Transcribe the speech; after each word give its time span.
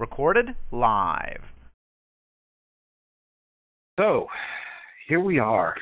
Recorded 0.00 0.56
live. 0.72 1.42
So, 3.98 4.28
here 5.06 5.20
we 5.20 5.38
are. 5.38 5.76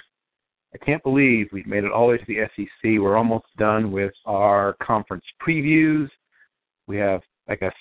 I 0.74 0.78
can't 0.84 1.00
believe 1.04 1.46
we've 1.52 1.68
made 1.68 1.84
it 1.84 1.92
all 1.92 2.08
the 2.08 2.14
way 2.14 2.18
to 2.18 2.24
the 2.26 2.48
SEC. 2.56 3.00
We're 3.00 3.16
almost 3.16 3.46
done 3.58 3.92
with 3.92 4.12
our 4.26 4.74
conference 4.82 5.22
previews. 5.40 6.08
We 6.88 6.96
have, 6.96 7.20
I 7.48 7.54
guess, 7.54 7.72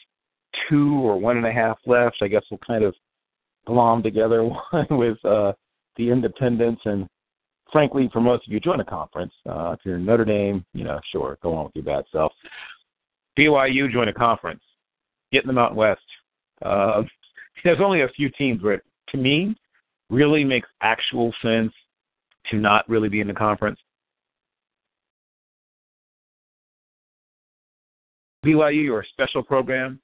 two 0.69 0.99
or 0.99 1.19
one 1.19 1.37
and 1.37 1.45
a 1.47 1.51
half 1.51 1.79
left. 1.87 2.17
I 2.21 2.27
guess 2.27 2.43
we'll 2.51 2.59
kind 2.59 2.83
of 2.83 2.93
glom 3.65 4.03
together 4.03 4.43
one 4.71 4.87
with 4.91 5.17
uh, 5.25 5.53
the 5.95 6.11
independents 6.11 6.83
and 6.85 7.07
frankly, 7.71 8.11
for 8.13 8.21
most 8.21 8.45
of 8.45 8.53
you, 8.53 8.59
join 8.59 8.79
a 8.79 8.85
conference. 8.85 9.33
Uh, 9.49 9.71
if 9.71 9.79
you're 9.83 9.95
in 9.95 10.05
Notre 10.05 10.23
Dame, 10.23 10.63
you 10.73 10.83
know, 10.83 10.99
sure, 11.11 11.39
go 11.41 11.55
on 11.55 11.65
with 11.65 11.75
your 11.75 11.83
bad 11.83 12.05
self. 12.11 12.31
BYU, 13.39 13.91
join 13.91 14.07
a 14.07 14.13
conference. 14.13 14.61
Get 15.31 15.43
in 15.43 15.47
the 15.47 15.53
Mountain 15.53 15.77
West. 15.77 16.01
Uh, 16.63 17.03
there's 17.63 17.79
only 17.81 18.01
a 18.01 18.09
few 18.09 18.29
teams 18.29 18.61
where, 18.61 18.81
to 19.09 19.17
me, 19.17 19.55
really 20.09 20.43
makes 20.43 20.67
actual 20.81 21.33
sense 21.41 21.73
to 22.49 22.57
not 22.57 22.87
really 22.89 23.09
be 23.09 23.19
in 23.19 23.27
the 23.27 23.33
conference. 23.33 23.79
BYU, 28.45 28.83
you're 28.83 29.01
a 29.01 29.07
special 29.07 29.43
program, 29.43 29.99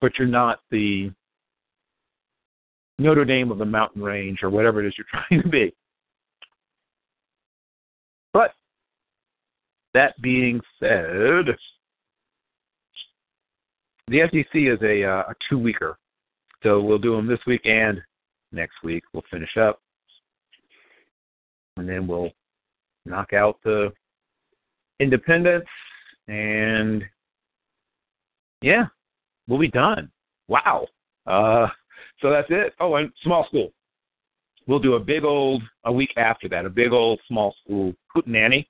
but 0.00 0.12
you're 0.18 0.28
not 0.28 0.60
the 0.70 1.10
Notre 2.98 3.24
Dame 3.24 3.50
of 3.50 3.58
the 3.58 3.64
mountain 3.64 4.02
range 4.02 4.38
or 4.42 4.50
whatever 4.50 4.82
it 4.82 4.86
is 4.86 4.94
you're 4.96 5.06
trying 5.28 5.42
to 5.42 5.48
be. 5.48 5.74
But 8.32 8.52
that 9.94 10.20
being 10.20 10.60
said, 10.78 11.46
the 14.08 14.20
SEC 14.30 14.54
is 14.54 14.80
a, 14.82 15.04
uh, 15.04 15.30
a 15.30 15.34
two 15.48 15.58
weeker. 15.58 15.98
So 16.62 16.80
we'll 16.80 16.98
do 16.98 17.16
them 17.16 17.26
this 17.26 17.40
week 17.46 17.62
and 17.64 18.00
next 18.52 18.76
week. 18.82 19.04
We'll 19.12 19.24
finish 19.30 19.56
up. 19.56 19.80
And 21.76 21.88
then 21.88 22.06
we'll 22.06 22.30
knock 23.04 23.32
out 23.32 23.58
the 23.64 23.92
independents 25.00 25.68
and 26.28 27.04
yeah, 28.62 28.86
we'll 29.46 29.58
be 29.58 29.68
done. 29.68 30.10
Wow. 30.48 30.86
Uh, 31.26 31.66
so 32.20 32.30
that's 32.30 32.48
it. 32.50 32.74
Oh, 32.80 32.94
and 32.96 33.12
small 33.22 33.46
school. 33.46 33.72
We'll 34.66 34.80
do 34.80 34.94
a 34.94 35.00
big 35.00 35.24
old 35.24 35.62
a 35.84 35.92
week 35.92 36.10
after 36.16 36.48
that, 36.48 36.66
a 36.66 36.70
big 36.70 36.92
old 36.92 37.20
small 37.28 37.54
school 37.62 37.94
hootenanny, 38.14 38.66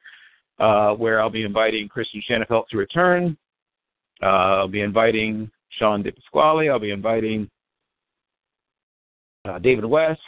uh, 0.59 0.95
where 0.95 1.21
I'll 1.21 1.31
be 1.31 1.45
inviting 1.45 1.89
Christian 1.89 2.23
Shanafelt 2.29 2.69
to 2.71 2.77
return. 2.77 3.37
Uh, 4.23 4.27
I'll 4.27 4.69
be 4.69 4.81
inviting 4.81 5.51
Sean 5.79 6.03
DePasquale. 6.03 6.71
I'll 6.71 6.79
be 6.79 6.91
inviting 6.91 7.49
uh, 9.47 9.59
David 9.59 9.85
West 9.85 10.21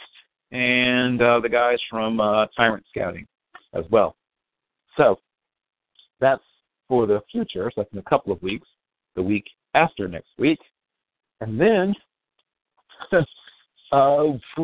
and 0.51 1.21
uh, 1.21 1.39
the 1.39 1.49
guys 1.49 1.77
from 1.89 2.19
uh, 2.19 2.45
Tyrant 2.57 2.85
Scouting 2.89 3.25
as 3.73 3.85
well. 3.91 4.15
So 4.97 5.19
that's 6.19 6.43
for 6.87 7.05
the 7.05 7.21
future. 7.31 7.71
So 7.73 7.81
that's 7.81 7.93
in 7.93 7.99
a 7.99 8.03
couple 8.03 8.33
of 8.33 8.41
weeks, 8.41 8.67
the 9.15 9.23
week 9.23 9.45
after 9.73 10.07
next 10.07 10.29
week. 10.37 10.59
And 11.41 11.59
then, 11.59 11.95
uh, 13.91 14.23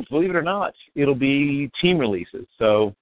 believe 0.09 0.31
it 0.31 0.35
or 0.35 0.41
not, 0.41 0.73
it'll 0.95 1.15
be 1.15 1.71
team 1.81 1.97
releases. 1.97 2.45
So 2.57 2.93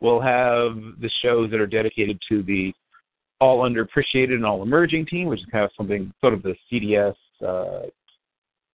we'll 0.00 0.20
have 0.20 0.74
the 1.00 1.10
shows 1.22 1.50
that 1.50 1.60
are 1.60 1.66
dedicated 1.66 2.20
to 2.28 2.42
the 2.42 2.72
all 3.40 3.68
underappreciated 3.68 4.34
and 4.34 4.44
all 4.44 4.62
emerging 4.62 5.06
team, 5.06 5.26
which 5.26 5.40
is 5.40 5.46
kind 5.50 5.64
of 5.64 5.70
something 5.76 6.12
sort 6.20 6.34
of 6.34 6.42
the 6.42 6.54
CDS, 6.70 7.14
uh, 7.42 7.86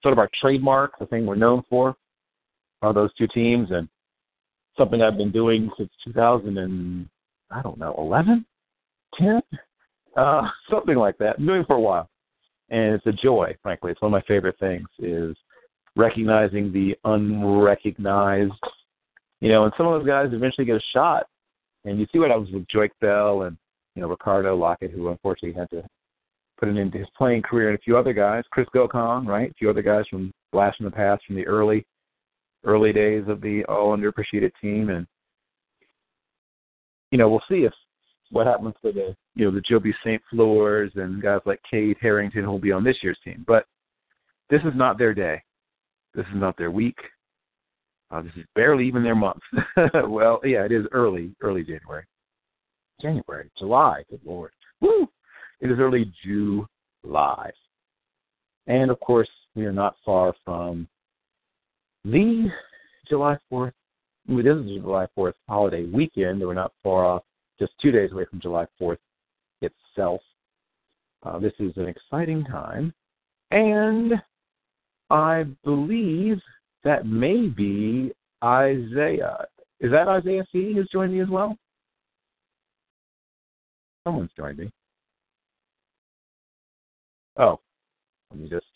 sort 0.03 0.13
of 0.13 0.19
our 0.19 0.29
trademark, 0.41 0.99
the 0.99 1.07
thing 1.07 1.25
we're 1.25 1.37
known 1.37 1.63
for, 1.71 1.95
are 2.83 2.93
those 2.93 3.15
two 3.15 3.29
teams, 3.29 3.69
and 3.71 3.89
something 4.77 5.03
I've 5.03 5.17
been 5.17 5.33
doing 5.33 5.71
since 5.79 5.91
2000 6.05 6.59
and 6.59 7.09
I 7.51 7.63
don't 7.63 7.79
know, 7.79 7.95
11, 7.97 8.45
10, 9.19 9.41
uh, 10.17 10.43
something 10.71 10.97
like 10.97 11.17
that. 11.19 11.37
I'm 11.39 11.47
doing 11.47 11.61
it 11.61 11.67
for 11.67 11.77
a 11.77 11.81
while, 11.81 12.11
and 12.71 12.95
it's 12.95 13.07
a 13.07 13.13
joy. 13.13 13.57
Frankly, 13.63 13.93
it's 13.93 14.03
one 14.03 14.13
of 14.13 14.21
my 14.21 14.27
favorite 14.27 14.59
things 14.59 14.89
is 14.99 15.37
recognizing 15.95 16.73
the 16.73 16.97
unrecognized. 17.05 18.53
You 19.41 19.51
know, 19.51 19.65
and 19.65 19.73
some 19.77 19.87
of 19.87 20.01
those 20.01 20.07
guys 20.07 20.31
eventually 20.33 20.65
get 20.65 20.77
a 20.77 20.83
shot, 20.93 21.27
and 21.85 22.01
you 22.01 22.07
see 22.13 22.19
what 22.19 22.31
happens 22.31 22.51
with 22.51 22.67
Joique 22.67 22.91
Bell 23.01 23.43
and 23.43 23.57
you 23.97 24.03
know 24.03 24.09
Ricardo 24.09 24.57
Lockette, 24.57 24.93
who 24.93 25.09
unfortunately 25.09 25.59
had 25.59 25.71
to 25.71 25.83
put 26.59 26.69
an 26.69 26.79
end 26.79 26.93
to 26.93 26.99
his 26.99 27.09
playing 27.17 27.43
career, 27.43 27.71
and 27.71 27.79
a 27.79 27.83
few 27.83 27.99
other 27.99 28.13
guys, 28.13 28.45
Chris 28.51 28.69
Gocong, 28.75 29.27
right? 29.27 29.51
A 29.51 29.55
few 29.55 29.69
other 29.69 29.83
guys 29.83 30.05
from 30.09 30.33
Blast 30.53 30.77
from 30.77 30.85
the 30.85 30.93
Past 30.93 31.25
from 31.27 31.35
the 31.35 31.47
early 31.47 31.85
early 32.65 32.93
days 32.93 33.25
of 33.29 33.41
the 33.41 33.65
all 33.65 33.97
underappreciated 33.97 34.53
team, 34.61 34.91
and 34.91 35.07
you 37.11 37.19
know 37.19 37.29
we'll 37.29 37.43
see 37.49 37.65
if 37.65 37.73
what 38.31 38.47
happens 38.47 38.75
to 38.85 38.93
the 38.93 39.17
you 39.35 39.45
know 39.45 39.51
the 39.51 39.63
Joby 39.63 39.95
St. 40.05 40.23
Floors 40.31 40.93
and 40.95 41.23
guys 41.23 41.41
like 41.47 41.61
Cade 41.69 41.97
Harrington 42.01 42.45
who 42.45 42.51
will 42.51 42.59
be 42.59 42.73
on 42.73 42.85
this 42.85 42.99
year's 43.03 43.19
team. 43.25 43.45
But 43.49 43.67
this 44.51 44.63
is 44.63 44.73
not 44.75 44.99
their 44.99 45.15
day. 45.15 45.43
This 46.15 46.27
is 46.27 46.41
not 46.41 46.57
their 46.57 46.71
week. 46.71 46.99
Uh, 48.11 48.23
this 48.23 48.33
is 48.37 48.45
barely 48.55 48.87
even 48.87 49.03
their 49.03 49.17
month. 49.17 49.43
well, 50.09 50.41
yeah, 50.45 50.65
it 50.65 50.71
is 50.71 50.87
early, 50.93 51.35
early 51.41 51.65
January. 51.65 52.05
January, 53.01 53.51
July, 53.59 54.05
good 54.11 54.21
lord. 54.25 54.53
Woo! 54.81 55.09
It 55.61 55.71
is 55.71 55.79
early 55.79 56.13
July. 56.25 57.51
And 58.67 58.91
of 58.91 59.01
course, 59.01 59.29
we 59.55 59.65
are 59.65 59.73
not 59.73 59.97
far 60.05 60.35
from 60.45 60.89
the 62.05 62.49
July 63.09 63.39
4th. 63.51 63.73
This 64.29 64.45
is 64.45 64.81
July 64.83 65.07
4th 65.17 65.35
holiday 65.49 65.85
weekend. 65.85 66.41
We're 66.41 66.55
not 66.55 66.73
far 66.83 67.05
off, 67.05 67.23
just 67.59 67.73
two 67.81 67.93
days 67.93 68.13
away 68.13 68.25
from 68.29 68.41
July 68.41 68.67
4th 68.81 68.99
itself. 69.63 70.21
Uh, 71.23 71.39
this 71.39 71.53
is 71.59 71.73
an 71.77 71.87
exciting 71.87 72.45
time. 72.45 72.93
And 73.51 74.15
I 75.11 75.45
believe 75.65 76.41
that 76.85 77.07
may 77.07 77.47
be 77.47 78.13
Isaiah. 78.43 79.47
Is 79.81 79.91
that 79.93 80.09
Isaiah 80.09 80.45
C. 80.53 80.73
who's 80.75 80.89
joined 80.93 81.13
me 81.13 81.21
as 81.21 81.29
well? 81.29 81.57
Someone's 84.07 84.31
joined 84.37 84.59
me. 84.59 84.71
Oh, 87.37 87.59
let 88.31 88.41
me 88.41 88.49
just 88.49 88.67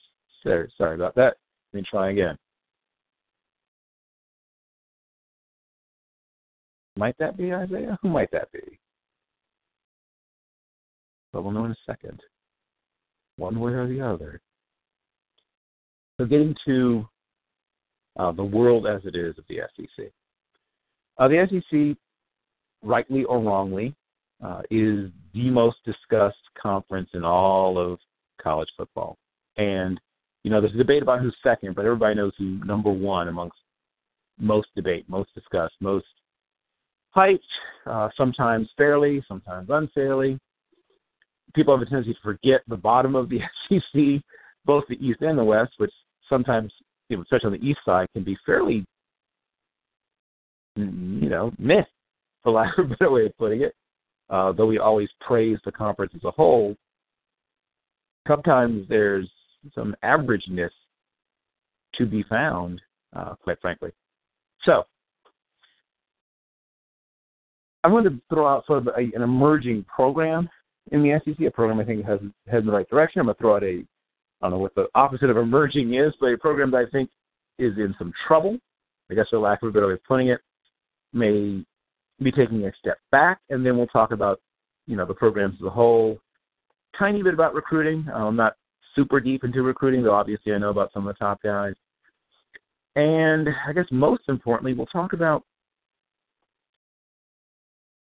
sorry, 0.43 0.69
sorry 0.77 0.97
about 0.97 1.15
that. 1.15 1.37
Let 1.73 1.81
me 1.81 1.87
try 1.89 2.11
again. 2.11 2.37
Might 6.97 7.17
that 7.19 7.37
be 7.37 7.55
Isaiah? 7.55 7.97
Who 8.03 8.09
might 8.09 8.33
that 8.33 8.51
be? 8.51 8.81
But 11.33 11.43
we'll 11.43 11.53
know 11.53 11.65
in 11.67 11.71
a 11.71 11.77
second. 11.87 12.21
One 13.37 13.61
way 13.61 13.73
or 13.73 13.87
the 13.87 14.01
other. 14.01 14.41
So 16.19 16.27
getting 16.27 16.57
to 16.67 17.09
uh, 18.19 18.33
the 18.33 18.43
world 18.43 18.85
as 18.89 19.03
it 19.05 19.15
is 19.15 19.39
of 19.39 19.45
the 19.49 19.61
SEC. 19.77 20.07
Uh, 21.19 21.29
the 21.29 21.47
SEC, 21.49 21.97
rightly 22.83 23.23
or 23.25 23.39
wrongly, 23.39 23.95
uh, 24.43 24.63
is 24.71 25.11
the 25.35 25.51
most 25.51 25.79
discussed 25.85 26.37
conference 26.61 27.11
in 27.15 27.25
all 27.25 27.79
of 27.79 27.99
college 28.43 28.69
football. 28.77 29.17
And, 29.57 30.01
you 30.45 30.51
know, 30.51 30.61
there's 30.61 30.75
a 30.75 30.79
debate 30.79 31.03
about 31.03 31.21
who's 31.21 31.37
second, 31.43 31.75
but 31.75 31.85
everybody 31.85 32.15
knows 32.15 32.33
who 32.39 32.61
number 32.65 32.91
one 32.91 33.29
amongst 33.29 33.57
most 34.39 34.69
debate, 34.75 35.05
most 35.09 35.35
discussed, 35.35 35.75
most 35.81 36.07
hyped, 37.15 37.41
uh, 37.87 38.09
sometimes 38.17 38.69
fairly, 38.77 39.23
sometimes 39.29 39.69
unfairly. 39.71 40.39
People 41.55 41.77
have 41.77 41.87
a 41.87 41.91
tendency 41.91 42.15
to 42.15 42.21
forget 42.23 42.63
the 42.69 42.77
bottom 42.77 43.15
of 43.15 43.29
the 43.29 43.41
SEC, 43.69 44.23
both 44.65 44.85
the 44.89 45.05
East 45.05 45.21
and 45.21 45.39
the 45.39 45.45
West, 45.45 45.73
which 45.79 45.93
sometimes, 46.29 46.73
you 47.09 47.17
know, 47.17 47.23
especially 47.23 47.47
on 47.47 47.61
the 47.61 47.67
East 47.67 47.81
side, 47.85 48.07
can 48.15 48.23
be 48.23 48.39
fairly, 48.47 48.85
you 50.77 51.29
know, 51.29 51.53
myth, 51.59 51.87
for 52.43 52.53
lack 52.53 52.79
of 52.79 52.87
a 52.87 52.89
better 52.89 53.11
way 53.11 53.27
of 53.27 53.37
putting 53.37 53.63
it. 53.63 53.75
Uh, 54.31 54.53
though 54.53 54.67
we 54.67 54.79
always 54.79 55.09
praise 55.21 55.59
the 55.65 55.73
conference 55.73 56.13
as 56.15 56.25
a 56.25 56.31
whole, 56.31 56.77
sometimes 58.27 58.87
there's 58.89 59.29
some 59.75 59.95
averageness 60.05 60.71
to 61.97 62.07
be 62.07 62.23
found, 62.25 62.81
uh, 63.15 63.35
quite 63.43 63.61
frankly. 63.61 63.91
So, 64.65 64.85
I'm 67.83 67.91
going 67.91 68.05
to 68.05 68.21
throw 68.29 68.47
out 68.47 68.67
sort 68.67 68.87
of 68.87 68.89
a, 68.89 69.11
an 69.15 69.23
emerging 69.23 69.85
program 69.85 70.49
in 70.93 71.03
the 71.03 71.21
SEC, 71.25 71.47
a 71.47 71.51
program 71.51 71.81
I 71.81 71.85
think 71.85 72.05
has 72.05 72.21
headed 72.47 72.61
in 72.61 72.67
the 72.67 72.73
right 72.73 72.89
direction. 72.89 73.21
I'm 73.21 73.27
going 73.27 73.37
to 73.37 73.41
throw 73.41 73.57
out 73.57 73.65
a, 73.65 73.83
I 74.43 74.49
don't 74.49 74.53
know 74.53 74.59
what 74.59 74.75
the 74.75 74.87
opposite 74.95 75.31
of 75.31 75.37
emerging 75.37 75.95
is, 75.95 76.13
but 76.21 76.27
a 76.27 76.39
program 76.39 76.71
that 76.73 76.87
I 76.87 76.91
think 76.91 77.11
is 77.59 77.77
in 77.79 77.95
some 77.99 78.13
trouble. 78.27 78.59
I 79.11 79.15
guess 79.15 79.27
for 79.31 79.39
lack 79.39 79.63
of 79.63 79.71
a 79.71 79.73
better 79.73 79.89
way 79.89 79.95
of 79.95 80.05
putting 80.05 80.29
it, 80.29 80.41
may 81.13 81.65
be 82.25 82.33
taking 82.33 82.65
a 82.65 82.73
step 82.79 82.99
back, 83.11 83.39
and 83.51 83.65
then 83.65 83.77
we'll 83.77 83.87
talk 83.87 84.13
about, 84.13 84.41
you 84.87 84.97
know, 84.97 85.07
the 85.07 85.15
programs 85.15 85.57
as 85.61 85.67
a 85.67 85.71
whole. 85.71 86.19
Tiny 86.99 87.23
bit 87.23 87.35
about 87.35 87.55
recruiting. 87.55 88.07
Um, 88.13 88.23
I'm 88.23 88.37
not 88.37 88.57
super 88.95 89.21
deep 89.21 89.45
into 89.45 89.63
recruiting, 89.63 90.03
though 90.03 90.15
obviously 90.15 90.53
I 90.53 90.59
know 90.59 90.71
about 90.71 90.93
some 90.93 91.07
of 91.07 91.15
the 91.15 91.19
top 91.19 91.43
guys. 91.43 91.75
And 92.97 93.49
I 93.67 93.73
guess 93.73 93.87
most 93.91 94.23
importantly, 94.29 94.75
we'll 94.75 94.87
talk 94.87 95.13
about 95.13 95.45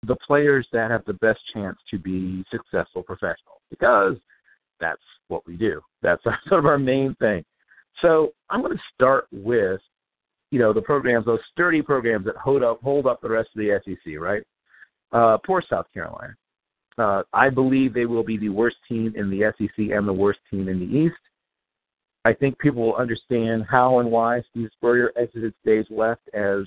the 0.06 0.16
players 0.26 0.66
that 0.72 0.90
have 0.90 1.04
the 1.04 1.12
best 1.14 1.38
chance 1.54 1.78
to 1.90 1.98
be 1.98 2.44
successful 2.50 3.02
professionals 3.02 3.60
because 3.70 4.16
that's 4.80 5.02
what 5.28 5.46
we 5.46 5.56
do. 5.56 5.80
That's 6.02 6.22
sort 6.48 6.58
of 6.58 6.66
our 6.66 6.78
main 6.78 7.14
thing. 7.16 7.44
So 8.00 8.32
I'm 8.50 8.62
going 8.62 8.76
to 8.76 8.82
start 8.94 9.26
with, 9.30 9.80
you 10.52 10.58
know, 10.58 10.74
the 10.74 10.82
programs, 10.82 11.24
those 11.24 11.40
sturdy 11.50 11.80
programs 11.80 12.26
that 12.26 12.36
hold 12.36 12.62
up 12.62 12.80
hold 12.82 13.06
up 13.06 13.22
the 13.22 13.28
rest 13.28 13.48
of 13.56 13.60
the 13.60 13.80
SEC, 13.84 14.20
right? 14.20 14.42
Uh, 15.10 15.38
poor 15.44 15.62
South 15.68 15.86
Carolina. 15.92 16.34
Uh, 16.98 17.22
I 17.32 17.48
believe 17.48 17.94
they 17.94 18.04
will 18.04 18.22
be 18.22 18.36
the 18.36 18.50
worst 18.50 18.76
team 18.86 19.14
in 19.16 19.30
the 19.30 19.50
SEC 19.56 19.70
and 19.78 20.06
the 20.06 20.12
worst 20.12 20.40
team 20.50 20.68
in 20.68 20.78
the 20.78 20.84
East. 20.84 21.16
I 22.26 22.34
think 22.34 22.58
people 22.58 22.82
will 22.82 22.96
understand 22.96 23.64
how 23.68 23.98
and 24.00 24.10
why 24.10 24.42
Steve 24.50 24.68
Spurrier 24.76 25.10
exited 25.16 25.54
stage 25.62 25.86
left 25.90 26.28
as 26.34 26.64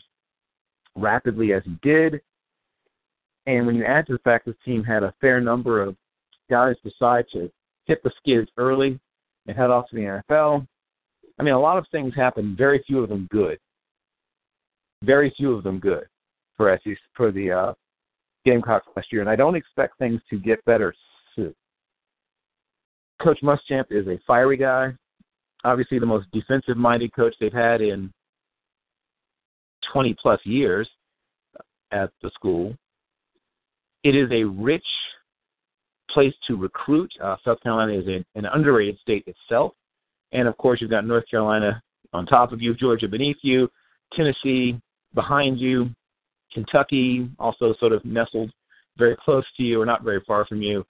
rapidly 0.95 1.53
as 1.53 1.61
he 1.63 1.77
did. 1.83 2.21
And 3.45 3.67
when 3.67 3.75
you 3.75 3.85
add 3.85 4.07
to 4.07 4.13
the 4.13 4.19
fact 4.19 4.47
this 4.47 4.55
team 4.65 4.83
had 4.83 5.03
a 5.03 5.13
fair 5.21 5.39
number 5.39 5.81
of 5.81 5.95
guys 6.49 6.75
decide 6.83 7.25
to 7.33 7.51
hit 7.85 8.01
the 8.03 8.11
skids 8.17 8.49
early 8.57 8.99
and 9.45 9.55
head 9.55 9.69
off 9.69 9.87
to 9.89 9.95
the 9.95 10.23
NFL, 10.31 10.67
I 11.37 11.43
mean, 11.43 11.53
a 11.53 11.59
lot 11.59 11.77
of 11.77 11.85
things 11.91 12.15
happened. 12.15 12.57
Very 12.57 12.83
few 12.87 13.03
of 13.03 13.09
them 13.09 13.27
good. 13.31 13.59
Very 15.05 15.33
few 15.37 15.53
of 15.53 15.63
them 15.63 15.79
good 15.79 16.05
for 16.57 16.77
SEC 16.83 16.97
for 17.13 17.31
the 17.31 17.51
uh, 17.51 17.73
Gamecocks 18.45 18.87
last 18.95 19.11
year, 19.11 19.21
and 19.21 19.29
I 19.29 19.35
don't 19.35 19.55
expect 19.55 19.97
things 19.97 20.21
to 20.29 20.39
get 20.39 20.63
better 20.65 20.93
soon. 21.35 21.53
Coach 23.21 23.39
Muschamp 23.43 23.85
is 23.89 24.07
a 24.07 24.19
fiery 24.27 24.57
guy, 24.57 24.93
obviously 25.63 25.99
the 25.99 26.05
most 26.05 26.27
defensive-minded 26.31 27.13
coach 27.13 27.35
they've 27.39 27.51
had 27.51 27.81
in 27.81 28.11
20 29.91 30.15
plus 30.21 30.39
years 30.43 30.87
at 31.91 32.11
the 32.21 32.29
school. 32.35 32.75
It 34.03 34.15
is 34.15 34.29
a 34.31 34.43
rich 34.43 34.85
place 36.09 36.33
to 36.47 36.55
recruit. 36.55 37.11
Uh, 37.21 37.35
South 37.43 37.59
Carolina 37.61 37.93
is 37.93 38.07
a, 38.07 38.23
an 38.37 38.45
underrated 38.45 38.97
state 39.01 39.23
itself. 39.27 39.73
And 40.31 40.47
of 40.47 40.55
course, 40.57 40.81
you've 40.81 40.91
got 40.91 41.05
North 41.05 41.25
Carolina 41.29 41.81
on 42.13 42.25
top 42.25 42.51
of 42.51 42.61
you, 42.61 42.75
Georgia 42.75 43.07
beneath 43.07 43.37
you, 43.41 43.69
Tennessee 44.13 44.79
behind 45.15 45.59
you, 45.59 45.89
Kentucky 46.53 47.29
also 47.39 47.73
sort 47.79 47.91
of 47.91 48.03
nestled 48.05 48.51
very 48.97 49.15
close 49.23 49.45
to 49.57 49.63
you 49.63 49.81
or 49.81 49.85
not 49.85 50.03
very 50.03 50.21
far 50.27 50.45
from 50.45 50.61
you. 50.61 50.85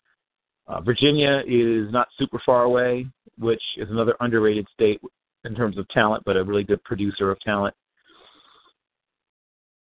Uh, 0.67 0.81
Virginia 0.81 1.43
is 1.47 1.91
not 1.91 2.07
super 2.17 2.41
far 2.45 2.63
away, 2.63 3.07
which 3.37 3.61
is 3.77 3.89
another 3.89 4.15
underrated 4.19 4.67
state 4.73 4.99
in 5.43 5.55
terms 5.55 5.77
of 5.77 5.87
talent, 5.89 6.23
but 6.25 6.37
a 6.37 6.43
really 6.43 6.63
good 6.63 6.83
producer 6.83 7.31
of 7.31 7.39
talent. 7.39 7.73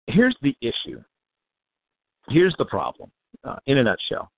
Here's 0.07 0.37
the 0.43 0.57
issue. 0.61 1.03
Here's 2.29 2.55
the 2.59 2.65
problem 2.65 3.11
uh, 3.45 3.57
in 3.67 3.79
a 3.79 3.85
nutshell. 3.85 4.31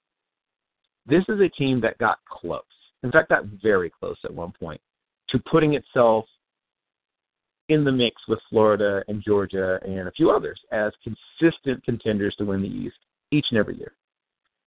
This 1.06 1.25
is 1.29 1.41
a 1.41 1.49
team 1.49 1.81
that 1.81 1.99
got 1.99 2.19
close. 2.31 2.62
In 3.03 3.11
fact, 3.11 3.31
got 3.31 3.45
very 3.62 3.91
close 3.91 4.19
at 4.25 4.33
one 4.33 4.53
point 4.59 4.81
to 5.31 5.39
putting 5.39 5.75
itself 5.75 6.25
in 7.69 7.85
the 7.85 7.93
mix 7.93 8.17
with 8.29 8.38
Florida 8.49 9.03
and 9.09 9.23
Georgia 9.23 9.79
and 9.85 10.09
a 10.09 10.12
few 10.12 10.31
others 10.31 10.61
as 10.73 10.93
consistent 11.05 11.85
contenders 11.85 12.35
to 12.37 12.44
win 12.44 12.62
the 12.62 12.69
East 12.69 12.97
each 13.31 13.47
and 13.50 13.59
every 13.59 13.76
year. 13.76 13.93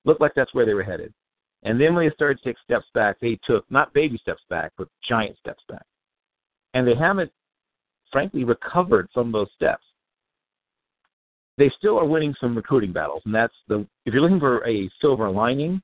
Looked 0.05 0.21
like 0.21 0.33
that's 0.35 0.53
where 0.53 0.65
they 0.65 0.73
were 0.73 0.83
headed. 0.83 1.13
And 1.63 1.79
then 1.79 1.93
when 1.93 2.07
they 2.07 2.13
started 2.13 2.39
to 2.39 2.43
take 2.43 2.57
steps 2.63 2.87
back, 2.93 3.17
they 3.19 3.39
took 3.45 3.69
not 3.69 3.93
baby 3.93 4.17
steps 4.17 4.41
back, 4.49 4.71
but 4.77 4.87
giant 5.07 5.37
steps 5.37 5.63
back. 5.69 5.85
And 6.73 6.87
they 6.87 6.95
haven't, 6.95 7.31
frankly, 8.11 8.43
recovered 8.43 9.09
from 9.13 9.31
those 9.31 9.49
steps. 9.55 9.83
They 11.57 11.71
still 11.77 11.99
are 11.99 12.05
winning 12.05 12.33
some 12.39 12.55
recruiting 12.55 12.93
battles, 12.93 13.21
and 13.25 13.35
that's 13.35 13.53
the 13.67 13.85
if 14.05 14.13
you're 14.13 14.21
looking 14.21 14.39
for 14.39 14.67
a 14.67 14.89
silver 14.99 15.29
lining, 15.29 15.81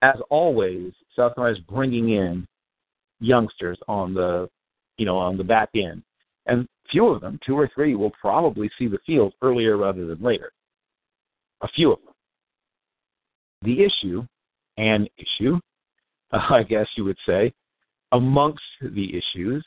as 0.00 0.16
always, 0.30 0.92
South 1.14 1.34
Carolina 1.34 1.58
is 1.58 1.64
bringing 1.64 2.10
in 2.10 2.46
youngsters 3.20 3.78
on 3.88 4.14
the, 4.14 4.48
you 4.96 5.04
know, 5.04 5.18
on 5.18 5.36
the 5.36 5.44
back 5.44 5.70
end, 5.74 6.02
and 6.46 6.66
few 6.90 7.08
of 7.08 7.20
them, 7.20 7.38
two 7.46 7.58
or 7.58 7.70
three, 7.74 7.94
will 7.94 8.12
probably 8.20 8.70
see 8.78 8.86
the 8.86 8.98
field 9.06 9.34
earlier 9.42 9.76
rather 9.76 10.06
than 10.06 10.22
later. 10.22 10.52
A 11.62 11.68
few 11.68 11.92
of 11.92 11.98
them. 12.04 12.14
The 13.62 13.82
issue, 13.82 14.24
an 14.76 15.08
issue, 15.16 15.58
I 16.32 16.62
guess 16.62 16.86
you 16.96 17.04
would 17.04 17.18
say, 17.26 17.52
amongst 18.12 18.62
the 18.80 19.10
issues, 19.16 19.64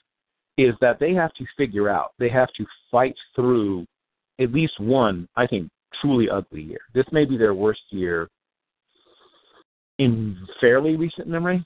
is 0.57 0.74
that 0.81 1.00
they 1.00 1.13
have 1.13 1.33
to 1.35 1.45
figure 1.56 1.89
out, 1.89 2.13
they 2.18 2.29
have 2.29 2.51
to 2.57 2.65
fight 2.91 3.15
through 3.35 3.85
at 4.39 4.51
least 4.51 4.80
one, 4.80 5.27
I 5.35 5.47
think, 5.47 5.69
truly 6.01 6.30
ugly 6.30 6.62
year. 6.62 6.80
This 6.94 7.06
may 7.12 7.25
be 7.25 7.38
their 7.38 7.53
worst 7.53 7.81
year 7.89 8.30
in 10.00 10.38
fairly 10.62 10.95
recent 10.95 11.27
memory. 11.27 11.65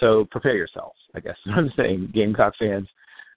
So 0.00 0.26
prepare 0.30 0.56
yourselves, 0.56 0.98
I 1.14 1.20
guess 1.20 1.36
I'm 1.46 1.72
saying, 1.76 2.10
Gamecock 2.14 2.54
fans. 2.58 2.88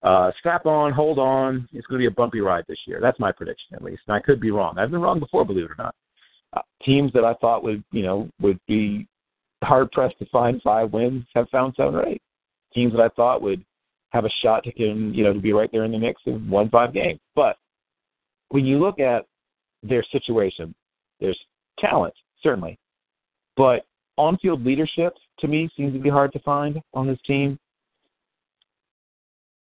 Uh, 0.05 0.31
strap 0.37 0.67
on, 0.67 0.93
hold 0.93 1.17
on. 1.17 1.67
It's 1.73 1.85
going 1.87 1.99
to 1.99 2.03
be 2.03 2.13
a 2.13 2.15
bumpy 2.15 2.39
ride 2.39 2.63
this 2.67 2.77
year. 2.85 2.99
That's 3.01 3.19
my 3.19 3.31
prediction, 3.31 3.73
at 3.73 3.81
least. 3.81 4.03
And 4.07 4.15
I 4.15 4.19
could 4.19 4.39
be 4.39 4.51
wrong. 4.51 4.77
I've 4.77 4.91
been 4.91 5.01
wrong 5.01 5.19
before, 5.19 5.43
believe 5.43 5.65
it 5.65 5.71
or 5.71 5.83
not. 5.83 5.95
Uh, 6.53 6.61
teams 6.83 7.11
that 7.13 7.25
I 7.25 7.33
thought 7.41 7.63
would, 7.63 7.83
you 7.91 8.03
know, 8.03 8.29
would 8.39 8.59
be 8.67 9.07
hard 9.63 9.91
pressed 9.91 10.19
to 10.19 10.25
find 10.27 10.61
five 10.61 10.93
wins 10.93 11.25
have 11.33 11.49
found 11.49 11.73
seven 11.75 11.95
or 11.95 12.07
eight. 12.07 12.21
Teams 12.71 12.93
that 12.93 13.01
I 13.01 13.09
thought 13.09 13.41
would 13.41 13.65
have 14.11 14.25
a 14.25 14.29
shot 14.43 14.63
to 14.65 14.71
can, 14.71 15.11
you 15.11 15.23
know, 15.23 15.33
to 15.33 15.39
be 15.39 15.53
right 15.53 15.71
there 15.71 15.85
in 15.85 15.91
the 15.91 15.97
mix 15.97 16.21
and 16.27 16.47
won 16.49 16.69
five 16.69 16.93
games. 16.93 17.19
But 17.35 17.57
when 18.49 18.63
you 18.63 18.77
look 18.77 18.99
at 18.99 19.25
their 19.81 20.03
situation, 20.11 20.75
there's 21.19 21.39
talent 21.79 22.13
certainly, 22.43 22.77
but 23.57 23.85
on-field 24.17 24.63
leadership 24.63 25.15
to 25.39 25.47
me 25.47 25.67
seems 25.75 25.93
to 25.93 25.99
be 25.99 26.09
hard 26.09 26.31
to 26.33 26.39
find 26.39 26.79
on 26.93 27.07
this 27.07 27.19
team. 27.25 27.57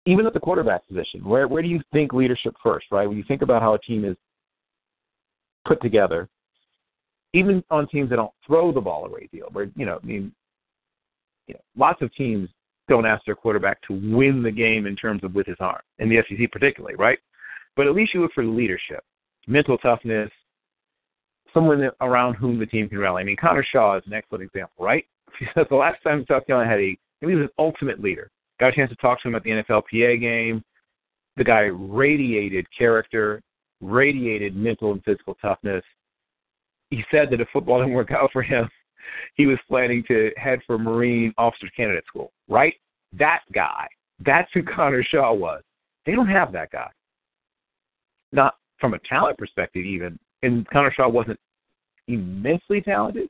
Even 0.05 0.25
at 0.25 0.33
the 0.33 0.39
quarterback 0.39 0.85
position, 0.87 1.23
where 1.23 1.47
where 1.47 1.61
do 1.61 1.69
you 1.69 1.81
think 1.93 2.13
leadership 2.13 2.55
first, 2.61 2.87
right? 2.91 3.07
When 3.07 3.17
you 3.17 3.23
think 3.27 3.41
about 3.41 3.61
how 3.61 3.73
a 3.73 3.79
team 3.79 4.03
is 4.03 4.17
put 5.65 5.81
together, 5.81 6.27
even 7.33 7.63
on 7.71 7.87
teams 7.87 8.09
that 8.09 8.17
don't 8.17 8.33
throw 8.45 8.71
the 8.71 8.81
ball 8.81 9.05
a 9.05 9.09
great 9.09 9.31
deal, 9.31 9.47
where 9.53 9.69
you 9.75 9.85
know, 9.85 9.99
I 10.01 10.05
mean, 10.05 10.33
you 11.47 11.53
know, 11.53 11.61
lots 11.77 12.01
of 12.01 12.13
teams 12.15 12.49
don't 12.89 13.05
ask 13.05 13.23
their 13.25 13.35
quarterback 13.35 13.81
to 13.83 13.93
win 13.93 14.43
the 14.43 14.51
game 14.51 14.85
in 14.85 14.95
terms 14.95 15.23
of 15.23 15.33
with 15.33 15.47
his 15.47 15.55
arm, 15.59 15.81
in 15.99 16.09
the 16.09 16.17
SEC 16.27 16.51
particularly, 16.51 16.95
right? 16.95 17.19
But 17.75 17.87
at 17.87 17.95
least 17.95 18.13
you 18.13 18.21
look 18.21 18.33
for 18.33 18.43
leadership, 18.43 19.03
mental 19.47 19.77
toughness, 19.77 20.29
someone 21.53 21.89
around 22.01 22.35
whom 22.35 22.59
the 22.59 22.65
team 22.65 22.89
can 22.89 22.99
rally. 22.99 23.21
I 23.21 23.25
mean, 23.25 23.37
Connor 23.37 23.65
Shaw 23.71 23.97
is 23.97 24.03
an 24.05 24.13
excellent 24.13 24.43
example, 24.43 24.85
right? 24.85 25.05
Because 25.39 25.65
the 25.69 25.75
last 25.75 25.97
time 26.03 26.25
South 26.27 26.45
Carolina 26.45 26.69
had 26.69 26.79
a, 26.79 26.97
he 27.19 27.25
was 27.25 27.45
an 27.45 27.49
ultimate 27.57 27.99
leader. 27.99 28.29
Got 28.63 28.71
a 28.71 28.75
chance 28.77 28.91
to 28.91 28.95
talk 28.95 29.21
to 29.21 29.27
him 29.27 29.35
at 29.35 29.43
the 29.43 29.49
NFLPA 29.49 30.21
game. 30.21 30.63
The 31.35 31.43
guy 31.43 31.63
radiated 31.63 32.65
character, 32.71 33.41
radiated 33.81 34.55
mental 34.55 34.93
and 34.93 35.03
physical 35.03 35.35
toughness. 35.41 35.83
He 36.89 37.03
said 37.11 37.29
that 37.31 37.41
if 37.41 37.49
football 37.51 37.79
didn't 37.81 37.93
work 37.93 38.11
out 38.11 38.29
for 38.31 38.41
him, 38.41 38.69
he 39.33 39.47
was 39.47 39.57
planning 39.67 40.01
to 40.07 40.31
head 40.37 40.59
for 40.65 40.79
Marine 40.79 41.33
Officer 41.37 41.67
Candidate 41.75 42.05
School, 42.07 42.31
right? 42.47 42.73
That 43.11 43.41
guy. 43.53 43.85
That's 44.25 44.49
who 44.53 44.63
Connor 44.63 45.03
Shaw 45.03 45.33
was. 45.33 45.61
They 46.05 46.13
don't 46.13 46.29
have 46.29 46.53
that 46.53 46.71
guy. 46.71 46.89
Not 48.31 48.55
from 48.79 48.93
a 48.93 48.99
talent 48.99 49.37
perspective, 49.37 49.83
even. 49.83 50.17
And 50.41 50.65
Connor 50.69 50.93
Shaw 50.93 51.09
wasn't 51.09 51.39
immensely 52.07 52.79
talented, 52.79 53.27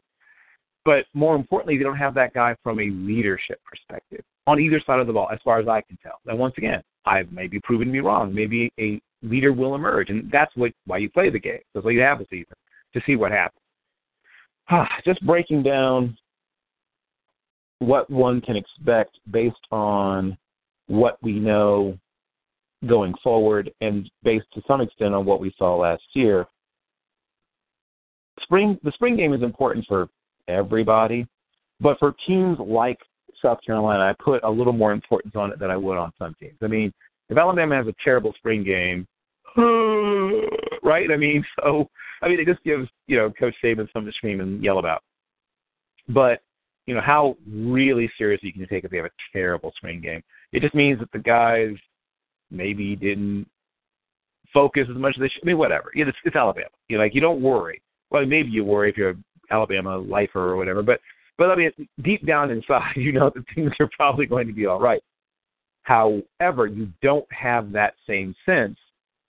but 0.86 1.06
more 1.14 1.36
importantly, 1.36 1.78
they 1.78 1.84
don't 1.84 1.98
have 1.98 2.14
that 2.16 2.34
guy 2.34 2.56
from 2.64 2.80
a 2.80 2.90
leadership 2.90 3.60
perspective 3.66 4.24
on 4.48 4.60
either 4.60 4.82
side 4.86 5.00
of 5.00 5.08
the 5.08 5.14
ball, 5.14 5.30
as 5.32 5.40
far 5.44 5.60
as 5.60 5.68
I 5.68 5.82
can 5.82 5.98
tell. 6.04 6.20
And 6.26 6.38
once 6.38 6.56
again, 6.58 6.84
I 7.06 7.24
may 7.32 7.48
be 7.48 7.60
proven 7.62 7.88
to 7.88 7.94
be 7.94 8.02
wrong. 8.02 8.34
Maybe 8.34 8.72
a 8.80 9.02
leader 9.22 9.54
will 9.54 9.76
emerge, 9.76 10.10
and 10.10 10.30
that's 10.32 10.56
what 10.56 10.72
why 10.86 10.98
you 10.98 11.10
play 11.10 11.30
the 11.30 11.40
game. 11.40 11.60
That's 11.74 11.86
why 11.86 11.92
you 11.92 12.02
have 12.02 12.20
the 12.20 12.26
season 12.30 12.56
to 12.94 13.02
see 13.06 13.16
what 13.16 13.32
happens. 13.32 13.62
Ah, 14.70 14.88
just 15.06 15.26
breaking 15.26 15.64
down 15.64 16.18
what 17.80 18.10
one 18.10 18.42
can 18.42 18.56
expect 18.56 19.18
based 19.32 19.56
on 19.72 20.38
what 20.88 21.18
we 21.22 21.34
know 21.34 21.98
going 22.88 23.14
forward 23.24 23.72
and 23.82 24.10
based 24.24 24.46
to 24.54 24.62
some 24.68 24.82
extent 24.82 25.14
on 25.14 25.26
what 25.26 25.40
we 25.40 25.54
saw 25.58 25.76
last 25.76 26.04
year. 26.14 26.46
Spring 28.42 28.78
the 28.84 28.92
spring 28.92 29.16
game 29.16 29.34
is 29.34 29.42
important 29.42 29.86
for 29.88 30.08
everybody, 30.48 31.28
but 31.80 32.00
for 32.00 32.16
teams 32.28 32.58
like 32.60 32.98
South 33.42 33.60
Carolina, 33.66 34.04
I 34.04 34.24
put 34.24 34.44
a 34.44 34.50
little 34.50 34.74
more 34.74 34.92
importance 34.92 35.36
on 35.36 35.52
it 35.52 35.60
than 35.60 35.70
I 35.70 35.78
would 35.78 35.98
on 35.98 36.14
some 36.18 36.36
teams. 36.40 36.58
I 36.62 36.68
mean, 36.68 36.94
if 37.30 37.38
Alabama 37.38 37.76
has 37.76 37.88
a 37.88 37.96
terrible 38.04 38.34
spring 38.38 38.64
game, 38.64 39.08
right? 40.84 41.12
I 41.12 41.18
mean, 41.18 41.44
so 41.60 41.90
I 42.22 42.30
mean, 42.30 42.40
it 42.40 42.48
just 42.48 42.64
gives 42.64 42.88
you 43.08 43.18
know 43.18 43.32
Coach 43.32 43.56
Saban 43.64 43.92
something 43.92 44.12
to 44.12 44.18
scream 44.18 44.40
and 44.40 44.64
yell 44.64 44.80
about. 44.80 45.04
But 46.10 46.42
you 46.86 46.94
know, 46.94 47.02
how 47.02 47.36
really 47.48 48.12
seriously 48.18 48.52
can 48.52 48.62
you 48.62 48.68
take 48.68 48.84
if 48.84 48.92
they 48.92 48.98
have 48.98 49.06
a 49.06 49.12
terrible 49.32 49.72
spring 49.78 50.02
game? 50.02 50.22
It 50.52 50.62
just 50.62 50.76
means 50.76 51.00
that 51.00 51.12
the 51.12 51.20
guys 51.20 51.76
maybe 52.52 52.96
didn't 52.96 53.48
focus 54.54 54.88
as 54.90 54.98
much 54.98 55.16
as 55.18 55.22
they 55.22 55.30
should. 55.30 55.44
I 55.44 55.48
mean, 55.48 55.58
whatever. 55.58 55.92
You 55.94 56.06
know, 56.06 56.10
it's, 56.10 56.18
it's 56.26 56.36
Alabama. 56.36 56.68
You 56.88 56.98
know, 56.98 57.04
like 57.04 57.16
you 57.16 57.22
don't 57.22 57.42
worry. 57.42 57.82
Well, 58.12 58.26
maybe 58.26 58.50
you 58.50 58.64
worry 58.64 58.90
if 58.90 58.98
you're 58.98 59.16
Alabama 59.54 59.98
lifer 59.98 60.50
or 60.50 60.58
whatever, 60.58 60.82
but 60.82 61.00
but 61.38 61.50
I 61.50 61.56
mean, 61.56 61.72
deep 62.04 62.26
down 62.26 62.52
inside, 62.52 62.92
you 62.96 63.12
know 63.12 63.32
that 63.34 63.44
things 63.56 63.72
are 63.80 63.90
probably 63.96 64.26
going 64.26 64.48
to 64.48 64.54
be 64.54 64.66
all 64.66 64.80
right. 64.80 65.02
However, 65.84 66.68
you 66.68 66.88
don't 67.02 67.28
have 67.32 67.72
that 67.74 67.94
same 68.08 68.34
sense 68.46 68.78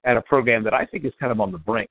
at 0.04 0.16
a 0.16 0.22
program 0.22 0.62
that 0.64 0.74
I 0.74 0.84
think 0.86 1.04
is 1.04 1.12
kind 1.18 1.32
of 1.32 1.40
on 1.40 1.50
the 1.50 1.58
brink, 1.58 1.90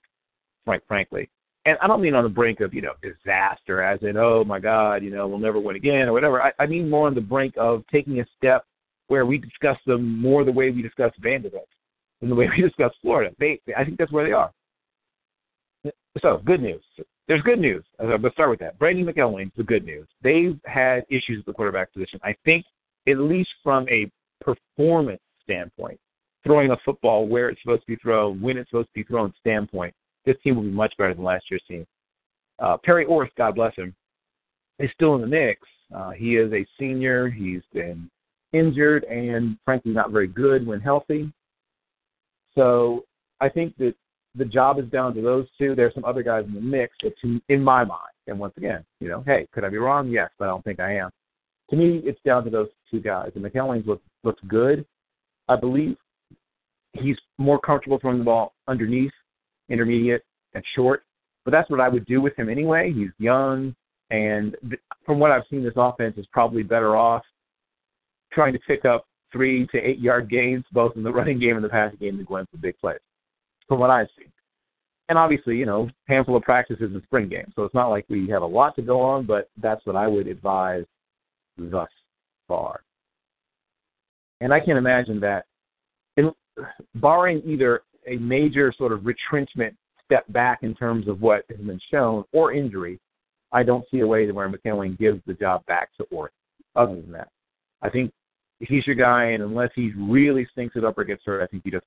quite 0.65 0.81
frankly. 0.87 1.29
And 1.65 1.77
I 1.81 1.87
don't 1.87 2.01
mean 2.01 2.15
on 2.15 2.23
the 2.23 2.29
brink 2.29 2.59
of, 2.59 2.73
you 2.73 2.81
know, 2.81 2.93
disaster, 3.01 3.81
as 3.81 3.99
in, 4.03 4.17
oh 4.17 4.43
my 4.43 4.59
God, 4.59 5.03
you 5.03 5.11
know, 5.11 5.27
we'll 5.27 5.39
never 5.39 5.59
win 5.59 5.75
again 5.75 6.07
or 6.07 6.13
whatever. 6.13 6.41
I, 6.41 6.51
I 6.59 6.65
mean 6.65 6.89
more 6.89 7.07
on 7.07 7.15
the 7.15 7.21
brink 7.21 7.55
of 7.57 7.83
taking 7.91 8.19
a 8.19 8.25
step 8.37 8.65
where 9.07 9.25
we 9.25 9.37
discuss 9.37 9.77
them 9.85 10.19
more 10.19 10.43
the 10.43 10.51
way 10.51 10.71
we 10.71 10.81
discuss 10.81 11.11
Vanderbilt 11.19 11.67
than 12.19 12.29
the 12.29 12.35
way 12.35 12.49
we 12.55 12.63
discuss 12.67 12.91
Florida. 13.01 13.33
They, 13.39 13.59
I 13.77 13.83
think 13.83 13.97
that's 13.97 14.11
where 14.11 14.25
they 14.25 14.33
are. 14.33 14.51
So, 16.21 16.41
good 16.45 16.61
news. 16.61 16.81
There's 17.27 17.41
good 17.41 17.59
news. 17.59 17.83
Let's 17.99 18.35
start 18.35 18.49
with 18.49 18.59
that. 18.59 18.77
Brady 18.77 19.03
McIlwain's 19.03 19.51
the 19.57 19.63
good 19.63 19.85
news. 19.85 20.07
They've 20.21 20.59
had 20.65 21.05
issues 21.09 21.37
with 21.37 21.45
the 21.45 21.53
quarterback 21.53 21.91
position. 21.93 22.19
I 22.23 22.35
think, 22.45 22.65
at 23.07 23.17
least 23.17 23.49
from 23.63 23.87
a 23.89 24.11
performance 24.41 25.21
standpoint, 25.43 25.99
throwing 26.43 26.71
a 26.71 26.77
football 26.85 27.27
where 27.27 27.49
it's 27.49 27.61
supposed 27.61 27.81
to 27.81 27.87
be 27.87 27.95
thrown, 27.95 28.41
when 28.41 28.57
it's 28.57 28.69
supposed 28.69 28.89
to 28.89 28.93
be 28.93 29.03
thrown 29.03 29.33
standpoint, 29.39 29.93
this 30.25 30.35
team 30.43 30.55
will 30.55 30.63
be 30.63 30.69
much 30.69 30.93
better 30.97 31.13
than 31.13 31.23
last 31.23 31.45
year's 31.49 31.63
team. 31.67 31.85
Uh, 32.59 32.77
Perry 32.77 33.05
Orth, 33.05 33.29
God 33.37 33.55
bless 33.55 33.75
him, 33.75 33.95
is 34.79 34.89
still 34.93 35.15
in 35.15 35.21
the 35.21 35.27
mix. 35.27 35.61
Uh, 35.93 36.11
he 36.11 36.35
is 36.35 36.51
a 36.53 36.65
senior. 36.79 37.29
He's 37.29 37.61
been 37.73 38.09
injured 38.51 39.03
and, 39.05 39.57
frankly, 39.65 39.91
not 39.93 40.11
very 40.11 40.27
good 40.27 40.65
when 40.67 40.79
healthy. 40.79 41.31
So 42.55 43.03
I 43.41 43.49
think 43.49 43.75
that 43.77 43.95
the 44.35 44.45
job 44.45 44.79
is 44.79 44.85
down 44.85 45.13
to 45.15 45.21
those 45.21 45.47
two. 45.57 45.75
There's 45.75 45.93
some 45.93 46.05
other 46.05 46.23
guys 46.23 46.45
in 46.45 46.53
the 46.53 46.61
mix, 46.61 46.95
but 47.01 47.13
to, 47.21 47.39
in 47.49 47.63
my 47.63 47.83
mind, 47.83 47.99
and 48.27 48.39
once 48.39 48.53
again, 48.57 48.83
you 48.99 49.09
know, 49.09 49.23
hey, 49.25 49.47
could 49.53 49.63
I 49.63 49.69
be 49.69 49.77
wrong? 49.77 50.09
Yes, 50.09 50.29
but 50.39 50.45
I 50.45 50.47
don't 50.49 50.63
think 50.63 50.79
I 50.79 50.95
am. 50.95 51.09
To 51.69 51.75
me, 51.75 52.01
it's 52.03 52.19
down 52.25 52.43
to 52.45 52.49
those 52.49 52.69
two 52.89 52.99
guys. 52.99 53.31
And 53.35 53.43
McIlwain's 53.43 53.87
looks 53.87 54.03
looks 54.23 54.41
good. 54.47 54.85
I 55.49 55.55
believe 55.55 55.97
he's 56.93 57.17
more 57.37 57.59
comfortable 57.59 57.99
throwing 57.99 58.19
the 58.19 58.23
ball 58.23 58.53
underneath, 58.67 59.11
intermediate, 59.69 60.23
and 60.53 60.63
short. 60.75 61.03
But 61.45 61.51
that's 61.51 61.69
what 61.69 61.81
I 61.81 61.89
would 61.89 62.05
do 62.05 62.21
with 62.21 62.37
him 62.37 62.49
anyway. 62.49 62.93
He's 62.93 63.09
young, 63.17 63.75
and 64.09 64.55
from 65.05 65.19
what 65.19 65.31
I've 65.31 65.43
seen, 65.49 65.63
this 65.63 65.73
offense 65.75 66.17
is 66.17 66.25
probably 66.31 66.63
better 66.63 66.95
off 66.95 67.23
trying 68.31 68.53
to 68.53 68.59
pick 68.59 68.85
up 68.85 69.05
three 69.31 69.67
to 69.67 69.77
eight 69.77 69.99
yard 69.99 70.29
gains, 70.29 70.63
both 70.71 70.95
in 70.95 71.03
the 71.03 71.11
running 71.13 71.39
game 71.39 71.55
and 71.55 71.63
the 71.63 71.69
passing 71.69 71.99
game, 71.99 72.17
to 72.17 72.23
go 72.23 72.37
in 72.37 72.45
for 72.47 72.57
big 72.57 72.77
plays. 72.79 72.99
From 73.67 73.79
what 73.79 73.89
I've 73.89 74.07
seen, 74.17 74.31
and 75.09 75.17
obviously, 75.17 75.55
you 75.55 75.65
know, 75.65 75.89
handful 76.07 76.35
of 76.35 76.43
practices 76.43 76.91
in 76.93 77.01
spring 77.03 77.29
game, 77.29 77.51
so 77.55 77.63
it's 77.63 77.75
not 77.75 77.89
like 77.89 78.05
we 78.09 78.29
have 78.29 78.41
a 78.41 78.45
lot 78.45 78.75
to 78.75 78.81
go 78.81 79.01
on. 79.01 79.25
But 79.25 79.49
that's 79.61 79.85
what 79.85 79.95
I 79.95 80.07
would 80.07 80.27
advise 80.27 80.85
thus 81.57 81.89
far. 82.47 82.81
And 84.41 84.53
I 84.53 84.59
can 84.59 84.77
imagine 84.77 85.19
that 85.21 85.45
in, 86.17 86.31
barring 86.95 87.41
either 87.45 87.81
a 88.07 88.17
major 88.17 88.73
sort 88.77 88.91
of 88.91 89.05
retrenchment 89.05 89.75
step 90.05 90.25
back 90.29 90.59
in 90.63 90.75
terms 90.75 91.07
of 91.07 91.21
what 91.21 91.43
has 91.49 91.59
been 91.59 91.79
shown 91.91 92.23
or 92.33 92.53
injury, 92.53 92.99
I 93.51 93.63
don't 93.63 93.85
see 93.89 94.01
a 94.01 94.07
way 94.07 94.25
to 94.25 94.31
where 94.31 94.49
McIlwain 94.49 94.97
gives 94.97 95.21
the 95.25 95.33
job 95.33 95.65
back 95.65 95.89
to 95.97 96.03
Orth. 96.11 96.31
Other 96.75 96.95
than 96.95 97.11
that, 97.11 97.29
I 97.81 97.89
think 97.89 98.11
he's 98.59 98.85
your 98.87 98.95
guy, 98.95 99.25
and 99.25 99.43
unless 99.43 99.69
he 99.75 99.91
really 99.97 100.47
stinks 100.51 100.75
it 100.75 100.83
up 100.83 100.97
or 100.97 101.03
gets 101.03 101.21
hurt, 101.25 101.43
I 101.43 101.47
think 101.47 101.63
you 101.65 101.71
just 101.71 101.85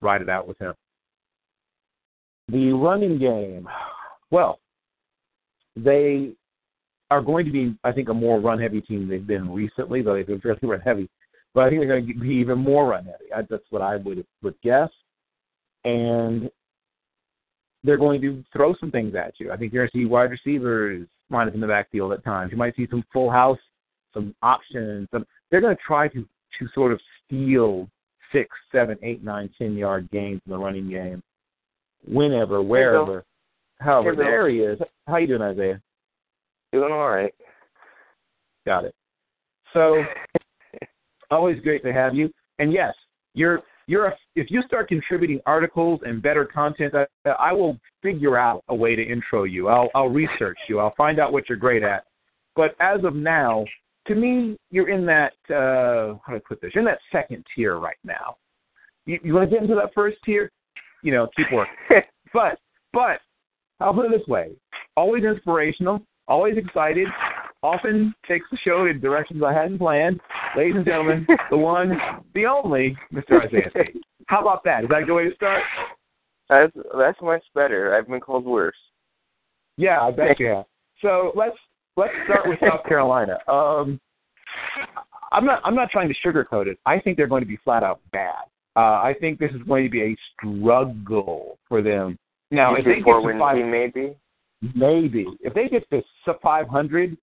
ride 0.00 0.22
it 0.22 0.28
out 0.28 0.48
with 0.48 0.58
him. 0.58 0.74
The 2.52 2.72
running 2.72 3.18
game, 3.18 3.68
well, 4.30 4.60
they 5.74 6.32
are 7.10 7.22
going 7.22 7.46
to 7.46 7.50
be, 7.50 7.76
I 7.82 7.92
think, 7.92 8.08
a 8.08 8.14
more 8.14 8.40
run 8.40 8.60
heavy 8.60 8.80
team 8.80 9.08
they've 9.08 9.26
been 9.26 9.50
recently, 9.50 10.02
though 10.02 10.14
they've 10.14 10.26
been 10.26 10.40
fairly 10.42 10.60
run 10.62 10.80
heavy. 10.80 11.08
But 11.54 11.64
I 11.64 11.70
think 11.70 11.80
they're 11.80 12.00
going 12.00 12.06
to 12.06 12.20
be 12.20 12.34
even 12.36 12.58
more 12.58 12.88
run 12.88 13.04
heavy. 13.04 13.32
I, 13.34 13.42
that's 13.48 13.64
what 13.70 13.82
I 13.82 13.96
would 13.96 14.24
would 14.42 14.54
guess. 14.62 14.90
And 15.84 16.50
they're 17.84 17.98
going 17.98 18.20
to 18.20 18.44
throw 18.52 18.74
some 18.78 18.90
things 18.90 19.14
at 19.14 19.34
you. 19.38 19.50
I 19.50 19.56
think 19.56 19.72
you're 19.72 19.82
going 19.82 19.90
to 19.92 19.98
see 19.98 20.06
wide 20.06 20.30
receivers 20.30 21.06
line 21.30 21.48
up 21.48 21.54
in 21.54 21.60
the 21.60 21.66
backfield 21.66 22.12
at 22.12 22.24
times. 22.24 22.52
You 22.52 22.58
might 22.58 22.76
see 22.76 22.86
some 22.90 23.04
full 23.12 23.30
house, 23.30 23.58
some 24.14 24.34
options. 24.42 25.08
Some, 25.10 25.26
they're 25.50 25.60
going 25.60 25.76
to 25.76 25.82
try 25.84 26.08
to 26.08 26.26
to 26.58 26.68
sort 26.74 26.92
of 26.92 27.00
steal 27.24 27.88
six, 28.30 28.48
seven, 28.70 28.98
eight, 29.02 29.24
nine, 29.24 29.50
ten 29.58 29.74
yard 29.74 30.08
gains 30.10 30.40
in 30.46 30.52
the 30.52 30.58
running 30.58 30.88
game, 30.88 31.22
whenever, 32.06 32.62
wherever. 32.62 33.24
However, 33.80 34.14
there 34.14 34.48
he 34.48 34.58
is. 34.58 34.78
How 35.06 35.16
you 35.16 35.26
doing, 35.26 35.42
Isaiah? 35.42 35.80
Doing 36.72 36.92
all 36.92 37.10
right. 37.10 37.34
Got 38.64 38.84
it. 38.84 38.94
So 39.72 40.02
Always 41.32 41.58
great 41.60 41.82
to 41.84 41.92
have 41.94 42.14
you. 42.14 42.30
And 42.58 42.72
yes, 42.72 42.94
you're 43.32 43.62
you're 43.86 44.06
a, 44.06 44.16
if 44.36 44.50
you 44.50 44.62
start 44.66 44.88
contributing 44.88 45.40
articles 45.46 46.00
and 46.04 46.22
better 46.22 46.44
content, 46.44 46.94
I, 46.94 47.30
I 47.30 47.52
will 47.52 47.78
figure 48.02 48.36
out 48.36 48.62
a 48.68 48.74
way 48.74 48.94
to 48.94 49.02
intro 49.02 49.44
you. 49.44 49.68
I'll 49.68 49.88
I'll 49.94 50.10
research 50.10 50.58
you. 50.68 50.78
I'll 50.78 50.94
find 50.94 51.18
out 51.18 51.32
what 51.32 51.48
you're 51.48 51.56
great 51.56 51.82
at. 51.82 52.04
But 52.54 52.76
as 52.80 53.02
of 53.04 53.14
now, 53.14 53.64
to 54.08 54.14
me, 54.14 54.58
you're 54.70 54.90
in 54.90 55.06
that 55.06 55.32
uh, 55.48 56.18
how 56.22 56.32
do 56.32 56.36
I 56.36 56.40
put 56.46 56.60
this? 56.60 56.72
You're 56.74 56.82
in 56.82 56.86
that 56.86 57.00
second 57.10 57.44
tier 57.56 57.78
right 57.78 57.96
now. 58.04 58.36
You, 59.06 59.18
you 59.24 59.32
want 59.32 59.48
to 59.48 59.54
get 59.54 59.62
into 59.62 59.74
that 59.76 59.94
first 59.94 60.18
tier? 60.26 60.50
You 61.02 61.12
know, 61.12 61.28
keep 61.36 61.46
working. 61.52 61.74
but 62.32 62.58
but 62.92 63.20
I'll 63.80 63.94
put 63.94 64.06
it 64.06 64.12
this 64.12 64.26
way: 64.26 64.52
always 64.96 65.24
inspirational, 65.24 66.00
always 66.28 66.56
excited, 66.56 67.08
often 67.62 68.14
takes 68.26 68.46
the 68.50 68.58
show 68.64 68.86
in 68.86 69.00
directions 69.00 69.42
I 69.44 69.52
hadn't 69.52 69.78
planned. 69.78 70.20
Ladies 70.56 70.76
and 70.76 70.84
gentlemen, 70.84 71.26
the 71.50 71.56
one, 71.56 71.98
the 72.34 72.46
only, 72.46 72.96
Mr. 73.12 73.44
Isaiah 73.46 73.70
Tate. 73.74 74.02
How 74.26 74.40
about 74.40 74.64
that? 74.64 74.84
Is 74.84 74.90
that 74.90 75.02
a 75.02 75.04
good 75.04 75.14
way 75.14 75.28
to 75.28 75.34
start? 75.34 75.62
That's 76.48 76.72
that's 76.96 77.18
much 77.22 77.42
better. 77.54 77.96
I've 77.96 78.08
been 78.08 78.20
called 78.20 78.44
worse. 78.44 78.76
Yeah, 79.76 80.00
I 80.00 80.10
bet 80.10 80.38
you 80.38 80.46
have. 80.48 80.64
So 81.00 81.32
let's 81.34 81.56
let's 81.96 82.12
start 82.24 82.48
with 82.48 82.58
South 82.60 82.84
Carolina. 82.86 83.38
Um, 83.48 84.00
I'm 85.32 85.46
not 85.46 85.62
I'm 85.64 85.74
not 85.74 85.90
trying 85.90 86.08
to 86.08 86.14
sugarcoat 86.26 86.66
it. 86.66 86.78
I 86.86 87.00
think 87.00 87.16
they're 87.16 87.26
going 87.26 87.42
to 87.42 87.48
be 87.48 87.58
flat 87.64 87.82
out 87.82 88.00
bad. 88.12 88.44
Uh, 88.74 89.00
I 89.02 89.14
think 89.20 89.38
this 89.38 89.50
is 89.52 89.62
going 89.62 89.84
to 89.84 89.90
be 89.90 90.02
a 90.02 90.16
struggle 90.34 91.58
for 91.68 91.82
them. 91.82 92.18
Now, 92.50 92.74
if 92.74 92.84
they 92.84 92.96
get 92.96 93.04
to 93.04 93.38
five, 93.38 93.56
maybe, 93.64 94.14
maybe 94.74 95.26
if 95.40 95.54
they 95.54 95.68
get 95.68 95.88
to 95.90 96.02
500, 96.42 97.16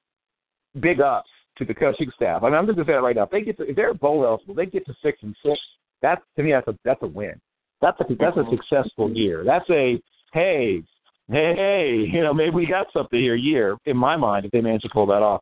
big 0.80 1.02
ups 1.02 1.30
to 1.58 1.66
the 1.66 1.74
coaching 1.74 2.12
staff. 2.16 2.42
I 2.44 2.48
mean, 2.48 2.56
I'm 2.56 2.66
just 2.66 2.78
gonna 2.78 2.88
say 2.88 2.94
that 2.94 3.02
right 3.02 3.16
now. 3.16 3.24
If 3.24 3.32
they 3.32 3.42
get 3.42 3.58
to, 3.58 3.70
if 3.70 3.76
they're 3.76 3.94
bowl 3.94 4.26
eligible, 4.26 4.56
they 4.56 4.66
get 4.66 4.86
to 4.88 4.96
six 5.04 5.20
and 5.22 5.36
six. 5.44 5.60
That's 6.02 6.22
to 6.38 6.44
me, 6.44 6.52
that's 6.52 6.68
a 6.68 6.78
that's 6.84 7.02
a 7.04 7.08
win. 7.08 7.40
That's 7.82 8.00
a 8.00 8.06
that's 8.20 8.38
a 8.38 8.46
successful 8.50 9.12
year. 9.12 9.44
That's 9.46 9.70
a 9.70 10.02
hey, 10.34 10.84
hey, 11.30 11.54
hey, 11.56 12.10
you 12.12 12.22
know, 12.22 12.34
maybe 12.34 12.56
we 12.56 12.66
got 12.66 12.88
something 12.94 13.20
here 13.20 13.36
year 13.36 13.78
in 13.86 13.98
my 13.98 14.16
mind 14.16 14.46
if 14.46 14.52
they 14.52 14.62
manage 14.62 14.82
to 14.84 14.90
pull 14.90 15.06
that 15.08 15.22
off. 15.22 15.42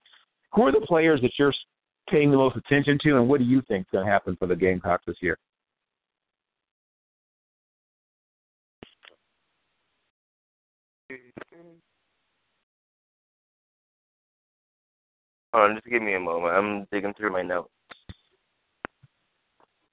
Who 0.53 0.63
are 0.63 0.71
the 0.71 0.81
players 0.81 1.21
that 1.21 1.31
you're 1.37 1.53
paying 2.09 2.31
the 2.31 2.37
most 2.37 2.55
attention 2.55 2.97
to, 3.03 3.17
and 3.17 3.27
what 3.27 3.39
do 3.39 3.45
you 3.45 3.61
think 3.67 3.81
is 3.81 3.91
going 3.91 4.05
to 4.05 4.11
happen 4.11 4.35
for 4.37 4.47
the 4.47 4.55
Gamecocks 4.55 5.03
this 5.05 5.17
year? 5.21 5.37
Hold 15.57 15.71
on, 15.71 15.75
just 15.75 15.87
give 15.87 16.03
me 16.03 16.13
a 16.13 16.19
moment. 16.19 16.53
I'm 16.53 16.87
digging 16.91 17.15
through 17.15 17.31
my 17.31 17.41
notes. 17.41 17.71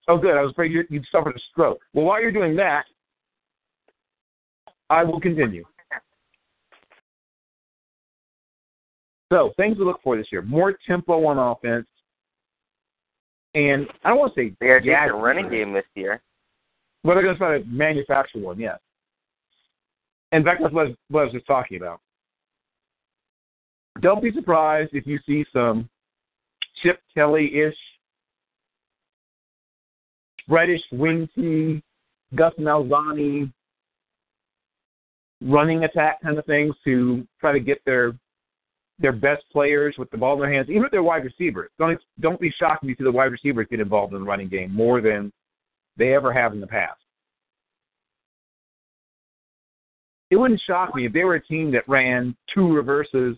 Oh, 0.09 0.19
good. 0.19 0.37
I 0.37 0.43
was 0.43 0.51
afraid 0.51 0.73
you'd 0.73 1.07
suffered 1.11 1.35
a 1.35 1.41
stroke. 1.51 1.81
Well, 1.95 2.05
while 2.05 2.21
you're 2.21 2.33
doing 2.33 2.55
that, 2.57 2.85
I 4.91 5.05
will 5.05 5.21
continue. 5.21 5.65
So 9.33 9.53
things 9.57 9.79
to 9.79 9.85
look 9.85 10.03
for 10.05 10.19
this 10.19 10.27
year: 10.31 10.43
more 10.43 10.77
tempo 10.87 11.25
on 11.25 11.39
offense, 11.39 11.87
and 13.55 13.87
I 14.05 14.11
don't 14.11 14.19
want 14.19 14.35
to 14.35 14.41
say 14.43 14.55
They 14.61 14.67
got 14.67 14.83
a 14.83 14.85
yeah, 14.85 15.07
decent 15.07 15.23
running 15.23 15.49
game 15.49 15.73
this 15.73 15.87
year. 15.95 16.21
Well, 17.05 17.15
they're 17.15 17.25
going 17.25 17.37
to 17.37 17.39
try 17.39 17.59
to 17.59 17.65
manufacture 17.65 18.39
one, 18.39 18.61
yes. 18.61 18.79
In 20.33 20.45
fact, 20.45 20.61
that's 20.61 20.75
what, 20.75 20.89
what 21.09 21.21
I 21.21 21.25
was 21.25 21.33
just 21.33 21.47
talking 21.47 21.79
about. 21.79 22.01
Don't 24.01 24.23
be 24.23 24.33
surprised 24.33 24.91
if 24.93 25.07
you 25.07 25.19
see 25.27 25.45
some 25.53 25.89
Chip 26.83 27.01
Kelly-ish, 27.15 27.77
Reddish, 30.49 30.83
Winty, 30.93 31.83
Gus 32.35 32.53
Malzani 32.59 33.53
running 35.41 35.85
attack 35.85 36.21
kind 36.23 36.39
of 36.39 36.45
things 36.47 36.75
to 36.85 37.27
try 37.41 37.53
to 37.53 37.61
get 37.61 37.79
their 37.85 38.15
their 39.01 39.13
best 39.13 39.43
players 39.53 39.97
with 39.99 40.09
the 40.11 40.17
ball 40.17 40.35
in 40.35 40.41
their 40.41 40.53
hands, 40.53 40.69
even 40.71 40.85
if 40.85 40.91
they're 40.91 41.03
wide 41.03 41.25
receivers. 41.25 41.71
Don't 41.79 41.99
don't 42.21 42.41
be 42.41 42.53
shocked 42.59 42.85
if 42.85 42.91
you 42.91 42.97
see 42.97 43.05
the 43.05 43.13
wide 43.13 43.33
receivers 43.33 43.67
get 43.71 43.81
involved 43.81 44.13
in 44.13 44.21
the 44.21 44.27
running 44.27 44.49
game 44.49 44.73
more 44.73 45.01
than 45.01 45.33
they 45.97 46.15
ever 46.15 46.33
have 46.33 46.53
in 46.53 46.61
the 46.61 46.67
past. 46.67 47.01
It 50.31 50.37
wouldn't 50.37 50.61
shock 50.67 50.95
me 50.95 51.07
if 51.07 51.13
they 51.13 51.25
were 51.25 51.37
a 51.37 51.47
team 51.47 51.71
that 51.73 51.89
ran 51.89 52.35
two 52.53 52.73
reverses 52.73 53.37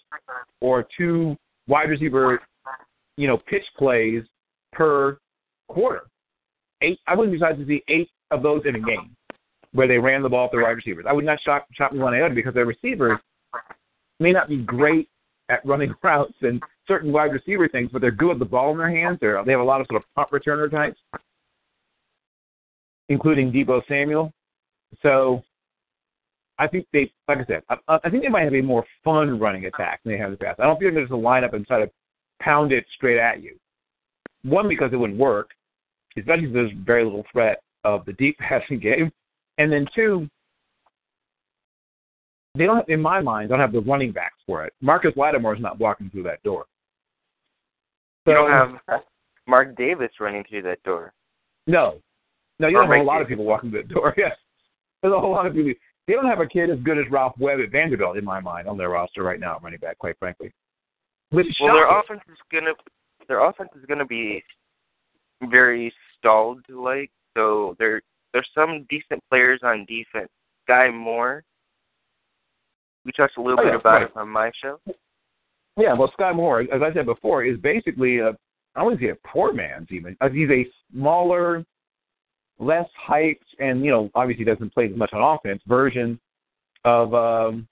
or 0.61 0.87
two 0.97 1.37
wide 1.67 1.91
receiver, 1.91 2.41
you 3.17 3.27
know, 3.27 3.39
pitch 3.39 3.65
plays 3.77 4.23
per 4.73 5.19
quarter. 5.69 6.03
Eight. 6.83 6.99
I 7.07 7.15
wouldn't 7.15 7.33
be 7.33 7.39
surprised 7.39 7.59
to 7.61 7.67
see 7.67 7.83
eight 7.89 8.09
of 8.31 8.43
those 8.43 8.63
in 8.67 8.77
a 8.77 8.81
game 8.81 9.17
where 9.73 9.89
they 9.89 9.99
ran 9.99 10.23
the 10.23 10.29
ball 10.29 10.45
with 10.45 10.53
their 10.53 10.63
wide 10.63 10.77
receivers. 10.77 11.07
I 11.09 11.13
would 11.13 11.25
not 11.25 11.39
shock 11.43 11.67
shock 11.73 11.93
me 11.93 11.99
one 11.99 12.15
iota 12.15 12.35
because 12.35 12.55
their 12.55 12.67
receivers 12.67 13.19
may 14.21 14.33
not 14.33 14.49
be 14.49 14.59
great 14.59 15.09
at 15.49 15.65
running 15.65 15.95
routes 16.03 16.35
and 16.43 16.63
certain 16.87 17.13
wide 17.13 17.33
receiver 17.33 17.69
things, 17.69 17.91
but 17.93 18.01
they're 18.01 18.11
good 18.11 18.29
with 18.29 18.39
the 18.39 18.45
ball 18.45 18.73
in 18.73 18.79
their 18.79 18.91
hands. 18.91 19.19
They're, 19.21 19.43
they 19.45 19.53
have 19.53 19.61
a 19.61 19.65
lot 19.65 19.81
of 19.81 19.87
sort 19.91 20.03
of 20.03 20.15
punt 20.15 20.31
returner 20.31 20.71
types, 20.71 20.99
including 23.09 23.53
Deebo 23.53 23.83
Samuel. 23.89 24.33
So 25.03 25.43
I 26.59 26.67
think 26.67 26.87
they, 26.93 27.13
like 27.29 27.39
I 27.39 27.45
said, 27.45 27.63
I, 27.69 27.99
I 28.05 28.11
think 28.11 28.23
they 28.23 28.29
might 28.29 28.45
have 28.45 28.55
a 28.55 28.63
more 28.63 28.85
fun 29.05 29.39
running 29.39 29.67
attack 29.67 30.01
than 30.03 30.13
they 30.13 30.19
have 30.19 30.29
in 30.29 30.33
the 30.33 30.45
past. 30.45 30.61
I 30.61 30.65
don't 30.65 30.79
feel 30.79 30.89
like 30.89 30.95
there's 30.95 31.11
a 31.11 31.13
lineup 31.13 31.55
and 31.55 31.67
try 31.67 31.81
to 31.81 31.91
pound 32.41 32.73
it 32.73 32.85
straight 32.95 33.19
at 33.19 33.43
you. 33.43 33.57
One, 34.43 34.69
because 34.69 34.93
it 34.93 34.97
wouldn't 34.97 35.19
work, 35.19 35.51
especially 36.19 36.47
if 36.47 36.53
there's 36.53 36.73
very 36.85 37.05
little 37.05 37.25
threat 37.31 37.63
of 37.85 38.05
the 38.05 38.13
deep 38.15 38.39
passing 38.49 38.79
game. 38.79 39.13
And 39.59 39.73
then 39.73 39.87
two, 39.95 40.29
they 42.57 42.65
don't, 42.65 42.77
have, 42.77 42.89
in 42.89 43.01
my 43.01 43.21
mind, 43.21 43.51
don't 43.51 43.61
have 43.61 43.73
the 43.73 43.81
running 43.81 44.13
backs 44.13 44.37
for 44.47 44.65
it. 44.65 44.73
Marcus 44.81 45.13
Lattimore 45.17 45.55
is 45.55 45.63
not 45.63 45.79
walking 45.79 46.09
through 46.11 46.23
that 46.25 46.43
door. 46.43 46.67
You 48.27 48.35
don't 48.35 48.51
have 48.51 49.01
Mark 49.47 49.77
Davis 49.77 50.11
running 50.19 50.43
through 50.49 50.63
that 50.63 50.83
door. 50.83 51.13
No, 51.67 52.01
no, 52.59 52.69
you 52.69 52.77
Or 52.77 52.83
don't 52.83 52.93
have 52.93 53.01
a 53.01 53.05
lot 53.05 53.23
of 53.23 53.29
people 53.29 53.45
walking 53.45 53.71
through 53.71 53.83
that 53.83 53.89
door. 53.89 54.15
Yes, 54.19 54.37
there's 55.03 55.15
a 55.15 55.21
whole 55.21 55.31
lot 55.31 55.47
of 55.47 55.55
people. 55.55 55.73
They 56.07 56.15
don't 56.15 56.27
have 56.27 56.41
a 56.41 56.47
kid 56.47 56.71
as 56.71 56.79
good 56.81 56.99
as 56.99 57.05
Ralph 57.11 57.35
Webb 57.39 57.61
at 57.61 57.71
Vanderbilt, 57.71 58.17
in 58.17 58.25
my 58.25 58.41
mind, 58.41 58.69
on 58.69 58.77
their 58.79 58.91
roster 58.91 59.23
right 59.23 59.41
now, 59.41 59.59
running 59.63 59.81
back. 59.81 59.99
Quite 59.99 60.19
frankly, 60.19 60.53
which 61.31 61.47
Well, 61.61 61.75
their 61.75 61.99
offense 61.99 62.23
is 62.29 62.39
gonna 62.53 62.73
their 63.29 63.45
offense 63.45 63.71
is 63.77 63.85
gonna 63.87 64.07
be 64.07 64.43
very 65.51 65.93
stalled 66.19 66.61
like. 66.69 67.11
So 67.37 67.75
there 67.79 68.03
there's 68.33 68.49
some 68.55 68.87
decent 68.89 69.23
players 69.31 69.61
on 69.63 69.85
defense. 69.87 70.31
Skai 70.69 70.95
Moore. 70.95 71.43
We 73.05 73.13
talked 73.13 73.37
a 73.37 73.41
little 73.43 73.61
Oh, 73.61 73.63
bit 73.65 73.71
yeah, 73.73 73.79
about 73.79 73.93
right. 73.95 74.03
it 74.03 74.17
on 74.17 74.29
my 74.29 74.51
show. 74.63 74.81
Yeah, 75.77 75.93
well, 75.93 76.13
Skai 76.19 76.35
Moore, 76.35 76.63
as 76.63 76.83
I 76.83 76.93
said 76.93 77.07
before, 77.07 77.45
is 77.45 77.59
basically 77.59 78.19
a 78.19 78.37
I 78.77 78.83
wouldn't 78.83 79.01
say 79.01 79.09
a 79.09 79.17
poor 79.27 79.53
man's 79.53 79.89
even. 79.91 80.17
Uh, 80.21 80.29
He's 80.29 80.51
a 80.51 80.67
smaller, 80.93 81.65
less 82.59 82.89
hyped, 83.09 83.39
and 83.59 83.85
you 83.85 83.91
know, 83.91 84.11
obviously 84.15 84.45
doesn't 84.45 84.73
play 84.73 84.87
as 84.87 84.97
much 84.97 85.13
on 85.13 85.37
offense 85.37 85.63
version 85.67 86.19
of 86.85 87.15
um 87.15 87.67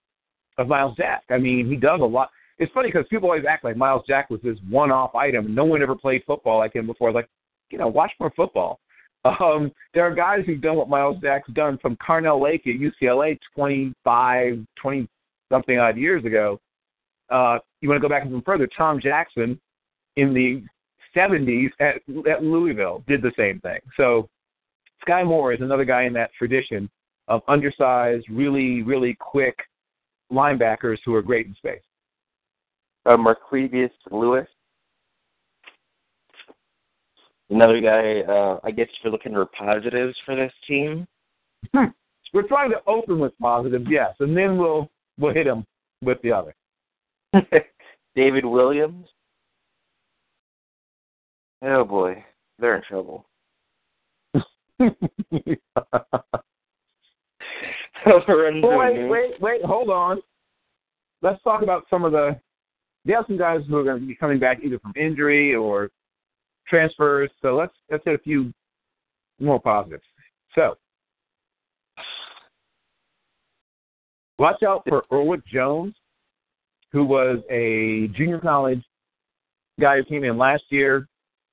of 0.59 0.69
Myles 0.69 0.97
Jack. 0.97 1.23
I 1.31 1.39
mean, 1.39 1.69
he 1.69 1.77
does 1.77 2.01
a 2.01 2.05
lot. 2.05 2.31
It's 2.59 2.73
funny 2.73 2.89
because 2.89 3.07
people 3.11 3.29
always 3.29 3.45
act 3.49 3.65
like 3.65 3.77
Myles 3.77 4.05
Jack 4.07 4.31
was 4.31 4.41
this 4.43 4.59
one-off 4.69 5.15
item. 5.15 5.55
No 5.55 5.65
one 5.65 5.83
ever 5.83 5.97
played 5.97 6.23
football 6.27 6.59
like 6.59 6.75
him 6.75 6.87
before. 6.87 7.11
Like, 7.11 7.29
you 7.71 7.79
know, 7.79 7.89
watch 7.89 8.13
more 8.21 8.33
football. 8.37 8.81
Um, 9.41 9.73
there 9.95 10.05
are 10.05 10.15
guys 10.15 10.41
who've 10.45 10.61
done 10.61 10.77
what 10.77 10.91
Myles 10.91 11.17
Jack's 11.23 11.49
done 11.55 11.79
from 11.81 11.97
Carnell 11.97 12.43
Lake 12.43 12.67
at 12.67 12.75
UCLA 12.75 13.39
25, 13.55 14.67
20 14.77 15.09
something 15.51 15.79
odd 15.79 15.97
years 15.97 16.27
ago. 16.27 16.61
Uh, 17.31 17.59
you 17.81 17.89
want 17.89 17.97
to 17.97 18.07
go 18.07 18.09
back 18.11 18.27
even 18.27 18.43
further? 18.43 18.69
Tom 18.77 19.01
Jackson 19.01 19.59
in 20.17 20.35
the 20.35 20.63
70s 21.17 21.71
at, 21.81 22.03
at 22.31 22.43
Louisville 22.43 23.03
did 23.09 23.23
the 23.23 23.33
same 23.35 23.61
thing. 23.61 23.79
So 23.97 24.29
Skai 25.07 25.27
Moore 25.27 25.53
is 25.53 25.61
another 25.61 25.85
guy 25.85 26.03
in 26.03 26.13
that 26.15 26.31
tradition 26.37 26.89
of 27.29 27.43
undersized, 27.49 28.27
really, 28.29 28.83
really 28.83 29.17
quick 29.19 29.59
linebackers 30.33 30.99
who 31.05 31.15
are 31.15 31.23
great 31.23 31.47
in 31.47 31.55
space. 31.55 31.83
Uh, 33.07 33.17
Marquavius 33.17 33.91
Lewis. 34.11 34.47
Another 37.51 37.81
guy, 37.81 38.21
uh, 38.21 38.59
I 38.65 38.71
guess 38.71 38.89
if 38.89 39.05
you're 39.05 39.13
looking 39.13 39.33
for 39.33 39.47
positives 39.47 40.17
for 40.25 40.35
this 40.35 40.53
team. 40.67 41.07
We're 42.33 42.49
trying 42.49 42.71
to 42.71 42.81
open 42.87 43.21
with 43.21 43.39
positives, 43.39 43.87
yes, 43.89 44.15
and 44.19 44.37
then 44.37 44.59
we'll 44.59 44.91
we'll 45.19 45.33
hit 45.33 45.45
them 45.45 45.65
with 46.03 46.21
the 46.23 46.33
other. 46.33 46.55
David 48.17 48.45
Williams. 48.45 49.07
Oh 51.63 51.85
boy, 51.85 52.25
they're 52.59 52.77
in 52.77 52.83
trouble. 52.83 53.25
Lorenzo 58.29 58.79
wait, 58.79 59.09
wait, 59.09 59.41
wait, 59.41 59.65
hold 59.65 59.89
on. 59.91 60.21
Let's 61.23 61.43
talk 61.43 61.63
about 61.63 61.85
some 61.89 62.05
of 62.05 62.13
the. 62.13 62.39
They 63.05 63.13
have 63.13 63.25
some 63.27 63.39
guys 63.39 63.61
who 63.69 63.77
are 63.77 63.85
going 63.85 64.01
to 64.01 64.07
be 64.07 64.15
coming 64.15 64.39
back 64.39 64.59
either 64.65 64.79
from 64.79 64.93
injury 64.97 65.55
or 65.55 65.91
transfers. 66.69 67.31
So 67.43 67.55
let's 67.55 67.73
let's 67.91 68.05
hit 68.05 68.15
a 68.15 68.19
few 68.19 68.53
more 69.41 69.61
positives. 69.61 70.05
So, 70.55 70.77
watch 74.39 74.63
out 74.63 74.85
for 74.89 75.05
Erwick 75.11 75.45
Jones, 75.47 75.95
who 76.93 77.05
was 77.05 77.39
a 77.51 78.09
junior 78.17 78.39
college 78.39 78.83
guy 79.81 79.97
who 79.97 80.05
came 80.05 80.25
in 80.25 80.39
last 80.39 80.65
year. 80.71 81.09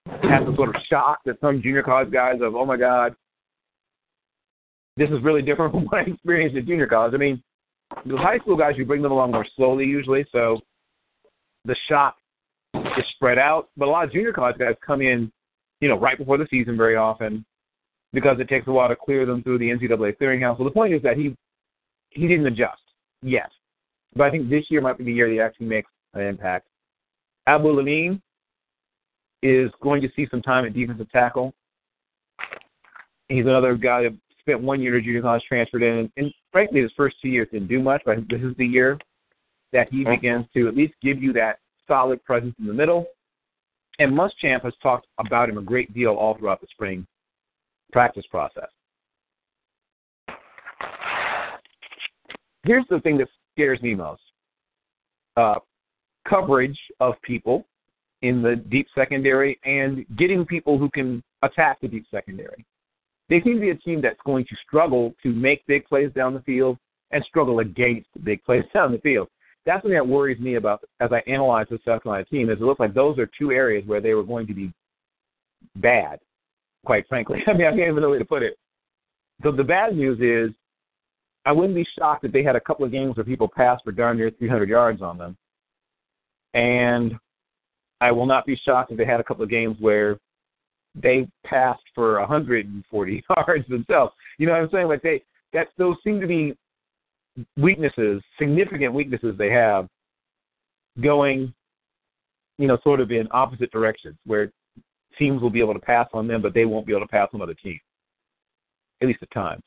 Had 0.06 0.46
the 0.46 0.54
sort 0.56 0.70
of 0.70 0.82
shock 0.90 1.20
that 1.26 1.40
some 1.42 1.62
junior 1.62 1.84
college 1.84 2.12
guys 2.12 2.40
of, 2.42 2.56
oh 2.56 2.66
my 2.66 2.78
God, 2.78 3.16
this 4.98 5.10
is 5.10 5.24
really 5.24 5.42
different 5.42 5.72
from 5.74 5.86
what 5.86 6.00
I 6.00 6.12
experienced 6.12 6.58
at 6.58 6.66
junior 6.66 6.88
college. 6.88 7.14
I 7.14 7.18
mean, 7.18 7.42
the 8.06 8.18
high 8.18 8.38
school 8.40 8.58
guys, 8.58 8.76
you 8.78 8.86
bring 8.86 9.02
them 9.02 9.12
along 9.12 9.32
more 9.32 9.46
slowly 9.56 9.86
usually, 9.86 10.26
so 10.32 10.60
the 11.66 11.76
shock 11.88 12.16
is 12.74 13.06
spread 13.16 13.38
out. 13.38 13.70
But 13.78 13.88
a 13.88 13.92
lot 13.92 14.06
of 14.06 14.12
junior 14.12 14.34
college 14.34 14.58
guys 14.58 14.76
come 14.86 15.02
in, 15.02 15.32
you 15.82 15.90
know, 15.90 16.00
right 16.00 16.18
before 16.18 16.38
the 16.38 16.48
season 16.50 16.78
very 16.78 16.96
often 16.96 17.46
because 18.14 18.40
it 18.40 18.50
takes 18.50 18.68
a 18.68 18.72
while 18.72 18.90
to 18.90 18.96
clear 18.96 19.26
them 19.26 19.44
through 19.44 19.60
the 19.60 19.70
NCAA 19.70 20.18
clearinghouse. 20.18 20.58
So 20.58 20.64
the 20.64 20.72
point 20.72 20.94
is 20.94 21.02
that 21.04 21.18
he 21.18 21.36
he 22.10 22.28
didn't 22.28 22.48
adjust 22.48 22.82
yet, 23.22 23.50
but 24.16 24.24
I 24.24 24.32
think 24.32 24.50
this 24.50 24.66
year 24.70 24.82
might 24.82 24.98
be 24.98 25.06
the 25.06 25.14
year 25.14 25.28
that 25.28 25.34
he 25.34 25.40
actually 25.40 25.68
makes 25.68 25.90
an 26.14 26.22
impact. 26.22 26.68
Abu 27.48 27.70
Lamin 27.70 28.22
is 29.42 29.72
going 29.82 30.02
to 30.02 30.10
see 30.16 30.28
some 30.30 30.42
time 30.42 30.66
at 30.66 30.74
defensive 30.74 31.12
tackle. 31.12 31.54
He's 33.28 33.46
another 33.46 33.76
guy 33.76 34.04
that 34.04 34.14
spent 34.40 34.62
one 34.62 34.82
year 34.82 34.98
at 34.98 35.04
junior 35.04 35.22
college, 35.22 35.44
transferred 35.48 35.84
in, 35.84 36.12
and 36.18 36.34
frankly, 36.52 36.82
his 36.82 36.92
first 36.98 37.16
two 37.22 37.30
years 37.30 37.48
didn't 37.52 37.68
do 37.68 37.82
much. 37.82 38.02
But 38.06 38.18
this 38.30 38.42
is 38.42 38.56
the 38.58 38.66
year 38.66 38.98
that 39.72 39.88
he 39.90 40.04
begins 40.04 40.46
to 40.54 40.68
at 40.68 40.76
least 40.76 40.94
give 41.02 41.22
you 41.22 41.32
that 41.34 41.60
solid 41.88 42.24
presence 42.24 42.56
in 42.60 42.68
the 42.68 42.74
middle. 42.74 43.06
And 44.00 44.12
Muschamp 44.12 44.64
has 44.64 44.74
talked 44.82 45.08
about 45.18 45.50
him 45.50 45.58
a 45.58 45.62
great 45.62 45.94
deal 45.94 46.14
all 46.14 46.38
throughout 46.38 46.62
the 46.62 46.68
spring 46.72 47.06
practice 47.92 48.26
process. 48.30 48.70
Here's 52.64 52.86
the 52.90 53.00
thing 53.00 53.18
that 53.18 53.28
scares 53.54 53.82
me 53.82 53.96
most: 53.96 54.22
uh, 55.38 55.56
coverage 56.28 56.78
of 57.00 57.16
people 57.22 57.66
in 58.22 58.42
the 58.42 58.56
deep 58.56 58.88
secondary 58.94 59.60
and 59.66 60.06
getting 60.18 60.46
people 60.46 60.78
who 60.78 60.90
can 60.90 61.24
attack 61.42 61.80
the 61.82 61.88
deep 61.88 62.06
secondary. 62.12 62.66
They 63.30 63.42
seem 63.42 63.56
to 63.56 63.62
be 63.62 63.70
a 63.70 63.76
team 63.76 64.02
that's 64.02 64.20
going 64.26 64.46
to 64.46 64.56
struggle 64.68 65.14
to 65.24 65.30
make 65.30 65.66
big 65.66 65.86
plays 65.86 66.12
down 66.14 66.34
the 66.34 66.42
field 66.42 66.78
and 67.12 67.24
struggle 67.26 67.60
against 67.60 68.08
big 68.24 68.44
plays 68.44 68.64
down 68.74 68.92
the 68.92 69.00
field. 69.00 69.28
That's 69.66 69.84
something 69.84 69.96
that 69.96 70.08
worries 70.08 70.40
me 70.40 70.56
about 70.56 70.84
as 71.00 71.12
I 71.12 71.22
analyze 71.28 71.68
the 71.70 71.80
South 71.86 72.04
Carolina 72.04 72.26
team. 72.26 72.50
Is 72.50 72.58
it 72.58 72.64
looks 72.64 72.80
like 72.80 72.94
those 72.94 73.18
are 73.20 73.30
two 73.38 73.52
areas 73.52 73.86
where 73.86 74.02
they 74.02 74.14
were 74.14 74.24
going 74.24 74.48
to 74.48 74.54
be 74.54 74.74
bad, 75.76 76.20
quite 76.86 77.08
frankly. 77.08 77.40
I 77.48 77.54
mean, 77.54 77.68
I 77.68 77.72
can't 77.72 77.90
even 77.90 78.02
know 78.02 78.10
way 78.10 78.20
to 78.20 78.26
put 78.26 78.44
it. 78.44 78.58
So 79.44 79.52
the 79.52 79.64
bad 79.64 79.96
news 79.96 80.20
is, 80.20 80.56
I 81.46 81.52
wouldn't 81.52 81.76
be 81.76 81.88
shocked 81.98 82.24
if 82.24 82.32
they 82.32 82.44
had 82.44 82.56
a 82.56 82.62
couple 82.62 82.86
of 82.86 82.92
games 82.92 83.16
where 83.16 83.24
people 83.24 83.48
passed 83.48 83.84
for 83.84 83.92
darn 83.92 84.18
near 84.18 84.30
300 84.30 84.70
yards 84.70 85.02
on 85.02 85.18
them. 85.18 85.36
And 86.54 87.14
I 88.02 88.12
will 88.12 88.26
not 88.26 88.46
be 88.46 88.60
shocked 88.66 88.92
if 88.92 88.98
they 88.98 89.06
had 89.06 89.20
a 89.20 89.24
couple 89.24 89.44
of 89.44 89.50
games 89.50 89.78
where 89.80 90.18
they 90.96 91.28
passed 91.46 91.84
for 91.96 92.20
140 92.20 93.24
yards 93.38 93.70
themselves. 93.70 94.14
You 94.38 94.48
know 94.48 94.54
what 94.54 94.64
I'm 94.64 94.70
saying? 94.72 94.88
Like 94.88 95.04
they 95.04 95.24
that 95.54 95.68
those 95.78 95.96
seem 96.04 96.20
to 96.20 96.28
be 96.28 96.58
weaknesses, 97.56 98.22
significant 98.40 98.94
weaknesses 98.94 99.36
they 99.38 99.52
have 99.52 99.88
going, 101.02 101.54
you 102.58 102.68
know, 102.68 102.78
sort 102.84 103.00
of 103.00 103.12
in 103.12 103.28
opposite 103.32 103.72
directions 103.72 104.16
where 104.26 104.52
teams 105.18 105.42
will 105.42 105.50
be 105.50 105.60
able 105.60 105.74
to 105.74 105.80
pass 105.80 106.08
on 106.14 106.28
them, 106.28 106.42
but 106.42 106.54
they 106.54 106.66
won't 106.66 106.86
be 106.86 106.94
able 106.94 107.06
to 107.06 107.12
pass 107.12 107.30
on 107.34 107.42
other 107.42 107.54
teams, 107.54 107.80
at 109.02 109.08
least 109.08 109.22
at 109.22 109.32
times. 109.32 109.62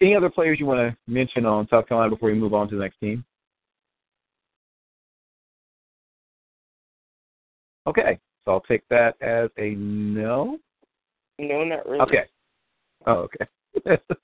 Any 0.00 0.16
other 0.16 0.30
players 0.30 0.58
you 0.58 0.66
want 0.66 0.78
to 0.78 0.96
mention 1.12 1.44
on 1.44 1.68
South 1.68 1.86
Carolina 1.86 2.10
before 2.10 2.30
we 2.30 2.38
move 2.38 2.54
on 2.54 2.68
to 2.70 2.76
the 2.76 2.82
next 2.82 2.98
team? 3.00 3.24
Okay, 7.86 8.18
so 8.44 8.52
I'll 8.52 8.60
take 8.60 8.82
that 8.88 9.14
as 9.20 9.50
a 9.58 9.70
no. 9.70 10.58
No, 11.38 11.64
not 11.64 11.86
really. 11.86 12.00
Okay. 12.00 12.24
Oh, 13.06 13.28
okay. 13.28 13.46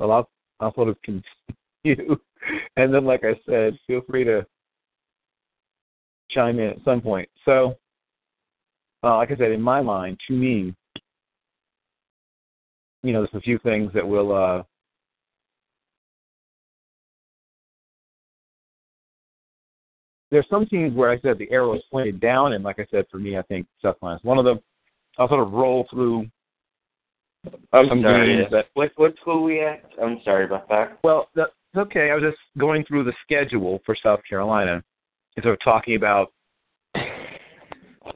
well, 0.00 0.12
I'll 0.12 0.30
I'll 0.60 0.74
sort 0.74 0.88
of 0.88 0.96
continue, 1.02 2.16
and 2.76 2.92
then, 2.92 3.04
like 3.04 3.22
I 3.22 3.38
said, 3.46 3.78
feel 3.86 4.00
free 4.08 4.24
to 4.24 4.44
chime 6.30 6.58
in 6.58 6.70
at 6.70 6.84
some 6.84 7.00
point. 7.00 7.28
So, 7.44 7.76
uh, 9.04 9.16
like 9.16 9.30
I 9.30 9.36
said, 9.36 9.52
in 9.52 9.60
my 9.60 9.80
mind, 9.82 10.18
to 10.28 10.34
me, 10.34 10.74
you 13.02 13.12
know, 13.12 13.20
there's 13.20 13.34
a 13.34 13.40
few 13.40 13.58
things 13.58 13.92
that 13.94 14.06
will. 14.06 14.34
Uh, 14.34 14.62
there's 20.30 20.46
some 20.48 20.64
teams 20.66 20.94
where 20.94 21.10
I 21.10 21.20
said 21.20 21.38
the 21.38 21.50
arrow 21.50 21.74
is 21.74 21.82
pointed 21.90 22.20
down, 22.20 22.54
and 22.54 22.64
like 22.64 22.78
I 22.78 22.86
said, 22.90 23.04
for 23.10 23.18
me, 23.18 23.36
I 23.36 23.42
think 23.42 23.66
Carolina 23.82 24.16
is 24.16 24.24
one 24.24 24.38
of 24.38 24.44
them. 24.44 24.60
I'll 25.18 25.28
sort 25.28 25.46
of 25.46 25.52
roll 25.52 25.86
through 25.90 26.26
I'm 27.72 27.88
some 27.88 28.02
sorry. 28.02 28.46
that 28.50 28.66
What 28.74 28.92
what 28.96 29.14
school 29.20 29.42
we 29.42 29.60
at? 29.60 29.82
I'm 30.02 30.18
sorry 30.24 30.44
about 30.44 30.68
that. 30.68 30.98
Well, 31.02 31.28
that's 31.34 31.52
okay. 31.76 32.10
I 32.10 32.14
was 32.14 32.24
just 32.24 32.38
going 32.58 32.84
through 32.84 33.04
the 33.04 33.12
schedule 33.24 33.80
for 33.86 33.96
South 34.02 34.20
Carolina 34.28 34.82
and 35.36 35.42
sort 35.42 35.54
of 35.54 35.60
talking 35.64 35.96
about 35.96 36.32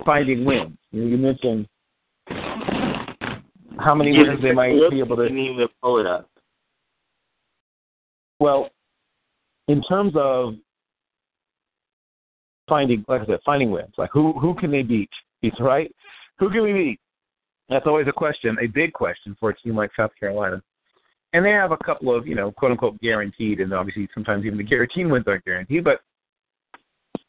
finding 0.05 0.45
wins. 0.45 0.77
You, 0.91 1.03
know, 1.03 1.09
you 1.09 1.17
mentioned 1.17 1.69
how 3.79 3.95
many 3.95 4.13
wins 4.17 4.43
they 4.43 4.53
might 4.53 4.75
be 4.91 4.99
able 4.99 5.17
to. 5.17 5.31
Need 5.31 5.57
to 5.57 5.69
pull 5.83 6.01
it 6.01 6.07
up. 6.07 6.29
Well, 8.41 8.69
in 9.69 9.83
terms 9.83 10.13
of 10.17 10.55
finding, 12.69 13.05
like 13.09 13.23
I 13.23 13.27
said, 13.27 13.39
finding 13.45 13.71
wins, 13.71 13.95
like 13.97 14.11
who 14.13 14.33
who 14.39 14.55
can 14.55 14.71
they 14.71 14.83
beat? 14.83 15.11
He's 15.41 15.53
right. 15.61 15.95
Who 16.39 16.51
can 16.51 16.63
we 16.63 16.73
beat? 16.73 17.01
That's 17.69 17.87
always 17.87 18.07
a 18.09 18.13
question, 18.13 18.57
a 18.61 18.67
big 18.67 18.93
question 18.93 19.37
for 19.41 19.51
a 19.51 19.57
team 19.57 19.77
like 19.77 19.91
South 19.97 20.11
Carolina. 20.19 20.63
And 21.33 21.45
they 21.45 21.51
have 21.51 21.73
a 21.73 21.77
couple 21.79 22.15
of, 22.15 22.27
you 22.27 22.35
know, 22.35 22.53
quote 22.53 22.71
unquote 22.71 23.01
guaranteed, 23.01 23.61
and 23.61 23.73
obviously 23.73 24.09
sometimes 24.15 24.45
even 24.45 24.59
the 24.59 24.65
guaranteed 24.65 25.11
wins 25.11 25.25
aren't 25.27 25.45
guaranteed, 25.45 25.83
but 25.83 26.01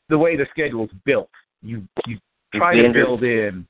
the 0.10 0.18
way 0.18 0.36
the 0.36 0.46
schedule 0.52 0.86
is 0.86 0.92
built, 1.06 1.30
you 1.64 1.88
you 2.06 2.20
try 2.54 2.76
to 2.76 2.94
build 2.94 3.24
in 3.24 3.66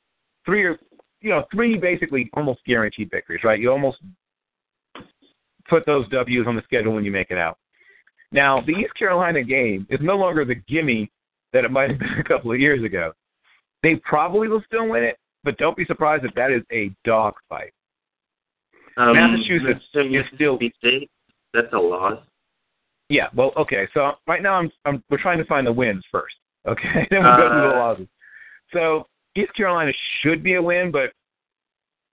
three 0.45 0.63
or 0.63 0.77
you 1.25 1.31
know, 1.31 1.43
three 1.51 1.75
basically 1.75 2.29
almost 2.33 2.59
guaranteed 2.65 3.09
victories, 3.09 3.43
right? 3.43 3.59
You 3.59 3.71
almost 3.71 3.97
put 5.67 5.83
those 5.87 6.07
W's 6.09 6.45
on 6.45 6.55
the 6.55 6.61
schedule 6.63 6.93
when 6.93 7.03
you 7.03 7.11
make 7.11 7.31
it 7.31 7.37
out. 7.37 7.57
Now, 8.31 8.61
the 8.61 8.73
East 8.73 8.93
Carolina 8.97 9.43
game 9.43 9.87
is 9.89 9.99
no 10.03 10.17
longer 10.17 10.45
the 10.45 10.55
gimme 10.55 11.11
that 11.51 11.65
it 11.65 11.71
might 11.71 11.89
have 11.89 11.99
been 11.99 12.19
a 12.19 12.23
couple 12.23 12.51
of 12.51 12.59
years 12.59 12.83
ago. 12.83 13.13
They 13.81 13.95
probably 13.95 14.47
will 14.47 14.61
still 14.67 14.87
win 14.87 15.03
it, 15.03 15.17
but 15.45 15.57
don't 15.57 15.77
be 15.77 15.85
surprised 15.85 16.25
if 16.25 16.33
that 16.33 16.51
is 16.51 16.63
a 16.73 16.91
dogfight. 17.05 17.71
Um, 18.97 19.13
Massachusetts 19.13 19.79
is 19.93 20.25
still- 20.35 20.59
State. 20.79 21.09
That's 21.53 21.71
a 21.71 21.77
loss. 21.77 22.19
Yeah, 23.07 23.27
well, 23.35 23.53
okay. 23.55 23.87
So 23.93 24.13
right 24.27 24.41
now 24.41 24.55
I'm, 24.55 24.69
I'm 24.83 25.01
we're 25.09 25.21
trying 25.21 25.37
to 25.37 25.45
find 25.45 25.65
the 25.65 25.71
wins 25.71 26.03
first. 26.11 26.35
Okay, 26.67 27.07
then 27.11 27.21
we'll 27.21 27.37
go 27.37 27.47
through 27.47 27.61
the 27.61 27.75
Uh, 27.75 27.79
losses. 27.79 28.07
So 28.73 29.05
East 29.35 29.53
Carolina 29.55 29.91
should 30.21 30.41
be 30.41 30.55
a 30.55 30.61
win, 30.61 30.89
but 30.91 31.11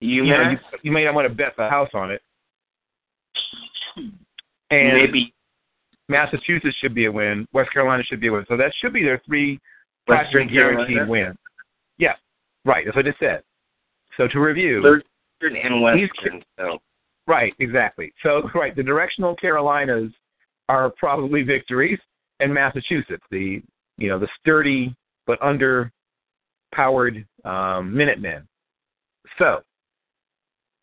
You, 0.00 0.24
you 0.24 0.30
know 0.30 0.50
you, 0.50 0.58
you 0.82 0.92
may 0.92 1.06
not 1.06 1.14
want 1.14 1.26
to 1.26 1.34
bet 1.34 1.54
the 1.56 1.70
house 1.70 1.88
on 1.94 2.10
it. 2.10 2.20
And 4.70 4.98
maybe 4.98 5.32
Massachusetts 6.10 6.76
should 6.82 6.94
be 6.94 7.06
a 7.06 7.12
win. 7.12 7.46
West 7.54 7.72
Carolina 7.72 8.02
should 8.04 8.20
be 8.20 8.26
a 8.26 8.32
win. 8.32 8.44
So 8.46 8.58
that 8.58 8.72
should 8.78 8.92
be 8.92 9.02
their 9.02 9.22
three 9.24 9.58
Western 10.06 10.48
guaranteed 10.52 11.08
wins. 11.08 11.36
Yeah, 11.96 12.12
right. 12.64 12.84
That's 12.84 12.96
what 12.96 13.06
I 13.06 13.10
just 13.10 13.20
said. 13.20 13.42
So 14.16 14.28
to 14.28 14.40
review, 14.40 15.00
Eastern 15.40 15.56
and 15.56 15.82
Western. 15.82 16.42
So 16.58 16.78
Right, 17.26 17.54
exactly. 17.58 18.12
So, 18.22 18.42
right, 18.54 18.74
the 18.74 18.82
directional 18.82 19.36
Carolinas 19.36 20.10
are 20.68 20.92
probably 20.98 21.42
victories, 21.42 21.98
and 22.40 22.52
Massachusetts, 22.52 23.24
the 23.30 23.62
you 23.98 24.08
know 24.08 24.18
the 24.18 24.28
sturdy 24.40 24.94
but 25.26 25.38
underpowered 25.40 27.24
um, 27.44 27.94
Minutemen. 27.94 28.46
So, 29.38 29.60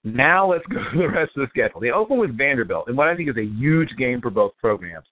now 0.03 0.49
let's 0.49 0.65
go 0.67 0.77
to 0.91 0.97
the 0.97 1.09
rest 1.09 1.31
of 1.35 1.41
the 1.41 1.47
schedule. 1.49 1.81
They 1.81 1.91
open 1.91 2.17
with 2.17 2.37
Vanderbilt, 2.37 2.87
and 2.87 2.95
what 2.95 3.07
I 3.07 3.15
think 3.15 3.29
is 3.29 3.37
a 3.37 3.43
huge 3.43 3.89
game 3.97 4.21
for 4.21 4.29
both 4.29 4.53
programs. 4.59 5.05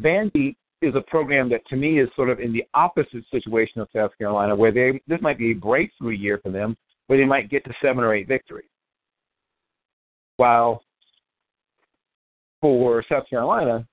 Vandy 0.00 0.56
is 0.82 0.94
a 0.94 1.00
program 1.02 1.48
that, 1.50 1.66
to 1.68 1.76
me, 1.76 2.00
is 2.00 2.08
sort 2.14 2.30
of 2.30 2.40
in 2.40 2.52
the 2.52 2.64
opposite 2.74 3.24
situation 3.30 3.80
of 3.80 3.88
South 3.94 4.10
Carolina, 4.18 4.54
where 4.54 4.72
they 4.72 5.00
this 5.06 5.20
might 5.20 5.38
be 5.38 5.52
a 5.52 5.54
breakthrough 5.54 6.10
year 6.12 6.38
for 6.42 6.50
them, 6.50 6.76
where 7.06 7.18
they 7.18 7.24
might 7.24 7.50
get 7.50 7.64
to 7.64 7.72
seven 7.82 8.04
or 8.04 8.14
eight 8.14 8.28
victories. 8.28 8.68
While 10.36 10.82
for 12.60 13.04
South 13.10 13.24
Carolina, 13.30 13.86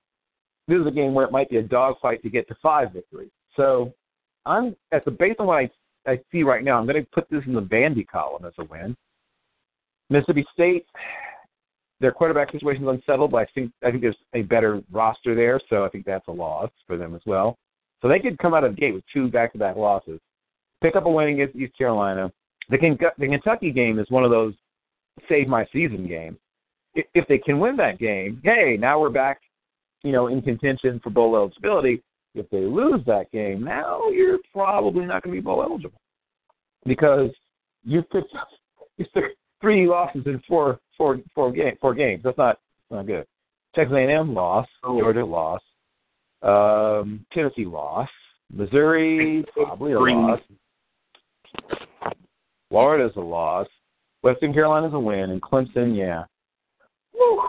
this 0.68 0.80
is 0.80 0.86
a 0.86 0.90
game 0.90 1.14
where 1.14 1.24
it 1.24 1.32
might 1.32 1.50
be 1.50 1.58
a 1.58 1.62
dogfight 1.62 2.22
to 2.22 2.30
get 2.30 2.48
to 2.48 2.54
five 2.62 2.92
victories. 2.92 3.30
So 3.56 3.92
I'm 4.44 4.74
at 4.92 5.04
the 5.04 5.10
based 5.10 5.40
on 5.40 5.46
what 5.46 5.58
I 5.58 5.70
I 6.06 6.18
see 6.32 6.42
right 6.42 6.64
now, 6.64 6.78
I'm 6.78 6.86
going 6.86 7.02
to 7.02 7.08
put 7.12 7.30
this 7.30 7.42
in 7.46 7.54
the 7.54 7.62
Vandy 7.62 8.06
column 8.06 8.44
as 8.44 8.52
a 8.58 8.64
win. 8.64 8.96
Mississippi 10.10 10.44
State, 10.52 10.86
their 12.02 12.12
quarterback 12.12 12.50
situation 12.50 12.82
is 12.82 12.88
unsettled, 12.88 13.30
but 13.30 13.38
I 13.38 13.46
think 13.54 13.72
I 13.84 13.90
think 13.90 14.02
there's 14.02 14.16
a 14.34 14.42
better 14.42 14.82
roster 14.90 15.34
there, 15.34 15.60
so 15.70 15.84
I 15.84 15.88
think 15.88 16.04
that's 16.04 16.26
a 16.28 16.32
loss 16.32 16.68
for 16.86 16.98
them 16.98 17.14
as 17.14 17.22
well. 17.24 17.56
So 18.02 18.08
they 18.08 18.18
could 18.18 18.36
come 18.38 18.52
out 18.52 18.64
of 18.64 18.74
the 18.74 18.80
gate 18.80 18.92
with 18.92 19.04
two 19.14 19.28
back-to-back 19.28 19.76
losses. 19.76 20.20
Pick 20.82 20.96
up 20.96 21.06
a 21.06 21.08
win 21.08 21.28
against 21.28 21.54
East 21.54 21.78
Carolina. 21.78 22.32
The, 22.68 22.76
the 23.18 23.28
Kentucky 23.28 23.70
game 23.70 24.00
is 24.00 24.10
one 24.10 24.24
of 24.24 24.32
those 24.32 24.54
save 25.28 25.46
my 25.46 25.64
season 25.72 26.08
games. 26.08 26.38
If, 26.94 27.26
they 27.28 27.38
can 27.38 27.60
win 27.60 27.76
that 27.76 27.98
game, 27.98 28.40
hey, 28.44 28.76
now 28.78 29.00
we're 29.00 29.08
back, 29.08 29.40
you 30.02 30.12
know, 30.12 30.26
in 30.26 30.42
contention 30.42 31.00
for 31.02 31.10
bowl 31.10 31.36
eligibility. 31.36 32.02
If 32.34 32.50
they 32.50 32.60
lose 32.60 33.00
that 33.06 33.30
game, 33.30 33.62
now 33.62 34.10
you're 34.10 34.38
probably 34.52 35.06
not 35.06 35.22
going 35.22 35.34
to 35.34 35.40
be 35.40 35.44
bowl 35.44 35.62
eligible 35.62 36.00
because 36.84 37.30
you 37.84 38.02
picked 38.02 38.34
up 38.34 38.48
you 38.98 39.06
took 39.14 39.24
three 39.62 39.86
losses 39.86 40.22
in 40.26 40.42
four 40.46 40.78
four 40.98 41.18
four 41.34 41.52
game 41.52 41.76
four 41.80 41.94
games. 41.94 42.20
That's 42.22 42.36
not 42.36 42.58
not 42.90 43.06
good. 43.06 43.26
Texas 43.74 43.96
A&M 43.96 44.34
loss, 44.34 44.66
Georgia 44.84 45.24
loss, 45.24 45.62
um, 46.42 47.24
Tennessee 47.32 47.64
loss, 47.64 48.08
Missouri 48.52 49.44
probably 49.54 49.92
a 49.92 49.98
loss. 49.98 50.40
Florida's 52.68 53.16
a 53.16 53.20
loss. 53.20 53.66
Western 54.22 54.52
Carolina's 54.52 54.94
a 54.94 54.98
win, 54.98 55.30
and 55.30 55.40
Clemson, 55.42 55.96
yeah. 55.96 56.24
Woo. 57.14 57.40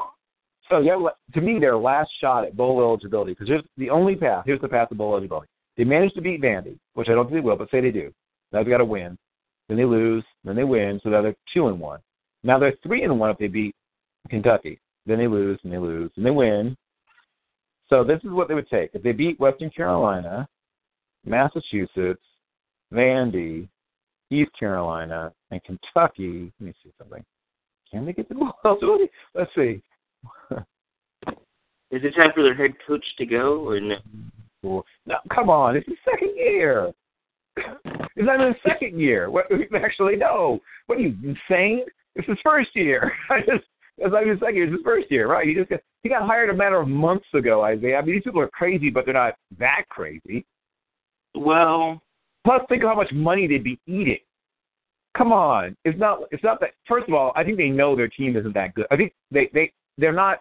So 0.69 0.80
yeah, 0.80 0.97
to 1.34 1.41
me, 1.41 1.60
their 1.60 1.78
last 1.78 2.10
shot 2.19 2.45
at 2.45 2.56
bowl 2.56 2.82
eligibility 2.82 3.34
because 3.34 3.47
here's 3.47 3.63
the 3.78 3.89
only 3.89 4.15
path. 4.15 4.43
Here's 4.45 4.62
the 4.62 4.67
path 4.67 4.89
to 4.89 4.95
bowl 4.95 5.12
eligibility. 5.12 5.47
They 5.78 5.84
managed 5.84 6.15
to 6.15 6.21
beat 6.21 6.41
Vandy, 6.41 6.78
which 6.93 7.10
I 7.10 7.13
don't 7.13 7.26
think 7.26 7.36
they 7.36 7.47
will, 7.47 7.58
but 7.58 7.69
say 7.69 7.82
they 7.82 7.91
do. 7.91 8.13
Now 8.52 8.60
they've 8.60 8.69
got 8.69 8.78
to 8.78 8.86
win. 8.86 9.17
Then 9.67 9.78
they 9.78 9.86
lose. 9.86 10.23
Then 10.43 10.56
they 10.56 10.63
win. 10.63 10.99
So 11.04 11.10
now 11.10 11.21
they're 11.21 11.36
two 11.54 11.67
and 11.67 11.80
one. 11.80 11.99
Now 12.43 12.60
they're 12.60 12.76
three 12.84 13.04
and 13.04 13.19
one 13.19 13.30
if 13.30 13.38
they 13.38 13.47
beat 13.47 13.76
Kentucky. 14.30 14.80
Then 15.06 15.17
they 15.17 15.28
lose 15.28 15.60
and 15.63 15.71
they 15.71 15.78
lose 15.78 16.12
and 16.15 16.26
they 16.26 16.32
win. 16.32 16.78
So 17.89 18.04
this 18.04 18.19
is 18.23 18.32
what 18.32 18.47
they 18.47 18.54
would 18.54 18.69
take 18.69 18.91
if 18.93 19.04
they 19.04 19.12
beat 19.12 19.39
Western 19.39 19.69
Carolina, 19.69 20.47
Massachusetts, 21.26 22.23
Vandy, 22.93 23.67
East 24.32 24.52
Carolina, 24.58 25.32
and 25.52 25.62
Kentucky. 25.63 26.52
Let 26.60 26.67
me 26.67 26.73
see 26.84 26.91
something. 26.97 27.23
Can 27.91 28.06
they 28.06 28.13
get 28.13 28.30
the 28.30 28.52
eligibility? 28.65 29.10
Let's 29.36 29.52
see. 29.56 29.82
Is 31.91 32.02
it 32.04 32.15
time 32.15 32.32
for 32.34 32.41
their 32.41 32.56
head 32.56 32.71
coach 32.88 33.06
to 33.19 33.26
go 33.26 33.67
or 33.67 33.80
no? 33.80 33.97
No, 34.63 35.17
come 35.32 35.49
on, 35.49 35.76
it's 35.76 35.86
the 35.86 35.95
second 36.10 36.36
year. 36.36 36.91
It's 37.58 38.28
not 38.28 38.39
even 38.39 38.54
the 38.54 38.70
second 38.70 39.00
year. 39.00 39.30
What 39.30 39.46
actually 39.76 40.16
no. 40.16 40.60
What 40.88 40.98
are 40.98 41.02
you 41.02 41.16
insane? 41.24 41.86
It's 42.16 42.28
his 42.28 42.38
first 42.44 42.70
year. 42.76 43.12
I 43.30 43.39
just 43.39 43.66
it's 43.98 44.12
not 44.12 44.24
even 44.24 44.39
second 44.39 44.56
year, 44.56 44.66
it's 44.66 44.74
his 44.74 44.84
first 44.84 45.12
year, 45.12 45.28
right? 45.30 45.48
He 45.48 45.54
just 45.54 45.70
got 45.70 45.80
he 46.02 46.10
got 46.10 46.26
hired 46.26 46.50
a 46.50 46.54
matter 46.54 46.80
of 46.80 46.88
months 46.88 47.28
ago, 47.34 47.63
Isaiah. 47.63 47.98
I 47.98 48.02
mean 48.02 48.16
these 48.16 48.24
people 48.24 48.42
are 48.42 48.50
crazy, 48.50 48.89
but 48.89 49.06
they're 49.06 49.13
not 49.13 49.36
that 49.60 49.84
crazy. 49.89 50.46
Well, 51.36 52.02
Plus 52.46 52.62
think 52.68 52.84
of 52.84 52.89
how 52.89 52.96
much 52.96 53.12
money 53.13 53.48
they'd 53.48 53.63
be 53.63 53.80
eating. 53.88 54.20
Come 55.18 55.32
on. 55.32 55.78
It's 55.86 55.98
not 56.00 56.20
it's 56.32 56.44
not 56.44 56.60
that 56.60 56.72
first 56.88 57.08
of 57.08 57.13
all, 57.13 57.32
I 57.36 57.44
think 57.44 57.58
they 57.58 57.70
know 57.70 57.96
their 57.96 58.08
team 58.08 58.36
isn't 58.36 58.54
that 58.54 58.74
good. 58.74 58.86
I 58.92 58.98
think 58.98 59.13
they, 59.32 59.50
they 59.54 59.72
they're 59.98 60.12
not 60.12 60.39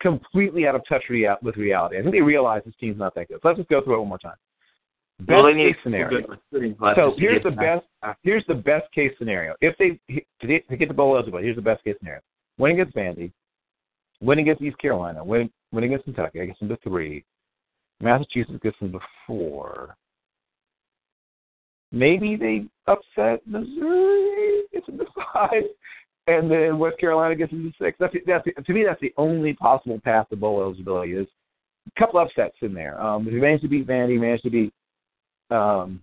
completely 0.00 0.66
out 0.66 0.74
of 0.74 0.82
touch 0.88 1.04
with 1.42 1.56
reality. 1.56 1.98
I 1.98 2.02
think 2.02 2.14
they 2.14 2.20
realize 2.20 2.62
this 2.64 2.74
team's 2.80 2.98
not 2.98 3.14
that 3.14 3.28
good. 3.28 3.38
So 3.42 3.48
let's 3.48 3.58
just 3.58 3.68
go 3.68 3.82
through 3.82 3.96
it 3.96 3.98
one 4.00 4.08
more 4.08 4.18
time. 4.18 4.34
Best 5.20 5.42
well, 5.42 5.52
case 5.52 5.76
scenario. 5.82 6.08
good 6.08 6.30
recruiting 6.30 6.74
classes 6.74 6.96
So 6.98 7.14
here's 7.18 7.42
the 7.42 7.50
best. 7.50 7.84
Here's 8.22 8.44
the 8.48 8.54
best 8.54 8.90
case 8.92 9.12
scenario. 9.18 9.54
If 9.60 9.76
they 9.76 10.00
to 10.40 10.46
get, 10.46 10.88
the 10.88 10.94
bowl 10.94 11.14
eligible, 11.14 11.40
here's 11.40 11.56
the 11.56 11.62
best 11.62 11.84
case 11.84 11.96
scenario: 11.98 12.22
win 12.58 12.72
against 12.72 12.96
Vandy, 12.96 13.30
win 14.22 14.38
against 14.38 14.62
East 14.62 14.78
Carolina, 14.78 15.22
win 15.22 15.50
win 15.72 15.84
against 15.84 16.04
Kentucky. 16.04 16.40
I 16.40 16.46
guess 16.46 16.56
into 16.60 16.78
three. 16.82 17.24
Massachusetts 18.00 18.58
gets 18.62 18.78
them 18.78 18.92
to 18.92 18.98
four. 19.26 19.94
Maybe 21.92 22.36
they 22.36 22.64
upset 22.86 23.46
Missouri, 23.46 24.62
gets 24.72 24.86
them 24.86 24.96
to 24.98 25.06
five, 25.34 25.64
and 26.28 26.50
then 26.50 26.78
West 26.78 26.98
Carolina 26.98 27.34
gets 27.34 27.50
them 27.50 27.70
to 27.70 27.84
six. 27.84 27.98
That's 28.00 28.14
that's 28.26 28.44
to 28.64 28.72
me 28.72 28.84
that's 28.84 29.00
the 29.02 29.12
only 29.18 29.52
possible 29.52 30.00
path 30.02 30.30
to 30.30 30.36
bowl 30.36 30.62
eligibility 30.62 31.12
is 31.12 31.26
a 31.86 32.00
couple 32.00 32.20
upsets 32.20 32.56
in 32.62 32.72
there. 32.72 32.98
Um, 32.98 33.26
if 33.26 33.34
you 33.34 33.40
manage 33.40 33.60
to 33.62 33.68
beat 33.68 33.86
Vandy, 33.86 34.18
manage 34.18 34.42
to 34.42 34.50
beat 34.50 34.72
um, 35.52 36.02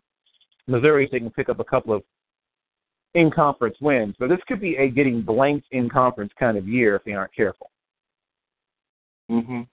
Missouri, 0.67 1.07
they 1.11 1.19
can 1.19 1.29
pick 1.29 1.49
up 1.49 1.59
a 1.59 1.63
couple 1.63 1.93
of 1.93 2.03
in 3.13 3.31
conference 3.31 3.77
wins. 3.81 4.15
But 4.19 4.29
this 4.29 4.39
could 4.47 4.61
be 4.61 4.75
a 4.75 4.89
getting 4.89 5.21
blanked 5.21 5.67
in 5.71 5.89
conference 5.89 6.31
kind 6.37 6.57
of 6.57 6.67
year 6.67 6.95
if 6.95 7.03
they 7.03 7.13
aren't 7.13 7.33
careful. 7.33 7.71
Mhm. 9.29 9.67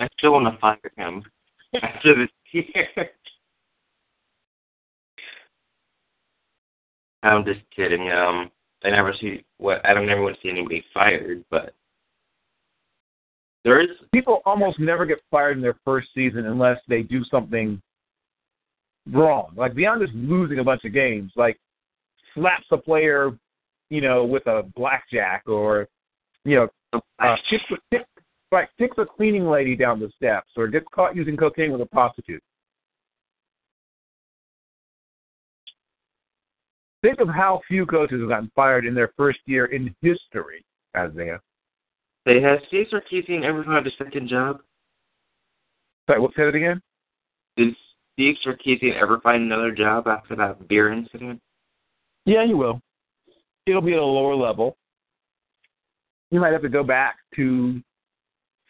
I 0.00 0.08
still 0.18 0.32
want 0.32 0.52
to 0.52 0.60
fire 0.60 0.78
him 0.96 1.24
after 1.82 2.14
this 2.14 2.30
year. 2.52 3.10
I'm 7.22 7.44
just 7.44 7.60
kidding. 7.74 8.10
Um, 8.12 8.50
I 8.84 8.90
never 8.90 9.14
see 9.18 9.44
what 9.56 9.84
I 9.86 9.94
don't 9.94 10.06
never 10.06 10.22
want 10.22 10.36
to 10.36 10.42
see 10.42 10.50
anybody 10.50 10.84
fired, 10.92 11.44
but 11.50 11.74
there 13.64 13.80
is 13.80 13.88
People 14.12 14.42
almost 14.44 14.78
never 14.78 15.04
get 15.06 15.20
fired 15.30 15.56
in 15.56 15.62
their 15.62 15.76
first 15.84 16.08
season 16.14 16.46
unless 16.46 16.78
they 16.88 17.02
do 17.02 17.24
something 17.24 17.80
wrong. 19.10 19.52
Like 19.56 19.74
beyond 19.74 20.02
just 20.02 20.14
losing 20.14 20.60
a 20.60 20.64
bunch 20.64 20.84
of 20.84 20.92
games, 20.92 21.32
like 21.34 21.58
slaps 22.34 22.66
a 22.70 22.76
player, 22.76 23.32
you 23.90 24.00
know, 24.00 24.24
with 24.24 24.46
a 24.46 24.62
blackjack 24.76 25.42
or 25.46 25.88
you 26.44 26.56
know, 26.56 27.00
uh, 27.18 27.36
kicks, 27.48 27.64
a, 27.70 27.96
right, 28.52 28.68
kicks 28.78 28.96
a 28.98 29.04
cleaning 29.04 29.48
lady 29.48 29.74
down 29.74 29.98
the 29.98 30.10
steps 30.16 30.50
or 30.56 30.68
gets 30.68 30.86
caught 30.94 31.16
using 31.16 31.36
cocaine 31.36 31.72
with 31.72 31.80
a 31.80 31.86
prostitute. 31.86 32.42
Think 37.02 37.20
of 37.20 37.28
how 37.28 37.60
few 37.68 37.84
coaches 37.84 38.20
have 38.20 38.28
gotten 38.28 38.50
fired 38.54 38.86
in 38.86 38.94
their 38.94 39.12
first 39.16 39.40
year 39.46 39.66
in 39.66 39.94
history, 40.00 40.64
Isaiah. 40.96 41.40
They 42.24 42.40
has 42.40 42.58
Steve 42.68 42.86
Sarkisian 42.92 43.44
ever 43.44 43.62
had 43.62 43.86
a 43.86 43.90
second 43.98 44.28
job? 44.28 44.60
Sorry, 46.08 46.20
what 46.20 46.32
say 46.34 46.44
that 46.44 46.54
again? 46.54 46.80
Did 47.56 47.74
Steve 48.14 48.36
Sarkisian 48.44 49.00
ever 49.00 49.20
find 49.20 49.42
another 49.42 49.72
job 49.72 50.06
after 50.06 50.34
that 50.36 50.66
beer 50.68 50.92
incident? 50.92 51.40
Yeah, 52.24 52.44
you 52.44 52.56
will. 52.56 52.80
It'll 53.66 53.82
be 53.82 53.92
at 53.92 53.98
a 53.98 54.04
lower 54.04 54.34
level. 54.34 54.76
You 56.30 56.40
might 56.40 56.52
have 56.52 56.62
to 56.62 56.68
go 56.68 56.82
back 56.82 57.16
to 57.36 57.80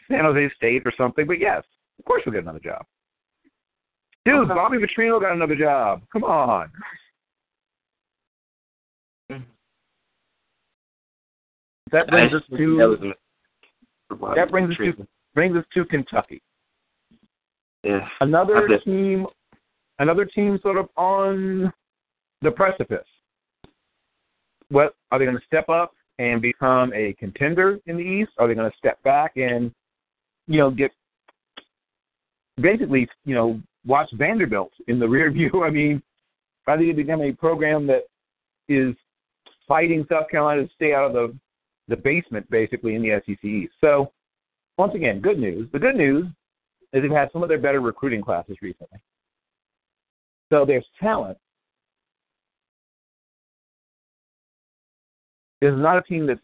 San 0.08 0.24
Jose 0.24 0.50
State 0.56 0.82
or 0.84 0.92
something, 0.96 1.26
but 1.26 1.38
yes, 1.38 1.62
of 1.98 2.04
course 2.04 2.22
you'll 2.24 2.34
get 2.34 2.42
another 2.42 2.60
job. 2.60 2.84
Dude, 4.24 4.34
Okay. 4.36 4.54
Bobby 4.54 4.78
Petrino 4.78 5.20
got 5.20 5.32
another 5.32 5.56
job. 5.56 6.02
Come 6.12 6.24
on. 6.24 6.70
Mm. 9.30 9.44
That 11.92 12.08
brings 12.08 12.34
us 12.34 12.42
to 12.50 13.14
that 14.10 14.16
was 14.16 14.16
a 14.16 14.16
mistake 14.16 14.16
for 14.16 14.16
Bobby 14.16 14.40
that 14.40 14.50
brings 14.50 14.70
us 14.70 14.76
to 14.76 15.06
brings 15.34 15.56
us 15.56 15.64
to 15.74 15.84
Kentucky. 15.84 16.42
Yeah. 17.82 18.06
Another 18.20 18.66
team, 18.84 19.26
another 19.98 20.24
team 20.24 20.58
sort 20.62 20.78
of 20.78 20.88
on 20.96 21.72
the 22.40 22.50
precipice. 22.50 23.06
What 24.70 24.94
are 25.10 25.18
they 25.18 25.26
going 25.26 25.36
to 25.36 25.44
step 25.46 25.68
up 25.68 25.92
and 26.18 26.40
become 26.40 26.92
a 26.94 27.14
contender 27.18 27.78
in 27.86 27.96
the 27.96 28.02
East? 28.02 28.30
Are 28.38 28.48
they 28.48 28.54
going 28.54 28.70
to 28.70 28.76
step 28.78 29.02
back 29.02 29.36
and, 29.36 29.70
you 30.46 30.58
know, 30.58 30.70
get 30.70 30.90
basically, 32.60 33.08
you 33.24 33.34
know, 33.34 33.60
watch 33.84 34.08
Vanderbilt 34.14 34.72
in 34.88 34.98
the 34.98 35.08
rear 35.08 35.30
view? 35.30 35.64
I 35.64 35.70
mean, 35.70 36.02
are 36.66 36.78
they 36.78 36.84
going 36.84 36.96
to 36.96 37.02
become 37.02 37.20
a 37.20 37.32
program 37.32 37.86
that 37.88 38.04
is 38.68 38.94
fighting 39.68 40.06
South 40.10 40.30
Carolina 40.30 40.66
to 40.66 40.74
stay 40.74 40.94
out 40.94 41.04
of 41.04 41.12
the 41.12 41.36
the 41.88 41.96
basement, 41.96 42.48
basically 42.50 42.94
in 42.94 43.02
the 43.02 43.20
SEC 43.26 43.44
East? 43.44 43.72
So, 43.80 44.12
once 44.78 44.94
again, 44.94 45.20
good 45.20 45.38
news. 45.38 45.68
The 45.72 45.78
good 45.78 45.96
news 45.96 46.26
is 46.92 47.02
they've 47.02 47.10
had 47.10 47.30
some 47.32 47.42
of 47.42 47.48
their 47.48 47.58
better 47.58 47.80
recruiting 47.80 48.22
classes 48.22 48.56
recently. 48.62 48.98
So 50.52 50.64
there's 50.64 50.86
talent. 51.00 51.38
This 55.60 55.72
is 55.72 55.78
not 55.78 55.96
a 55.96 56.02
team 56.02 56.26
that's, 56.26 56.40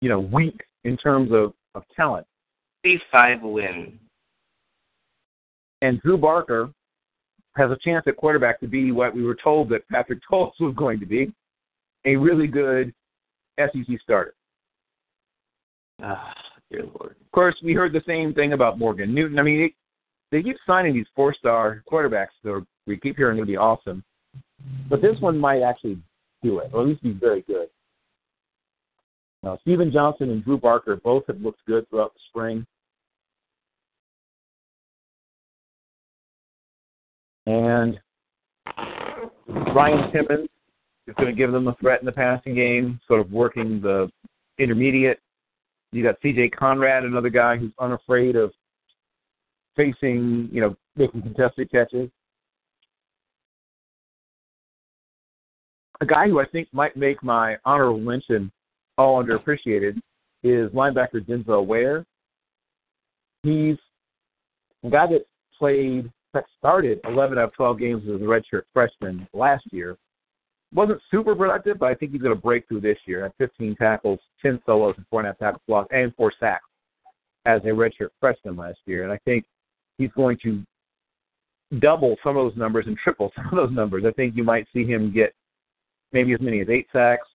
you 0.00 0.08
know, 0.08 0.20
weak 0.20 0.60
in 0.84 0.96
terms 0.96 1.30
of, 1.32 1.54
of 1.74 1.82
talent. 1.96 2.26
See 2.84 2.98
five 3.10 3.42
win. 3.42 3.98
And 5.82 6.00
Drew 6.02 6.18
Barker 6.18 6.70
has 7.56 7.70
a 7.70 7.76
chance 7.82 8.04
at 8.06 8.16
quarterback 8.16 8.60
to 8.60 8.68
be 8.68 8.92
what 8.92 9.14
we 9.14 9.24
were 9.24 9.36
told 9.42 9.68
that 9.70 9.88
Patrick 9.88 10.20
Towles 10.28 10.54
was 10.60 10.74
going 10.76 11.00
to 11.00 11.06
be, 11.06 11.32
a 12.04 12.16
really 12.16 12.46
good 12.46 12.92
SEC 13.72 14.00
starter. 14.02 14.34
Ah, 16.02 16.32
dear 16.70 16.84
Lord. 16.84 17.16
Of 17.20 17.30
course, 17.32 17.56
we 17.62 17.74
heard 17.74 17.92
the 17.92 18.02
same 18.06 18.32
thing 18.34 18.52
about 18.52 18.78
Morgan 18.78 19.14
Newton. 19.14 19.38
I 19.38 19.42
mean, 19.42 19.72
they, 20.30 20.38
they 20.38 20.42
keep 20.42 20.56
signing 20.66 20.94
these 20.94 21.06
four-star 21.14 21.82
quarterbacks 21.90 22.28
that 22.44 22.64
we 22.86 22.98
keep 22.98 23.16
hearing 23.16 23.36
going 23.36 23.46
to 23.46 23.52
be 23.52 23.56
awesome, 23.56 24.02
but 24.88 25.02
this 25.02 25.16
one 25.20 25.38
might 25.38 25.62
actually 25.62 25.98
do 26.42 26.58
it, 26.58 26.70
or 26.72 26.82
at 26.82 26.88
least 26.88 27.02
be 27.02 27.12
very 27.12 27.42
good. 27.42 27.68
Now, 29.42 29.58
Stephen 29.62 29.90
Johnson 29.90 30.30
and 30.30 30.44
Drew 30.44 30.58
Barker 30.58 30.96
both 30.96 31.26
have 31.26 31.40
looked 31.40 31.64
good 31.66 31.88
throughout 31.88 32.12
the 32.14 32.20
spring. 32.28 32.66
And 37.46 37.98
Ryan 39.74 40.12
Timmons 40.12 40.48
is 41.10 41.16
going 41.16 41.28
to 41.28 41.36
give 41.36 41.52
them 41.52 41.68
a 41.68 41.74
threat 41.76 42.00
in 42.00 42.06
the 42.06 42.12
passing 42.12 42.54
game, 42.54 43.00
sort 43.06 43.20
of 43.20 43.32
working 43.32 43.80
the 43.80 44.10
intermediate. 44.58 45.20
You 45.92 46.02
got 46.04 46.16
C.J. 46.22 46.50
Conrad, 46.50 47.04
another 47.04 47.30
guy 47.30 47.56
who's 47.56 47.72
unafraid 47.80 48.36
of 48.36 48.52
facing, 49.76 50.48
you 50.52 50.60
know, 50.60 50.76
making 50.96 51.22
contested 51.22 51.70
catches. 51.70 52.08
A 56.00 56.06
guy 56.06 56.28
who 56.28 56.40
I 56.40 56.46
think 56.46 56.68
might 56.72 56.96
make 56.96 57.22
my 57.22 57.56
honorable 57.64 58.00
mention 58.00 58.50
all 58.96 59.22
underappreciated 59.22 59.98
is 60.42 60.70
linebacker 60.70 61.26
Denzel 61.26 61.66
Ware. 61.66 62.06
He's 63.42 63.76
a 64.84 64.90
guy 64.90 65.06
that 65.08 65.26
played, 65.58 66.10
that 66.32 66.44
started 66.58 67.00
11 67.04 67.36
out 67.38 67.44
of 67.44 67.54
12 67.54 67.78
games 67.78 68.02
as 68.04 68.20
a 68.20 68.24
redshirt 68.24 68.62
freshman 68.72 69.26
last 69.34 69.64
year. 69.72 69.96
Wasn't 70.72 71.00
super 71.10 71.34
productive, 71.34 71.78
but 71.78 71.86
I 71.86 71.94
think 71.94 72.12
he's 72.12 72.22
going 72.22 72.34
to 72.34 72.40
break 72.40 72.68
through 72.68 72.82
this 72.82 72.98
year. 73.04 73.24
At 73.24 73.32
15 73.38 73.76
tackles, 73.76 74.20
10 74.40 74.60
solos, 74.64 74.94
and 74.96 75.06
four 75.10 75.20
and 75.20 75.26
a 75.26 75.30
half 75.30 75.38
tackles 75.38 75.62
lost, 75.66 75.90
and 75.92 76.14
four 76.14 76.32
sacks 76.38 76.64
as 77.46 77.60
a 77.64 77.68
redshirt 77.68 78.10
freshman 78.20 78.56
last 78.56 78.78
year. 78.86 79.02
And 79.02 79.12
I 79.12 79.18
think 79.24 79.44
he's 79.98 80.10
going 80.16 80.38
to 80.44 80.62
double 81.78 82.16
some 82.22 82.36
of 82.36 82.44
those 82.44 82.58
numbers 82.58 82.86
and 82.86 82.96
triple 82.96 83.32
some 83.36 83.46
of 83.46 83.68
those 83.68 83.74
numbers. 83.74 84.04
I 84.06 84.12
think 84.12 84.36
you 84.36 84.44
might 84.44 84.66
see 84.72 84.84
him 84.84 85.12
get 85.12 85.34
maybe 86.12 86.32
as 86.32 86.40
many 86.40 86.60
as 86.60 86.68
eight 86.68 86.86
sacks, 86.92 87.26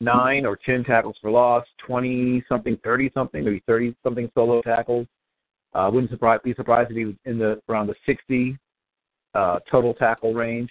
nine 0.00 0.46
or 0.46 0.56
ten 0.56 0.84
tackles 0.84 1.16
for 1.20 1.30
loss, 1.30 1.64
twenty 1.86 2.44
something, 2.48 2.78
thirty 2.84 3.10
something, 3.14 3.44
maybe 3.44 3.62
thirty 3.66 3.94
something 4.02 4.30
solo 4.34 4.62
tackles. 4.62 5.06
Uh, 5.74 5.90
wouldn't 5.92 6.10
surprise, 6.10 6.40
be 6.42 6.54
surprised 6.54 6.90
if 6.90 6.96
he 6.96 7.04
was 7.04 7.14
in 7.26 7.38
the 7.38 7.60
around 7.68 7.86
the 7.86 7.94
60 8.06 8.58
uh, 9.34 9.58
total 9.70 9.92
tackle 9.92 10.32
range. 10.32 10.70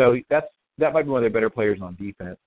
So 0.00 0.16
that's 0.30 0.46
that 0.78 0.94
might 0.94 1.02
be 1.02 1.10
one 1.10 1.18
of 1.18 1.22
their 1.24 1.40
better 1.40 1.50
players 1.50 1.80
on 1.82 1.94
defense. 1.96 2.38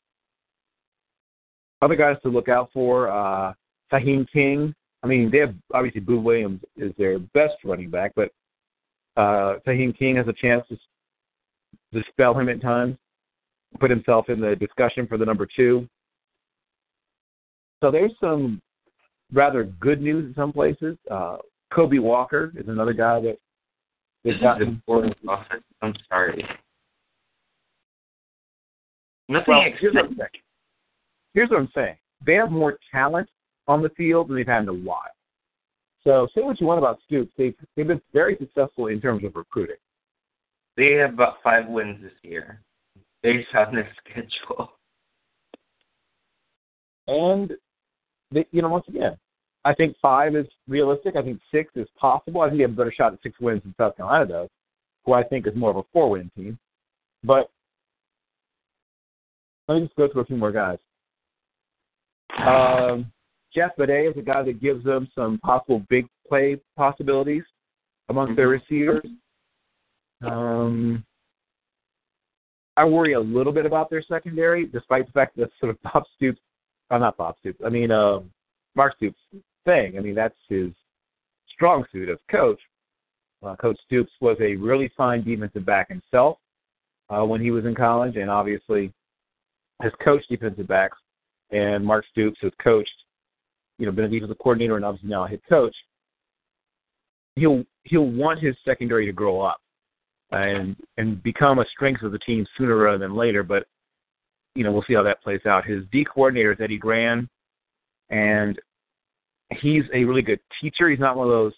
Other 1.83 1.95
guys 1.95 2.17
to 2.23 2.29
look 2.29 2.49
out 2.49 2.71
for: 2.73 3.09
uh, 3.09 3.53
Sihiem 3.91 4.25
King. 4.33 4.73
I 5.03 5.07
mean, 5.07 5.29
they 5.31 5.37
have 5.37 5.53
obviously 5.71 6.01
Boom 6.01 6.23
Williams 6.23 6.61
is 6.75 6.93
their 6.97 7.19
best 7.19 7.53
running 7.63 7.91
back, 7.91 8.13
but 8.15 8.31
uh, 9.17 9.59
Sihiem 9.67 9.95
King 9.95 10.15
has 10.15 10.27
a 10.27 10.33
chance 10.33 10.65
to 10.69 10.77
dispel 11.91 12.33
him 12.33 12.49
at 12.49 12.59
times, 12.59 12.97
put 13.79 13.91
himself 13.91 14.29
in 14.29 14.41
the 14.41 14.55
discussion 14.55 15.05
for 15.05 15.19
the 15.19 15.25
number 15.25 15.47
two. 15.55 15.87
So 17.83 17.91
there's 17.91 18.13
some 18.19 18.63
rather 19.31 19.65
good 19.65 20.01
news 20.01 20.25
in 20.25 20.33
some 20.33 20.53
places. 20.53 20.97
Uh, 21.11 21.37
Kobe 21.71 21.99
Walker 21.99 22.51
is 22.55 22.67
another 22.67 22.93
guy 22.93 23.19
that 23.19 23.37
they've 24.23 24.41
gotten. 24.41 24.81
I'm 25.83 25.93
sorry. 26.09 26.43
Nothing 29.33 29.45
well, 29.47 29.63
here's 29.79 29.95
what, 29.95 30.29
here's 31.33 31.49
what 31.49 31.59
I'm 31.59 31.69
saying. 31.73 31.95
They 32.23 32.35
have 32.35 32.51
more 32.51 32.77
talent 32.91 33.27
on 33.67 33.81
the 33.81 33.89
field 33.89 34.29
than 34.29 34.35
they've 34.35 34.45
had 34.45 34.61
in 34.61 34.69
a 34.69 34.73
while. 34.73 35.01
So 36.03 36.27
say 36.35 36.41
what 36.41 36.61
you 36.61 36.67
want 36.67 36.77
about 36.77 36.99
Stoops, 37.05 37.31
they've 37.35 37.55
they've 37.75 37.87
been 37.87 38.01
very 38.13 38.37
successful 38.37 38.87
in 38.87 39.01
terms 39.01 39.23
of 39.23 39.35
recruiting. 39.35 39.77
They 40.77 40.91
have 40.93 41.13
about 41.13 41.37
five 41.43 41.67
wins 41.67 41.99
this 42.03 42.11
year, 42.21 42.61
based 43.23 43.47
on 43.55 43.73
their 43.73 43.89
schedule. 44.05 44.73
And 47.07 47.53
they, 48.31 48.45
you 48.51 48.61
know, 48.61 48.69
once 48.69 48.85
again, 48.87 49.17
I 49.65 49.73
think 49.73 49.95
five 49.99 50.35
is 50.35 50.45
realistic. 50.67 51.15
I 51.15 51.23
think 51.23 51.39
six 51.51 51.71
is 51.75 51.87
possible. 51.99 52.41
I 52.41 52.49
think 52.49 52.59
they 52.59 52.63
have 52.63 52.71
a 52.71 52.75
better 52.75 52.93
shot 52.95 53.13
at 53.13 53.19
six 53.23 53.39
wins 53.39 53.63
than 53.63 53.73
South 53.79 53.97
Carolina 53.97 54.27
does, 54.27 54.49
who 55.05 55.13
I 55.13 55.23
think 55.23 55.47
is 55.47 55.55
more 55.55 55.71
of 55.71 55.77
a 55.77 55.83
four-win 55.91 56.29
team. 56.35 56.59
But 57.23 57.49
let 59.67 59.75
me 59.75 59.81
just 59.81 59.95
go 59.95 60.07
through 60.11 60.21
a 60.21 60.25
few 60.25 60.37
more 60.37 60.51
guys. 60.51 60.77
Um, 62.37 63.11
Jeff 63.55 63.71
Badet 63.77 64.11
is 64.11 64.17
a 64.17 64.21
guy 64.21 64.43
that 64.43 64.61
gives 64.61 64.83
them 64.83 65.07
some 65.15 65.37
possible 65.39 65.83
big 65.89 66.07
play 66.27 66.59
possibilities 66.75 67.43
amongst 68.09 68.31
mm-hmm. 68.31 68.37
their 68.37 68.47
receivers. 68.49 69.05
Um, 70.25 71.03
I 72.75 72.85
worry 72.85 73.13
a 73.13 73.19
little 73.19 73.53
bit 73.53 73.65
about 73.65 73.89
their 73.89 74.03
secondary, 74.03 74.65
despite 74.65 75.05
the 75.05 75.11
fact 75.11 75.37
that 75.37 75.49
sort 75.59 75.69
of 75.69 75.81
Bob 75.93 76.03
Stoops, 76.15 76.41
oh, 76.91 76.97
not 76.97 77.17
Bob 77.17 77.35
Stoops, 77.39 77.61
I 77.65 77.69
mean 77.69 77.91
uh, 77.91 78.19
Mark 78.75 78.95
Stoops 78.97 79.19
thing. 79.65 79.97
I 79.97 80.01
mean 80.01 80.15
that's 80.15 80.35
his 80.49 80.69
strong 81.53 81.85
suit 81.91 82.09
as 82.09 82.17
coach. 82.31 82.59
Uh, 83.45 83.55
coach 83.57 83.77
Stoops 83.85 84.11
was 84.21 84.37
a 84.39 84.55
really 84.55 84.91
fine 84.95 85.23
defensive 85.23 85.65
back 85.65 85.89
himself 85.89 86.37
uh, 87.09 87.23
when 87.23 87.41
he 87.41 87.51
was 87.51 87.65
in 87.65 87.75
college, 87.75 88.15
and 88.15 88.29
obviously 88.29 88.91
has 89.81 89.91
coached 90.03 90.29
defensive 90.29 90.67
backs. 90.67 90.97
And 91.51 91.85
Mark 91.85 92.05
Stoops 92.11 92.39
has 92.41 92.51
coached 92.63 92.89
you 93.77 93.85
know, 93.85 93.91
been 93.91 94.05
a 94.05 94.09
defensive 94.09 94.37
coordinator 94.37 94.75
and 94.75 94.85
obviously 94.85 95.09
now 95.09 95.25
a 95.25 95.29
head 95.29 95.41
coach, 95.47 95.75
he'll 97.35 97.63
he'll 97.83 98.09
want 98.09 98.39
his 98.39 98.55
secondary 98.63 99.05
to 99.05 99.11
grow 99.11 99.41
up 99.41 99.57
and 100.31 100.75
and 100.97 101.21
become 101.23 101.59
a 101.59 101.65
strength 101.73 102.03
of 102.03 102.11
the 102.11 102.19
team 102.19 102.45
sooner 102.57 102.75
rather 102.75 102.97
than 102.97 103.15
later. 103.15 103.43
But 103.43 103.65
you 104.55 104.63
know, 104.63 104.71
we'll 104.71 104.83
see 104.87 104.93
how 104.93 105.03
that 105.03 105.23
plays 105.23 105.41
out. 105.47 105.65
His 105.65 105.83
D 105.91 106.05
coordinator 106.05 106.51
is 106.51 106.61
Eddie 106.61 106.77
Gran, 106.77 107.27
and 108.09 108.59
he's 109.61 109.83
a 109.93 110.03
really 110.03 110.21
good 110.21 110.39
teacher. 110.61 110.89
He's 110.89 110.99
not 110.99 111.17
one 111.17 111.27
of 111.27 111.33
those 111.33 111.53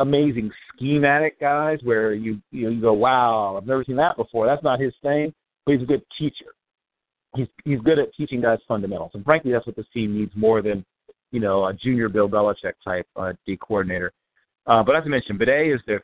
amazing 0.00 0.50
schematic 0.72 1.40
guys 1.40 1.78
where 1.82 2.14
you 2.14 2.40
you 2.52 2.64
know 2.64 2.70
you 2.70 2.80
go, 2.80 2.92
wow, 2.92 3.56
I've 3.56 3.66
never 3.66 3.84
seen 3.84 3.96
that 3.96 4.16
before. 4.16 4.46
That's 4.46 4.62
not 4.62 4.80
his 4.80 4.94
thing. 5.02 5.34
But 5.66 5.72
he's 5.72 5.82
a 5.82 5.86
good 5.86 6.02
teacher. 6.18 6.54
He's 7.34 7.48
he's 7.64 7.80
good 7.80 7.98
at 7.98 8.14
teaching 8.14 8.40
guys 8.40 8.58
fundamentals, 8.68 9.10
and 9.14 9.24
frankly, 9.24 9.52
that's 9.52 9.66
what 9.66 9.76
this 9.76 9.86
team 9.92 10.16
needs 10.16 10.32
more 10.36 10.62
than 10.62 10.84
you 11.34 11.40
know, 11.40 11.66
a 11.66 11.74
junior 11.74 12.08
Bill 12.08 12.28
Belichick 12.28 12.74
type 12.84 13.08
uh, 13.16 13.32
D 13.44 13.56
coordinator. 13.56 14.12
Uh, 14.68 14.84
but 14.84 14.94
as 14.94 15.02
I 15.04 15.08
mentioned, 15.08 15.40
Badet 15.40 15.74
is 15.74 15.80
the 15.84 15.98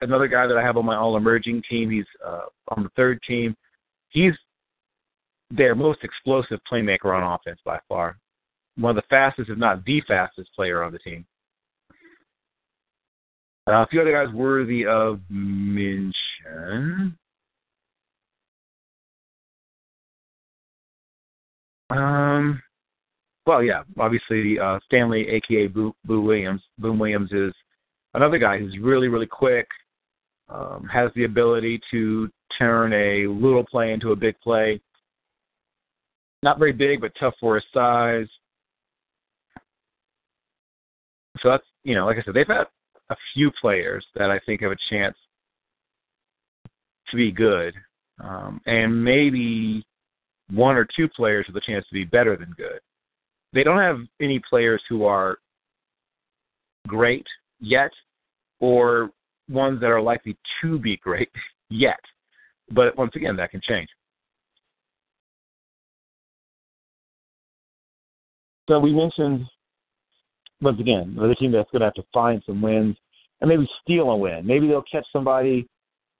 another 0.00 0.28
guy 0.28 0.46
that 0.46 0.56
I 0.56 0.62
have 0.62 0.76
on 0.76 0.86
my 0.86 0.94
all 0.94 1.16
emerging 1.16 1.64
team. 1.68 1.90
He's 1.90 2.04
uh, 2.24 2.42
on 2.68 2.84
the 2.84 2.88
third 2.90 3.18
team. 3.26 3.56
He's 4.10 4.32
their 5.50 5.74
most 5.74 6.04
explosive 6.04 6.60
playmaker 6.72 7.06
on 7.06 7.24
offense 7.34 7.58
by 7.64 7.80
far. 7.88 8.16
One 8.76 8.90
of 8.90 9.02
the 9.02 9.08
fastest, 9.10 9.50
if 9.50 9.58
not 9.58 9.84
the 9.84 10.02
fastest 10.06 10.50
player 10.54 10.84
on 10.84 10.92
the 10.92 11.00
team. 11.00 11.26
Uh, 13.66 13.82
a 13.82 13.86
few 13.90 14.00
other 14.00 14.12
guys 14.12 14.32
worthy 14.32 14.86
of 14.86 15.18
mention. 15.28 16.14
Um, 21.90 22.62
well, 23.46 23.62
yeah, 23.62 23.82
obviously 23.98 24.58
uh, 24.58 24.78
Stanley, 24.86 25.26
aka 25.28 25.66
Boo, 25.66 25.94
Boo 26.04 26.20
Williams. 26.20 26.62
Boom 26.78 26.98
Williams 26.98 27.32
is 27.32 27.52
another 28.14 28.38
guy 28.38 28.58
who's 28.58 28.78
really, 28.80 29.08
really 29.08 29.26
quick, 29.26 29.66
um, 30.48 30.88
has 30.92 31.10
the 31.14 31.24
ability 31.24 31.80
to 31.90 32.28
turn 32.58 32.92
a 32.92 33.26
little 33.26 33.64
play 33.64 33.92
into 33.92 34.12
a 34.12 34.16
big 34.16 34.38
play. 34.40 34.80
Not 36.42 36.58
very 36.58 36.72
big, 36.72 37.00
but 37.00 37.12
tough 37.18 37.34
for 37.40 37.56
his 37.56 37.64
size. 37.74 38.26
So 41.42 41.50
that's 41.50 41.64
you 41.82 41.94
know, 41.94 42.06
like 42.06 42.18
I 42.18 42.22
said, 42.22 42.34
they've 42.34 42.46
had 42.46 42.66
a 43.10 43.16
few 43.34 43.50
players 43.60 44.04
that 44.14 44.30
I 44.30 44.38
think 44.46 44.60
have 44.60 44.72
a 44.72 44.76
chance 44.90 45.16
to 47.10 47.16
be 47.16 47.32
good, 47.32 47.74
um, 48.22 48.60
and 48.66 49.02
maybe 49.02 49.84
one 50.50 50.76
or 50.76 50.86
two 50.96 51.08
players 51.08 51.46
with 51.46 51.56
a 51.56 51.66
chance 51.66 51.84
to 51.88 51.94
be 51.94 52.04
better 52.04 52.36
than 52.36 52.50
good 52.56 52.80
they 53.52 53.64
don't 53.64 53.78
have 53.78 53.98
any 54.20 54.40
players 54.48 54.82
who 54.88 55.04
are 55.04 55.38
great 56.86 57.26
yet 57.60 57.90
or 58.60 59.10
ones 59.48 59.80
that 59.80 59.90
are 59.90 60.00
likely 60.00 60.36
to 60.62 60.78
be 60.78 60.96
great 60.98 61.30
yet. 61.70 62.00
But 62.72 62.96
once 62.96 63.12
again, 63.16 63.36
that 63.36 63.50
can 63.50 63.60
change. 63.66 63.88
So 68.68 68.78
we 68.78 68.92
mentioned, 68.92 69.46
once 70.60 70.78
again, 70.78 71.14
another 71.16 71.34
team 71.34 71.50
that's 71.50 71.70
going 71.72 71.80
to 71.80 71.86
have 71.86 71.94
to 71.94 72.04
find 72.14 72.40
some 72.46 72.62
wins 72.62 72.96
and 73.40 73.48
maybe 73.48 73.68
steal 73.82 74.10
a 74.10 74.16
win. 74.16 74.46
Maybe 74.46 74.68
they'll 74.68 74.82
catch 74.82 75.06
somebody 75.12 75.66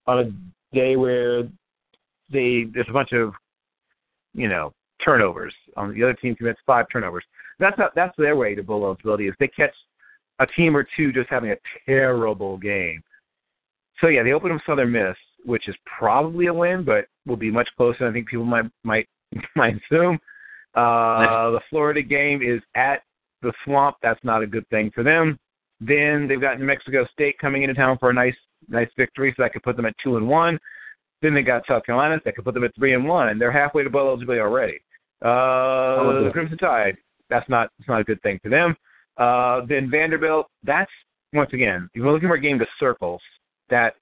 on 0.08 0.18
a 0.18 0.74
day 0.74 0.96
where 0.96 1.42
they 2.32 2.64
there's 2.74 2.88
a 2.88 2.92
bunch 2.92 3.12
of, 3.12 3.34
you 4.34 4.48
know, 4.48 4.72
turnovers. 5.04 5.54
Um, 5.76 5.94
the 5.94 6.02
other 6.02 6.14
team 6.14 6.34
commits 6.34 6.60
five 6.66 6.86
turnovers. 6.92 7.24
That's 7.58 7.78
not, 7.78 7.94
that's 7.94 8.16
their 8.16 8.36
way 8.36 8.54
to 8.54 8.62
bowl 8.62 8.84
eligibility 8.84 9.28
is 9.28 9.34
they 9.38 9.48
catch 9.48 9.74
a 10.38 10.46
team 10.46 10.76
or 10.76 10.86
two 10.96 11.12
just 11.12 11.28
having 11.28 11.50
a 11.50 11.56
terrible 11.86 12.56
game. 12.56 13.02
So 14.00 14.08
yeah, 14.08 14.22
they 14.22 14.32
open 14.32 14.48
them 14.48 14.60
Southern 14.66 14.92
Miss, 14.92 15.16
which 15.44 15.68
is 15.68 15.76
probably 15.98 16.46
a 16.46 16.54
win, 16.54 16.84
but 16.84 17.06
will 17.26 17.36
be 17.36 17.50
much 17.50 17.68
closer. 17.76 18.08
I 18.08 18.12
think 18.12 18.28
people 18.28 18.46
might 18.46 18.64
might 18.82 19.06
might 19.56 19.74
assume. 19.74 20.18
Uh, 20.74 21.50
the 21.50 21.60
Florida 21.68 22.02
game 22.02 22.40
is 22.42 22.62
at 22.74 23.02
the 23.42 23.52
Swamp. 23.64 23.96
That's 24.02 24.22
not 24.22 24.42
a 24.42 24.46
good 24.46 24.68
thing 24.68 24.90
for 24.94 25.02
them. 25.02 25.38
Then 25.80 26.26
they've 26.28 26.40
got 26.40 26.58
New 26.58 26.66
Mexico 26.66 27.06
State 27.12 27.38
coming 27.38 27.62
into 27.62 27.74
town 27.74 27.98
for 27.98 28.10
a 28.10 28.14
nice 28.14 28.36
nice 28.68 28.88
victory, 28.96 29.34
so 29.36 29.42
that 29.42 29.52
could 29.52 29.62
put 29.62 29.76
them 29.76 29.86
at 29.86 29.94
two 30.02 30.16
and 30.16 30.28
one. 30.28 30.58
Then 31.22 31.34
they 31.34 31.42
got 31.42 31.66
South 31.68 31.84
Carolina, 31.84 32.20
that 32.24 32.34
could 32.34 32.44
put 32.44 32.54
them 32.54 32.64
at 32.64 32.74
three 32.74 32.94
and 32.94 33.06
one. 33.06 33.28
And 33.28 33.40
they're 33.40 33.52
halfway 33.52 33.84
to 33.84 33.90
bowl 33.90 34.08
eligibility 34.08 34.40
already. 34.40 34.80
Uh, 35.22 36.24
the 36.24 36.30
Crimson 36.32 36.58
Tide. 36.58 36.96
That's 37.28 37.48
not. 37.48 37.70
It's 37.78 37.88
not 37.88 38.00
a 38.00 38.04
good 38.04 38.20
thing 38.22 38.40
for 38.42 38.48
them. 38.48 38.76
Uh, 39.16 39.66
then 39.68 39.90
Vanderbilt. 39.90 40.46
That's 40.64 40.90
once 41.32 41.50
again. 41.52 41.88
If 41.94 42.02
you're 42.02 42.12
looking 42.12 42.28
for 42.28 42.34
a 42.34 42.40
game 42.40 42.58
to 42.58 42.66
circles, 42.78 43.20
that 43.68 43.94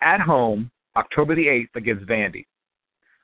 at 0.00 0.20
home 0.20 0.70
October 0.96 1.34
the 1.34 1.48
eighth 1.48 1.70
against 1.76 2.06
Vandy. 2.06 2.44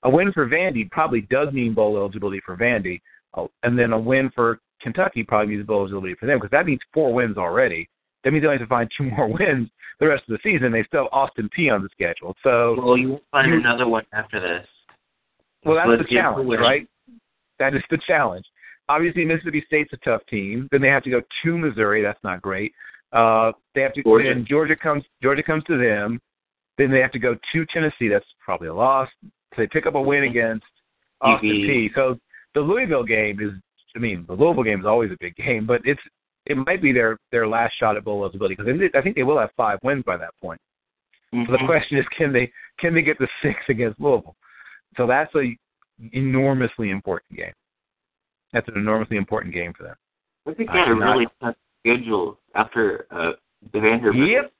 A 0.04 0.10
win 0.10 0.32
for 0.32 0.48
Vandy 0.48 0.88
probably 0.90 1.22
does 1.22 1.52
mean 1.52 1.74
bowl 1.74 1.96
eligibility 1.96 2.40
for 2.44 2.56
Vandy, 2.56 3.00
oh, 3.34 3.50
and 3.64 3.78
then 3.78 3.92
a 3.92 3.98
win 3.98 4.30
for 4.34 4.60
Kentucky 4.80 5.24
probably 5.24 5.54
means 5.54 5.66
bowl 5.66 5.80
eligibility 5.80 6.14
for 6.14 6.26
them 6.26 6.38
because 6.38 6.52
that 6.52 6.66
means 6.66 6.80
four 6.94 7.12
wins 7.12 7.36
already. 7.36 7.88
That 8.24 8.32
means 8.32 8.42
they 8.42 8.48
only 8.48 8.58
have 8.58 8.68
to 8.68 8.70
find 8.70 8.90
two 8.96 9.04
more 9.16 9.28
wins 9.28 9.68
the 10.00 10.06
rest 10.06 10.24
of 10.28 10.38
the 10.38 10.50
season. 10.50 10.72
They 10.72 10.84
still 10.84 11.04
have 11.04 11.12
Austin 11.12 11.48
Peay 11.56 11.72
on 11.72 11.82
the 11.82 11.88
schedule. 11.92 12.34
So 12.42 12.76
well, 12.80 12.96
you 12.96 13.08
will 13.10 13.22
find 13.30 13.50
you, 13.50 13.58
another 13.58 13.88
one 13.88 14.04
after 14.12 14.40
this. 14.40 14.66
Well, 15.64 15.76
that's 15.76 15.88
Let's 15.88 16.02
the 16.08 16.16
challenge, 16.16 16.48
right? 16.60 16.86
That 17.58 17.74
is 17.74 17.82
the 17.90 17.98
challenge. 18.06 18.44
Obviously, 18.88 19.24
Mississippi 19.24 19.62
State's 19.66 19.92
a 19.92 19.96
tough 19.98 20.22
team. 20.30 20.68
Then 20.70 20.80
they 20.80 20.88
have 20.88 21.02
to 21.02 21.10
go 21.10 21.20
to 21.42 21.58
Missouri. 21.58 22.02
That's 22.02 22.22
not 22.22 22.40
great. 22.40 22.72
Uh, 23.12 23.52
they 23.74 23.82
have 23.82 23.92
to. 23.94 24.02
Georgia. 24.02 24.32
Then 24.32 24.46
Georgia 24.48 24.76
comes. 24.76 25.04
Georgia 25.22 25.42
comes 25.42 25.64
to 25.64 25.76
them. 25.76 26.20
Then 26.78 26.90
they 26.90 27.00
have 27.00 27.12
to 27.12 27.18
go 27.18 27.36
to 27.52 27.66
Tennessee. 27.66 28.08
That's 28.08 28.24
probably 28.42 28.68
a 28.68 28.74
loss. 28.74 29.08
So 29.22 29.62
they 29.62 29.66
pick 29.66 29.86
up 29.86 29.94
a 29.94 30.00
win 30.00 30.24
against 30.24 30.64
Austin 31.20 31.50
Peay. 31.50 31.88
So 31.94 32.18
the 32.54 32.60
Louisville 32.60 33.04
game 33.04 33.40
is. 33.40 33.52
I 33.96 33.98
mean, 33.98 34.24
the 34.28 34.34
Louisville 34.34 34.62
game 34.62 34.80
is 34.80 34.86
always 34.86 35.10
a 35.10 35.16
big 35.18 35.34
game, 35.34 35.66
but 35.66 35.80
it's 35.84 36.00
it 36.48 36.56
might 36.56 36.82
be 36.82 36.92
their 36.92 37.18
their 37.30 37.46
last 37.46 37.74
shot 37.78 37.96
at 37.96 38.04
bowl 38.04 38.22
eligibility 38.22 38.56
because 38.56 38.90
I 38.94 39.02
think 39.02 39.16
they 39.16 39.22
will 39.22 39.38
have 39.38 39.50
five 39.56 39.78
wins 39.82 40.02
by 40.04 40.16
that 40.16 40.30
point. 40.40 40.60
Mm-hmm. 41.34 41.52
So 41.52 41.58
the 41.58 41.66
question 41.66 41.98
is, 41.98 42.04
can 42.16 42.32
they 42.32 42.50
can 42.80 42.94
they 42.94 43.02
get 43.02 43.18
the 43.18 43.28
six 43.42 43.58
against 43.68 44.00
Louisville? 44.00 44.36
So 44.96 45.06
that's 45.06 45.32
a 45.34 45.56
enormously 46.12 46.90
important 46.90 47.36
game. 47.36 47.52
That's 48.52 48.66
an 48.68 48.74
enormously 48.76 49.18
important 49.18 49.52
game 49.52 49.72
for 49.76 49.84
them. 49.84 49.94
I 50.46 50.54
think 50.54 50.70
they 50.70 50.78
had 50.78 50.88
a 50.88 50.94
really 50.94 51.26
tough 51.42 51.56
schedule 51.80 52.38
after 52.54 53.06
uh, 53.10 53.32
the 53.72 53.80
Vanderbilt. 53.80 54.28
Yep. 54.28 54.52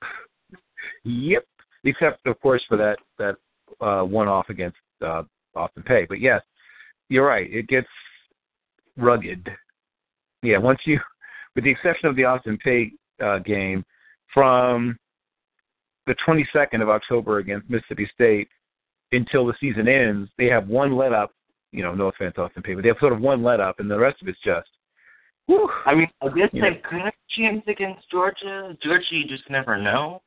Yep. 1.03 1.45
Except 1.85 2.27
of 2.27 2.39
course 2.41 2.61
for 2.69 2.77
that 2.77 2.97
that 3.17 3.35
uh, 3.81 4.03
one 4.03 4.27
off 4.27 4.49
against 4.49 4.77
uh, 5.03 5.23
Austin 5.55 5.83
Peay. 5.83 6.07
But 6.07 6.19
yes, 6.19 6.41
you're 7.09 7.25
right. 7.25 7.51
It 7.51 7.67
gets 7.67 7.87
rugged. 8.97 9.49
Yeah, 10.43 10.57
once 10.57 10.79
you, 10.85 10.99
with 11.55 11.63
the 11.63 11.71
exception 11.71 12.09
of 12.09 12.15
the 12.15 12.23
Austin 12.25 12.57
Peay 12.65 12.91
uh, 13.21 13.39
game, 13.39 13.83
from 14.33 14.97
the 16.07 16.15
22nd 16.27 16.81
of 16.81 16.89
October 16.89 17.39
against 17.39 17.69
Mississippi 17.69 18.09
State 18.13 18.47
until 19.11 19.45
the 19.45 19.53
season 19.59 19.87
ends, 19.87 20.29
they 20.37 20.45
have 20.45 20.67
one 20.67 20.95
let 20.95 21.13
up. 21.13 21.31
You 21.71 21.83
know, 21.83 21.93
no 21.93 22.07
offense, 22.07 22.35
Austin 22.37 22.63
Peay, 22.63 22.75
but 22.75 22.81
they 22.81 22.87
have 22.87 22.97
sort 22.99 23.13
of 23.13 23.21
one 23.21 23.43
let 23.43 23.59
up, 23.59 23.79
and 23.79 23.89
the 23.89 23.97
rest 23.99 24.21
of 24.21 24.27
it's 24.27 24.39
just. 24.43 24.67
Whew, 25.45 25.69
I 25.85 25.95
mean, 25.95 26.07
I 26.21 26.27
guess 26.27 26.49
you 26.51 26.61
they 26.61 26.69
know. 26.71 26.77
could 26.87 26.99
have 26.99 27.13
a 27.13 27.41
chance 27.41 27.63
against 27.67 28.09
Georgia. 28.09 28.75
Georgia, 28.83 29.05
you 29.11 29.27
just 29.27 29.49
never 29.49 29.77
know. 29.77 30.21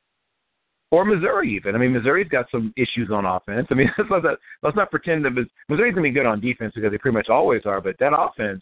or 0.91 1.03
Missouri 1.05 1.53
even. 1.55 1.75
I 1.75 1.79
mean, 1.79 1.91
Missouri's 1.91 2.29
got 2.29 2.45
some 2.51 2.73
issues 2.77 3.09
on 3.11 3.25
offense. 3.25 3.67
I 3.71 3.73
mean, 3.73 3.89
let's 3.97 4.23
not 4.23 4.37
let's 4.61 4.75
not 4.75 4.91
pretend 4.91 5.25
that 5.25 5.31
Missouri's 5.69 5.93
gonna 5.95 6.03
be 6.03 6.11
good 6.11 6.25
on 6.25 6.39
defense 6.39 6.73
because 6.75 6.91
they 6.91 6.97
pretty 6.97 7.15
much 7.15 7.29
always 7.29 7.61
are. 7.65 7.81
But 7.81 7.97
that 7.99 8.13
offense 8.17 8.61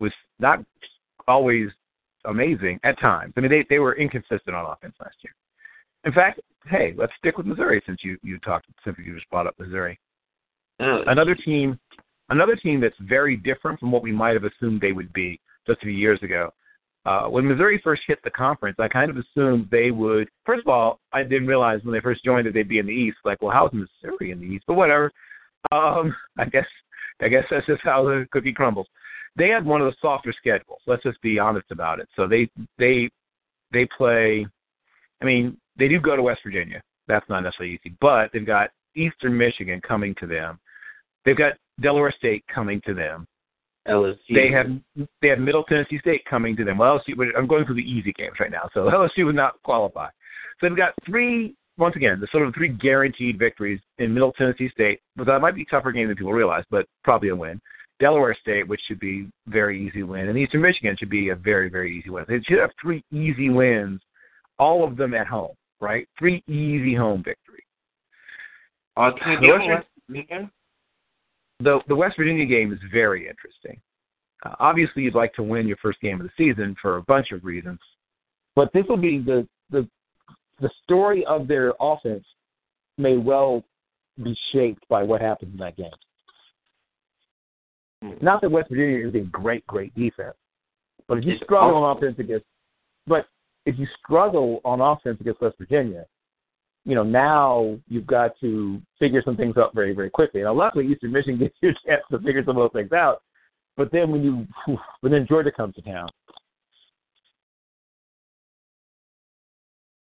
was 0.00 0.12
not 0.38 0.60
always 1.28 1.68
amazing 2.24 2.80
at 2.84 2.98
times. 3.00 3.34
I 3.36 3.40
mean, 3.40 3.50
they 3.50 3.64
they 3.68 3.78
were 3.78 3.96
inconsistent 3.96 4.54
on 4.54 4.70
offense 4.70 4.94
last 5.00 5.16
year. 5.22 5.34
In 6.04 6.12
fact, 6.12 6.40
hey, 6.66 6.94
let's 6.96 7.12
stick 7.18 7.36
with 7.36 7.46
Missouri 7.46 7.82
since 7.86 8.00
you 8.02 8.16
you 8.22 8.38
talked 8.38 8.66
since 8.84 8.96
you 9.04 9.14
just 9.14 9.28
brought 9.30 9.46
up 9.46 9.54
Missouri. 9.58 9.98
Ugh. 10.80 11.02
Another 11.06 11.34
team, 11.34 11.78
another 12.30 12.56
team 12.56 12.80
that's 12.80 12.96
very 13.00 13.36
different 13.36 13.78
from 13.78 13.92
what 13.92 14.02
we 14.02 14.12
might 14.12 14.34
have 14.34 14.44
assumed 14.44 14.80
they 14.80 14.92
would 14.92 15.12
be 15.12 15.40
just 15.66 15.80
a 15.82 15.86
few 15.86 15.92
years 15.92 16.22
ago. 16.22 16.50
Uh, 17.06 17.26
when 17.26 17.46
Missouri 17.46 17.80
first 17.84 18.00
hit 18.06 18.18
the 18.24 18.30
conference, 18.30 18.76
I 18.78 18.88
kind 18.88 19.10
of 19.10 19.18
assumed 19.18 19.68
they 19.70 19.90
would. 19.90 20.28
First 20.46 20.62
of 20.62 20.68
all, 20.68 21.00
I 21.12 21.22
didn't 21.22 21.46
realize 21.46 21.80
when 21.82 21.92
they 21.92 22.00
first 22.00 22.24
joined 22.24 22.46
that 22.46 22.54
they'd 22.54 22.68
be 22.68 22.78
in 22.78 22.86
the 22.86 22.92
East. 22.92 23.18
Like, 23.24 23.42
well, 23.42 23.52
how's 23.52 23.72
Missouri 23.72 24.30
in 24.30 24.40
the 24.40 24.46
East? 24.46 24.64
But 24.66 24.74
whatever. 24.74 25.12
Um, 25.70 26.14
I 26.38 26.46
guess, 26.46 26.66
I 27.20 27.28
guess 27.28 27.44
that's 27.50 27.66
just 27.66 27.82
how 27.84 28.04
the 28.04 28.26
cookie 28.30 28.54
crumbles. 28.54 28.86
They 29.36 29.48
had 29.48 29.64
one 29.64 29.80
of 29.80 29.86
the 29.86 29.96
softer 30.00 30.32
schedules. 30.36 30.80
Let's 30.86 31.02
just 31.02 31.20
be 31.22 31.38
honest 31.38 31.66
about 31.70 32.00
it. 32.00 32.08
So 32.16 32.26
they 32.26 32.48
they 32.78 33.10
they 33.72 33.86
play. 33.96 34.46
I 35.20 35.24
mean, 35.24 35.56
they 35.78 35.88
do 35.88 36.00
go 36.00 36.16
to 36.16 36.22
West 36.22 36.40
Virginia. 36.44 36.82
That's 37.08 37.28
not 37.28 37.40
necessarily 37.40 37.74
easy, 37.74 37.96
but 38.00 38.30
they've 38.32 38.46
got 38.46 38.70
Eastern 38.96 39.36
Michigan 39.36 39.80
coming 39.86 40.14
to 40.20 40.26
them. 40.26 40.58
They've 41.24 41.36
got 41.36 41.54
Delaware 41.80 42.14
State 42.16 42.44
coming 42.52 42.80
to 42.86 42.94
them. 42.94 43.26
LSU. 43.88 44.16
They 44.30 44.50
have 44.50 44.66
they 45.20 45.28
have 45.28 45.38
Middle 45.38 45.64
Tennessee 45.64 45.98
State 45.98 46.24
coming 46.28 46.56
to 46.56 46.64
them. 46.64 46.78
Well, 46.78 47.00
LSU, 47.08 47.14
I'm 47.36 47.46
going 47.46 47.66
through 47.66 47.74
the 47.76 47.90
easy 47.90 48.12
games 48.12 48.36
right 48.40 48.50
now, 48.50 48.68
so 48.72 48.80
LSU 49.18 49.26
would 49.26 49.34
not 49.34 49.62
qualify. 49.62 50.08
So 50.60 50.68
they've 50.68 50.76
got 50.76 50.94
three 51.04 51.54
once 51.76 51.96
again 51.96 52.20
the 52.20 52.28
sort 52.30 52.46
of 52.46 52.54
three 52.54 52.68
guaranteed 52.68 53.38
victories 53.38 53.80
in 53.98 54.14
Middle 54.14 54.32
Tennessee 54.32 54.70
State. 54.70 55.00
But 55.16 55.26
that 55.26 55.40
might 55.40 55.54
be 55.54 55.62
a 55.62 55.66
tougher 55.66 55.92
game 55.92 56.08
than 56.08 56.16
people 56.16 56.32
realize, 56.32 56.64
but 56.70 56.86
probably 57.02 57.28
a 57.28 57.36
win. 57.36 57.60
Delaware 58.00 58.36
State, 58.40 58.66
which 58.66 58.80
should 58.86 58.98
be 59.00 59.28
very 59.46 59.86
easy 59.86 60.02
win, 60.02 60.28
and 60.28 60.36
Eastern 60.38 60.62
Michigan 60.62 60.96
should 60.98 61.10
be 61.10 61.28
a 61.30 61.34
very 61.36 61.68
very 61.70 61.96
easy 61.96 62.10
win. 62.10 62.24
They 62.28 62.40
should 62.40 62.58
have 62.58 62.70
three 62.80 63.04
easy 63.12 63.50
wins, 63.50 64.00
all 64.58 64.84
of 64.84 64.96
them 64.96 65.14
at 65.14 65.26
home, 65.26 65.54
right? 65.80 66.08
Three 66.18 66.42
easy 66.48 66.94
home 66.94 67.22
victories. 67.22 67.62
Uh, 68.96 69.10
The 69.10 69.36
give 69.44 69.54
West- 69.54 69.60
me 69.62 69.68
West 69.74 69.86
Virginia? 70.08 70.50
the 71.60 71.80
the 71.88 71.94
West 71.96 72.16
Virginia 72.16 72.44
game 72.46 72.72
is 72.72 72.80
very 72.92 73.28
interesting. 73.28 73.80
Uh, 74.44 74.54
obviously, 74.58 75.02
you'd 75.04 75.14
like 75.14 75.32
to 75.34 75.42
win 75.42 75.66
your 75.66 75.76
first 75.78 76.00
game 76.00 76.20
of 76.20 76.26
the 76.26 76.32
season 76.36 76.74
for 76.82 76.96
a 76.96 77.02
bunch 77.02 77.30
of 77.32 77.44
reasons, 77.44 77.78
but 78.56 78.72
this 78.72 78.84
will 78.88 78.96
be 78.96 79.18
the 79.18 79.46
the 79.70 79.88
the 80.60 80.70
story 80.82 81.24
of 81.26 81.46
their 81.48 81.72
offense 81.80 82.24
may 82.98 83.16
well 83.16 83.64
be 84.22 84.36
shaped 84.52 84.86
by 84.88 85.02
what 85.02 85.20
happens 85.20 85.52
in 85.52 85.58
that 85.58 85.76
game. 85.76 85.90
Mm. 88.04 88.22
Not 88.22 88.40
that 88.42 88.50
West 88.50 88.68
Virginia 88.68 89.08
is 89.08 89.14
a 89.14 89.20
great, 89.20 89.66
great 89.66 89.94
defense, 89.94 90.36
but 91.08 91.18
if 91.18 91.24
you 91.24 91.34
struggle 91.42 91.84
on 91.84 91.96
offense 91.96 92.16
against, 92.18 92.44
but 93.06 93.26
if 93.66 93.78
you 93.78 93.86
struggle 94.04 94.60
on 94.64 94.80
offense 94.80 95.18
against 95.20 95.40
West 95.40 95.56
Virginia, 95.58 96.04
you 96.84 96.94
know 96.94 97.02
now 97.02 97.78
you've 97.88 98.06
got 98.06 98.32
to 98.40 98.80
figure 98.98 99.22
some 99.24 99.36
things 99.36 99.56
out 99.56 99.74
very, 99.74 99.94
very 99.94 100.10
quickly. 100.10 100.42
Now, 100.42 100.54
luckily, 100.54 100.86
Eastern 100.86 101.12
Michigan 101.12 101.38
gives 101.38 101.54
you 101.62 101.70
a 101.70 101.88
chance 101.88 102.02
to 102.10 102.18
figure 102.18 102.44
some 102.44 102.56
of 102.56 102.62
those 102.62 102.78
things 102.78 102.92
out. 102.92 103.22
But 103.76 103.90
then 103.90 104.10
when 104.10 104.22
you, 104.22 104.76
but 105.02 105.10
then 105.10 105.26
Georgia 105.26 105.50
comes 105.50 105.74
to 105.76 105.82
town, 105.82 106.08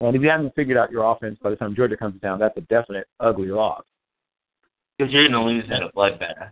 and 0.02 0.16
if 0.16 0.22
you 0.22 0.30
haven't 0.30 0.54
figured 0.56 0.78
out 0.78 0.92
your 0.92 1.10
offense 1.10 1.40
by 1.42 1.50
the 1.50 1.56
time 1.56 1.76
Georgia 1.76 1.98
comes 1.98 2.16
to 2.16 2.20
town, 2.20 2.40
that's 2.40 2.58
a 2.58 2.62
definite 2.62 3.08
ugly 3.20 3.48
loss. 3.48 3.84
Because 4.98 5.14
you're 5.14 5.28
going 5.28 5.34
to 5.34 5.42
lose 5.42 5.66
in 5.66 5.84
a 5.84 5.92
bloodbath. 5.92 6.52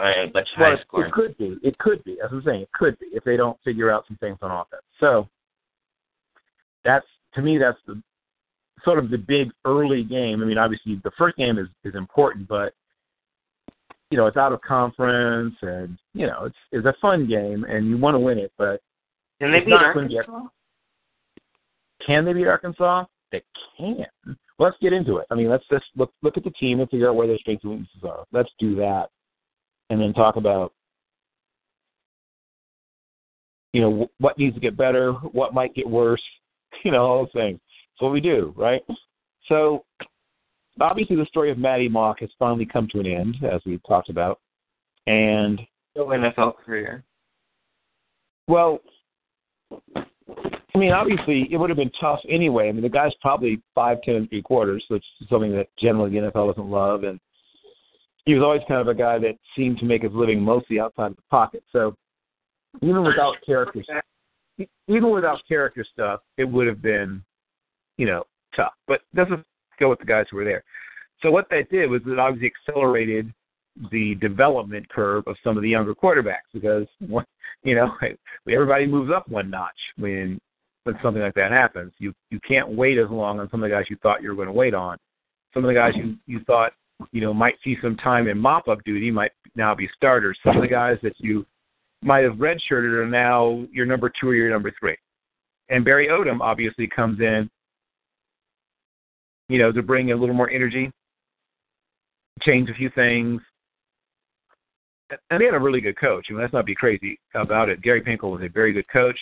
All 0.00 0.06
right, 0.06 0.32
but 0.32 0.44
Well, 0.58 0.66
high 0.68 0.74
it, 0.74 0.80
score. 0.86 1.06
it 1.06 1.12
could 1.12 1.36
be. 1.36 1.58
It 1.62 1.76
could 1.78 2.02
be. 2.04 2.12
As 2.24 2.30
I'm 2.32 2.42
saying, 2.44 2.62
it 2.62 2.72
could 2.72 2.98
be 2.98 3.06
if 3.12 3.22
they 3.24 3.36
don't 3.36 3.58
figure 3.64 3.90
out 3.90 4.04
some 4.08 4.16
things 4.16 4.38
on 4.40 4.50
offense. 4.50 4.82
So 4.98 5.28
that's 6.84 7.06
to 7.34 7.42
me, 7.42 7.58
that's 7.58 7.78
the 7.86 8.00
sort 8.82 8.98
of 8.98 9.10
the 9.10 9.18
big 9.18 9.50
early 9.66 10.02
game. 10.02 10.40
I 10.42 10.46
mean, 10.46 10.56
obviously 10.58 10.98
the 11.04 11.10
first 11.18 11.36
game 11.36 11.58
is 11.58 11.68
is 11.84 11.94
important, 11.94 12.48
but 12.48 12.72
you 14.10 14.16
know 14.16 14.26
it's 14.26 14.38
out 14.38 14.52
of 14.52 14.62
conference, 14.62 15.54
and 15.60 15.98
you 16.14 16.26
know 16.26 16.44
it's 16.46 16.56
it's 16.72 16.86
a 16.86 16.94
fun 17.02 17.28
game, 17.28 17.64
and 17.68 17.86
you 17.86 17.98
want 17.98 18.14
to 18.14 18.18
win 18.20 18.38
it. 18.38 18.52
But 18.56 18.80
Can 19.38 19.52
they 19.52 19.60
beat 19.60 19.68
not 19.68 19.94
gonna 19.94 20.08
be- 20.08 20.18
Arkansas? 20.18 20.46
can 22.06 22.24
they 22.24 22.32
beat 22.32 22.46
Arkansas? 22.46 23.04
They 23.32 23.42
can. 23.76 24.06
Well, 24.26 24.68
let's 24.70 24.76
get 24.80 24.92
into 24.94 25.18
it. 25.18 25.26
I 25.30 25.34
mean, 25.34 25.48
let's 25.50 25.64
just 25.70 25.84
look 25.94 26.12
look 26.22 26.36
at 26.38 26.44
the 26.44 26.50
team 26.52 26.80
and 26.80 26.88
figure 26.88 27.08
out 27.10 27.16
where 27.16 27.26
their 27.26 27.38
strengths 27.38 27.64
and 27.64 27.72
weaknesses 27.72 28.02
are. 28.04 28.24
Let's 28.32 28.50
do 28.58 28.74
that, 28.76 29.10
and 29.90 30.00
then 30.00 30.14
talk 30.14 30.36
about 30.36 30.72
you 33.72 33.80
know 33.80 34.08
what 34.18 34.38
needs 34.38 34.54
to 34.54 34.60
get 34.60 34.76
better, 34.76 35.12
what 35.12 35.54
might 35.54 35.74
get 35.74 35.88
worse, 35.88 36.22
you 36.84 36.90
know, 36.90 37.04
all 37.04 37.24
those 37.24 37.32
things. 37.32 37.60
That's 37.60 38.02
what 38.02 38.12
we 38.12 38.20
do, 38.20 38.54
right? 38.56 38.82
So 39.46 39.84
obviously, 40.80 41.16
the 41.16 41.26
story 41.26 41.50
of 41.50 41.58
Maty 41.58 41.88
Mauk 41.88 42.20
has 42.20 42.30
finally 42.38 42.66
come 42.66 42.88
to 42.92 43.00
an 43.00 43.06
end, 43.06 43.36
as 43.44 43.60
we've 43.66 43.82
talked 43.86 44.08
about, 44.08 44.40
and 45.06 45.60
No 45.96 46.06
NFL 46.06 46.56
career. 46.64 47.04
Well, 48.48 48.80
I 49.94 50.78
mean, 50.78 50.92
obviously, 50.92 51.48
it 51.50 51.56
would 51.56 51.70
have 51.70 51.76
been 51.76 51.92
tough 52.00 52.20
anyway. 52.28 52.68
I 52.68 52.72
mean, 52.72 52.82
the 52.82 52.88
guy's 52.88 53.12
probably 53.20 53.60
five, 53.74 53.98
ten, 54.02 54.16
and 54.16 54.28
three 54.28 54.42
quarters, 54.42 54.84
which 54.88 55.04
is 55.20 55.28
something 55.28 55.52
that 55.52 55.68
generally 55.78 56.10
the 56.10 56.30
NFL 56.30 56.54
doesn't 56.54 56.70
love, 56.70 57.04
and 57.04 57.20
he 58.30 58.34
was 58.34 58.44
always 58.44 58.62
kind 58.68 58.80
of 58.80 58.86
a 58.86 58.94
guy 58.94 59.18
that 59.18 59.36
seemed 59.56 59.76
to 59.78 59.84
make 59.84 60.02
his 60.02 60.12
living 60.12 60.40
mostly 60.40 60.78
outside 60.78 61.10
of 61.10 61.16
the 61.16 61.22
pocket. 61.30 61.64
So 61.72 61.96
even 62.80 63.02
without 63.02 63.34
character, 63.44 63.82
even 64.86 65.10
without 65.10 65.40
character 65.48 65.84
stuff, 65.92 66.20
it 66.38 66.44
would 66.44 66.68
have 66.68 66.80
been, 66.80 67.24
you 67.96 68.06
know, 68.06 68.22
tough. 68.54 68.72
But 68.86 69.00
doesn't 69.16 69.44
go 69.80 69.90
with 69.90 69.98
the 69.98 70.04
guys 70.04 70.26
who 70.30 70.36
were 70.36 70.44
there. 70.44 70.62
So 71.22 71.32
what 71.32 71.48
that 71.50 71.72
did 71.72 71.90
was 71.90 72.02
it 72.06 72.20
obviously 72.20 72.52
accelerated 72.68 73.34
the 73.90 74.14
development 74.20 74.88
curve 74.90 75.24
of 75.26 75.34
some 75.42 75.56
of 75.56 75.64
the 75.64 75.68
younger 75.68 75.94
quarterbacks 75.94 76.50
because 76.52 76.86
you 77.64 77.74
know 77.74 77.90
everybody 78.48 78.86
moves 78.86 79.10
up 79.12 79.28
one 79.28 79.50
notch 79.50 79.70
when 79.98 80.38
when 80.84 80.94
something 81.02 81.22
like 81.22 81.34
that 81.34 81.50
happens. 81.50 81.92
You 81.98 82.14
you 82.30 82.38
can't 82.46 82.68
wait 82.68 82.96
as 82.96 83.10
long 83.10 83.40
on 83.40 83.50
some 83.50 83.60
of 83.60 83.68
the 83.68 83.74
guys 83.74 83.86
you 83.90 83.96
thought 84.04 84.22
you 84.22 84.28
were 84.28 84.36
going 84.36 84.46
to 84.46 84.52
wait 84.52 84.72
on. 84.72 84.98
Some 85.52 85.64
of 85.64 85.68
the 85.68 85.74
guys 85.74 85.94
you 85.96 86.14
you 86.28 86.44
thought 86.44 86.74
you 87.12 87.20
know 87.20 87.34
might 87.34 87.54
see 87.64 87.76
some 87.82 87.96
time 87.96 88.28
in 88.28 88.38
mop 88.38 88.68
up 88.68 88.82
duty 88.84 89.10
might 89.10 89.32
now 89.54 89.74
be 89.74 89.88
starters. 89.96 90.38
Some 90.44 90.56
of 90.56 90.62
the 90.62 90.68
guys 90.68 90.98
that 91.02 91.14
you 91.18 91.46
might 92.02 92.24
have 92.24 92.34
redshirted 92.34 92.92
are 92.92 93.06
now 93.06 93.64
your 93.72 93.86
number 93.86 94.10
two 94.20 94.28
or 94.28 94.34
your 94.34 94.50
number 94.50 94.72
three. 94.78 94.96
And 95.68 95.84
Barry 95.84 96.08
Odom 96.08 96.40
obviously 96.40 96.88
comes 96.88 97.20
in, 97.20 97.48
you 99.48 99.58
know, 99.58 99.70
to 99.70 99.82
bring 99.82 100.10
a 100.10 100.16
little 100.16 100.34
more 100.34 100.50
energy, 100.50 100.90
change 102.42 102.70
a 102.70 102.74
few 102.74 102.90
things. 102.90 103.40
And 105.30 105.40
they 105.40 105.44
had 105.44 105.54
a 105.54 105.60
really 105.60 105.80
good 105.80 105.98
coach. 105.98 106.26
I 106.28 106.32
mean, 106.32 106.42
let's 106.42 106.52
not 106.52 106.66
be 106.66 106.74
crazy 106.74 107.18
about 107.34 107.68
it. 107.68 107.82
Gary 107.82 108.00
Pinkel 108.00 108.32
was 108.32 108.42
a 108.42 108.48
very 108.48 108.72
good 108.72 108.88
coach. 108.88 109.18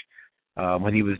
Um, 0.56 0.82
when 0.82 0.94
he 0.94 1.02
was 1.02 1.16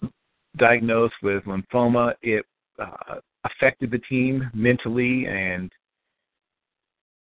diagnosed 0.57 1.15
with 1.23 1.45
lymphoma, 1.45 2.15
it 2.23 2.45
uh, 2.79 3.17
affected 3.45 3.91
the 3.91 3.99
team 3.99 4.51
mentally 4.53 5.27
and 5.27 5.71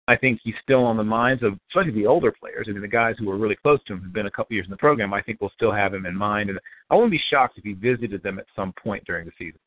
I 0.07 0.17
think 0.17 0.41
he's 0.43 0.55
still 0.63 0.85
on 0.85 0.97
the 0.97 1.05
minds 1.05 1.43
of 1.43 1.59
especially 1.71 1.93
the 1.93 2.07
older 2.07 2.31
players. 2.31 2.67
I 2.69 2.73
mean, 2.73 2.83
the 2.83 2.89
guys 2.89 3.15
who 3.19 3.27
were 3.27 3.39
really 3.39 3.57
close 3.57 3.83
to 3.85 3.95
him, 3.95 4.01
who've 4.01 4.13
been 4.13 4.27
a 4.27 4.31
couple 4.31 4.55
years 4.55 4.67
in 4.67 4.71
the 4.71 4.77
program. 4.77 5.15
I 5.15 5.23
think 5.23 5.41
will 5.41 5.53
still 5.55 5.73
have 5.73 5.95
him 5.95 6.05
in 6.05 6.15
mind, 6.15 6.51
and 6.51 6.59
I 6.91 6.95
wouldn't 6.95 7.11
be 7.11 7.21
shocked 7.31 7.59
if 7.59 7.65
he 7.65 7.73
visited 7.73 8.23
them 8.23 8.39
at 8.39 8.47
some 8.55 8.75
point 8.83 9.05
during 9.07 9.25
the 9.25 9.33
season. 9.39 9.59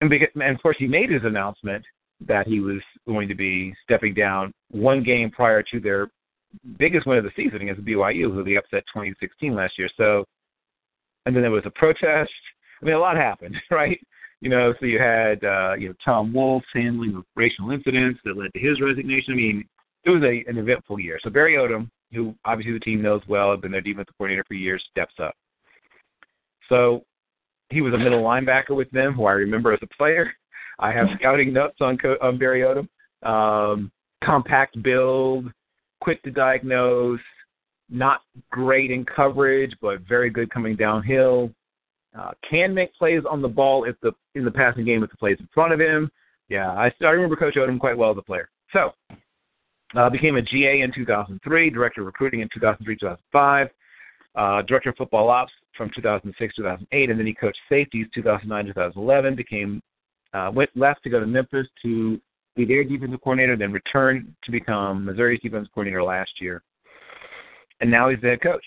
And, 0.00 0.10
because, 0.10 0.28
and 0.34 0.56
of 0.56 0.60
course, 0.60 0.76
he 0.78 0.88
made 0.88 1.10
his 1.10 1.22
announcement 1.24 1.84
that 2.26 2.48
he 2.48 2.58
was 2.58 2.80
going 3.06 3.28
to 3.28 3.34
be 3.34 3.74
stepping 3.84 4.14
down 4.14 4.52
one 4.70 5.04
game 5.04 5.30
prior 5.30 5.62
to 5.62 5.78
their 5.78 6.08
biggest 6.78 7.06
win 7.06 7.18
of 7.18 7.24
the 7.24 7.30
season 7.36 7.62
against 7.62 7.84
BYU, 7.84 8.32
who 8.32 8.42
they 8.42 8.56
upset 8.56 8.84
2016 8.92 9.54
last 9.54 9.78
year. 9.78 9.88
So, 9.96 10.24
and 11.26 11.34
then 11.34 11.42
there 11.42 11.50
was 11.52 11.66
a 11.66 11.70
protest. 11.70 12.30
I 12.80 12.84
mean, 12.84 12.94
a 12.94 12.98
lot 12.98 13.16
happened, 13.16 13.56
right? 13.70 13.98
You 14.42 14.48
know, 14.48 14.74
so 14.80 14.86
you 14.86 14.98
had 14.98 15.44
uh, 15.44 15.74
you 15.78 15.88
know 15.88 15.94
Tom 16.04 16.32
Wolfe 16.32 16.64
handling 16.74 17.14
of 17.14 17.24
racial 17.36 17.70
incidents 17.70 18.18
that 18.24 18.36
led 18.36 18.52
to 18.52 18.58
his 18.58 18.80
resignation. 18.80 19.34
I 19.34 19.36
mean, 19.36 19.64
it 20.02 20.10
was 20.10 20.22
a, 20.24 20.42
an 20.50 20.58
eventful 20.58 20.98
year. 20.98 21.20
So 21.22 21.30
Barry 21.30 21.54
Odom, 21.54 21.88
who 22.12 22.34
obviously 22.44 22.72
the 22.72 22.80
team 22.80 23.00
knows 23.00 23.22
well, 23.28 23.52
had 23.52 23.60
been 23.60 23.70
their 23.70 23.80
defensive 23.80 24.14
coordinator 24.18 24.44
for 24.48 24.54
years, 24.54 24.82
steps 24.90 25.14
up. 25.22 25.36
So 26.68 27.04
he 27.70 27.82
was 27.82 27.94
a 27.94 27.98
middle 27.98 28.24
linebacker 28.24 28.74
with 28.74 28.90
them, 28.90 29.14
who 29.14 29.26
I 29.26 29.32
remember 29.32 29.72
as 29.72 29.78
a 29.80 29.96
player. 29.96 30.32
I 30.80 30.90
have 30.90 31.06
scouting 31.20 31.52
notes 31.52 31.76
on 31.80 31.96
on 32.20 32.36
Barry 32.36 32.62
Odom. 32.62 32.88
Um, 33.24 33.92
compact 34.24 34.82
build, 34.82 35.52
quick 36.00 36.20
to 36.24 36.32
diagnose, 36.32 37.20
not 37.88 38.22
great 38.50 38.90
in 38.90 39.04
coverage, 39.04 39.76
but 39.80 40.00
very 40.00 40.30
good 40.30 40.50
coming 40.50 40.74
downhill. 40.74 41.52
Uh, 42.18 42.32
can 42.48 42.74
make 42.74 42.94
plays 42.94 43.22
on 43.28 43.40
the 43.40 43.48
ball 43.48 43.84
if 43.84 43.96
the 44.02 44.12
in 44.34 44.44
the 44.44 44.50
passing 44.50 44.84
game 44.84 45.02
if 45.02 45.10
the 45.10 45.16
plays 45.16 45.36
in 45.40 45.48
front 45.54 45.72
of 45.72 45.80
him. 45.80 46.10
Yeah, 46.48 46.70
I, 46.72 46.92
I 47.00 47.10
remember 47.10 47.36
Coach 47.36 47.54
Odom 47.54 47.80
quite 47.80 47.96
well 47.96 48.10
as 48.10 48.18
a 48.18 48.22
player. 48.22 48.50
So, 48.72 48.92
uh, 49.96 50.10
became 50.10 50.36
a 50.36 50.42
GA 50.42 50.82
in 50.82 50.92
2003, 50.92 51.70
director 51.70 52.02
of 52.02 52.06
recruiting 52.06 52.40
in 52.40 52.48
2003 52.52 52.96
2005, 52.96 53.68
uh, 54.34 54.62
director 54.62 54.90
of 54.90 54.96
football 54.96 55.30
ops 55.30 55.52
from 55.76 55.90
2006 55.94 56.54
2008, 56.54 57.10
and 57.10 57.18
then 57.18 57.26
he 57.26 57.34
coached 57.34 57.58
safeties 57.68 58.06
2009 58.14 58.66
2011. 58.66 59.34
Became 59.34 59.82
uh, 60.34 60.50
went 60.52 60.70
left 60.74 61.02
to 61.04 61.10
go 61.10 61.20
to 61.20 61.26
Memphis 61.26 61.66
to 61.82 62.20
be 62.56 62.64
their 62.64 62.84
defensive 62.84 63.20
coordinator, 63.22 63.56
then 63.56 63.72
returned 63.72 64.34
to 64.44 64.50
become 64.50 65.04
Missouri's 65.04 65.40
defensive 65.40 65.72
coordinator 65.72 66.02
last 66.02 66.32
year, 66.40 66.62
and 67.80 67.90
now 67.90 68.08
he's 68.08 68.20
the 68.20 68.28
head 68.28 68.42
coach. 68.42 68.64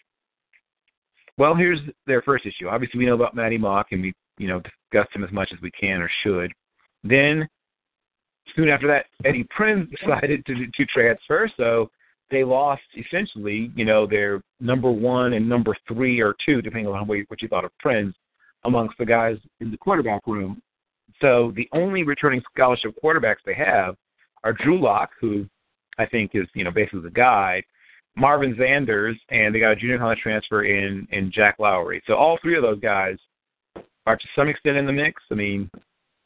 Well, 1.38 1.56
here's 1.56 1.80
their 2.08 2.22
first 2.22 2.46
issue. 2.46 2.68
Obviously, 2.68 3.00
we 3.00 3.06
know 3.06 3.16
about 3.16 3.36
Maty 3.36 3.58
Mauk, 3.58 3.88
and 3.92 4.02
we, 4.02 4.14
you 4.38 4.48
know, 4.48 4.62
discussed 4.92 5.16
him 5.16 5.24
as 5.24 5.32
much 5.32 5.50
as 5.54 5.62
we 5.62 5.72
can 5.72 6.02
or 6.02 6.10
should. 6.24 6.52
Then, 7.04 7.48
soon 8.56 8.70
after 8.70 8.88
that, 8.88 9.06
Eddie 9.26 9.48
Printz 9.58 9.90
decided 10.00 10.46
to 10.46 10.54
to 10.54 10.86
transfer, 10.86 11.50
so 11.58 11.90
they 12.32 12.44
lost 12.44 12.82
essentially, 12.98 13.72
you 13.76 13.86
know, 13.86 14.08
their 14.08 14.42
number 14.60 14.92
one 14.92 15.34
and 15.34 15.48
number 15.48 15.76
three 15.88 16.20
or 16.22 16.36
two, 16.46 16.62
depending 16.62 16.92
on 16.92 17.08
what 17.08 17.42
you 17.42 17.48
thought 17.48 17.66
of 17.66 17.72
Printz, 17.84 18.14
amongst 18.64 18.98
the 18.98 19.06
guys 19.06 19.38
in 19.60 19.72
the 19.72 19.78
quarterback 19.78 20.26
room. 20.26 20.62
So 21.22 21.54
the 21.56 21.70
only 21.72 22.04
returning 22.04 22.42
scholarship 22.52 22.96
quarterbacks 23.04 23.44
they 23.46 23.54
have 23.54 23.96
are 24.44 24.54
Drew 24.54 24.82
Lock, 24.82 25.12
who 25.20 25.46
I 25.98 26.06
think 26.06 26.32
is, 26.34 26.48
you 26.56 26.64
know, 26.64 26.72
basically 26.72 27.02
the 27.02 27.12
guy, 27.12 27.64
Marvin 28.18 28.56
Zanders, 28.56 29.16
and 29.30 29.54
they 29.54 29.60
got 29.60 29.72
a 29.72 29.76
junior 29.76 29.98
college 29.98 30.20
transfer 30.20 30.64
in 30.64 31.08
in 31.12 31.32
Jack 31.32 31.58
Lowary. 31.60 32.02
So 32.08 32.16
all 32.16 32.38
three 32.42 32.56
of 32.56 32.64
those 32.64 32.80
guys 32.80 33.18
are 34.06 34.16
to 34.16 34.26
some 34.36 34.48
extent 34.48 34.78
in 34.78 34.86
the 34.86 34.94
mix. 34.94 35.22
I 35.32 35.36
mean, 35.36 35.70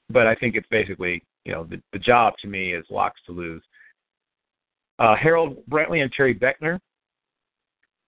but 0.09 0.27
I 0.27 0.35
think 0.35 0.55
it's 0.55 0.67
basically 0.69 1.23
you 1.45 1.53
know 1.53 1.63
the, 1.63 1.81
the 1.93 1.99
job 1.99 2.33
to 2.41 2.47
me 2.47 2.73
is 2.73 2.85
Lock's 2.89 3.21
to 3.25 3.31
lose. 3.31 3.63
Uh, 4.99 5.15
Harold 5.15 5.57
Brantley 5.69 6.01
and 6.03 6.11
Terry 6.11 6.35
Beckner, 6.35 6.77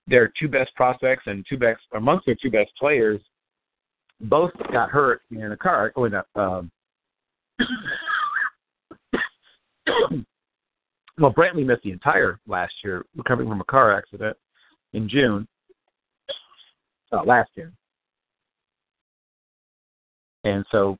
their 0.07 0.31
two 0.39 0.49
best 0.49 0.75
prospects 0.75 1.23
and 1.25 1.45
two 1.49 1.57
best 1.57 1.81
amongst 1.95 2.25
their 2.25 2.35
two 2.41 2.51
best 2.51 2.69
players, 2.77 3.21
both 4.21 4.51
got 4.71 4.89
hurt 4.89 5.21
in 5.31 5.53
a 5.53 5.57
car. 5.57 5.93
Oh, 5.95 6.07
no, 6.07 6.21
um, 6.35 6.71
well, 11.17 11.33
Brantley 11.33 11.65
missed 11.65 11.83
the 11.83 11.91
entire 11.91 12.39
last 12.47 12.73
year, 12.83 13.05
recovering 13.15 13.49
from 13.49 13.61
a 13.61 13.65
car 13.65 13.95
accident 13.95 14.37
in 14.93 15.07
June 15.09 15.47
uh, 17.11 17.23
last 17.23 17.49
year. 17.55 17.71
And 20.43 20.65
so, 20.71 20.97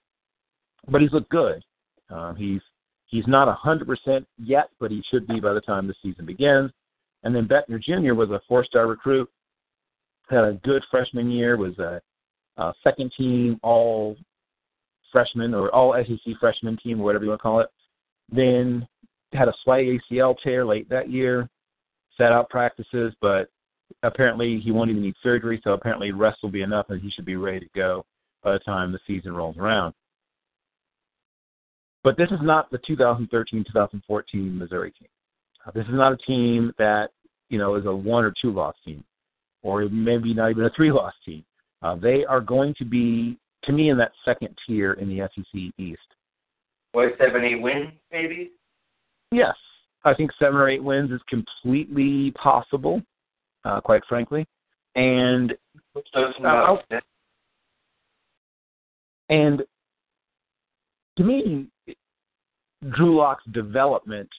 but 0.89 1.01
he's 1.01 1.11
looked 1.11 1.29
good. 1.29 1.63
Uh, 2.09 2.33
he's 2.33 2.61
he's 3.07 3.25
not 3.27 3.47
a 3.47 3.53
hundred 3.53 3.87
percent 3.87 4.27
yet, 4.37 4.69
but 4.79 4.91
he 4.91 5.03
should 5.09 5.27
be 5.27 5.39
by 5.39 5.53
the 5.53 5.61
time 5.61 5.87
the 5.87 5.95
season 6.01 6.25
begins. 6.25 6.71
And 7.23 7.35
then 7.35 7.47
Beckner 7.47 7.81
Jr. 7.81 8.13
was 8.13 8.29
a 8.31 8.41
four-star 8.47 8.87
recruit, 8.87 9.29
had 10.29 10.43
a 10.43 10.53
good 10.63 10.83
freshman 10.89 11.29
year, 11.29 11.55
was 11.55 11.77
a, 11.77 12.01
a 12.57 12.73
second 12.83 13.11
team 13.15 13.59
all 13.61 14.17
freshman 15.11 15.53
or 15.53 15.69
all 15.73 15.93
SEC 16.03 16.33
freshman 16.39 16.77
team 16.77 16.99
or 16.99 17.03
whatever 17.03 17.23
you 17.23 17.29
want 17.29 17.39
to 17.39 17.43
call 17.43 17.59
it. 17.59 17.67
Then 18.31 18.87
had 19.33 19.47
a 19.47 19.53
slight 19.63 19.85
ACL 19.85 20.35
tear 20.43 20.65
late 20.65 20.89
that 20.89 21.09
year, 21.09 21.49
sat 22.17 22.31
out 22.31 22.49
practices, 22.49 23.13
but 23.21 23.49
apparently 24.03 24.59
he 24.63 24.71
won't 24.71 24.89
even 24.89 25.01
need 25.01 25.15
surgery, 25.23 25.61
so 25.63 25.71
apparently 25.71 26.11
rest 26.11 26.39
will 26.43 26.51
be 26.51 26.61
enough 26.61 26.87
and 26.89 27.01
he 27.01 27.09
should 27.11 27.25
be 27.25 27.35
ready 27.35 27.59
to 27.59 27.69
go 27.75 28.05
by 28.43 28.53
the 28.53 28.59
time 28.59 28.91
the 28.91 28.99
season 29.07 29.33
rolls 29.33 29.57
around. 29.57 29.93
But 32.03 32.17
this 32.17 32.29
is 32.31 32.39
not 32.41 32.71
the 32.71 32.79
2013-2014 32.79 34.57
Missouri 34.57 34.91
team. 34.91 35.07
Uh, 35.65 35.71
this 35.71 35.85
is 35.85 35.93
not 35.93 36.13
a 36.13 36.17
team 36.17 36.73
that 36.79 37.09
you 37.49 37.59
know 37.59 37.75
is 37.75 37.85
a 37.85 37.95
one 37.95 38.23
or 38.23 38.33
two 38.41 38.51
loss 38.51 38.75
team, 38.83 39.03
or 39.61 39.87
maybe 39.89 40.33
not 40.33 40.49
even 40.49 40.65
a 40.65 40.71
three 40.75 40.91
loss 40.91 41.13
team. 41.23 41.43
Uh, 41.83 41.95
they 41.95 42.25
are 42.25 42.41
going 42.41 42.73
to 42.79 42.85
be, 42.85 43.37
to 43.65 43.71
me, 43.71 43.89
in 43.89 43.97
that 43.97 44.11
second 44.25 44.55
tier 44.65 44.93
in 44.93 45.07
the 45.09 45.27
SEC 45.35 45.61
East. 45.77 45.99
What 46.93 47.13
seven, 47.19 47.43
eight 47.43 47.61
wins, 47.61 47.91
maybe? 48.11 48.51
Yes, 49.31 49.55
I 50.03 50.13
think 50.13 50.31
seven 50.37 50.55
or 50.59 50.69
eight 50.69 50.83
wins 50.83 51.11
is 51.11 51.21
completely 51.29 52.31
possible, 52.31 53.01
uh, 53.63 53.79
quite 53.81 54.03
frankly. 54.07 54.45
And 54.95 55.53
uh, 56.15 56.77
and 59.29 59.63
to 61.17 61.23
me, 61.23 61.67
Drew 62.89 63.15
Lock's 63.15 63.45
development. 63.51 64.29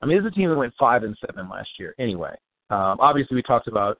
I 0.00 0.06
mean, 0.06 0.18
this 0.18 0.26
is 0.26 0.32
a 0.32 0.34
team 0.34 0.50
that 0.50 0.56
went 0.56 0.74
five 0.78 1.04
and 1.04 1.16
seven 1.24 1.48
last 1.48 1.68
year. 1.78 1.94
Anyway, 2.00 2.34
um, 2.70 2.96
obviously 2.98 3.36
we 3.36 3.42
talked 3.42 3.68
about, 3.68 3.98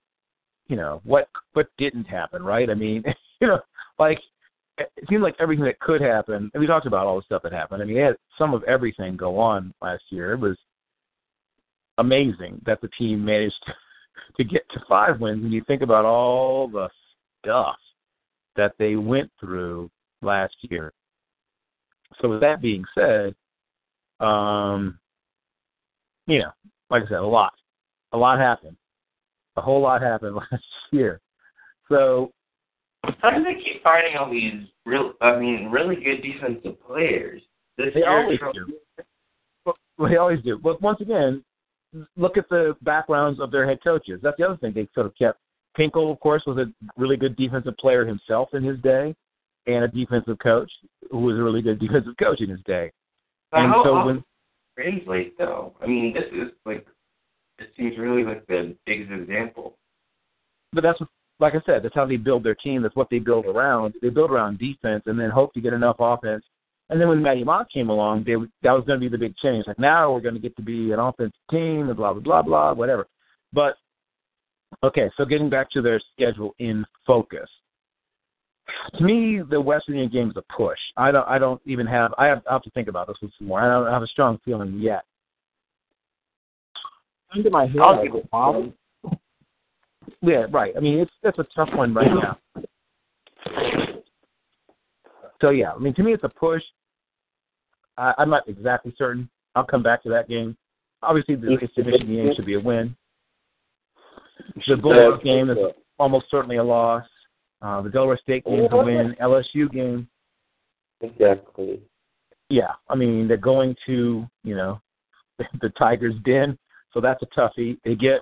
you 0.66 0.74
know, 0.74 1.00
what 1.04 1.28
what 1.52 1.68
didn't 1.78 2.06
happen, 2.06 2.42
right? 2.42 2.68
I 2.68 2.74
mean, 2.74 3.04
you 3.40 3.46
know, 3.46 3.60
like 3.98 4.18
it 4.78 4.90
seemed 5.08 5.22
like 5.22 5.36
everything 5.38 5.64
that 5.64 5.80
could 5.80 6.00
happen, 6.00 6.50
and 6.52 6.60
we 6.60 6.66
talked 6.66 6.86
about 6.86 7.06
all 7.06 7.16
the 7.16 7.22
stuff 7.22 7.42
that 7.42 7.52
happened. 7.52 7.82
I 7.82 7.86
mean, 7.86 7.96
they 7.96 8.02
had 8.02 8.16
some 8.38 8.54
of 8.54 8.62
everything 8.64 9.16
go 9.16 9.38
on 9.38 9.74
last 9.82 10.04
year. 10.10 10.32
It 10.32 10.40
was 10.40 10.56
amazing 11.98 12.60
that 12.64 12.80
the 12.80 12.88
team 12.98 13.24
managed 13.24 13.54
to 14.36 14.44
get 14.44 14.62
to 14.70 14.80
five 14.88 15.20
wins. 15.20 15.42
When 15.42 15.52
you 15.52 15.62
think 15.66 15.82
about 15.82 16.04
all 16.04 16.68
the 16.68 16.88
stuff 17.44 17.76
that 18.56 18.72
they 18.78 18.96
went 18.96 19.30
through 19.38 19.90
last 20.22 20.54
year. 20.62 20.92
So, 22.20 22.28
with 22.28 22.40
that 22.40 22.62
being 22.62 22.84
said, 22.94 23.34
um, 24.20 24.98
you 26.26 26.38
know, 26.38 26.52
like 26.90 27.04
I 27.04 27.08
said, 27.08 27.18
a 27.18 27.26
lot, 27.26 27.52
a 28.12 28.18
lot 28.18 28.38
happened. 28.38 28.76
A 29.56 29.60
whole 29.60 29.82
lot 29.82 30.00
happened 30.02 30.36
last 30.52 30.64
year. 30.92 31.20
So 31.88 32.32
how 33.20 33.30
do 33.30 33.42
they 33.42 33.54
keep 33.54 33.82
finding 33.82 34.16
all 34.16 34.30
these 34.30 34.68
real? 34.84 35.12
I 35.20 35.38
mean, 35.38 35.68
really 35.70 35.96
good 35.96 36.22
defensive 36.22 36.80
players? 36.86 37.42
This 37.76 37.88
they 37.94 38.02
always 38.02 38.38
do. 38.52 38.72
Well, 39.98 40.10
they 40.10 40.16
always 40.16 40.42
do. 40.42 40.58
But 40.58 40.80
once 40.82 41.00
again, 41.00 41.42
look 42.16 42.36
at 42.36 42.48
the 42.48 42.76
backgrounds 42.82 43.40
of 43.40 43.50
their 43.50 43.66
head 43.66 43.78
coaches. 43.82 44.20
That's 44.22 44.36
the 44.38 44.44
other 44.44 44.56
thing 44.56 44.72
they 44.74 44.88
sort 44.94 45.06
of 45.06 45.14
kept. 45.16 45.38
Pinkel, 45.78 46.12
of 46.12 46.20
course, 46.20 46.42
was 46.46 46.58
a 46.58 46.66
really 47.00 47.16
good 47.16 47.36
defensive 47.36 47.76
player 47.78 48.04
himself 48.04 48.50
in 48.52 48.62
his 48.62 48.78
day, 48.80 49.14
and 49.66 49.84
a 49.84 49.88
defensive 49.88 50.38
coach 50.38 50.70
who 51.10 51.18
was 51.18 51.36
a 51.36 51.42
really 51.42 51.62
good 51.62 51.78
defensive 51.80 52.14
coach 52.18 52.40
in 52.40 52.50
his 52.50 52.60
day. 52.66 52.92
But 53.50 53.60
and 53.60 53.72
how 53.72 53.84
so 53.84 54.06
when 54.06 54.24
translate 54.78 55.36
though? 55.38 55.74
I 55.80 55.86
mean, 55.86 56.14
this 56.14 56.24
is 56.32 56.52
like 56.64 56.86
this 57.58 57.68
seems 57.76 57.98
really 57.98 58.24
like 58.24 58.46
the 58.46 58.76
biggest 58.86 59.10
example. 59.10 59.76
But 60.72 60.82
that's 60.82 61.00
what 61.00 61.08
like 61.40 61.54
I 61.54 61.62
said, 61.66 61.82
that's 61.82 61.94
how 61.94 62.06
they 62.06 62.16
build 62.16 62.44
their 62.44 62.54
team. 62.54 62.82
That's 62.82 62.96
what 62.96 63.08
they 63.10 63.18
build 63.18 63.46
around. 63.46 63.94
They 64.00 64.10
build 64.10 64.30
around 64.30 64.58
defense 64.58 65.04
and 65.06 65.18
then 65.18 65.30
hope 65.30 65.52
to 65.54 65.60
get 65.60 65.72
enough 65.72 65.96
offense. 65.98 66.44
And 66.90 67.00
then 67.00 67.08
when 67.08 67.22
Maty 67.22 67.44
Mauk 67.44 67.70
came 67.70 67.88
along, 67.88 68.24
they, 68.24 68.34
that 68.62 68.72
was 68.72 68.84
going 68.86 69.00
to 69.00 69.04
be 69.04 69.08
the 69.08 69.18
big 69.18 69.34
change. 69.36 69.66
Like 69.66 69.78
now 69.78 70.12
we're 70.12 70.20
going 70.20 70.34
to 70.34 70.40
get 70.40 70.54
to 70.56 70.62
be 70.62 70.92
an 70.92 70.98
offensive 70.98 71.32
team 71.50 71.88
and 71.88 71.96
blah 71.96 72.12
blah 72.12 72.22
blah 72.22 72.42
blah 72.42 72.72
whatever. 72.74 73.06
But 73.52 73.76
okay, 74.84 75.10
so 75.16 75.24
getting 75.24 75.48
back 75.48 75.70
to 75.70 75.82
their 75.82 76.00
schedule 76.14 76.54
in 76.58 76.84
focus. 77.06 77.48
To 78.98 79.04
me, 79.04 79.40
the 79.48 79.60
West 79.60 79.86
Virginia 79.88 80.08
game 80.08 80.30
is 80.30 80.36
a 80.36 80.54
push. 80.54 80.78
I 80.96 81.10
don't. 81.10 81.26
I 81.26 81.38
don't 81.38 81.60
even 81.64 81.86
have. 81.86 82.12
I 82.18 82.26
have, 82.26 82.42
I 82.48 82.52
have 82.54 82.62
to 82.62 82.70
think 82.70 82.88
about 82.88 83.06
this 83.06 83.16
one 83.20 83.32
some 83.38 83.48
more. 83.48 83.60
I 83.60 83.68
don't 83.68 83.92
have 83.92 84.02
a 84.02 84.06
strong 84.06 84.38
feeling 84.44 84.78
yet. 84.78 85.04
under 87.34 87.50
my 87.50 87.66
head, 87.66 87.78
I'll 87.80 88.02
give 88.02 88.14
it 88.14 88.28
um, 88.32 88.74
yeah, 90.20 90.46
right. 90.50 90.74
I 90.76 90.80
mean, 90.80 90.98
it's 90.98 91.12
that's 91.22 91.38
a 91.38 91.46
tough 91.54 91.70
one 91.74 91.94
right 91.94 92.10
now. 92.10 92.38
So 95.40 95.50
yeah, 95.50 95.72
I 95.72 95.78
mean, 95.78 95.94
to 95.94 96.02
me, 96.02 96.12
it's 96.12 96.24
a 96.24 96.28
push. 96.28 96.62
I, 97.98 98.14
I'm 98.18 98.30
not 98.30 98.48
exactly 98.48 98.94
certain. 98.96 99.28
I'll 99.54 99.64
come 99.64 99.82
back 99.82 100.02
to 100.04 100.08
that 100.10 100.28
game. 100.28 100.56
Obviously, 101.02 101.34
the 101.34 101.50
Michigan 101.50 102.06
game 102.06 102.32
should 102.36 102.46
be 102.46 102.54
a 102.54 102.60
win. 102.60 102.96
The 104.68 104.76
Bulldog 104.76 105.22
game 105.22 105.50
is 105.50 105.58
almost 105.98 106.26
certainly 106.30 106.56
a 106.56 106.64
loss. 106.64 107.04
Uh, 107.60 107.82
the 107.82 107.90
Delaware 107.90 108.18
State 108.22 108.44
game 108.44 108.60
is 108.60 108.68
a 108.70 108.76
win. 108.76 109.14
LSU 109.20 109.70
game, 109.70 110.08
Exactly. 111.00 111.80
yeah. 112.48 112.72
I 112.88 112.94
mean, 112.94 113.28
they're 113.28 113.36
going 113.36 113.74
to 113.86 114.26
you 114.44 114.54
know 114.56 114.80
the 115.60 115.70
Tigers' 115.70 116.14
den, 116.24 116.56
so 116.92 117.00
that's 117.00 117.22
a 117.22 117.26
toughie. 117.38 117.78
They 117.84 117.94
get 117.94 118.20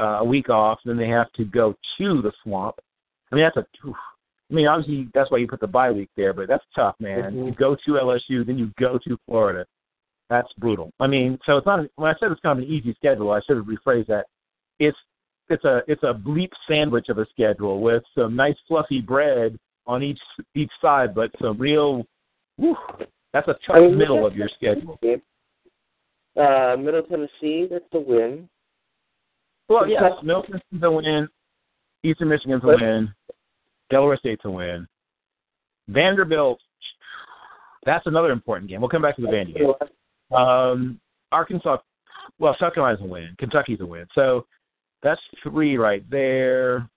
uh, 0.00 0.18
a 0.20 0.24
week 0.24 0.48
off, 0.48 0.78
then 0.84 0.96
they 0.96 1.08
have 1.08 1.32
to 1.34 1.44
go 1.44 1.74
to 1.98 2.22
the 2.22 2.32
Swamp. 2.42 2.76
I 3.30 3.36
mean, 3.36 3.44
that's 3.44 3.56
a. 3.56 3.86
oof. 3.86 3.96
I 4.50 4.54
mean, 4.54 4.66
obviously 4.66 5.08
that's 5.14 5.30
why 5.30 5.38
you 5.38 5.46
put 5.46 5.60
the 5.60 5.68
bye 5.68 5.92
week 5.92 6.10
there, 6.16 6.32
but 6.32 6.48
that's 6.48 6.64
tough, 6.74 6.96
man. 6.98 7.32
Mhm. 7.32 7.46
You 7.46 7.52
go 7.52 7.76
to 7.76 7.98
LSU, 7.98 8.44
then 8.44 8.58
you 8.58 8.72
go 8.80 8.98
to 8.98 9.16
Florida. 9.26 9.64
That's 10.28 10.52
brutal. 10.58 10.92
I 10.98 11.06
mean, 11.06 11.38
so 11.46 11.56
it's 11.56 11.66
not. 11.66 11.86
When 11.96 12.10
I 12.10 12.18
said 12.18 12.32
it's 12.32 12.40
kind 12.40 12.58
of 12.58 12.64
an 12.64 12.70
easy 12.70 12.94
schedule, 12.94 13.30
I 13.30 13.40
should 13.46 13.56
have 13.56 13.66
rephrased 13.66 14.08
that. 14.08 14.26
It's 14.80 14.98
it's 15.48 15.64
a 15.64 15.82
it's 15.86 16.02
a 16.02 16.14
bleep 16.14 16.50
sandwich 16.68 17.08
of 17.10 17.18
a 17.18 17.26
schedule 17.26 17.80
with 17.80 18.02
some 18.16 18.34
nice 18.34 18.56
fluffy 18.66 19.00
bread 19.00 19.58
on 19.86 20.02
each 20.02 20.20
each 20.54 20.70
side, 20.80 21.14
but 21.14 21.30
some 21.40 21.58
real. 21.58 22.04
Whew, 22.56 22.76
that's 23.32 23.48
a 23.48 23.54
tough 23.66 23.76
I 23.76 23.80
mean, 23.80 23.98
middle 23.98 24.26
of 24.26 24.36
your 24.36 24.48
schedule. 24.48 24.98
Uh, 26.36 26.76
Middle 26.76 27.02
Tennessee, 27.02 27.66
that's 27.70 27.84
the 27.92 28.00
win. 28.00 28.48
Well, 29.70 29.86
Middle 30.22 30.42
Tennessee's 30.42 30.82
a 30.82 30.90
win. 30.90 31.28
Eastern 32.02 32.28
Michigan's 32.28 32.64
a 32.64 32.66
win. 32.66 33.14
Delaware 33.88 34.16
State's 34.16 34.44
a 34.44 34.50
win. 34.50 34.86
Vanderbilt, 35.88 36.60
that's 37.86 38.06
another 38.06 38.32
important 38.32 38.68
game. 38.68 38.80
We'll 38.80 38.90
come 38.90 39.02
back 39.02 39.16
to 39.16 39.22
the 39.22 39.28
Vandy 39.28 39.54
game. 39.56 39.72
Um, 40.36 41.00
Arkansas, 41.32 41.78
well, 42.38 42.56
South 42.58 42.74
Carolina's 42.74 43.00
a 43.00 43.06
win. 43.06 43.34
Kentucky's 43.38 43.80
a 43.80 43.86
win. 43.86 44.06
So 44.14 44.46
that's 45.02 45.20
three 45.42 45.76
right 45.76 46.04
there. 46.10 46.88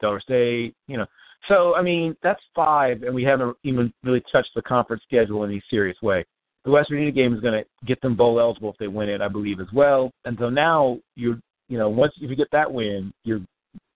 Delaware 0.00 0.20
State, 0.20 0.74
you 0.86 0.96
know. 0.96 1.06
So, 1.46 1.74
I 1.74 1.82
mean, 1.82 2.16
that's 2.22 2.40
five, 2.54 3.02
and 3.02 3.14
we 3.14 3.22
haven't 3.22 3.56
even 3.64 3.92
really 4.02 4.22
touched 4.32 4.50
the 4.54 4.62
conference 4.62 5.02
schedule 5.04 5.44
in 5.44 5.50
any 5.50 5.62
serious 5.70 5.96
way. 6.02 6.24
The 6.64 6.70
West 6.70 6.90
Virginia 6.90 7.12
game 7.12 7.34
is 7.34 7.40
going 7.40 7.62
to 7.62 7.86
get 7.86 8.00
them 8.00 8.16
bowl 8.16 8.40
eligible 8.40 8.70
if 8.70 8.78
they 8.78 8.88
win 8.88 9.08
it, 9.08 9.20
I 9.20 9.28
believe, 9.28 9.60
as 9.60 9.68
well. 9.72 10.10
And 10.24 10.36
so 10.38 10.50
now 10.50 10.98
you're, 11.14 11.38
you 11.68 11.78
know, 11.78 11.88
once 11.88 12.12
if 12.20 12.30
you 12.30 12.36
get 12.36 12.50
that 12.52 12.72
win, 12.72 13.12
you're 13.24 13.40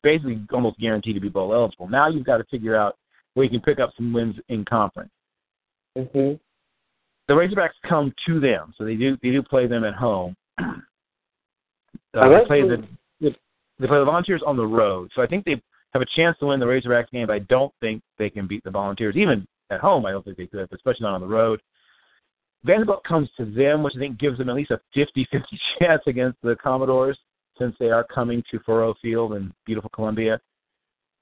basically 0.02 0.40
almost 0.52 0.78
guaranteed 0.78 1.14
to 1.14 1.20
be 1.20 1.28
bowl 1.28 1.54
eligible. 1.54 1.88
Now 1.88 2.08
you've 2.08 2.26
got 2.26 2.38
to 2.38 2.44
figure 2.44 2.76
out 2.76 2.96
where 3.34 3.44
you 3.44 3.50
can 3.50 3.60
pick 3.60 3.80
up 3.80 3.92
some 3.96 4.12
wins 4.12 4.36
in 4.48 4.64
conference. 4.64 5.10
Mm-hmm. 5.96 6.34
The 7.28 7.34
Razorbacks 7.34 7.88
come 7.88 8.12
to 8.26 8.40
them, 8.40 8.74
so 8.76 8.84
they 8.84 8.94
do 8.94 9.16
they 9.22 9.30
do 9.30 9.42
play 9.42 9.66
them 9.66 9.84
at 9.84 9.94
home. 9.94 10.36
Uh, 12.14 12.28
they 12.28 12.44
play 12.46 12.60
the- 12.60 12.86
the 13.20 13.34
they 13.78 13.86
play 13.86 13.98
the 13.98 14.04
Volunteers 14.04 14.42
on 14.46 14.54
the 14.54 14.66
road, 14.66 15.10
so 15.14 15.22
I 15.22 15.26
think 15.26 15.46
they 15.46 15.60
have 15.92 16.02
a 16.02 16.06
chance 16.14 16.36
to 16.38 16.46
win 16.46 16.60
the 16.60 16.66
Razorbacks 16.66 17.10
game. 17.10 17.26
But 17.26 17.34
I 17.34 17.38
don't 17.40 17.72
think 17.80 18.02
they 18.18 18.28
can 18.28 18.46
beat 18.46 18.62
the 18.64 18.70
Volunteers, 18.70 19.16
even 19.16 19.46
at 19.70 19.80
home. 19.80 20.04
I 20.04 20.10
don't 20.10 20.22
think 20.22 20.36
they 20.36 20.46
could, 20.46 20.68
especially 20.72 21.04
not 21.04 21.14
on 21.14 21.22
the 21.22 21.26
road. 21.26 21.60
Vanderbilt 22.64 23.02
comes 23.04 23.28
to 23.38 23.44
them, 23.44 23.82
which 23.82 23.94
I 23.96 23.98
think 23.98 24.18
gives 24.18 24.38
them 24.38 24.48
at 24.48 24.54
least 24.54 24.70
a 24.70 24.80
50-50 24.96 25.42
chance 25.78 26.02
against 26.06 26.38
the 26.42 26.56
Commodores, 26.62 27.18
since 27.58 27.74
they 27.78 27.90
are 27.90 28.04
coming 28.04 28.42
to 28.50 28.58
Faurot 28.60 28.94
Field 29.00 29.34
in 29.34 29.52
beautiful 29.66 29.90
Columbia. 29.94 30.40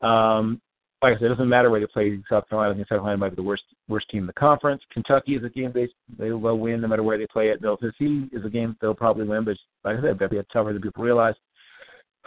Um, 0.00 0.60
like 1.02 1.16
I 1.16 1.16
said, 1.16 1.26
it 1.26 1.28
doesn't 1.30 1.48
matter 1.48 1.70
where 1.70 1.80
they 1.80 1.86
play 1.86 2.20
South 2.28 2.48
Carolina. 2.48 2.72
I 2.72 2.76
think 2.76 2.88
South 2.88 2.98
Carolina 2.98 3.16
might 3.16 3.30
be 3.30 3.36
the 3.36 3.42
worst 3.42 3.62
worst 3.88 4.08
team 4.10 4.22
in 4.22 4.26
the 4.26 4.32
conference. 4.34 4.82
Kentucky 4.92 5.34
is 5.34 5.44
a 5.44 5.48
game 5.48 5.72
they 5.74 5.88
they 6.18 6.30
will 6.32 6.58
win 6.58 6.80
no 6.80 6.88
matter 6.88 7.02
where 7.02 7.16
they 7.16 7.26
play 7.26 7.48
it. 7.48 7.60
Middle 7.62 7.78
Tennessee 7.78 8.28
is 8.32 8.44
a 8.44 8.50
game 8.50 8.76
they'll 8.80 8.94
probably 8.94 9.26
win, 9.26 9.44
but 9.44 9.56
like 9.84 9.98
I 9.98 10.02
said, 10.02 10.18
that'd 10.18 10.30
be 10.30 10.38
a 10.38 10.42
tougher 10.52 10.72
than 10.72 10.82
people 10.82 11.02
realize. 11.02 11.34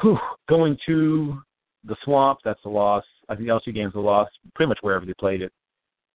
Whew, 0.01 0.18
going 0.49 0.78
to 0.88 1.38
the 1.84 1.95
swamp, 2.04 2.39
that's 2.43 2.64
a 2.66 2.70
loss. 2.70 3.04
I 3.30 3.36
think 3.36 3.47
the 3.47 3.54
LSU 3.54 3.74
game's 3.74 3.95
a 3.95 3.99
loss, 3.99 4.30
pretty 4.56 4.70
much 4.70 4.80
wherever 4.82 5.06
they 5.06 5.14
played 5.14 5.41
it. 5.41 5.51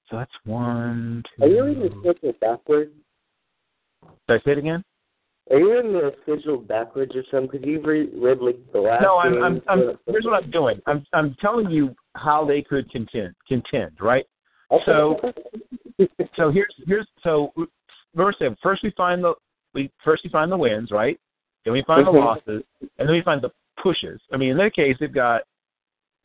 So 0.10 0.18
that's 0.18 0.32
one, 0.46 1.24
two. 1.36 1.44
Are 1.44 1.48
you 1.48 1.66
in 1.66 1.80
the 1.80 1.90
schedule 2.00 2.34
backwards? 2.42 2.92
Did 4.28 4.42
I 4.42 4.44
say 4.44 4.52
it 4.54 4.58
again? 4.58 4.84
Are 5.50 5.58
you 5.58 5.80
in 5.80 5.94
the 5.94 6.14
schedule 6.24 6.58
backwards 6.58 7.16
or 7.16 7.24
something? 7.32 7.50
Because 7.52 7.68
you've 7.68 7.86
re- 7.86 8.10
read 8.16 8.40
like 8.40 8.58
the 8.74 8.80
last. 8.80 9.02
No, 9.02 9.18
I'm. 9.18 9.42
I'm. 9.42 9.62
I'm 9.68 9.98
here's 10.06 10.26
what 10.26 10.44
I'm 10.44 10.52
doing. 10.52 10.80
I'm. 10.88 11.06
I'm 11.14 11.36
telling 11.40 11.70
you 11.70 11.96
how 12.16 12.46
they 12.46 12.62
could 12.62 12.90
contend. 12.92 13.34
Contend, 13.48 13.92
right? 14.02 14.26
Okay. 14.72 14.84
So, 14.86 15.20
so 16.36 16.52
here's 16.52 16.74
here's 16.86 17.08
so 17.24 17.54
remember 18.14 18.36
I 18.36 18.40
said 18.40 18.58
first 18.62 18.84
we 18.84 18.92
find 18.98 19.24
the 19.24 19.34
we 19.74 19.90
first 20.04 20.24
we 20.26 20.30
find 20.30 20.52
the 20.52 20.58
wins, 20.58 20.92
right? 20.92 21.18
Then 21.64 21.74
we 21.74 21.84
find 21.84 22.06
the 22.06 22.12
Mhm. 22.12 22.26
losses, 22.26 22.64
and 22.82 23.08
then 23.08 23.12
we 23.12 23.22
find 23.22 23.42
the 23.42 23.52
pushes. 23.82 24.20
I 24.34 24.38
mean, 24.38 24.50
in 24.50 24.58
their 24.58 24.70
case, 24.70 24.98
they've 25.00 25.14
got 25.14 25.44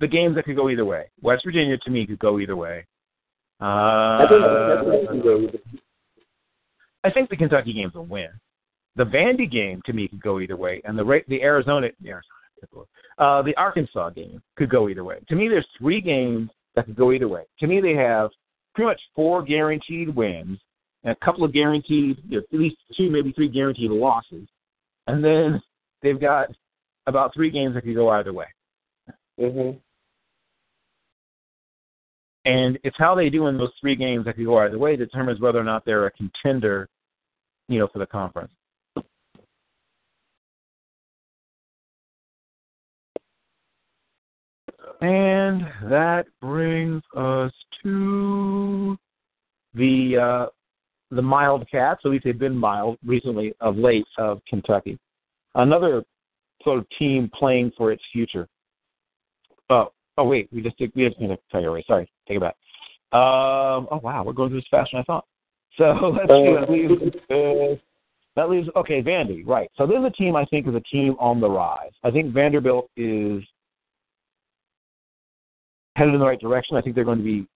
the 0.00 0.08
games 0.08 0.34
that 0.34 0.44
could 0.44 0.56
go 0.56 0.68
either 0.68 0.84
way. 0.84 1.08
West 1.20 1.44
Virginia 1.44 1.78
to 1.78 1.90
me 1.90 2.06
could 2.06 2.18
go 2.18 2.40
either 2.40 2.56
way. 2.56 2.86
Uh, 3.60 3.64
I 3.64 4.26
think 4.28 4.42
that's 4.42 4.84
what 4.84 5.02
you 5.02 5.08
can 5.08 5.22
go 5.22 5.38
with. 5.38 5.60
I 7.04 7.10
think 7.10 7.30
the 7.30 7.36
Kentucky 7.36 7.72
game's 7.72 7.94
a 7.94 8.00
win. 8.02 8.28
The 8.96 9.04
Vandy 9.04 9.50
game 9.50 9.80
to 9.86 9.92
me 9.92 10.08
could 10.08 10.22
go 10.22 10.40
either 10.40 10.56
way, 10.56 10.82
and 10.84 10.98
the 10.98 11.22
the 11.28 11.42
Arizona, 11.42 11.88
Arizona, 12.04 12.86
uh, 13.18 13.42
the 13.42 13.54
Arkansas 13.56 14.10
game 14.10 14.42
could 14.56 14.70
go 14.70 14.88
either 14.88 15.04
way. 15.04 15.18
To 15.28 15.34
me, 15.34 15.48
there's 15.48 15.66
three 15.78 16.00
games 16.00 16.50
that 16.74 16.86
could 16.86 16.96
go 16.96 17.12
either 17.12 17.28
way. 17.28 17.42
To 17.60 17.66
me, 17.66 17.80
they 17.80 17.94
have 17.94 18.30
pretty 18.74 18.88
much 18.88 19.00
four 19.14 19.42
guaranteed 19.42 20.14
wins 20.14 20.58
and 21.04 21.16
a 21.20 21.24
couple 21.24 21.44
of 21.44 21.52
guaranteed, 21.52 22.18
you 22.28 22.38
know, 22.38 22.42
at 22.52 22.58
least 22.58 22.76
two, 22.96 23.10
maybe 23.10 23.32
three 23.32 23.48
guaranteed 23.48 23.90
losses, 23.90 24.46
and 25.06 25.24
then 25.24 25.60
they've 26.02 26.20
got 26.20 26.48
about 27.06 27.34
three 27.34 27.50
games 27.50 27.74
that 27.74 27.82
could 27.82 27.94
go 27.94 28.10
either 28.10 28.32
way. 28.32 28.46
Mm-hmm. 29.40 29.78
And 32.44 32.78
it's 32.82 32.96
how 32.98 33.14
they 33.14 33.30
do 33.30 33.46
in 33.46 33.56
those 33.56 33.72
three 33.80 33.96
games 33.96 34.24
that 34.24 34.36
could 34.36 34.46
go 34.46 34.58
either 34.58 34.78
way 34.78 34.96
that 34.96 35.04
determines 35.04 35.40
whether 35.40 35.58
or 35.58 35.64
not 35.64 35.84
they're 35.84 36.06
a 36.06 36.10
contender, 36.12 36.88
you 37.68 37.78
know, 37.78 37.88
for 37.92 37.98
the 37.98 38.06
conference. 38.06 38.52
And 45.02 45.66
that 45.90 46.26
brings 46.40 47.02
us 47.16 47.52
to 47.82 48.96
the 49.74 50.16
uh, 50.16 50.46
the 51.10 51.20
mild 51.20 51.68
cats. 51.68 52.02
At 52.04 52.12
least 52.12 52.24
they've 52.24 52.38
been 52.38 52.56
mild 52.56 52.98
recently, 53.04 53.52
of 53.60 53.76
late, 53.76 54.06
of 54.16 54.40
Kentucky. 54.48 54.96
Another 55.56 56.04
sort 56.62 56.78
of 56.78 56.86
team 57.00 57.28
playing 57.36 57.72
for 57.76 57.90
its 57.90 58.02
future. 58.12 58.46
Oh, 59.70 59.92
oh 60.18 60.24
wait, 60.24 60.48
we 60.52 60.62
just 60.62 60.78
did, 60.78 60.92
we 60.94 61.08
just 61.08 61.20
need 61.20 61.28
to 61.28 61.38
tell 61.50 61.60
you 61.60 61.66
already. 61.66 61.84
Sorry, 61.88 62.08
take 62.28 62.36
it 62.36 62.40
back. 62.40 62.54
Um, 63.12 63.88
oh 63.90 64.00
wow, 64.04 64.22
we're 64.24 64.32
going 64.32 64.50
through 64.50 64.60
this 64.60 64.68
faster 64.70 64.96
than 64.96 65.00
I 65.00 65.04
thought. 65.04 65.24
So 65.78 65.84
let's 66.16 66.28
see. 66.28 66.54
That 66.54 66.70
leaves, 66.70 67.16
uh, 67.28 67.82
that 68.36 68.48
leaves 68.48 68.68
okay, 68.76 69.02
Vandy. 69.02 69.44
Right. 69.44 69.68
So 69.76 69.84
this 69.84 69.98
is 69.98 70.04
a 70.04 70.10
team 70.10 70.36
I 70.36 70.44
think 70.44 70.68
is 70.68 70.76
a 70.76 70.80
team 70.80 71.16
on 71.18 71.40
the 71.40 71.50
rise. 71.50 71.90
I 72.04 72.12
think 72.12 72.32
Vanderbilt 72.32 72.88
is 72.96 73.42
headed 75.96 76.14
in 76.14 76.20
the 76.20 76.26
right 76.26 76.40
direction. 76.40 76.76
I 76.76 76.82
think 76.82 76.94
they're 76.94 77.04
going 77.04 77.18
to 77.18 77.24
be 77.24 77.46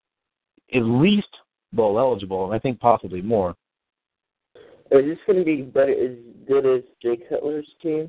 at 0.75 0.83
least 0.83 1.29
bowl 1.73 1.99
eligible, 1.99 2.45
and 2.45 2.55
I 2.55 2.59
think 2.59 2.81
possibly 2.81 3.23
more. 3.23 3.55
Is 4.91 5.05
this 5.05 5.19
going 5.27 5.39
to 5.39 5.45
be 5.45 5.63
better, 5.63 5.93
as 5.93 6.17
good 6.47 6.67
as 6.67 6.83
Jay 7.03 7.19
Cutler's 7.29 7.69
team? 7.83 8.09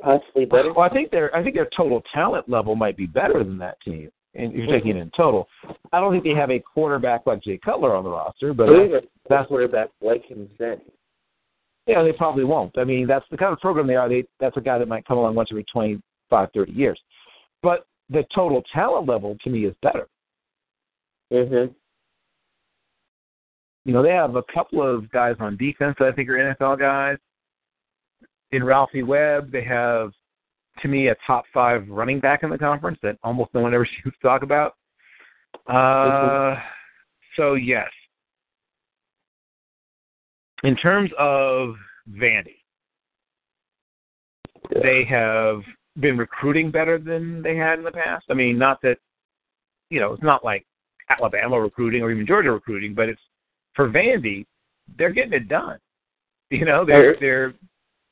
Possibly 0.00 0.46
better. 0.46 0.72
Well, 0.72 0.88
I 0.88 0.92
think 0.92 1.10
their 1.10 1.34
I 1.36 1.42
think 1.42 1.54
their 1.54 1.68
total 1.76 2.02
talent 2.14 2.48
level 2.48 2.74
might 2.74 2.96
be 2.96 3.06
better 3.06 3.44
than 3.44 3.58
that 3.58 3.76
team. 3.82 4.10
And 4.36 4.52
you're 4.52 4.62
mm-hmm. 4.62 4.72
taking 4.72 4.96
it 4.96 5.00
in 5.00 5.10
total. 5.16 5.46
I 5.92 6.00
don't 6.00 6.10
think 6.10 6.24
they 6.24 6.30
have 6.30 6.50
a 6.50 6.58
quarterback 6.58 7.26
like 7.26 7.42
Jay 7.42 7.58
Cutler 7.62 7.94
on 7.94 8.02
the 8.02 8.10
roster, 8.10 8.52
but 8.52 8.68
I 8.68 8.72
uh, 8.72 8.88
that's, 8.92 9.04
a 9.04 9.08
that's 9.28 9.48
quarterback 9.48 9.90
like 10.00 10.24
him 10.24 10.48
then. 10.58 10.80
yeah, 11.86 12.02
they 12.02 12.12
probably 12.12 12.44
won't. 12.44 12.76
I 12.78 12.84
mean, 12.84 13.06
that's 13.06 13.26
the 13.30 13.36
kind 13.36 13.52
of 13.52 13.60
program 13.60 13.86
they 13.86 13.94
are. 13.94 14.08
They 14.08 14.24
that's 14.40 14.56
a 14.56 14.60
guy 14.60 14.78
that 14.78 14.88
might 14.88 15.06
come 15.06 15.18
along 15.18 15.34
once 15.34 15.50
every 15.52 15.64
twenty 15.72 16.00
five, 16.30 16.48
thirty 16.52 16.72
years. 16.72 17.00
But 17.62 17.86
the 18.10 18.24
total 18.34 18.62
talent 18.72 19.08
level 19.08 19.36
to 19.42 19.50
me 19.50 19.64
is 19.64 19.74
better. 19.82 20.08
Mm-hmm. 21.32 21.72
You 23.84 23.92
know, 23.92 24.02
they 24.02 24.10
have 24.10 24.36
a 24.36 24.42
couple 24.54 24.82
of 24.82 25.10
guys 25.10 25.36
on 25.40 25.56
defense 25.56 25.96
that 25.98 26.08
I 26.08 26.12
think 26.12 26.28
are 26.28 26.56
NFL 26.60 26.78
guys. 26.78 27.18
In 28.52 28.64
Ralphie 28.64 29.02
Webb, 29.02 29.50
they 29.52 29.64
have, 29.64 30.12
to 30.80 30.88
me, 30.88 31.08
a 31.08 31.16
top 31.26 31.44
five 31.52 31.86
running 31.88 32.20
back 32.20 32.42
in 32.42 32.50
the 32.50 32.58
conference 32.58 32.98
that 33.02 33.18
almost 33.22 33.52
no 33.52 33.60
one 33.60 33.74
ever 33.74 33.86
seems 34.02 34.14
to 34.14 34.26
talk 34.26 34.42
about. 34.42 34.74
Uh, 35.66 36.58
so 37.36 37.54
yes. 37.54 37.88
In 40.62 40.76
terms 40.76 41.10
of 41.18 41.74
Vandy, 42.10 42.56
They 44.82 45.04
have 45.04 45.60
been 46.00 46.18
recruiting 46.18 46.70
better 46.70 46.98
than 46.98 47.42
they 47.42 47.56
had 47.56 47.78
in 47.78 47.84
the 47.84 47.92
past. 47.92 48.26
I 48.30 48.34
mean, 48.34 48.58
not 48.58 48.80
that 48.82 48.98
you 49.90 50.00
know, 50.00 50.12
it's 50.12 50.22
not 50.22 50.44
like 50.44 50.66
Alabama 51.08 51.60
recruiting 51.60 52.02
or 52.02 52.10
even 52.10 52.26
Georgia 52.26 52.50
recruiting, 52.50 52.94
but 52.94 53.08
it's 53.08 53.20
for 53.74 53.88
Vandy, 53.88 54.46
they're 54.98 55.12
getting 55.12 55.32
it 55.32 55.48
done. 55.48 55.78
You 56.50 56.64
know, 56.64 56.84
they're 56.84 57.16
they're 57.20 57.54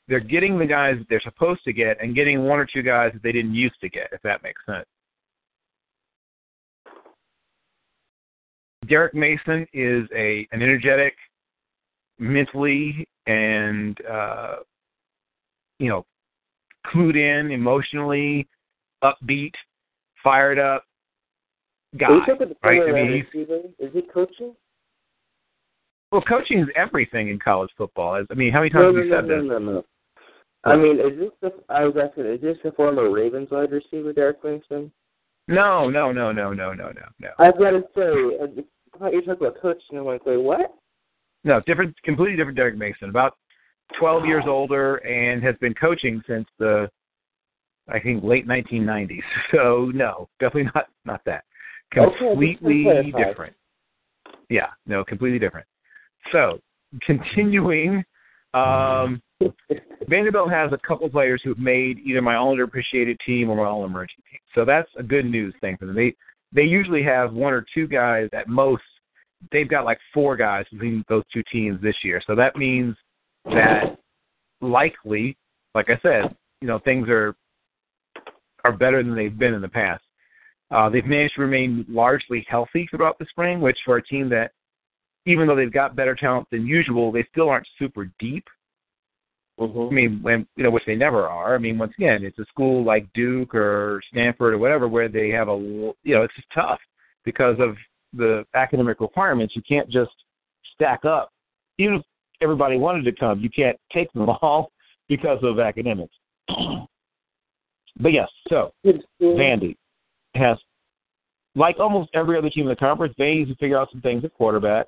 they're 0.09 0.21
getting 0.21 0.59
the 0.59 0.67
guys 0.67 0.97
that 0.99 1.07
they're 1.09 1.21
supposed 1.21 1.63
to 1.65 1.73
get 1.73 2.03
and 2.03 2.15
getting 2.15 2.45
one 2.45 2.59
or 2.59 2.67
two 2.67 2.83
guys 2.83 3.13
that 3.13 3.23
they 3.23 3.33
didn't 3.33 3.55
used 3.55 3.81
to 3.81 3.89
get, 3.89 4.09
if 4.13 4.21
that 4.23 4.43
makes 4.43 4.61
sense. 4.67 4.87
Derek 8.89 9.15
Mason 9.15 9.67
is 9.73 10.09
a 10.15 10.47
an 10.53 10.63
energetic, 10.63 11.15
mentally 12.19 13.07
and 13.27 13.99
uh, 14.07 14.57
you 15.79 15.89
know, 15.89 16.05
clued 16.87 17.17
in, 17.17 17.51
emotionally, 17.51 18.49
upbeat, 19.03 19.53
fired 20.23 20.59
up 20.59 20.85
guy. 21.99 22.09
Right? 22.63 22.83
I 22.89 22.93
mean, 22.93 23.25
he's, 23.33 23.49
is 23.79 23.93
he 23.93 24.03
coaching? 24.03 24.55
Well, 26.11 26.23
coaching 26.23 26.61
is 26.61 26.69
everything 26.77 27.29
in 27.29 27.39
college 27.39 27.71
football. 27.77 28.23
I 28.31 28.35
mean, 28.35 28.53
how 28.53 28.61
many 28.61 28.71
times 28.71 28.83
no, 28.83 28.97
have 28.97 29.05
you 29.05 29.11
no, 29.11 29.17
said 29.17 29.29
no, 29.29 29.37
this? 29.37 29.49
No, 29.49 29.59
no, 29.59 29.73
no. 29.73 29.85
I 30.65 30.77
mean, 30.77 31.01
is 31.01 31.19
this 31.19 31.31
the? 31.41 31.53
I 31.69 31.85
was 31.85 31.97
asking, 32.01 32.27
is 32.27 32.41
this 32.41 32.57
the 32.63 32.71
former 32.73 33.11
Ravens 33.11 33.49
wide 33.51 33.73
receiver, 33.73 34.13
Derek 34.13 34.45
Mason? 34.45 34.93
No, 35.49 35.89
no, 35.91 36.13
no, 36.13 36.31
no, 36.31 36.53
no, 36.53 36.73
no, 36.73 36.93
no, 36.93 37.03
no. 37.19 37.29
I've 37.39 37.59
got 37.59 37.71
to 37.71 37.83
say, 37.97 38.63
I 38.95 38.99
thought 38.99 39.13
you 39.13 39.23
talking 39.23 39.47
about 39.47 39.61
coaching. 39.61 39.83
And 39.91 39.99
I'm 40.01 40.07
like, 40.07 40.25
wait, 40.25 40.37
what? 40.37 40.73
No, 41.45 41.61
different, 41.67 42.01
completely 42.05 42.37
different. 42.37 42.57
Derek 42.57 42.77
Mason, 42.77 43.09
about 43.09 43.37
12 43.99 44.25
years 44.27 44.45
older, 44.47 44.97
and 44.97 45.43
has 45.43 45.55
been 45.61 45.75
coaching 45.75 46.23
since 46.27 46.47
the, 46.59 46.89
I 47.89 48.01
think, 48.01 48.25
late 48.25 48.47
1990s. 48.47 49.21
So 49.55 49.91
no, 49.95 50.29
definitely 50.41 50.71
not 50.75 50.87
not 51.05 51.21
that. 51.27 51.45
Completely 51.93 52.87
okay, 52.89 53.13
different. 53.13 53.55
Yeah, 54.49 54.69
no, 54.87 55.05
completely 55.05 55.39
different. 55.39 55.67
So 56.31 56.59
continuing, 57.05 58.03
um, 58.55 59.23
Vanderbilt 60.09 60.51
has 60.51 60.73
a 60.73 60.79
couple 60.87 61.09
players 61.09 61.41
who've 61.45 61.59
made 61.59 61.99
either 62.01 62.23
my 62.23 62.37
all 62.37 62.57
underappreciated 62.57 63.17
team 63.27 63.51
or 63.51 63.57
my 63.57 63.65
all 63.65 63.85
emerging 63.85 64.23
team. 64.31 64.41
So 64.55 64.65
that's 64.65 64.89
a 64.99 65.03
good 65.03 65.27
news 65.27 65.55
thing 65.61 65.77
for 65.77 65.87
them. 65.87 65.95
They 65.95 66.15
they 66.55 66.63
usually 66.63 67.03
have 67.03 67.33
one 67.33 67.53
or 67.53 67.65
two 67.75 67.87
guys 67.87 68.29
at 68.33 68.49
most. 68.49 68.83
They've 69.51 69.69
got 69.69 69.85
like 69.85 69.99
four 70.13 70.37
guys 70.37 70.65
between 70.71 71.05
those 71.09 71.25
two 71.33 71.43
teams 71.51 71.81
this 71.83 71.97
year. 72.05 72.23
So 72.27 72.35
that 72.37 72.57
means 72.57 72.95
that 73.47 73.99
likely, 74.61 75.37
like 75.75 75.91
I 75.91 75.99
said, 76.03 76.35
you 76.61 76.69
know, 76.69 76.79
things 76.79 77.09
are 77.09 77.35
are 78.65 78.73
better 78.73 79.03
than 79.03 79.17
they've 79.17 79.39
been 79.39 79.55
in 79.55 79.63
the 79.63 79.69
past. 79.69 80.05
Uh, 80.71 80.89
they've 80.89 81.05
managed 81.05 81.35
to 81.35 81.43
remain 81.43 81.85
largely 81.89 82.47
healthy 82.49 82.89
throughout 82.91 83.19
the 83.19 83.27
spring, 83.29 83.61
which 83.61 83.77
for 83.85 83.97
a 83.97 84.03
team 84.03 84.29
that, 84.31 84.53
even 85.27 85.47
though 85.47 85.57
they've 85.57 85.73
got 85.73 85.97
better 85.97 86.15
talent 86.15 86.47
than 86.51 86.65
usual, 86.65 87.13
they 87.13 87.27
still 87.31 87.49
aren't 87.49 87.67
super 87.79 88.11
deep. 88.19 88.45
Mm-hmm. 89.61 89.81
I 89.81 89.91
mean, 89.91 90.21
when 90.23 90.47
you 90.57 90.65
know, 90.65 90.71
which 90.71 90.87
they 90.87 90.95
never 90.95 91.29
are. 91.29 91.55
I 91.55 91.59
mean, 91.59 91.77
once 91.77 91.93
again, 91.99 92.25
it's 92.25 92.39
a 92.39 92.45
school 92.47 92.85
like 92.85 93.13
Duke 93.13 93.55
or 93.55 94.01
Stanford 94.11 94.55
or 94.55 94.59
whatever 94.59 94.89
where 94.89 95.09
they 95.09 95.29
have 95.31 95.49
a, 95.49 95.57
you 95.57 96.15
know, 96.15 96.23
it's 96.23 96.35
just 96.35 96.49
tough 96.55 96.81
because 97.25 97.57
of 97.61 97.77
the 98.15 98.45
academic 98.55 99.01
requirements. 99.01 99.55
You 99.55 99.63
can't 99.69 99.91
just 99.91 100.13
stack 100.75 101.05
up. 101.05 101.31
Even 101.79 101.97
if 101.97 102.03
everybody 102.43 102.77
wanted 102.77 103.05
to 103.05 103.13
come, 103.13 103.41
you 103.41 103.51
can't 103.51 103.79
take 103.93 104.13
them 104.13 104.29
all 104.43 104.71
because 105.09 105.39
of 105.43 105.59
academics. 105.59 106.15
but 108.01 108.13
yes, 108.13 108.29
so 108.49 108.73
Vandy 109.21 109.77
has, 110.35 110.59
like 111.55 111.79
almost 111.79 112.11
every 112.15 112.37
other 112.39 112.51
team 112.51 112.65
in 112.65 112.71
the 112.71 112.77
conference, 112.77 113.15
they 113.19 113.35
need 113.35 113.49
to 113.49 113.55
figure 113.57 113.79
out 113.79 113.89
some 113.93 114.01
things 114.01 114.25
at 114.25 114.35
quarterback. 114.35 114.87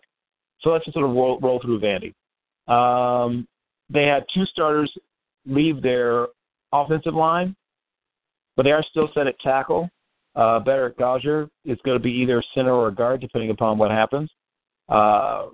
So 0.60 0.70
let's 0.70 0.84
just 0.84 0.94
sort 0.94 1.08
of 1.08 1.14
roll, 1.14 1.38
roll 1.40 1.60
through 1.60 1.80
Vandy. 1.80 2.14
Um, 2.72 3.46
they 3.90 4.04
had 4.04 4.24
two 4.32 4.46
starters 4.46 4.90
leave 5.46 5.82
their 5.82 6.28
offensive 6.72 7.14
line, 7.14 7.54
but 8.56 8.62
they 8.62 8.72
are 8.72 8.84
still 8.90 9.08
set 9.14 9.26
at 9.26 9.38
tackle. 9.40 9.90
Uh, 10.34 10.58
Barrett 10.58 10.96
Gouger 10.98 11.48
is 11.64 11.78
going 11.84 11.96
to 11.96 12.02
be 12.02 12.10
either 12.10 12.42
center 12.54 12.72
or 12.72 12.90
guard, 12.90 13.20
depending 13.20 13.50
upon 13.50 13.78
what 13.78 13.90
happens. 13.90 14.30
Uh, 14.88 15.46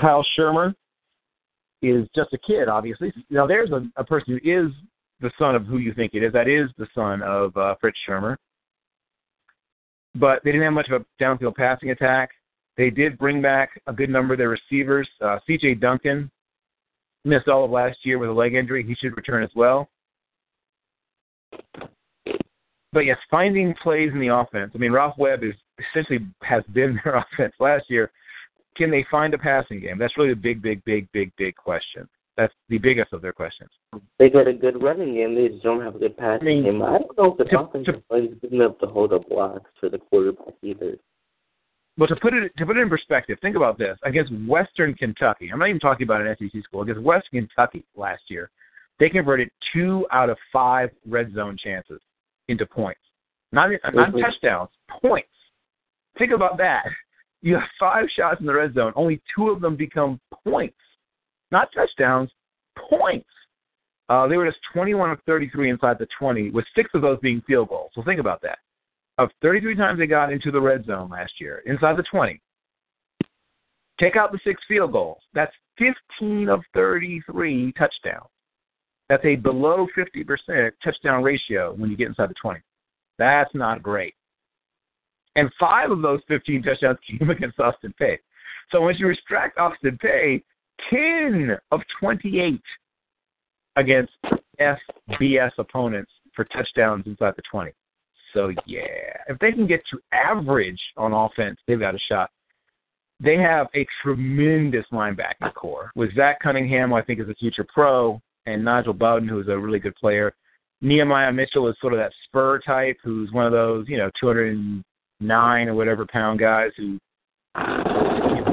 Kyle 0.00 0.24
Shurmur 0.38 0.74
is 1.82 2.06
just 2.14 2.32
a 2.32 2.38
kid, 2.38 2.68
obviously. 2.68 3.12
Now, 3.30 3.46
there's 3.46 3.70
a, 3.70 3.86
a 3.96 4.04
person 4.04 4.38
who 4.42 4.50
is 4.50 4.70
the 5.20 5.30
son 5.38 5.54
of 5.54 5.66
who 5.66 5.78
you 5.78 5.94
think 5.94 6.14
it 6.14 6.22
is. 6.22 6.32
That 6.32 6.48
is 6.48 6.70
the 6.78 6.86
son 6.94 7.22
of 7.22 7.56
uh, 7.56 7.74
Fritz 7.80 7.98
Shurmur. 8.08 8.36
But 10.14 10.40
they 10.44 10.52
didn't 10.52 10.64
have 10.64 10.72
much 10.72 10.88
of 10.90 11.02
a 11.02 11.22
downfield 11.22 11.56
passing 11.56 11.90
attack. 11.90 12.30
They 12.76 12.90
did 12.90 13.18
bring 13.18 13.40
back 13.40 13.80
a 13.86 13.92
good 13.92 14.10
number 14.10 14.34
of 14.34 14.38
their 14.38 14.48
receivers. 14.48 15.08
Uh, 15.20 15.38
C.J. 15.46 15.76
Duncan 15.76 16.30
missed 17.24 17.48
all 17.48 17.64
of 17.64 17.70
last 17.70 17.98
year 18.04 18.18
with 18.18 18.30
a 18.30 18.32
leg 18.32 18.54
injury. 18.54 18.84
He 18.86 18.94
should 18.94 19.16
return 19.16 19.42
as 19.42 19.50
well. 19.54 19.88
But 22.92 23.04
yes, 23.04 23.18
finding 23.30 23.74
plays 23.82 24.10
in 24.12 24.20
the 24.20 24.34
offense. 24.34 24.72
I 24.74 24.78
mean, 24.78 24.92
Ralph 24.92 25.16
Webb 25.18 25.42
is 25.42 25.52
essentially 25.90 26.20
has 26.42 26.62
been 26.72 26.98
their 27.04 27.16
offense 27.16 27.54
last 27.60 27.84
year. 27.88 28.10
Can 28.76 28.90
they 28.90 29.04
find 29.10 29.32
a 29.34 29.38
passing 29.38 29.80
game? 29.80 29.98
That's 29.98 30.16
really 30.16 30.30
the 30.30 30.36
big, 30.40 30.60
big, 30.62 30.84
big, 30.84 31.10
big, 31.12 31.32
big 31.36 31.56
question. 31.56 32.08
That's 32.36 32.52
the 32.68 32.76
biggest 32.78 33.14
of 33.14 33.22
their 33.22 33.32
questions. 33.32 33.70
They 34.18 34.28
got 34.28 34.46
a 34.46 34.52
good 34.52 34.82
running 34.82 35.14
game. 35.14 35.34
They 35.34 35.48
just 35.48 35.62
don't 35.62 35.80
have 35.80 35.96
a 35.96 35.98
good 35.98 36.16
passing 36.18 36.46
I 36.46 36.50
mean, 36.50 36.64
game. 36.64 36.82
I 36.82 36.98
don't 36.98 37.16
know 37.16 37.32
if 37.32 37.38
the 37.38 37.44
to- 37.44 37.60
offensive 37.60 38.02
line 38.10 38.24
is 38.24 38.34
good 38.42 38.52
enough 38.52 38.78
to 38.80 38.86
hold 38.86 39.14
up 39.14 39.26
blocks 39.28 39.70
for 39.80 39.88
the 39.88 39.98
quarterback 39.98 40.54
either. 40.62 40.96
But 41.98 42.08
to 42.10 42.16
put 42.16 42.34
it 42.34 42.54
to 42.58 42.66
put 42.66 42.76
it 42.76 42.80
in 42.80 42.90
perspective, 42.90 43.38
think 43.40 43.56
about 43.56 43.78
this: 43.78 43.98
against 44.02 44.30
Western 44.46 44.92
Kentucky, 44.92 45.48
I'm 45.50 45.58
not 45.58 45.68
even 45.68 45.80
talking 45.80 46.04
about 46.04 46.20
an 46.20 46.36
SEC 46.38 46.62
school. 46.62 46.82
Against 46.82 47.00
Western 47.00 47.46
Kentucky 47.46 47.84
last 47.96 48.24
year, 48.28 48.50
they 48.98 49.08
converted 49.08 49.48
two 49.72 50.06
out 50.12 50.28
of 50.28 50.36
five 50.52 50.90
red 51.08 51.32
zone 51.32 51.56
chances 51.56 52.02
into 52.48 52.66
points, 52.66 53.00
not 53.50 53.70
not 53.94 54.12
Mhm. 54.12 54.20
touchdowns, 54.20 54.68
points. 54.90 55.30
Think 56.18 56.32
about 56.32 56.58
that. 56.58 56.84
You 57.46 57.54
have 57.54 57.68
five 57.78 58.06
shots 58.16 58.40
in 58.40 58.46
the 58.46 58.54
red 58.54 58.74
zone, 58.74 58.92
only 58.96 59.22
two 59.32 59.50
of 59.50 59.60
them 59.60 59.76
become 59.76 60.18
points, 60.42 60.74
not 61.52 61.68
touchdowns, 61.72 62.28
points. 62.76 63.28
Uh, 64.08 64.26
they 64.26 64.36
were 64.36 64.46
just 64.46 64.58
21 64.72 65.12
of 65.12 65.20
33 65.26 65.70
inside 65.70 65.96
the 66.00 66.08
20, 66.18 66.50
with 66.50 66.64
six 66.74 66.90
of 66.92 67.02
those 67.02 67.20
being 67.20 67.40
field 67.46 67.68
goals. 67.68 67.92
So 67.94 68.02
think 68.02 68.18
about 68.18 68.42
that. 68.42 68.58
Of 69.18 69.28
33 69.42 69.76
times 69.76 70.00
they 70.00 70.08
got 70.08 70.32
into 70.32 70.50
the 70.50 70.60
red 70.60 70.86
zone 70.86 71.08
last 71.08 71.34
year, 71.40 71.62
inside 71.66 71.96
the 71.96 72.02
20, 72.10 72.40
take 74.00 74.16
out 74.16 74.32
the 74.32 74.40
six 74.42 74.60
field 74.66 74.90
goals. 74.90 75.22
That's 75.32 75.54
15 76.18 76.48
of 76.48 76.62
33 76.74 77.74
touchdowns. 77.78 78.26
That's 79.08 79.24
a 79.24 79.36
below 79.36 79.86
50% 79.96 80.72
touchdown 80.82 81.22
ratio 81.22 81.74
when 81.76 81.90
you 81.90 81.96
get 81.96 82.08
inside 82.08 82.28
the 82.28 82.34
20. 82.42 82.58
That's 83.20 83.54
not 83.54 83.84
great. 83.84 84.16
And 85.36 85.50
five 85.60 85.90
of 85.90 86.02
those 86.02 86.20
15 86.28 86.62
touchdowns 86.62 86.98
came 87.06 87.30
against 87.30 87.60
Austin 87.60 87.94
Peay. 88.00 88.18
So 88.72 88.80
once 88.80 88.98
you 88.98 89.08
extract 89.10 89.58
Austin 89.58 89.98
Peay, 90.02 90.42
10 90.90 91.56
of 91.70 91.80
28 92.00 92.60
against 93.76 94.12
FBS 94.60 95.50
opponents 95.58 96.10
for 96.34 96.44
touchdowns 96.46 97.06
inside 97.06 97.34
the 97.36 97.42
20. 97.50 97.70
So 98.34 98.48
yeah, 98.66 98.82
if 99.28 99.38
they 99.38 99.52
can 99.52 99.66
get 99.66 99.82
to 99.90 99.98
average 100.12 100.80
on 100.96 101.12
offense, 101.12 101.58
they've 101.66 101.78
got 101.78 101.94
a 101.94 101.98
shot. 102.10 102.30
They 103.18 103.36
have 103.36 103.68
a 103.74 103.86
tremendous 104.02 104.84
linebacking 104.92 105.54
core 105.54 105.90
with 105.94 106.14
Zach 106.14 106.40
Cunningham, 106.40 106.90
who 106.90 106.96
I 106.96 107.02
think 107.02 107.20
is 107.20 107.28
a 107.30 107.34
future 107.34 107.66
pro, 107.72 108.20
and 108.44 108.62
Nigel 108.62 108.92
Bowden, 108.92 109.28
who 109.28 109.40
is 109.40 109.48
a 109.48 109.56
really 109.56 109.78
good 109.78 109.96
player. 109.96 110.34
Nehemiah 110.82 111.32
Mitchell 111.32 111.68
is 111.68 111.76
sort 111.80 111.94
of 111.94 111.98
that 111.98 112.12
spur 112.24 112.58
type, 112.58 112.98
who's 113.02 113.32
one 113.32 113.46
of 113.46 113.52
those, 113.52 113.86
you 113.88 113.96
know, 113.96 114.10
209 115.20 115.68
or 115.68 115.74
whatever 115.74 116.06
pound 116.06 116.38
guys 116.40 116.70
who, 116.76 116.98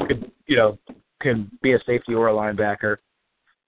could, 0.08 0.32
you 0.48 0.56
know, 0.56 0.78
can 1.22 1.50
be 1.62 1.74
a 1.74 1.80
safety 1.86 2.14
or 2.14 2.30
a 2.30 2.34
linebacker. 2.34 2.98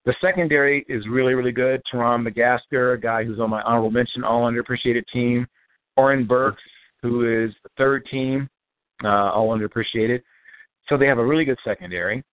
The 0.05 0.15
secondary 0.21 0.85
is 0.87 1.07
really, 1.09 1.33
really 1.33 1.51
good. 1.51 1.81
Torren 1.91 2.27
McGaster, 2.27 2.93
a 2.93 2.99
guy 2.99 3.23
who's 3.23 3.39
on 3.39 3.49
my 3.49 3.61
honorable 3.63 3.89
mention, 3.89 4.23
all 4.23 4.43
underappreciated 4.49 5.03
team. 5.11 5.47
Oren 5.97 6.27
Burks, 6.27 6.61
who 7.01 7.45
is 7.45 7.51
third 7.77 8.05
team, 8.11 8.49
uh, 9.03 9.31
all 9.31 9.57
underappreciated. 9.57 10.21
So 10.89 10.97
they 10.97 11.07
have 11.07 11.17
a 11.17 11.25
really 11.25 11.45
good 11.45 11.57
secondary. 11.65 12.23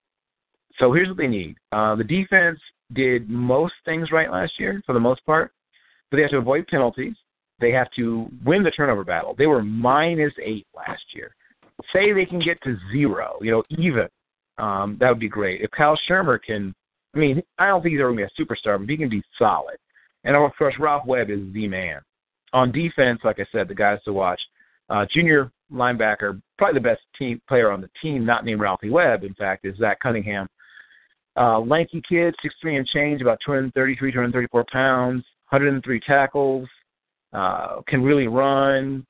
So 0.78 0.92
here's 0.92 1.08
what 1.08 1.16
they 1.16 1.26
need. 1.26 1.56
Uh, 1.70 1.94
the 1.94 2.04
defense 2.04 2.58
did 2.92 3.30
most 3.30 3.74
things 3.84 4.10
right 4.12 4.30
last 4.30 4.52
year, 4.58 4.82
for 4.84 4.92
the 4.92 5.00
most 5.00 5.24
part, 5.24 5.52
but 6.10 6.16
they 6.16 6.22
have 6.22 6.30
to 6.32 6.38
avoid 6.38 6.66
penalties. 6.66 7.14
They 7.62 7.70
have 7.70 7.90
to 7.92 8.28
win 8.44 8.64
the 8.64 8.72
turnover 8.72 9.04
battle. 9.04 9.34
They 9.38 9.46
were 9.46 9.62
minus 9.62 10.34
eight 10.42 10.66
last 10.74 11.04
year. 11.14 11.34
Say 11.94 12.12
they 12.12 12.26
can 12.26 12.40
get 12.40 12.60
to 12.62 12.76
zero, 12.92 13.38
you 13.40 13.52
know, 13.52 13.62
even. 13.70 14.08
Um, 14.58 14.96
that 15.00 15.08
would 15.08 15.20
be 15.20 15.28
great. 15.28 15.62
If 15.62 15.70
Kyle 15.70 15.98
Shurmur 16.08 16.40
can, 16.44 16.74
I 17.14 17.18
mean, 17.18 17.42
I 17.58 17.68
don't 17.68 17.80
think 17.80 17.92
he's 17.92 18.00
ever 18.00 18.12
going 18.12 18.26
to 18.26 18.34
be 18.36 18.42
a 18.42 18.44
superstar, 18.44 18.78
but 18.78 18.88
he 18.88 18.96
can 18.96 19.08
be 19.08 19.22
solid. 19.38 19.76
And 20.24 20.36
of 20.36 20.50
course, 20.58 20.74
Ralph 20.78 21.06
Webb 21.06 21.30
is 21.30 21.40
the 21.52 21.68
man. 21.68 22.00
On 22.52 22.72
defense, 22.72 23.20
like 23.24 23.38
I 23.38 23.46
said, 23.52 23.68
the 23.68 23.74
guys 23.74 24.00
to 24.04 24.12
watch. 24.12 24.40
Uh, 24.90 25.06
junior 25.10 25.50
linebacker, 25.72 26.42
probably 26.58 26.74
the 26.74 26.84
best 26.84 27.00
team 27.16 27.40
player 27.48 27.70
on 27.70 27.80
the 27.80 27.90
team, 28.02 28.26
not 28.26 28.44
named 28.44 28.60
Ralphie 28.60 28.90
Webb, 28.90 29.22
in 29.22 29.34
fact, 29.34 29.64
is 29.64 29.76
Zach 29.78 30.00
Cunningham. 30.00 30.48
Uh, 31.36 31.60
lanky 31.60 32.02
kid, 32.06 32.34
six 32.42 32.54
three 32.60 32.76
and 32.76 32.86
change, 32.88 33.22
about 33.22 33.38
233, 33.46 34.12
234 34.12 34.64
pounds, 34.70 35.24
103 35.48 36.00
tackles, 36.00 36.68
uh, 37.32 37.80
can 37.88 38.02
really 38.02 38.28
run, 38.28 39.06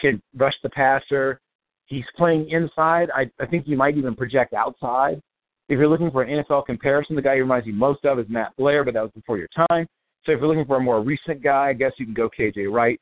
can 0.00 0.22
rush 0.36 0.54
the 0.62 0.70
passer. 0.70 1.40
He's 1.86 2.04
playing 2.16 2.50
inside. 2.50 3.10
I, 3.14 3.30
I 3.40 3.46
think 3.46 3.66
he 3.66 3.74
might 3.74 3.96
even 3.96 4.14
project 4.14 4.54
outside. 4.54 5.20
If 5.68 5.78
you're 5.78 5.88
looking 5.88 6.10
for 6.10 6.22
an 6.22 6.42
NFL 6.42 6.66
comparison, 6.66 7.16
the 7.16 7.22
guy 7.22 7.36
who 7.36 7.42
reminds 7.42 7.66
me 7.66 7.72
most 7.72 8.04
of 8.04 8.18
is 8.18 8.26
Matt 8.28 8.56
Blair, 8.56 8.84
but 8.84 8.94
that 8.94 9.02
was 9.02 9.12
before 9.14 9.38
your 9.38 9.48
time. 9.56 9.86
So 10.24 10.32
if 10.32 10.38
you're 10.38 10.48
looking 10.48 10.66
for 10.66 10.76
a 10.76 10.80
more 10.80 11.02
recent 11.02 11.42
guy, 11.42 11.68
I 11.68 11.72
guess 11.72 11.92
you 11.98 12.04
can 12.04 12.14
go 12.14 12.28
KJ 12.28 12.70
Wright. 12.72 13.00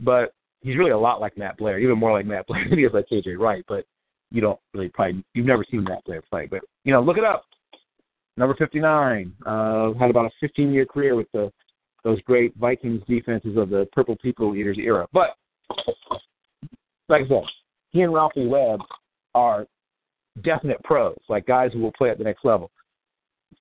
But 0.00 0.32
he's 0.60 0.76
really 0.76 0.90
a 0.90 0.98
lot 0.98 1.20
like 1.20 1.38
Matt 1.38 1.56
Blair, 1.56 1.78
even 1.78 1.98
more 1.98 2.12
like 2.12 2.26
Matt 2.26 2.46
Blair 2.46 2.66
than 2.68 2.78
he 2.78 2.84
is 2.84 2.92
like 2.92 3.06
KJ 3.10 3.38
Wright. 3.38 3.64
But 3.68 3.84
you 4.30 4.40
don't 4.40 4.58
really 4.74 4.88
probably 4.88 5.24
you've 5.34 5.46
never 5.46 5.64
seen 5.70 5.84
Matt 5.84 6.04
Blair 6.04 6.22
play. 6.28 6.46
But 6.46 6.60
you 6.84 6.92
know, 6.92 7.00
look 7.00 7.18
it 7.18 7.24
up. 7.24 7.44
Number 8.36 8.54
59 8.54 9.32
uh, 9.46 9.92
had 9.94 10.10
about 10.10 10.26
a 10.26 10.30
15 10.40 10.72
year 10.72 10.84
career 10.84 11.14
with 11.16 11.30
the 11.32 11.50
those 12.06 12.20
great 12.22 12.54
Vikings 12.56 13.02
defenses 13.08 13.56
of 13.56 13.68
the 13.68 13.88
Purple 13.92 14.16
People 14.22 14.54
Eaters 14.54 14.78
era. 14.78 15.08
But 15.12 15.36
like 17.08 17.24
I 17.24 17.28
said, 17.28 17.42
he 17.90 18.02
and 18.02 18.14
Ralphie 18.14 18.46
Webb 18.46 18.78
are 19.34 19.66
definite 20.44 20.80
pros, 20.84 21.16
like 21.28 21.46
guys 21.46 21.72
who 21.72 21.80
will 21.80 21.92
play 21.92 22.10
at 22.10 22.18
the 22.18 22.24
next 22.24 22.44
level. 22.44 22.70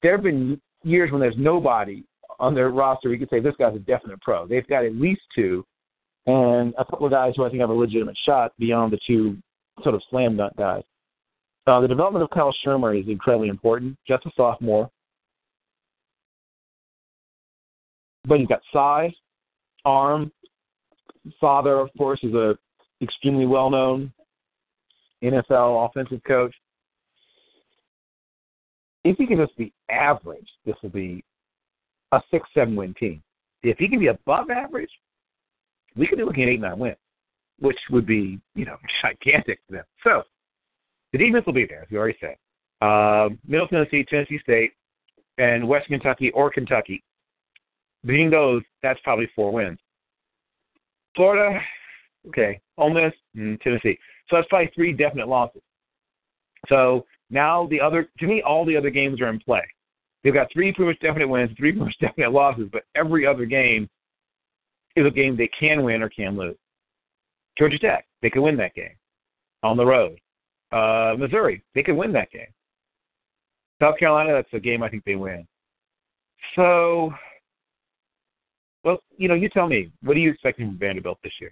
There 0.03 0.11
have 0.11 0.23
been 0.23 0.61
years 0.83 1.11
when 1.11 1.19
there's 1.19 1.35
nobody 1.39 2.03
on 2.39 2.53
their 2.53 2.69
roster 2.69 3.11
you 3.11 3.17
could 3.17 3.31
say 3.31 3.39
this 3.39 3.55
guy's 3.57 3.75
a 3.75 3.79
definite 3.79 4.21
pro. 4.21 4.45
They've 4.45 4.67
got 4.67 4.85
at 4.85 4.93
least 4.93 5.21
two, 5.33 5.65
and 6.27 6.75
a 6.77 6.85
couple 6.85 7.07
of 7.07 7.11
guys 7.11 7.33
who 7.35 7.45
I 7.45 7.49
think 7.49 7.61
have 7.61 7.71
a 7.71 7.73
legitimate 7.73 8.17
shot 8.25 8.51
beyond 8.59 8.93
the 8.93 8.99
two 9.07 9.37
sort 9.81 9.95
of 9.95 10.03
slam 10.11 10.37
dunk 10.37 10.55
guys. 10.55 10.83
Uh, 11.65 11.79
the 11.79 11.87
development 11.87 12.21
of 12.21 12.29
Kyle 12.29 12.53
Shurmur 12.63 13.01
is 13.01 13.07
incredibly 13.07 13.47
important. 13.47 13.97
Just 14.07 14.27
a 14.27 14.31
sophomore, 14.37 14.91
but 18.27 18.39
he's 18.39 18.47
got 18.47 18.61
size, 18.71 19.13
arm. 19.83 20.31
Father, 21.39 21.79
of 21.79 21.89
course, 21.97 22.19
is 22.23 22.33
a 22.33 22.57
extremely 23.01 23.45
well 23.45 23.69
known 23.69 24.11
NFL 25.23 25.89
offensive 25.89 26.21
coach. 26.25 26.53
If 29.03 29.17
he 29.17 29.27
can 29.27 29.37
just 29.37 29.55
be 29.57 29.71
average, 29.89 30.47
this 30.65 30.75
will 30.81 30.89
be 30.89 31.23
a 32.11 32.21
six, 32.31 32.47
seven 32.53 32.75
win 32.75 32.93
team. 32.99 33.21
If 33.63 33.77
he 33.77 33.87
can 33.87 33.99
be 33.99 34.07
above 34.07 34.49
average, 34.49 34.89
we 35.95 36.07
could 36.07 36.17
be 36.17 36.23
looking 36.23 36.43
at 36.43 36.49
eight, 36.49 36.59
nine 36.59 36.77
wins, 36.77 36.97
which 37.59 37.77
would 37.91 38.05
be, 38.05 38.39
you 38.55 38.65
know, 38.65 38.77
gigantic 39.01 39.59
for 39.67 39.73
them. 39.73 39.85
So 40.03 40.23
the 41.11 41.19
defense 41.19 41.45
will 41.45 41.53
be 41.53 41.65
there, 41.65 41.83
as 41.83 41.87
we 41.89 41.97
already 41.97 42.17
said. 42.19 42.35
Uh, 42.81 43.29
Middle 43.47 43.67
Tennessee, 43.67 44.05
Tennessee 44.07 44.39
State, 44.43 44.73
and 45.37 45.67
West 45.67 45.87
Kentucky 45.87 46.31
or 46.31 46.49
Kentucky 46.51 47.03
Beating 48.05 48.29
those, 48.29 48.61
that's 48.83 48.99
probably 49.03 49.29
four 49.35 49.51
wins. 49.51 49.79
Florida, 51.15 51.59
okay. 52.27 52.59
Ole 52.77 52.93
Miss, 52.93 53.13
mm, 53.35 53.59
Tennessee. 53.61 53.97
So 54.29 54.35
that's 54.35 54.47
probably 54.47 54.71
three 54.75 54.93
definite 54.93 55.27
losses. 55.27 55.61
So 56.67 57.05
now 57.29 57.67
the 57.67 57.79
other, 57.79 58.09
to 58.19 58.27
me, 58.27 58.41
all 58.41 58.65
the 58.65 58.77
other 58.77 58.89
games 58.89 59.21
are 59.21 59.29
in 59.29 59.39
play. 59.39 59.63
They've 60.23 60.33
got 60.33 60.51
three 60.51 60.73
pretty 60.73 60.89
much 60.89 60.99
definite 60.99 61.27
wins, 61.27 61.51
three 61.57 61.71
pretty 61.71 61.85
much 61.85 61.95
definite 61.99 62.31
losses, 62.31 62.67
but 62.71 62.83
every 62.95 63.25
other 63.25 63.45
game 63.45 63.89
is 64.95 65.05
a 65.05 65.11
game 65.11 65.35
they 65.35 65.49
can 65.59 65.83
win 65.83 66.01
or 66.01 66.09
can 66.09 66.37
lose. 66.37 66.57
Georgia 67.57 67.79
Tech, 67.79 68.05
they 68.21 68.29
could 68.29 68.41
win 68.41 68.57
that 68.57 68.75
game 68.75 68.95
on 69.63 69.77
the 69.77 69.85
road. 69.85 70.19
Uh, 70.71 71.15
Missouri, 71.17 71.63
they 71.73 71.83
could 71.83 71.95
win 71.95 72.11
that 72.13 72.31
game. 72.31 72.47
South 73.81 73.97
Carolina, 73.97 74.33
that's 74.33 74.53
a 74.53 74.59
game 74.59 74.83
I 74.83 74.89
think 74.89 75.03
they 75.05 75.15
win. 75.15 75.45
So 76.55 77.13
well, 78.85 78.99
you 79.17 79.27
know, 79.27 79.33
you 79.33 79.49
tell 79.49 79.67
me. 79.67 79.91
What 80.03 80.15
are 80.15 80.19
you 80.19 80.29
expecting 80.31 80.67
from 80.67 80.77
Vanderbilt 80.77 81.17
this 81.23 81.33
year? 81.41 81.51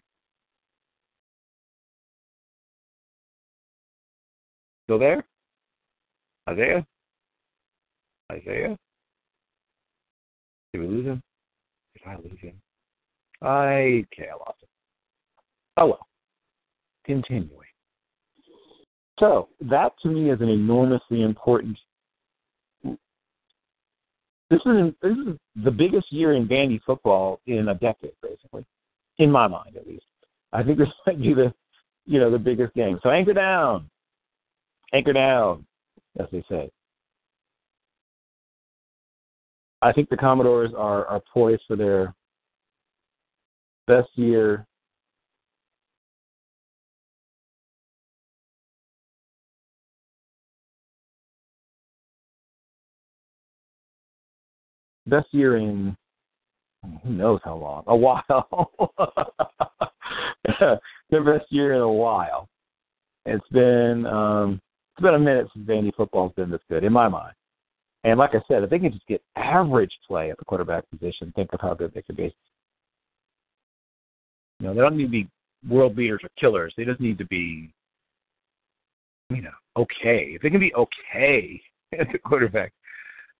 Still 4.86 5.00
there? 5.00 5.26
Isaiah? 6.48 6.86
Isaiah? 8.32 8.78
Did 10.74 10.82
we 10.82 10.88
lose 10.88 11.06
him? 11.06 11.24
Did 11.96 12.08
I 12.08 12.16
lose 12.18 12.40
him? 12.40 12.62
I 13.42 14.06
okay, 14.14 14.30
I 14.32 14.36
lost 14.36 14.62
him. 14.62 14.70
Oh 15.78 15.86
well. 15.88 16.08
Continuing. 17.06 17.50
So 19.20 19.50
that 19.62 19.94
to 20.04 20.10
me 20.10 20.32
is 20.32 20.42
an 20.42 20.50
enormously 20.50 21.24
important 21.24 21.78
this 24.54 24.62
is 24.66 24.94
this 25.02 25.18
is 25.18 25.38
the 25.64 25.72
biggest 25.72 26.12
year 26.12 26.34
in 26.34 26.48
Vandy 26.48 26.80
football 26.86 27.40
in 27.48 27.70
a 27.70 27.74
decade, 27.74 28.14
basically, 28.22 28.66
in 29.18 29.32
my 29.32 29.48
mind 29.48 29.76
at 29.76 29.88
least. 29.88 30.06
I 30.52 30.64
think 30.64 30.78
this 30.78 30.88
might 31.08 31.22
be 31.22 31.34
the 31.34 31.54
you 32.06 32.20
know 32.20 32.30
the 32.30 32.40
biggest 32.40 32.74
game. 32.76 33.00
So 33.02 33.10
anchor 33.10 33.34
down, 33.34 33.90
anchor 34.94 35.14
down, 35.14 35.66
as 36.20 36.28
they 36.32 36.44
say. 36.50 36.70
I 39.82 39.92
think 39.92 40.10
the 40.10 40.18
Commodores 40.18 40.72
are 40.78 41.06
are 41.08 41.22
poised 41.34 41.64
for 41.68 41.76
their 41.76 42.14
best 43.88 44.10
year 44.16 44.66
best 55.08 55.28
year 55.32 55.58
in 55.58 55.96
who 57.04 57.10
knows 57.12 57.40
how 57.44 57.56
long? 57.56 57.84
A 57.88 57.96
while. 57.96 58.72
the 61.10 61.22
best 61.22 61.46
year 61.50 61.74
in 61.74 61.82
a 61.82 61.92
while. 61.92 62.48
It's 63.26 63.48
been 63.50 64.06
um 64.06 64.62
it's 64.96 65.04
been 65.04 65.16
a 65.16 65.20
minute 65.20 65.48
since 65.54 65.68
Vandy 65.68 65.94
football's 65.96 66.34
been 66.36 66.52
this 66.52 66.62
good 66.70 66.84
in 66.84 66.94
my 66.94 67.08
mind. 67.08 67.34
And 68.04 68.20
like 68.20 68.32
I 68.36 68.42
said, 68.48 68.64
if 68.64 68.70
they 68.70 68.80
can 68.80 68.92
just 68.92 69.08
get 69.08 69.24
average 69.36 69.94
play 70.06 70.30
at 70.30 70.38
the 70.38 70.46
quarterback 70.46 70.90
position, 70.90 71.32
think 71.36 71.54
of 71.54 71.62
how 71.62 71.74
good 71.74 71.94
they 71.94 72.02
could 72.02 72.18
be. 72.18 72.36
You 74.60 74.68
know, 74.68 74.74
they 74.74 74.82
don't 74.82 74.98
need 74.98 75.06
to 75.06 75.10
be 75.10 75.30
world 75.68 75.96
beaters 75.96 76.22
or 76.24 76.30
killers. 76.40 76.74
They 76.76 76.84
just 76.84 77.00
need 77.00 77.18
to 77.18 77.26
be, 77.26 77.74
you 79.30 79.42
know, 79.42 79.52
okay. 79.78 80.34
If 80.36 80.42
they 80.42 80.50
can 80.50 80.60
be 80.60 80.74
okay 80.76 81.62
at 82.00 82.08
the 82.12 82.20
quarterback, 82.20 82.74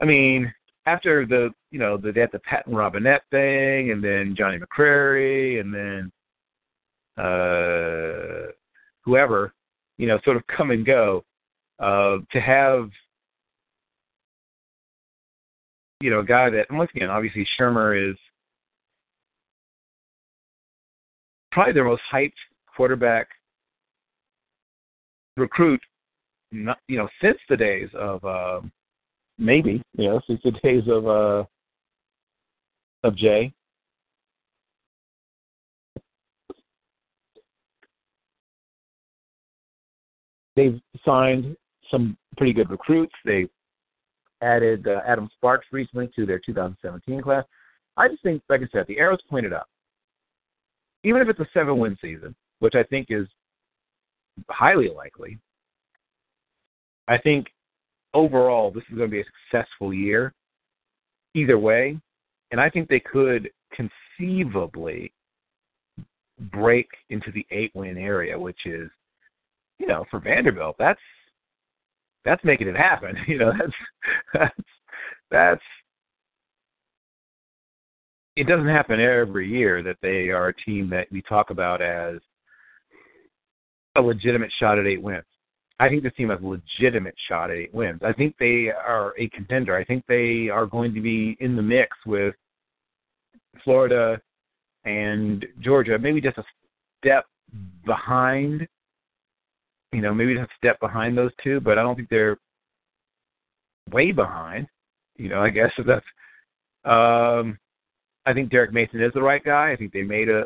I 0.02 0.06
mean, 0.06 0.52
after 0.86 1.26
the 1.26 1.50
you 1.72 1.80
know 1.80 1.98
the 1.98 2.12
they 2.12 2.22
had 2.22 2.32
the 2.32 2.40
Patton 2.40 2.76
Robinette 2.76 3.24
thing, 3.32 3.92
and 3.92 4.04
then 4.04 4.36
Johnny 4.38 4.60
McCrary, 4.60 5.60
and 5.60 5.74
then 5.74 6.12
uh, 7.18 8.52
whoever, 9.04 9.54
you 9.98 10.08
know, 10.08 10.20
sort 10.24 10.38
of 10.38 10.46
come 10.48 10.72
and 10.72 10.86
go. 10.86 11.24
Uh, 11.80 12.18
to 12.32 12.40
have 12.40 12.90
you 16.02 16.10
know 16.10 16.20
a 16.20 16.26
guy 16.26 16.50
that, 16.50 16.68
and 16.70 16.78
once 16.78 16.92
again, 16.96 17.10
obviously 17.10 17.48
Shurmur 17.60 18.12
is 18.12 18.18
probably 21.52 21.74
their 21.74 21.84
most 21.84 22.02
hyped 22.12 22.34
quarterback 22.76 23.28
recruit, 25.38 25.82
not, 26.52 26.80
you 26.88 26.98
know, 26.98 27.08
since 27.22 27.38
the 27.50 27.58
days 27.58 27.90
of. 27.96 28.24
Um, 28.24 28.72
maybe 29.38 29.82
you 29.98 30.10
know 30.10 30.22
since 30.28 30.42
the 30.44 30.52
days 30.52 30.84
of 30.88 31.08
uh 31.08 31.44
of 33.04 33.16
Jay. 33.16 33.54
They've 40.56 40.80
signed 41.04 41.58
some 41.90 42.16
pretty 42.38 42.54
good 42.54 42.70
recruits. 42.70 43.14
They 43.26 43.48
added 44.42 44.88
uh, 44.88 45.02
Adam 45.06 45.30
Sparks 45.36 45.68
recently 45.72 46.10
to 46.16 46.26
their 46.26 46.40
2017 46.40 47.22
class. 47.22 47.44
I 47.98 48.08
just 48.08 48.22
think, 48.24 48.42
like 48.50 48.62
I 48.62 48.68
said, 48.72 48.86
the 48.88 49.00
arrow's 49.00 49.22
pointed 49.30 49.54
up. 49.54 49.68
Even 51.04 51.22
if 51.22 51.30
it's 51.30 51.40
a 51.40 51.48
seven-win 51.54 51.98
season, 52.02 52.36
which 52.60 52.76
I 52.76 52.84
think 52.84 53.08
is 53.10 53.28
highly 54.50 54.90
likely, 54.90 55.40
I 57.08 57.18
think 57.18 57.48
overall, 58.14 58.72
this 58.72 58.84
is 58.90 58.98
going 58.98 59.10
to 59.10 59.12
be 59.12 59.22
a 59.22 59.26
successful 59.52 59.94
year 59.94 60.34
either 61.34 61.58
way. 61.58 61.98
And 62.52 62.62
I 62.62 62.70
think 62.70 62.88
they 62.88 63.00
could 63.00 63.50
conceivably 63.74 65.12
break 66.52 66.88
into 67.10 67.32
the 67.32 67.46
eight 67.52 67.72
win 67.74 67.98
area, 67.98 68.38
which 68.38 68.66
is, 68.66 68.90
you 69.80 69.88
know, 69.88 70.06
for 70.12 70.20
Vanderbilt, 70.20 70.76
that's 70.78 71.00
that's 72.26 72.44
making 72.44 72.68
it 72.68 72.76
happen. 72.76 73.16
You 73.28 73.40
know, 73.40 73.52
that's 73.58 73.74
that's 74.34 74.70
that's 75.32 75.62
it 78.36 78.48
doesn't 78.48 78.68
happen 78.68 79.00
every 79.00 79.48
year 79.48 79.84
that 79.84 79.98
they 80.02 80.30
are 80.30 80.48
a 80.48 80.56
team 80.56 80.90
that 80.90 81.08
we 81.12 81.22
talk 81.22 81.50
about 81.50 81.82
as 81.82 82.20
a 83.96 84.02
legitimate 84.02 84.52
shot 84.60 84.80
at 84.80 84.88
eight 84.88 85.02
wins. 85.02 85.24
I 85.80 85.90
think 85.90 86.04
this 86.04 86.14
team 86.16 86.30
has 86.30 86.40
a 86.42 86.46
legitimate 86.46 87.16
shot 87.28 87.50
at 87.50 87.58
eight 87.58 87.74
wins. 87.74 88.02
I 88.04 88.14
think 88.14 88.36
they 88.40 88.70
are 88.70 89.14
a 89.18 89.28
contender. 89.30 89.76
I 89.76 89.84
think 89.84 90.04
they 90.08 90.50
are 90.50 90.66
going 90.66 90.94
to 90.94 91.02
be 91.02 91.36
in 91.40 91.56
the 91.56 91.62
mix 91.62 91.98
with 92.06 92.36
Florida 93.64 94.22
and 94.86 95.46
Georgia, 95.62 95.98
maybe 95.98 96.22
just 96.22 96.38
a 96.38 96.44
step 97.04 97.26
behind. 97.86 98.68
You 99.92 100.02
know, 100.02 100.14
maybe 100.14 100.36
just 100.36 100.50
a 100.50 100.58
step 100.58 100.80
behind 100.80 101.18
those 101.18 101.32
two, 101.44 101.60
but 101.60 101.78
I 101.78 101.84
don't 101.84 101.96
think 101.96 102.10
they're 102.10 102.38
way 103.92 104.12
behind. 104.12 104.68
You 105.18 105.30
know, 105.30 105.42
I 105.42 105.50
guess 105.50 105.72
that's. 105.86 106.06
Um, 106.86 107.58
I 108.26 108.34
think 108.34 108.50
Derek 108.50 108.74
Mason 108.74 109.02
is 109.02 109.12
the 109.14 109.22
right 109.22 109.44
guy. 109.44 109.72
I 109.72 109.76
think 109.76 109.92
they 109.92 110.02
made 110.02 110.30
a 110.30 110.46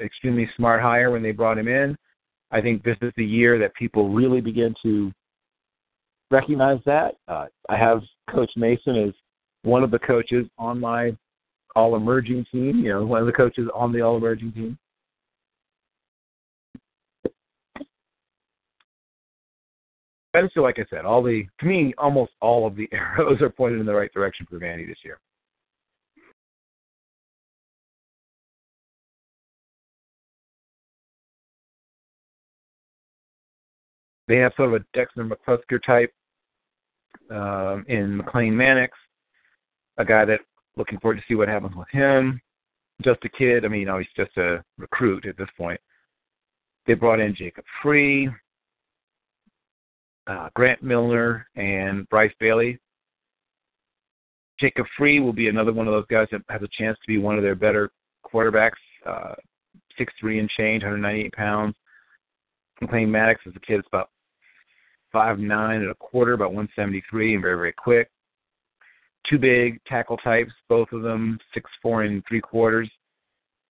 extremely 0.00 0.48
smart 0.56 0.82
hire 0.82 1.10
when 1.10 1.22
they 1.22 1.32
brought 1.32 1.58
him 1.58 1.68
in. 1.68 1.96
I 2.50 2.60
think 2.60 2.82
this 2.82 2.96
is 3.02 3.12
the 3.16 3.24
year 3.24 3.58
that 3.58 3.74
people 3.74 4.08
really 4.08 4.40
begin 4.40 4.74
to 4.82 5.12
recognize 6.30 6.78
that. 6.86 7.16
Uh, 7.28 7.46
I 7.68 7.76
have 7.76 8.02
Coach 8.30 8.50
Mason 8.56 8.96
as 8.96 9.14
one 9.62 9.82
of 9.82 9.90
the 9.90 9.98
coaches 9.98 10.46
on 10.58 10.80
my 10.80 11.16
All 11.74 11.96
Emerging 11.96 12.46
team. 12.52 12.78
You 12.78 12.90
know, 12.90 13.04
one 13.04 13.20
of 13.20 13.26
the 13.26 13.32
coaches 13.32 13.68
on 13.74 13.92
the 13.92 14.00
All 14.00 14.16
Emerging 14.16 14.52
team. 14.52 14.78
Just 20.42 20.52
feel 20.52 20.62
like 20.62 20.78
I 20.78 20.84
said, 20.90 21.06
all 21.06 21.22
the 21.22 21.44
to 21.60 21.66
me, 21.66 21.94
almost 21.96 22.32
all 22.42 22.66
of 22.66 22.76
the 22.76 22.88
arrows 22.92 23.40
are 23.40 23.48
pointed 23.48 23.80
in 23.80 23.86
the 23.86 23.94
right 23.94 24.12
direction 24.12 24.46
for 24.48 24.58
Vandy 24.58 24.86
this 24.86 24.98
year. 25.02 25.18
They 34.28 34.36
have 34.36 34.52
sort 34.56 34.74
of 34.74 34.80
a 34.80 34.84
Dexter 34.94 35.24
McCluster 35.24 35.82
type 35.84 36.12
um, 37.30 37.84
in 37.88 38.16
McLean 38.16 38.56
Mannix, 38.56 38.96
a 39.98 40.04
guy 40.04 40.24
that 40.24 40.40
looking 40.76 40.98
forward 41.00 41.16
to 41.16 41.22
see 41.28 41.34
what 41.34 41.48
happens 41.48 41.76
with 41.76 41.88
him. 41.90 42.40
Just 43.02 43.24
a 43.24 43.28
kid. 43.28 43.64
I 43.64 43.68
mean, 43.68 43.80
you 43.80 43.86
know, 43.86 43.98
he's 43.98 44.08
just 44.16 44.36
a 44.36 44.64
recruit 44.78 45.26
at 45.26 45.36
this 45.36 45.48
point. 45.56 45.80
They 46.86 46.94
brought 46.94 47.20
in 47.20 47.34
Jacob 47.34 47.64
Free, 47.82 48.28
uh, 50.26 50.48
Grant 50.54 50.82
Milner, 50.82 51.46
and 51.56 52.08
Bryce 52.08 52.32
Bailey. 52.40 52.78
Jacob 54.58 54.86
Free 54.96 55.20
will 55.20 55.32
be 55.32 55.48
another 55.48 55.72
one 55.72 55.86
of 55.86 55.92
those 55.92 56.06
guys 56.08 56.28
that 56.32 56.40
has 56.48 56.62
a 56.62 56.68
chance 56.78 56.96
to 56.98 57.06
be 57.06 57.18
one 57.18 57.36
of 57.36 57.42
their 57.42 57.54
better 57.54 57.90
quarterbacks. 58.24 58.70
Uh, 59.04 59.34
six 59.98 60.12
three 60.18 60.38
and 60.38 60.48
change, 60.50 60.82
198 60.82 61.32
pounds. 61.32 61.74
McLane 62.82 63.08
Maddox 63.08 63.40
is 63.46 63.54
a 63.56 63.60
kid 63.60 63.78
that's 63.78 63.88
about 63.88 64.10
five 65.16 65.38
nine 65.38 65.80
and 65.80 65.90
a 65.90 65.94
quarter, 65.94 66.34
about 66.34 66.52
173, 66.52 67.32
and 67.32 67.42
very 67.42 67.56
very 67.56 67.72
quick. 67.72 68.10
Two 69.26 69.38
big 69.38 69.80
tackle 69.86 70.18
types, 70.18 70.52
both 70.68 70.92
of 70.92 71.00
them 71.00 71.38
six 71.54 71.70
four 71.80 72.02
and 72.02 72.22
three 72.28 72.42
quarters. 72.42 72.90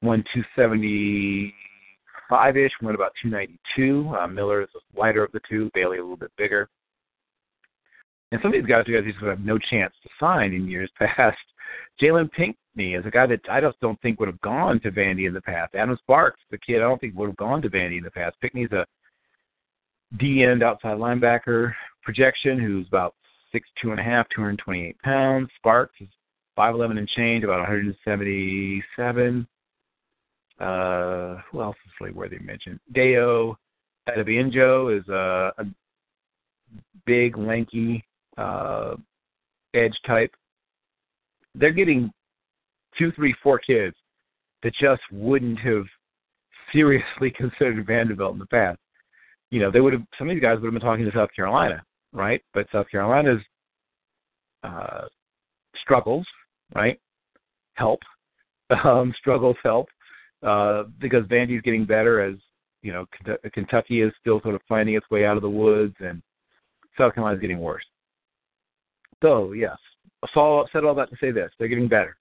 One 0.01 0.25
275 0.35 2.57
ish, 2.57 2.73
one 2.81 2.97
about 2.97 3.13
292. 3.23 4.13
Uh, 4.13 4.27
Miller 4.27 4.63
is 4.63 4.69
the 4.75 4.81
lighter 4.99 5.23
of 5.23 5.31
the 5.31 5.39
two, 5.49 5.71
Bailey 5.73 5.99
a 5.99 6.03
little 6.03 6.17
bit 6.17 6.33
bigger. 6.37 6.69
And 8.33 8.41
some 8.43 8.53
of 8.53 8.61
these 8.61 8.69
guys 8.69 8.89
are 8.89 9.01
guys 9.01 9.09
who 9.21 9.27
have 9.27 9.39
no 9.39 9.57
chance 9.57 9.95
to 10.03 10.09
sign 10.19 10.53
in 10.53 10.67
years 10.67 10.91
past. 10.99 11.39
Jalen 12.03 12.29
Pinckney 12.33 12.95
is 12.95 13.07
a 13.07 13.11
guy 13.11 13.27
that 13.27 13.41
I 13.49 13.61
just 13.61 13.79
don't 13.81 14.03
think 14.03 14.19
would 14.19 14.29
have 14.29 14.41
gone 14.41 14.81
to 14.81 14.91
Vandy 14.91 15.29
in 15.29 15.33
the 15.33 15.41
past. 15.41 15.77
Adam 15.77 15.97
Sparks, 16.03 16.41
the 16.51 16.59
kid, 16.59 16.79
I 16.79 16.89
don't 16.89 17.01
think 17.01 17.15
would 17.15 17.29
have 17.29 17.37
gone 17.37 17.63
to 17.63 17.71
Vandy 17.71 17.99
in 17.99 18.05
the 18.05 18.11
past. 18.11 18.35
Pinckney's 18.41 18.73
a 18.73 18.85
D 20.19 20.45
end 20.45 20.63
outside 20.63 20.99
linebacker 20.99 21.73
projection 22.03 22.59
who's 22.59 22.87
about 22.87 23.15
six 23.53 23.69
two 23.81 23.91
and 23.91 24.01
a 24.01 24.03
half, 24.03 24.27
two 24.29 24.41
hundred 24.41 24.59
twenty 24.59 24.87
eight 24.87 25.01
pounds. 25.03 25.49
Sparks 25.57 25.95
is 26.01 26.09
five 26.55 26.75
eleven 26.75 26.99
and 26.99 27.09
change, 27.09 27.45
about 27.45 27.59
one 27.59 27.67
hundred 27.67 27.87
and 27.87 27.97
seventy 28.05 28.83
seven. 28.95 29.47
Uh, 30.61 31.37
who 31.51 31.61
else 31.61 31.77
is 31.85 31.93
really 32.01 32.13
worthy 32.13 32.39
mention? 32.39 32.81
Dayo 32.95 33.57
Adebinjo 34.09 34.97
is 34.99 35.07
a, 35.09 35.53
a 35.59 35.65
big, 37.05 37.37
lanky 37.37 38.05
uh, 38.39 38.95
edge 39.75 39.99
type. 40.07 40.35
They're 41.55 41.73
getting 41.73 42.11
two, 42.99 43.13
three, 43.13 43.35
four 43.43 43.59
kids 43.59 43.97
that 44.63 44.73
just 44.81 45.03
wouldn't 45.13 45.59
have 45.61 45.85
seriously 46.73 47.31
considered 47.37 47.87
Vanderbilt 47.87 48.35
in 48.35 48.39
the 48.39 48.47
past 48.47 48.79
you 49.51 49.61
know, 49.61 49.71
they 49.71 49.81
would 49.81 49.93
have 49.93 50.03
some 50.19 50.29
of 50.29 50.35
these 50.35 50.43
guys 50.43 50.59
would 50.61 50.67
have 50.67 50.73
been 50.73 50.81
talking 50.81 51.05
to 51.05 51.13
South 51.13 51.31
Carolina, 51.35 51.83
right? 52.13 52.43
But 52.53 52.67
South 52.73 52.87
Carolina's 52.91 53.43
uh, 54.63 55.03
struggles, 55.81 56.27
right? 56.75 56.99
Help. 57.75 58.01
Um, 58.83 59.15
struggles 59.17 59.55
help 59.63 59.87
uh, 60.45 60.83
because 61.01 61.25
Vandy's 61.27 61.63
getting 61.63 61.85
better 61.85 62.21
as 62.21 62.35
you 62.83 62.93
know 62.93 63.07
Kentucky 63.55 64.03
is 64.03 64.13
still 64.21 64.41
sort 64.41 64.57
of 64.57 64.61
finding 64.69 64.97
its 64.97 65.09
way 65.09 65.25
out 65.25 65.37
of 65.37 65.43
the 65.43 65.49
woods, 65.49 65.95
and 66.01 66.21
South 66.99 67.15
Carolina's 67.15 67.41
getting 67.41 67.61
worse. 67.61 67.85
So 69.23 69.53
yes, 69.53 69.77
I 70.25 70.65
said 70.73 70.83
all 70.83 70.97
that 70.97 71.11
to 71.11 71.17
say 71.21 71.31
this: 71.31 71.53
they're 71.61 71.69
getting 71.69 71.87
better. 71.87 72.17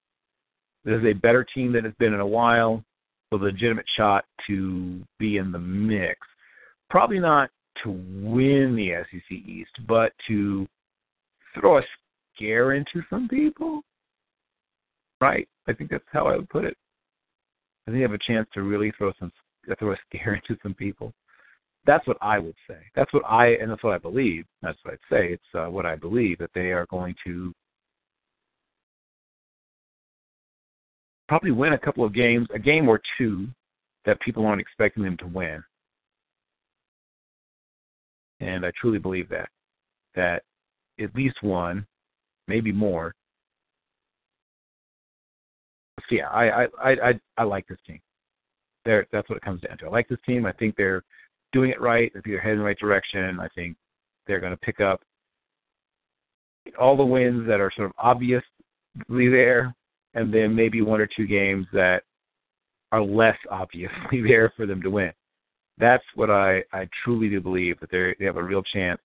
This 0.84 1.00
is 1.00 1.06
a 1.06 1.14
better 1.14 1.44
team 1.44 1.74
than 1.74 1.84
it's 1.84 1.98
been 1.98 2.14
in 2.14 2.20
a 2.20 2.28
while, 2.28 2.84
a 3.32 3.36
legitimate 3.36 3.88
shot 3.98 4.26
to 4.46 5.02
be 5.18 5.38
in 5.38 5.52
the 5.52 5.58
mix 5.58 6.20
probably 6.90 7.20
not 7.20 7.50
to 7.84 7.92
win 7.92 8.76
the 8.76 9.04
SEC 9.12 9.32
East, 9.32 9.72
but 9.88 10.12
to 10.28 10.68
throw 11.54 11.78
a 11.78 11.82
scare 12.36 12.74
into 12.74 13.02
some 13.10 13.28
people. 13.28 13.82
Right? 15.22 15.48
I 15.68 15.74
think 15.74 15.90
that's 15.90 16.04
how 16.12 16.28
I 16.28 16.36
would 16.36 16.50
put 16.50 16.66
it. 16.66 16.76
I 17.88 17.92
think 17.92 17.98
you 17.98 18.04
have 18.04 18.14
a 18.14 18.20
chance 18.20 18.48
to 18.54 18.64
really 18.64 18.92
throw 18.98 19.12
some 19.20 19.32
throw 19.80 19.94
a 19.94 19.98
scare 20.08 20.36
into 20.36 20.60
some 20.62 20.74
people. 20.74 21.14
That's 21.86 22.06
what 22.08 22.18
I 22.22 22.40
would 22.40 22.56
say. 22.68 22.80
That's 22.96 23.12
what 23.14 23.24
I 23.26 23.54
and 23.56 23.70
that's 23.70 23.84
what 23.84 23.94
I 23.94 24.00
believe. 24.00 24.46
That's 24.62 24.78
what 24.84 24.94
I'd 24.94 25.16
say. 25.16 25.34
It's 25.34 25.44
uh, 25.54 25.70
what 25.70 25.86
I 25.86 25.96
believe 25.96 26.40
that 26.40 26.52
they 26.54 26.72
are 26.72 26.88
going 26.90 27.16
to 27.26 27.54
probably 31.28 31.52
win 31.52 31.74
a 31.74 31.78
couple 31.78 32.04
of 32.04 32.14
games, 32.14 32.48
a 32.54 32.60
game 32.60 32.88
or 32.88 33.02
two 33.18 33.48
that 34.06 34.20
people 34.22 34.46
aren't 34.46 34.62
expecting 34.62 35.04
them 35.04 35.18
to 35.18 35.28
win 35.28 35.64
and 38.40 38.66
I 38.66 38.72
truly 38.80 39.00
believe 39.00 39.30
that 39.30 39.50
that 40.16 40.44
at 41.00 41.16
least 41.16 41.42
one, 41.42 41.86
maybe 42.48 42.72
more. 42.72 43.14
So 46.10 46.16
yeah, 46.16 46.30
I 46.30 46.64
I 46.64 46.68
I 46.84 47.20
I 47.38 47.44
like 47.44 47.68
this 47.68 47.80
team. 47.86 48.00
There, 48.86 49.08
that's 49.12 49.28
what 49.30 49.38
it 49.38 49.44
comes 49.44 49.62
down 49.62 49.78
to. 49.80 49.88
I 49.88 49.90
like 49.90 50.08
this 50.08 50.20
team. 50.26 50.46
I 50.46 50.52
think 50.54 50.76
they're 50.76 51.04
doing 51.54 51.72
it 51.72 51.82
right. 51.82 52.12
I 52.12 52.14
think 52.14 52.26
they're 52.26 52.40
heading 52.40 52.58
in 52.58 52.60
the 52.60 52.66
right 52.66 52.78
direction. 52.78 53.40
I 53.40 53.48
think 53.56 53.76
they're 54.28 54.40
going 54.40 54.52
to 54.52 54.58
pick 54.58 54.80
up 54.80 55.02
all 56.80 56.96
the 56.96 57.06
wins 57.06 57.48
that 57.48 57.60
are 57.60 57.72
sort 57.76 57.90
of 57.90 57.94
obviously 57.98 58.44
there, 59.10 59.74
and 60.14 60.32
then 60.34 60.56
maybe 60.56 60.82
one 60.82 61.02
or 61.02 61.08
two 61.08 61.26
games 61.26 61.66
that 61.74 62.04
are 62.92 63.02
less 63.02 63.38
obviously 63.52 64.22
there 64.22 64.54
for 64.56 64.66
them 64.66 64.82
to 64.82 64.90
win 64.90 65.12
that's 65.78 66.04
what 66.16 66.30
I, 66.30 66.64
I 66.72 66.88
truly 67.04 67.30
do 67.30 67.42
believe 67.42 67.80
that 67.80 67.92
they 67.92 68.16
they 68.20 68.26
have 68.26 68.38
a 68.38 68.44
real 68.44 68.64
chance 68.64 69.00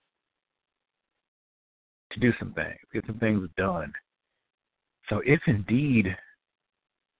to 2.11 2.19
do 2.19 2.33
some 2.39 2.53
things, 2.53 2.77
get 2.93 3.05
some 3.05 3.19
things 3.19 3.47
done. 3.57 3.91
So 5.09 5.21
if 5.25 5.41
indeed 5.47 6.15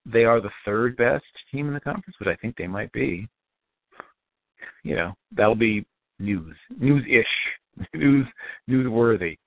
they 0.06 0.24
are 0.24 0.42
the 0.42 0.50
third 0.66 0.98
best 0.98 1.24
team 1.52 1.68
in 1.68 1.74
the 1.74 1.80
conference, 1.80 2.16
which 2.20 2.30
I 2.30 2.36
think 2.36 2.56
they 2.56 2.68
might 2.68 2.92
be, 2.92 3.28
you 4.84 4.96
know, 4.96 5.14
that'll 5.36 5.56
be 5.56 5.86
news, 6.20 6.56
news-ish, 6.78 7.88
news, 7.94 8.26
newsworthy. 8.70 9.38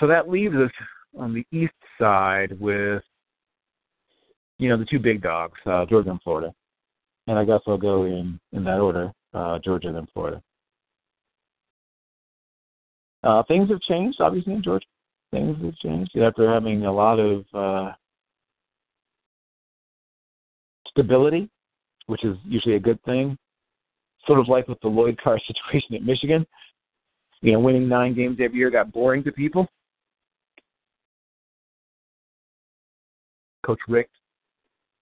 So 0.00 0.06
that 0.06 0.28
leaves 0.28 0.56
us 0.56 0.70
on 1.18 1.32
the 1.32 1.46
east 1.56 1.72
side 1.98 2.58
with, 2.58 3.02
you 4.58 4.68
know, 4.68 4.76
the 4.76 4.86
two 4.86 4.98
big 4.98 5.22
dogs, 5.22 5.58
uh, 5.66 5.84
Georgia 5.86 6.10
and 6.10 6.22
Florida. 6.22 6.52
And 7.26 7.38
I 7.38 7.44
guess 7.44 7.60
I'll 7.66 7.78
go 7.78 8.04
in 8.04 8.38
in 8.52 8.64
that 8.64 8.80
order 8.80 9.12
uh, 9.34 9.58
Georgia 9.58 9.92
than 9.92 10.06
Florida. 10.12 10.42
Uh, 13.22 13.42
things 13.44 13.70
have 13.70 13.80
changed, 13.80 14.20
obviously, 14.20 14.52
in 14.52 14.62
Georgia. 14.62 14.86
Things 15.32 15.56
have 15.64 15.76
changed 15.76 16.16
after 16.16 16.52
having 16.52 16.84
a 16.84 16.92
lot 16.92 17.18
of 17.18 17.44
uh, 17.54 17.92
stability, 20.88 21.48
which 22.06 22.24
is 22.24 22.36
usually 22.44 22.76
a 22.76 22.80
good 22.80 23.02
thing. 23.04 23.36
Sort 24.26 24.38
of 24.38 24.48
like 24.48 24.68
with 24.68 24.80
the 24.80 24.88
Lloyd 24.88 25.18
Carr 25.22 25.40
situation 25.46 25.94
at 25.94 26.02
Michigan. 26.02 26.46
You 27.40 27.52
know, 27.52 27.60
winning 27.60 27.88
nine 27.88 28.14
games 28.14 28.38
every 28.40 28.58
year 28.58 28.70
got 28.70 28.92
boring 28.92 29.24
to 29.24 29.32
people. 29.32 29.66
Coach 33.64 33.80
Richt 33.88 34.10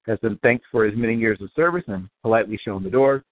has 0.06 0.18
been 0.20 0.38
thanked 0.38 0.64
for 0.70 0.84
his 0.84 0.96
many 0.96 1.16
years 1.16 1.40
of 1.40 1.50
service 1.54 1.84
and 1.88 2.08
politely 2.22 2.58
shown 2.64 2.82
the 2.82 2.90
door. 2.90 3.24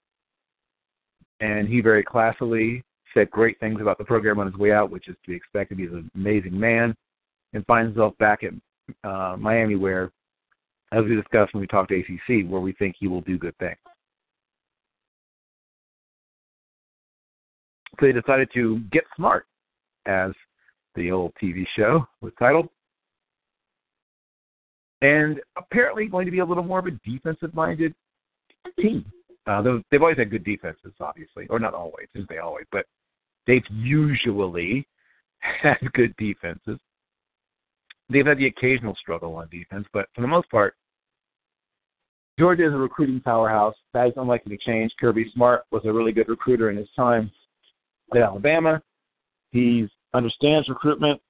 And 1.41 1.69
he 1.69 1.81
very 1.81 2.05
classily 2.05 2.83
said 3.15 3.31
great 3.31 3.59
things 3.61 3.81
about 3.81 3.99
the 3.99 4.05
program 4.05 4.39
on 4.39 4.47
his 4.47 4.57
way 4.57 4.73
out, 4.73 4.91
which 4.91 5.09
is 5.09 5.17
to 5.25 5.31
be 5.31 5.37
expected. 5.37 5.79
He's 5.79 5.91
an 5.91 6.11
amazing 6.15 6.59
man, 6.59 6.95
and 7.53 7.65
finds 7.67 7.91
himself 7.95 8.17
back 8.19 8.41
at 8.43 8.53
uh, 9.09 9.37
Miami, 9.37 9.77
where, 9.77 10.13
as 10.93 11.05
we 11.05 11.17
discussed 11.17 11.55
when 11.55 11.61
we 11.61 11.67
talked 11.67 11.91
to 11.91 11.99
ACC, 11.99 12.49
where 12.49 12.61
we 12.61 12.73
think 12.73 12.97
he 12.99 13.09
will 13.09 13.23
do 13.23 13.39
good 13.39 13.57
things. 13.59 13.79
So 17.99 18.07
they 18.07 18.13
decided 18.13 18.49
to 18.55 18.81
get 18.93 19.05
smart, 19.17 19.47
as 20.07 20.33
the 20.95 21.11
old 21.11 21.33
TV 21.43 21.65
show 21.77 22.07
was 22.21 22.33
titled, 22.39 22.69
and 25.03 25.41
apparently 25.57 26.07
going 26.07 26.27
to 26.27 26.33
be 26.33 26.41
a 26.41 26.45
little 26.45 26.65
more 26.65 26.79
of 26.79 26.87
a 26.87 26.91
defensive-minded 27.09 27.95
team. 28.79 29.05
Uh, 29.47 29.63
they've 29.91 30.03
always 30.03 30.19
had 30.19 30.31
good 30.31 30.45
defenses, 30.45 30.93
obviously, 31.01 31.47
or 31.49 31.59
not 31.59 31.75
always, 31.75 32.07
as 32.17 32.25
they 32.29 32.39
always, 32.39 32.67
but 32.71 32.87
they've 33.47 33.63
usually 33.71 34.87
had 35.63 35.79
good 35.95 36.15
defenses. 36.17 36.79
They've 38.11 38.27
had 38.27 38.39
the 38.39 38.47
occasional 38.47 38.95
struggle 38.97 39.37
on 39.37 39.49
defense, 39.51 39.87
but 39.93 40.07
for 40.15 40.21
the 40.21 40.27
most 40.27 40.51
part, 40.51 40.75
Georgia 42.39 42.67
is 42.67 42.73
a 42.73 42.77
recruiting 42.77 43.21
powerhouse. 43.21 43.75
That 43.93 44.09
is 44.09 44.15
unlikely 44.17 44.57
to 44.57 44.65
change. 44.65 44.93
Kirby 44.99 45.31
Smart 45.35 45.63
was 45.71 45.83
a 45.85 45.93
really 45.93 46.13
good 46.13 46.29
recruiter 46.29 46.71
in 46.71 46.77
his 46.77 46.89
time 46.97 47.31
at 48.15 48.23
Alabama. 48.23 48.83
He 49.53 49.89
understands 50.15 50.69
recruitment. 50.69 51.21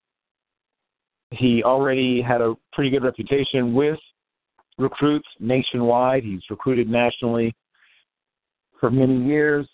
He 1.33 1.63
already 1.63 2.23
had 2.23 2.41
a 2.41 2.55
pretty 2.73 2.91
good 2.91 3.05
reputation 3.05 3.75
with 3.75 3.99
recruits 4.79 5.29
nationwide. 5.39 6.25
He's 6.25 6.43
recruited 6.49 6.89
nationally 6.89 7.55
for 8.81 8.91
many 8.91 9.17
years. 9.23 9.69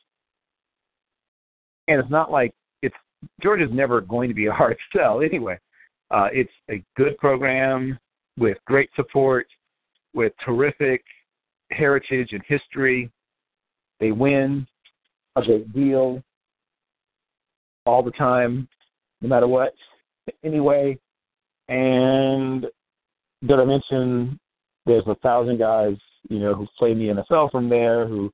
And 1.89 2.01
it's 2.01 2.11
not 2.11 2.31
like 2.31 2.53
it's 2.83 2.95
Georgia's 3.43 3.71
never 3.73 4.01
going 4.01 4.29
to 4.29 4.35
be 4.35 4.47
a 4.47 4.53
hard 4.53 4.77
sell 4.97 5.23
anyway. 5.23 5.59
Uh, 6.11 6.29
it's 6.33 6.51
a 6.71 6.83
good 6.97 7.17
program 7.19 7.99
with 8.39 8.59
great 8.67 8.91
support, 8.95 9.47
with 10.15 10.33
terrific 10.45 11.03
heritage 11.71 12.29
and 12.33 12.43
history. 12.47 13.11
They 13.99 14.13
win 14.13 14.67
a 15.37 15.43
great 15.43 15.73
deal 15.73 16.23
all 17.87 18.03
the 18.03 18.11
time, 18.13 18.69
no 19.23 19.29
matter 19.29 19.49
what. 19.49 19.73
Anyway, 20.45 20.99
and 21.69 22.67
did 23.47 23.61
I 23.61 23.65
mention 23.65 24.39
there's 24.87 25.07
a 25.07 25.15
thousand 25.17 25.59
guys, 25.59 25.97
you 26.29 26.39
know, 26.39 26.55
who 26.55 26.67
play 26.79 26.93
in 26.93 26.99
the 26.99 27.25
NFL 27.31 27.51
from 27.51 27.69
there 27.69 28.07
who 28.07 28.33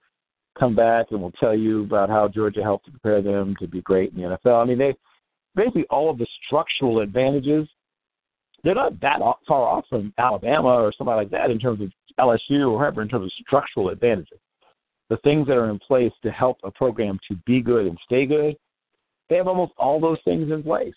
come 0.59 0.74
back 0.74 1.07
and 1.11 1.20
will 1.20 1.32
tell 1.32 1.55
you 1.55 1.82
about 1.82 2.11
how 2.11 2.28
Georgia 2.28 2.62
helped 2.62 2.86
to 2.86 2.90
prepare 2.90 3.22
them 3.22 3.55
to 3.59 3.66
be 3.66 3.80
great 3.82 4.12
in 4.12 4.20
the 4.20 4.38
NFL. 4.44 4.62
I 4.62 4.64
mean, 4.66 4.78
they 4.78 4.94
basically 5.55 5.86
all 5.90 6.11
of 6.11 6.18
the 6.18 6.26
structural 6.46 7.00
advantages. 7.00 7.68
They're 8.64 8.74
not 8.74 9.00
that 9.00 9.18
far 9.48 9.66
off 9.66 9.84
from 9.88 10.14
Alabama 10.18 10.68
or 10.68 10.92
somebody 10.96 11.22
like 11.22 11.30
that 11.30 11.50
in 11.50 11.59
terms 11.59 11.80
of 11.80 11.90
LSU 12.20 12.70
or 12.70 12.78
whoever 12.78 13.03
in 13.03 13.09
terms 13.09 13.24
of 13.24 13.32
structural 13.44 13.88
advantages. 13.88 14.38
The 15.09 15.16
things 15.18 15.46
that 15.48 15.57
are 15.57 15.70
in 15.70 15.78
place 15.78 16.12
to 16.22 16.30
help 16.30 16.59
a 16.62 16.70
program 16.70 17.18
to 17.28 17.36
be 17.44 17.61
good 17.61 17.86
and 17.86 17.98
stay 18.05 18.24
good, 18.24 18.57
they 19.28 19.36
have 19.36 19.48
almost 19.48 19.72
all 19.78 20.00
those 20.00 20.18
things 20.24 20.50
in 20.50 20.62
place. 20.62 20.94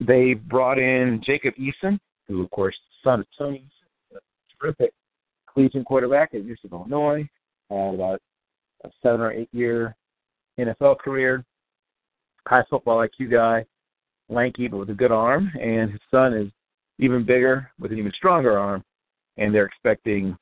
They 0.00 0.34
brought 0.34 0.78
in 0.78 1.20
Jacob 1.24 1.54
Eason, 1.56 1.98
who, 2.28 2.42
of 2.42 2.50
course, 2.50 2.76
son 3.04 3.20
of 3.20 3.26
Tony, 3.36 3.64
terrific 4.60 4.92
collegiate 5.52 5.84
quarterback 5.84 6.30
at 6.34 6.40
University 6.40 6.68
of 6.68 6.72
Illinois 6.72 7.28
had 7.70 7.94
about 7.94 8.20
a 8.84 8.90
seven 9.02 9.20
or 9.20 9.32
eight 9.32 9.48
year 9.52 9.96
NFL 10.58 10.98
career. 10.98 11.44
High 12.46 12.64
football 12.70 13.06
IQ 13.06 13.30
guy, 13.30 13.64
lanky 14.28 14.68
but 14.68 14.78
with 14.78 14.90
a 14.90 14.94
good 14.94 15.12
arm, 15.12 15.52
and 15.60 15.90
his 15.90 16.00
son 16.10 16.32
is 16.32 16.50
even 16.98 17.24
bigger 17.24 17.70
with 17.78 17.92
an 17.92 17.98
even 17.98 18.12
stronger 18.12 18.58
arm, 18.58 18.82
and 19.36 19.54
they're 19.54 19.66
expecting, 19.66 20.36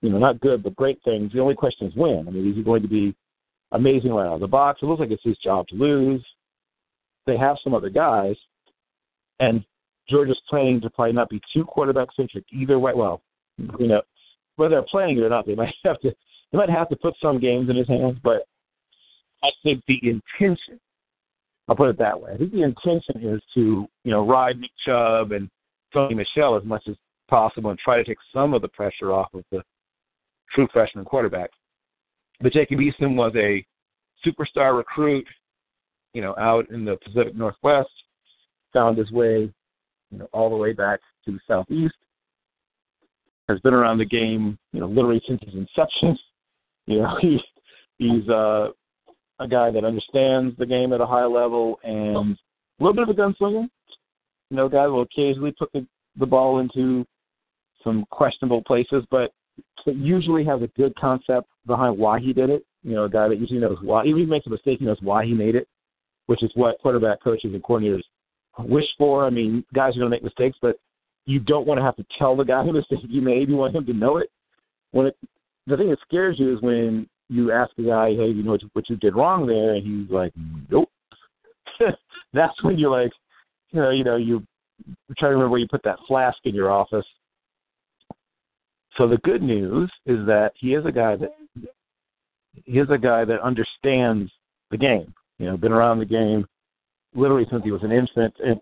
you 0.00 0.10
know, 0.10 0.18
not 0.18 0.40
good 0.40 0.62
but 0.62 0.76
great 0.76 0.98
things. 1.04 1.32
The 1.32 1.40
only 1.40 1.54
question 1.54 1.86
is 1.86 1.94
when. 1.94 2.26
I 2.26 2.30
mean, 2.30 2.48
is 2.48 2.56
he 2.56 2.62
going 2.62 2.82
to 2.82 2.88
be 2.88 3.14
amazing 3.72 4.12
right 4.12 4.26
out 4.26 4.34
of 4.34 4.40
the 4.40 4.46
box? 4.46 4.80
It 4.82 4.86
looks 4.86 5.00
like 5.00 5.10
it's 5.10 5.22
his 5.22 5.38
job 5.38 5.68
to 5.68 5.74
lose. 5.74 6.24
They 7.26 7.36
have 7.36 7.56
some 7.62 7.74
other 7.74 7.90
guys, 7.90 8.36
and 9.40 9.64
Georgia's 10.08 10.40
planning 10.48 10.80
to 10.80 10.90
probably 10.90 11.12
not 11.12 11.28
be 11.28 11.40
too 11.52 11.64
quarterback 11.64 12.08
centric 12.16 12.44
either 12.50 12.78
way. 12.78 12.92
Well, 12.94 13.22
you 13.78 13.86
know, 13.86 14.02
whether 14.56 14.76
they're 14.76 14.82
planning 14.82 15.18
it 15.18 15.22
or 15.22 15.28
not, 15.28 15.46
they 15.46 15.54
might 15.54 15.74
have 15.84 16.00
to 16.00 16.14
they 16.52 16.58
might 16.58 16.70
have 16.70 16.88
to 16.90 16.96
put 16.96 17.14
some 17.20 17.40
games 17.40 17.70
in 17.70 17.76
his 17.76 17.88
hands, 17.88 18.18
but 18.22 18.46
I 19.42 19.50
think 19.62 19.82
the 19.88 19.98
intention, 20.02 20.78
I'll 21.66 21.76
put 21.76 21.88
it 21.88 21.98
that 21.98 22.20
way, 22.20 22.32
I 22.34 22.36
think 22.36 22.52
the 22.52 22.62
intention 22.62 23.26
is 23.26 23.40
to, 23.54 23.88
you 24.04 24.10
know, 24.10 24.26
ride 24.26 24.60
Nick 24.60 24.70
Chubb 24.84 25.32
and 25.32 25.48
Sony 25.94 26.14
Michel 26.14 26.56
as 26.56 26.64
much 26.64 26.82
as 26.88 26.96
possible 27.28 27.70
and 27.70 27.78
try 27.78 27.96
to 27.96 28.04
take 28.04 28.18
some 28.32 28.54
of 28.54 28.62
the 28.62 28.68
pressure 28.68 29.12
off 29.12 29.32
of 29.34 29.44
the 29.50 29.62
true 30.54 30.68
freshman 30.72 31.04
quarterback. 31.04 31.50
But 32.40 32.52
Jacob 32.52 32.78
Eason 32.78 33.16
was 33.16 33.32
a 33.36 33.64
superstar 34.26 34.76
recruit, 34.76 35.26
you 36.12 36.20
know, 36.20 36.34
out 36.38 36.70
in 36.70 36.84
the 36.84 36.98
Pacific 37.04 37.34
Northwest, 37.34 37.90
found 38.72 38.98
his 38.98 39.10
way, 39.10 39.50
you 40.10 40.18
know, 40.18 40.28
all 40.32 40.50
the 40.50 40.56
way 40.56 40.72
back 40.72 41.00
to 41.24 41.32
the 41.32 41.40
Southeast, 41.48 41.94
has 43.48 43.58
been 43.60 43.74
around 43.74 43.98
the 43.98 44.04
game, 44.04 44.58
you 44.72 44.80
know, 44.80 44.86
literally 44.86 45.22
since 45.26 45.40
his 45.44 45.54
inception. 45.54 46.18
You 46.86 47.02
know, 47.02 47.16
he 47.20 47.40
he's 47.98 48.28
uh, 48.28 48.68
a 49.38 49.48
guy 49.48 49.70
that 49.70 49.84
understands 49.84 50.56
the 50.58 50.66
game 50.66 50.92
at 50.92 51.00
a 51.00 51.06
high 51.06 51.24
level 51.24 51.78
and 51.84 52.36
a 52.80 52.84
little 52.84 52.94
bit 52.94 53.08
of 53.08 53.08
a 53.08 53.20
gunslinger. 53.20 53.68
You 54.50 54.56
know, 54.56 54.68
guy 54.68 54.86
will 54.86 55.02
occasionally 55.02 55.54
put 55.58 55.72
the, 55.72 55.86
the 56.16 56.26
ball 56.26 56.58
into 56.58 57.06
some 57.82 58.04
questionable 58.10 58.62
places, 58.62 59.04
but 59.10 59.32
usually 59.86 60.44
has 60.44 60.62
a 60.62 60.68
good 60.68 60.94
concept 60.96 61.48
behind 61.66 61.98
why 61.98 62.20
he 62.20 62.32
did 62.32 62.50
it. 62.50 62.64
You 62.82 62.94
know, 62.94 63.04
a 63.04 63.10
guy 63.10 63.28
that 63.28 63.38
usually 63.38 63.60
knows 63.60 63.78
why. 63.82 64.04
Even 64.04 64.22
if 64.22 64.26
he 64.26 64.30
makes 64.30 64.46
a 64.46 64.50
mistake, 64.50 64.78
he 64.80 64.84
knows 64.84 64.98
why 65.00 65.24
he 65.24 65.32
made 65.32 65.54
it, 65.54 65.68
which 66.26 66.42
is 66.42 66.50
what 66.54 66.78
quarterback 66.80 67.22
coaches 67.22 67.52
and 67.52 67.62
coordinators 67.62 68.02
wish 68.58 68.86
for. 68.98 69.24
I 69.24 69.30
mean, 69.30 69.64
guys 69.74 69.96
are 69.96 70.00
going 70.00 70.10
to 70.10 70.16
make 70.16 70.24
mistakes, 70.24 70.58
but 70.60 70.76
you 71.26 71.38
don't 71.38 71.66
want 71.66 71.78
to 71.78 71.84
have 71.84 71.96
to 71.96 72.06
tell 72.18 72.36
the 72.36 72.44
guy 72.44 72.62
the 72.66 72.72
mistake 72.72 73.00
you 73.08 73.22
made. 73.22 73.48
You 73.48 73.56
want 73.56 73.74
him 73.74 73.86
to 73.86 73.92
know 73.92 74.18
it. 74.18 74.30
When 74.90 75.06
it 75.06 75.16
the 75.66 75.76
thing 75.76 75.90
that 75.90 75.98
scares 76.06 76.38
you 76.38 76.54
is 76.54 76.62
when 76.62 77.08
you 77.28 77.52
ask 77.52 77.70
a 77.78 77.82
guy, 77.82 78.10
"Hey, 78.10 78.28
you 78.28 78.42
know 78.42 78.52
what 78.52 78.62
you, 78.62 78.70
what 78.72 78.88
you 78.90 78.96
did 78.96 79.14
wrong 79.14 79.46
there," 79.46 79.74
and 79.74 79.86
he's 79.86 80.10
like, 80.10 80.32
"Nope." 80.70 80.90
That's 82.32 82.62
when 82.62 82.78
you're 82.78 82.90
like, 82.90 83.12
you 83.70 83.80
know, 83.80 83.90
you 83.90 84.04
know, 84.04 84.16
you 84.16 84.44
try 85.18 85.28
to 85.28 85.34
remember 85.34 85.50
where 85.50 85.60
you 85.60 85.68
put 85.68 85.82
that 85.84 85.98
flask 86.06 86.38
in 86.44 86.54
your 86.54 86.70
office. 86.70 87.06
So 88.96 89.08
the 89.08 89.18
good 89.18 89.42
news 89.42 89.90
is 90.06 90.26
that 90.26 90.52
he 90.56 90.74
is 90.74 90.84
a 90.84 90.92
guy 90.92 91.16
that 91.16 91.32
he 92.64 92.78
is 92.78 92.88
a 92.90 92.98
guy 92.98 93.24
that 93.24 93.40
understands 93.40 94.30
the 94.70 94.76
game. 94.76 95.14
You 95.38 95.46
know, 95.46 95.56
been 95.56 95.72
around 95.72 95.98
the 95.98 96.04
game 96.04 96.46
literally 97.14 97.46
since 97.50 97.64
he 97.64 97.70
was 97.70 97.82
an 97.82 97.92
infant, 97.92 98.34
and 98.44 98.60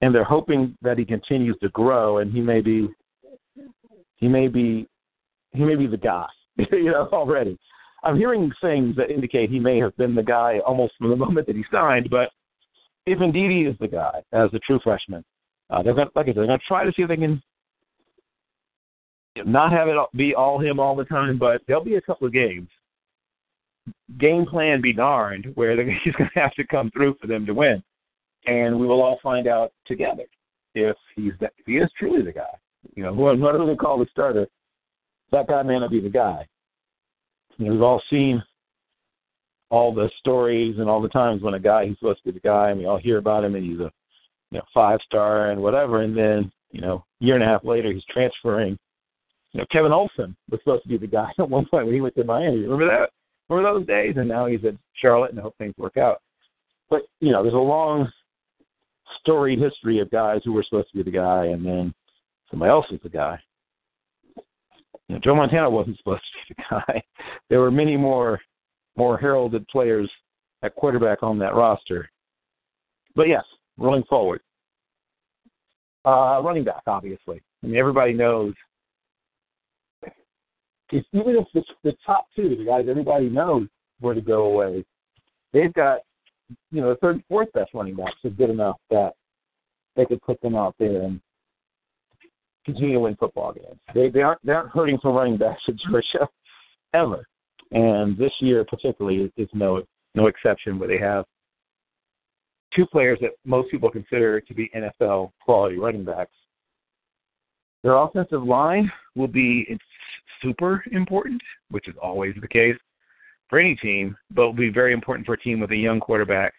and 0.00 0.14
they're 0.14 0.24
hoping 0.24 0.76
that 0.82 0.98
he 0.98 1.04
continues 1.04 1.56
to 1.60 1.68
grow, 1.70 2.18
and 2.18 2.32
he 2.32 2.40
may 2.40 2.60
be 2.60 2.88
he 4.16 4.28
may 4.28 4.48
be 4.48 4.88
he 5.52 5.64
may 5.64 5.76
be 5.76 5.86
the 5.86 5.96
guy, 5.96 6.26
you 6.56 6.92
know, 6.92 7.08
already. 7.12 7.58
I'm 8.04 8.16
hearing 8.16 8.52
things 8.60 8.96
that 8.96 9.10
indicate 9.10 9.50
he 9.50 9.58
may 9.58 9.78
have 9.78 9.96
been 9.96 10.14
the 10.14 10.22
guy 10.22 10.60
almost 10.66 10.94
from 10.98 11.10
the 11.10 11.16
moment 11.16 11.46
that 11.46 11.56
he 11.56 11.64
signed, 11.72 12.08
but 12.10 12.30
if 13.06 13.20
indeed 13.20 13.50
he 13.50 13.62
is 13.62 13.76
the 13.80 13.88
guy 13.88 14.22
as 14.32 14.50
a 14.52 14.58
true 14.60 14.78
freshman, 14.84 15.24
uh, 15.70 15.82
they're 15.82 15.94
going 15.94 16.08
like 16.14 16.26
I 16.26 16.28
said, 16.28 16.36
they're 16.36 16.46
going 16.46 16.58
to 16.58 16.64
try 16.66 16.84
to 16.84 16.92
see 16.94 17.02
if 17.02 17.08
they 17.08 17.16
can 17.16 17.42
not 19.44 19.72
have 19.72 19.88
it 19.88 19.96
be 20.16 20.34
all 20.34 20.58
him 20.58 20.80
all 20.80 20.96
the 20.96 21.04
time, 21.04 21.38
but 21.38 21.62
there'll 21.66 21.84
be 21.84 21.96
a 21.96 22.00
couple 22.00 22.26
of 22.26 22.32
games. 22.32 22.68
Game 24.18 24.46
plan 24.46 24.80
be 24.80 24.92
darned, 24.92 25.52
where 25.54 25.76
he's 26.04 26.14
going 26.14 26.30
to 26.32 26.40
have 26.40 26.54
to 26.54 26.66
come 26.66 26.90
through 26.90 27.16
for 27.20 27.26
them 27.26 27.46
to 27.46 27.54
win, 27.54 27.82
and 28.46 28.78
we 28.78 28.86
will 28.86 29.02
all 29.02 29.18
find 29.22 29.46
out 29.46 29.72
together 29.86 30.24
if 30.74 30.96
he's 31.16 31.32
that, 31.40 31.52
if 31.58 31.66
he 31.66 31.76
is 31.78 31.90
truly 31.98 32.22
the 32.22 32.32
guy. 32.32 32.44
You 32.94 33.04
know, 33.04 33.14
whoever 33.14 33.66
they 33.66 33.76
call 33.76 33.98
the 33.98 34.06
starter, 34.10 34.46
that 35.32 35.48
guy 35.48 35.62
may 35.62 35.78
not 35.78 35.90
be 35.90 36.00
the 36.00 36.08
guy. 36.08 36.46
You 37.56 37.66
know, 37.66 37.72
we've 37.72 37.82
all 37.82 38.02
seen 38.10 38.42
all 39.70 39.92
the 39.92 40.10
stories 40.18 40.76
and 40.78 40.88
all 40.88 41.02
the 41.02 41.08
times 41.08 41.42
when 41.42 41.54
a 41.54 41.60
guy 41.60 41.86
he's 41.86 41.98
supposed 41.98 42.20
to 42.20 42.32
be 42.32 42.38
the 42.38 42.48
guy, 42.48 42.70
and 42.70 42.78
we 42.78 42.86
all 42.86 42.98
hear 42.98 43.18
about 43.18 43.44
him, 43.44 43.54
and 43.54 43.64
he's 43.64 43.80
a 43.80 43.90
you 44.50 44.58
know 44.58 44.62
five 44.72 44.98
star 45.04 45.50
and 45.50 45.60
whatever, 45.60 46.02
and 46.02 46.16
then 46.16 46.50
you 46.70 46.80
know 46.80 47.04
year 47.20 47.34
and 47.34 47.44
a 47.44 47.46
half 47.46 47.64
later 47.64 47.92
he's 47.92 48.04
transferring. 48.10 48.78
You 49.52 49.60
know, 49.60 49.66
Kevin 49.72 49.92
Olsen 49.92 50.36
was 50.50 50.60
supposed 50.60 50.82
to 50.84 50.88
be 50.88 50.98
the 50.98 51.06
guy 51.06 51.30
at 51.38 51.48
one 51.48 51.66
point 51.66 51.86
when 51.86 51.94
he 51.94 52.00
went 52.00 52.14
to 52.16 52.24
Miami. 52.24 52.60
Remember 52.60 52.86
that? 52.86 53.10
Remember 53.48 53.78
those 53.78 53.86
days? 53.86 54.14
And 54.16 54.28
now 54.28 54.46
he's 54.46 54.64
at 54.64 54.74
Charlotte, 54.94 55.30
and 55.30 55.40
I 55.40 55.42
hope 55.42 55.56
things 55.56 55.74
work 55.78 55.96
out. 55.96 56.20
But 56.90 57.02
you 57.20 57.32
know, 57.32 57.42
there's 57.42 57.54
a 57.54 57.58
long 57.58 58.10
storied 59.20 59.58
history 59.58 60.00
of 60.00 60.10
guys 60.10 60.40
who 60.44 60.52
were 60.52 60.62
supposed 60.62 60.90
to 60.90 60.96
be 60.96 61.02
the 61.02 61.16
guy, 61.16 61.46
and 61.46 61.64
then 61.64 61.94
somebody 62.50 62.70
else 62.70 62.86
was 62.90 63.00
the 63.02 63.08
guy. 63.08 63.38
You 65.08 65.14
know, 65.14 65.20
Joe 65.24 65.34
Montana 65.34 65.70
wasn't 65.70 65.96
supposed 65.98 66.22
to 66.22 66.54
be 66.54 66.54
the 66.58 66.64
guy. 66.70 67.02
There 67.50 67.60
were 67.60 67.70
many 67.70 67.96
more 67.96 68.40
more 68.96 69.16
heralded 69.16 69.66
players 69.68 70.10
at 70.62 70.74
quarterback 70.74 71.22
on 71.22 71.38
that 71.38 71.54
roster. 71.54 72.10
But 73.14 73.28
yes, 73.28 73.44
rolling 73.78 74.02
forward. 74.04 74.40
Uh, 76.04 76.40
running 76.42 76.64
back, 76.64 76.82
obviously. 76.86 77.40
I 77.62 77.66
mean, 77.66 77.76
everybody 77.76 78.12
knows. 78.12 78.54
If, 80.90 81.04
even 81.12 81.36
if 81.36 81.46
the, 81.54 81.62
the 81.84 81.94
top 82.04 82.26
two, 82.34 82.56
the 82.56 82.64
guys 82.64 82.86
everybody 82.88 83.28
knows 83.28 83.68
were 84.00 84.14
to 84.14 84.20
go 84.20 84.44
away, 84.46 84.84
they've 85.52 85.72
got, 85.74 86.00
you 86.70 86.80
know, 86.80 86.90
the 86.90 86.96
third 86.96 87.16
and 87.16 87.24
fourth 87.28 87.52
best 87.52 87.70
running 87.74 87.94
backs 87.94 88.16
are 88.24 88.30
good 88.30 88.50
enough 88.50 88.76
that 88.90 89.12
they 89.96 90.06
could 90.06 90.22
put 90.22 90.40
them 90.40 90.54
out 90.56 90.74
there 90.78 91.02
and 91.02 91.20
continue 92.68 92.94
to 92.94 93.00
win 93.00 93.16
football 93.16 93.52
games. 93.52 93.78
They 93.94 94.10
they 94.10 94.22
aren't 94.22 94.44
they 94.44 94.52
aren't 94.52 94.70
hurting 94.70 94.98
for 95.00 95.12
running 95.12 95.38
backs 95.38 95.62
at 95.68 95.76
Georgia 95.76 96.28
ever, 96.92 97.24
and 97.72 98.16
this 98.16 98.32
year 98.40 98.64
particularly 98.64 99.22
is, 99.22 99.30
is 99.36 99.48
no 99.54 99.82
no 100.14 100.26
exception. 100.26 100.78
Where 100.78 100.88
they 100.88 100.98
have 100.98 101.24
two 102.76 102.86
players 102.86 103.18
that 103.22 103.30
most 103.44 103.70
people 103.70 103.90
consider 103.90 104.40
to 104.40 104.54
be 104.54 104.70
NFL 104.76 105.32
quality 105.40 105.78
running 105.78 106.04
backs. 106.04 106.32
Their 107.82 107.96
offensive 107.96 108.42
line 108.42 108.90
will 109.16 109.28
be 109.28 109.78
super 110.42 110.84
important, 110.92 111.40
which 111.70 111.88
is 111.88 111.94
always 112.02 112.34
the 112.40 112.48
case 112.48 112.76
for 113.48 113.58
any 113.58 113.76
team, 113.76 114.16
but 114.30 114.46
will 114.46 114.52
be 114.52 114.68
very 114.68 114.92
important 114.92 115.26
for 115.26 115.34
a 115.34 115.40
team 115.40 115.60
with 115.60 115.70
a 115.70 115.76
young 115.76 116.00
quarterback. 116.00 116.52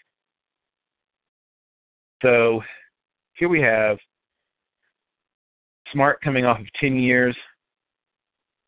So 2.24 2.62
here 3.36 3.48
we 3.48 3.62
have 3.62 3.98
Smart 5.94 6.22
coming 6.22 6.46
off 6.46 6.60
of 6.60 6.66
10 6.80 6.96
years 6.96 7.36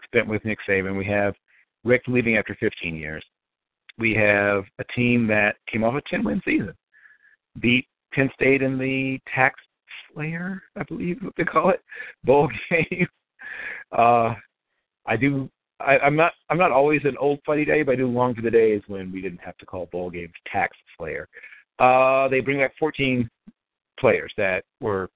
spent 0.05 0.27
with 0.27 0.43
Nick 0.45 0.59
Saban. 0.67 0.97
We 0.97 1.05
have 1.05 1.33
Richt 1.83 2.07
leaving 2.07 2.37
after 2.37 2.55
15 2.59 2.95
years. 2.95 3.23
We 3.97 4.13
have 4.15 4.63
a 4.79 4.83
team 4.95 5.27
that 5.27 5.55
came 5.71 5.83
off 5.83 5.95
a 5.95 6.01
10 6.09 6.23
win 6.23 6.41
season, 6.45 6.73
beat 7.59 7.85
Penn 8.13 8.29
State 8.33 8.61
in 8.61 8.77
the 8.77 9.19
Tax 9.33 9.59
Slayer, 10.13 10.61
I 10.75 10.83
believe 10.83 11.19
what 11.21 11.33
they 11.37 11.43
call 11.43 11.69
it, 11.69 11.81
bowl 12.23 12.49
game. 12.69 13.07
Uh, 13.91 14.33
I 15.05 15.17
do. 15.19 15.49
I, 15.79 15.97
I'm 15.99 16.15
not. 16.15 16.33
I'm 16.49 16.57
not 16.57 16.71
always 16.71 17.01
an 17.05 17.17
old 17.17 17.39
fighty 17.47 17.65
day, 17.65 17.83
but 17.83 17.93
I 17.93 17.95
do 17.95 18.07
long 18.07 18.35
for 18.35 18.41
the 18.41 18.51
days 18.51 18.81
when 18.87 19.11
we 19.11 19.21
didn't 19.21 19.41
have 19.41 19.57
to 19.57 19.65
call 19.65 19.87
bowl 19.87 20.09
games 20.09 20.33
Tax 20.51 20.75
Slayer. 20.97 21.27
Uh, 21.79 22.27
they 22.27 22.39
bring 22.39 22.59
back 22.59 22.73
14 22.77 23.29
players 23.99 24.31
that 24.37 24.63
were 24.79 25.09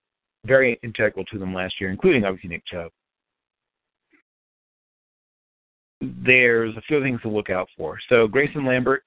very 0.46 0.80
integral 0.84 1.26
to 1.26 1.40
them 1.40 1.54
last 1.54 1.76
year, 1.80 1.90
including 1.90 2.24
obviously 2.26 2.50
Nick 2.50 2.66
Chubb. 2.66 2.92
There's 6.02 6.76
a 6.76 6.82
few 6.82 7.02
things 7.02 7.22
to 7.22 7.30
look 7.30 7.50
out 7.50 7.68
for. 7.78 7.98
So 8.10 8.28
Grayson 8.28 8.66
Lambert, 8.66 9.04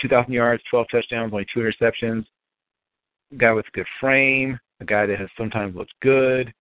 2,000 0.00 0.32
yards, 0.32 0.62
12 0.70 0.86
touchdowns, 0.90 1.32
only 1.32 1.46
two 1.52 1.60
interceptions. 1.60 2.24
Guy 3.36 3.52
with 3.52 3.66
a 3.66 3.76
good 3.76 3.86
frame, 4.00 4.58
a 4.80 4.84
guy 4.84 5.06
that 5.06 5.18
has 5.18 5.28
sometimes 5.38 5.76
looked 5.76 5.94
good. 6.02 6.52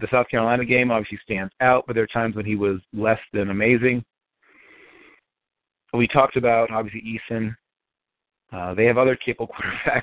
The 0.00 0.08
South 0.10 0.28
Carolina 0.28 0.64
game 0.64 0.90
obviously 0.90 1.18
stands 1.24 1.52
out, 1.60 1.84
but 1.86 1.94
there 1.94 2.04
are 2.04 2.08
times 2.08 2.36
when 2.36 2.44
he 2.44 2.54
was 2.54 2.78
less 2.92 3.18
than 3.32 3.50
amazing. 3.50 4.04
We 5.92 6.06
talked 6.06 6.36
about 6.36 6.70
obviously 6.70 7.02
Eason. 7.02 7.54
Uh, 8.52 8.74
they 8.74 8.84
have 8.84 8.98
other 8.98 9.16
capable 9.16 9.52
quarterbacks 9.86 10.02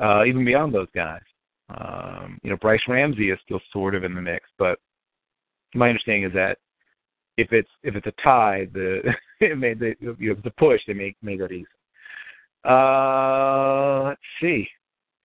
uh, 0.00 0.24
even 0.24 0.44
beyond 0.44 0.74
those 0.74 0.88
guys. 0.94 1.22
Um, 1.68 2.38
you 2.42 2.50
know, 2.50 2.56
Brice 2.56 2.80
Ramsey 2.88 3.30
is 3.30 3.38
still 3.44 3.60
sort 3.72 3.94
of 3.94 4.04
in 4.04 4.14
the 4.14 4.20
mix, 4.20 4.46
but 4.58 4.78
my 5.74 5.88
understanding 5.88 6.24
is 6.24 6.32
that 6.34 6.58
if 7.36 7.52
it's 7.52 7.70
if 7.82 7.96
it's 7.96 8.06
a 8.06 8.22
tie, 8.22 8.68
the 8.72 9.00
it 9.40 9.58
made 9.58 9.78
the 9.78 9.94
you 10.00 10.34
know, 10.34 10.40
the 10.44 10.50
push 10.52 10.80
they 10.86 10.92
make 10.92 11.16
make 11.22 11.40
that 11.40 11.52
easy. 11.52 11.66
Uh, 12.64 14.08
let's 14.08 14.20
see. 14.40 14.66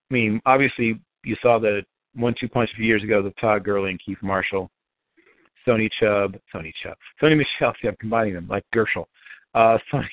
I 0.10 0.14
mean, 0.14 0.41
obviously 0.45 0.99
you 1.23 1.36
saw 1.41 1.60
the 1.60 1.84
one-two 2.15 2.49
punch 2.49 2.69
a 2.73 2.76
few 2.76 2.86
years 2.86 3.03
ago 3.03 3.22
with 3.22 3.36
Todd 3.40 3.64
Gurley 3.64 3.91
and 3.91 4.02
Keith 4.03 4.18
Marshall, 4.22 4.69
Sony 5.68 5.90
Chubb, 5.99 6.38
Sony 6.53 6.73
Chubb, 6.84 6.98
Sony 7.22 7.38
Michel. 7.38 7.73
See, 7.81 7.88
I'm 7.88 7.95
combining 7.99 8.34
them 8.34 8.48
like 8.49 8.64
Gershel. 8.73 9.06
Uh, 9.53 9.77
Sony, 9.91 10.06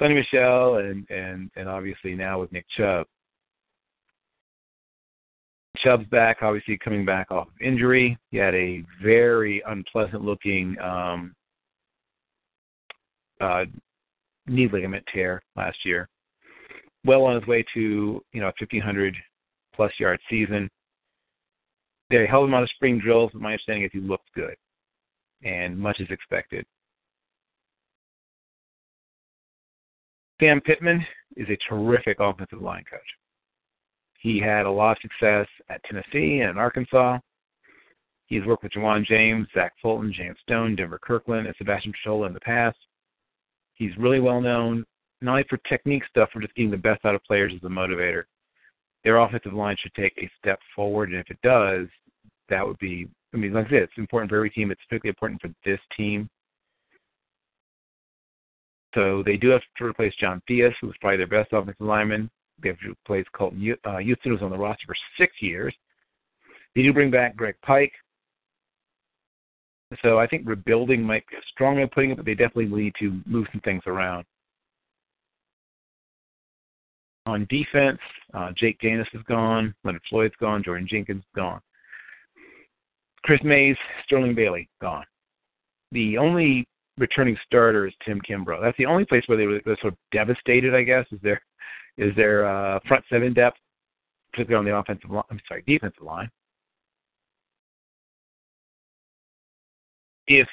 Sony 0.00 0.14
Michel, 0.14 0.76
and 0.76 1.08
and 1.10 1.50
and 1.56 1.68
obviously 1.68 2.14
now 2.14 2.40
with 2.40 2.52
Nick 2.52 2.66
Chubb. 2.76 3.06
Chubb's 5.76 6.06
back, 6.06 6.38
obviously 6.42 6.76
coming 6.78 7.04
back 7.04 7.30
off 7.30 7.48
of 7.48 7.54
injury. 7.60 8.18
He 8.30 8.36
had 8.36 8.54
a 8.54 8.84
very 9.02 9.62
unpleasant 9.66 10.22
looking 10.22 10.76
um, 10.80 11.34
uh, 13.40 13.64
knee 14.46 14.68
ligament 14.70 15.04
tear 15.12 15.42
last 15.56 15.78
year. 15.84 16.08
Well 17.04 17.22
on 17.22 17.36
his 17.36 17.46
way 17.46 17.64
to 17.74 18.22
you 18.32 18.40
know 18.40 18.48
a 18.48 18.54
1500 18.58 19.16
plus 19.74 19.92
yard 19.98 20.20
season. 20.28 20.68
They 22.10 22.26
held 22.26 22.48
him 22.48 22.54
on 22.54 22.62
the 22.62 22.68
spring 22.74 22.98
drills, 22.98 23.30
but 23.32 23.40
my 23.40 23.52
understanding 23.52 23.84
is 23.84 23.90
he 23.92 24.00
looked 24.00 24.32
good, 24.34 24.56
and 25.44 25.78
much 25.78 26.00
is 26.00 26.10
expected. 26.10 26.66
Sam 30.40 30.60
Pittman 30.62 31.04
is 31.36 31.46
a 31.50 31.58
terrific 31.68 32.18
offensive 32.18 32.62
line 32.62 32.84
coach. 32.90 33.00
He 34.18 34.40
had 34.40 34.64
a 34.64 34.70
lot 34.70 34.92
of 34.92 35.02
success 35.02 35.46
at 35.68 35.82
Tennessee 35.84 36.40
and 36.40 36.58
Arkansas. 36.58 37.18
He's 38.26 38.44
worked 38.46 38.62
with 38.62 38.72
Ja'Wuan 38.72 39.04
James, 39.04 39.46
Zach 39.54 39.72
Fulton, 39.82 40.12
James 40.12 40.38
Stone, 40.42 40.76
Denver 40.76 40.98
Kirkland, 41.02 41.46
and 41.46 41.54
Sebastian 41.58 41.92
Tretola 41.92 42.26
in 42.26 42.32
the 42.32 42.40
past. 42.40 42.78
He's 43.74 43.96
really 43.98 44.20
well 44.20 44.40
known, 44.40 44.84
not 45.20 45.32
only 45.32 45.44
for 45.48 45.58
technique 45.68 46.04
stuff, 46.08 46.30
for 46.32 46.40
just 46.40 46.54
getting 46.54 46.70
the 46.70 46.76
best 46.76 47.04
out 47.04 47.14
of 47.14 47.24
players 47.24 47.52
as 47.54 47.62
a 47.64 47.68
motivator. 47.68 48.24
Their 49.04 49.18
offensive 49.18 49.52
line 49.52 49.76
should 49.80 49.94
take 49.94 50.14
a 50.18 50.30
step 50.38 50.58
forward, 50.74 51.10
and 51.10 51.18
if 51.18 51.30
it 51.30 51.38
does, 51.42 51.86
that 52.48 52.66
would 52.66 52.78
be, 52.78 53.08
I 53.34 53.36
mean, 53.36 53.52
like 53.52 53.66
I 53.66 53.70
said, 53.70 53.82
it's 53.82 53.92
important 53.96 54.30
for 54.30 54.36
every 54.36 54.50
team. 54.50 54.70
It's 54.70 54.80
particularly 54.88 55.14
important 55.16 55.40
for 55.40 55.50
this 55.64 55.80
team. 55.96 56.28
So 58.94 59.22
they 59.24 59.36
do 59.36 59.48
have 59.50 59.62
to 59.78 59.84
replace 59.84 60.14
John 60.20 60.42
Theus, 60.48 60.74
who 60.80 60.88
was 60.88 60.96
probably 61.00 61.18
their 61.18 61.26
best 61.26 61.52
offensive 61.52 61.80
lineman. 61.80 62.30
They 62.62 62.70
have 62.70 62.78
to 62.80 62.90
replace 62.90 63.26
Kolton 63.32 63.76
uh, 63.84 63.98
Houston, 63.98 64.32
who's 64.32 64.42
on 64.42 64.50
the 64.50 64.58
roster 64.58 64.86
for 64.86 64.96
six 65.18 65.34
years. 65.40 65.74
They 66.74 66.82
do 66.82 66.92
bring 66.92 67.10
back 67.10 67.36
Greg 67.36 67.54
Pyke. 67.62 67.92
So 70.02 70.18
I 70.18 70.26
think 70.26 70.46
rebuilding 70.46 71.02
might 71.02 71.26
be 71.28 71.36
a 71.36 71.40
strong 71.50 71.76
way 71.76 71.82
of 71.82 71.90
putting 71.90 72.10
it, 72.10 72.16
but 72.16 72.24
they 72.24 72.34
definitely 72.34 72.66
need 72.66 72.94
to 73.00 73.20
move 73.26 73.46
some 73.52 73.60
things 73.62 73.82
around. 73.86 74.24
On 77.26 77.46
defense, 77.50 77.98
uh, 78.34 78.50
Jake 78.56 78.78
Ganus 78.80 79.06
is 79.12 79.22
gone, 79.28 79.74
Leonard 79.84 80.02
Floyd's 80.08 80.34
gone, 80.40 80.62
Jordan 80.62 80.88
Jenkins 80.88 81.22
is 81.22 81.30
gone. 81.34 81.60
Chris 83.24 83.40
Mayes, 83.44 83.76
Sterling 84.04 84.34
Bailey, 84.34 84.68
gone. 84.80 85.04
The 85.92 86.16
only 86.18 86.66
returning 87.00 87.36
starter 87.46 87.86
is 87.86 87.94
Tim 88.04 88.20
Kimbrough. 88.20 88.60
That's 88.60 88.76
the 88.76 88.86
only 88.86 89.04
place 89.04 89.24
where 89.26 89.38
they 89.38 89.46
were, 89.46 89.60
sort 89.80 89.94
of 89.94 89.98
devastated, 90.12 90.74
I 90.74 90.82
guess, 90.82 91.06
is 91.10 91.18
their 91.22 91.42
is 91.96 92.14
their 92.14 92.46
uh, 92.46 92.78
front 92.86 93.04
seven 93.10 93.32
depth, 93.32 93.56
particularly 94.32 94.58
on 94.58 94.70
the 94.70 94.78
offensive 94.78 95.10
line. 95.10 95.24
I'm 95.30 95.40
sorry, 95.48 95.64
defensive 95.66 96.02
line. 96.02 96.30
If 100.28 100.46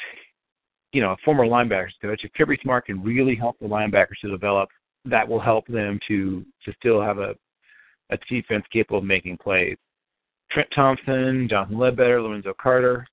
you 0.93 1.01
know 1.01 1.11
a 1.11 1.17
former 1.23 1.45
linebackers 1.45 1.91
coach, 2.01 2.21
if 2.23 2.33
Kirby 2.33 2.57
Smart 2.63 2.85
can 2.87 3.03
really 3.03 3.35
help 3.35 3.59
the 3.59 3.67
linebackers 3.67 4.19
to 4.21 4.31
develop, 4.31 4.69
that 5.05 5.27
will 5.27 5.39
help 5.39 5.67
them 5.67 5.99
to 6.07 6.43
to 6.65 6.73
still 6.79 7.01
have 7.01 7.19
a 7.19 7.35
a 8.09 8.17
defense 8.29 8.65
capable 8.71 8.99
of 8.99 9.03
making 9.03 9.37
plays. 9.37 9.77
Trent 10.49 10.69
Thompson, 10.73 11.47
Jonathan 11.49 11.77
Ledbetter, 11.77 12.21
Lorenzo 12.21 12.53
Carter, 12.59 13.05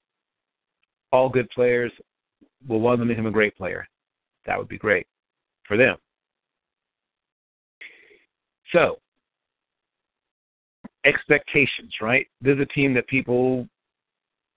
all 1.10 1.28
good 1.28 1.50
players. 1.50 1.92
Will 2.68 2.80
one 2.80 2.94
of 2.94 2.98
them 2.98 3.08
make 3.08 3.18
him 3.18 3.26
a 3.26 3.30
great 3.30 3.56
player? 3.56 3.86
That 4.46 4.58
would 4.58 4.68
be 4.68 4.78
great 4.78 5.06
for 5.66 5.76
them. 5.76 5.96
So, 8.72 8.98
expectations, 11.04 11.92
right? 12.00 12.26
This 12.40 12.56
is 12.56 12.62
a 12.62 12.74
team 12.74 12.94
that 12.94 13.06
people, 13.06 13.68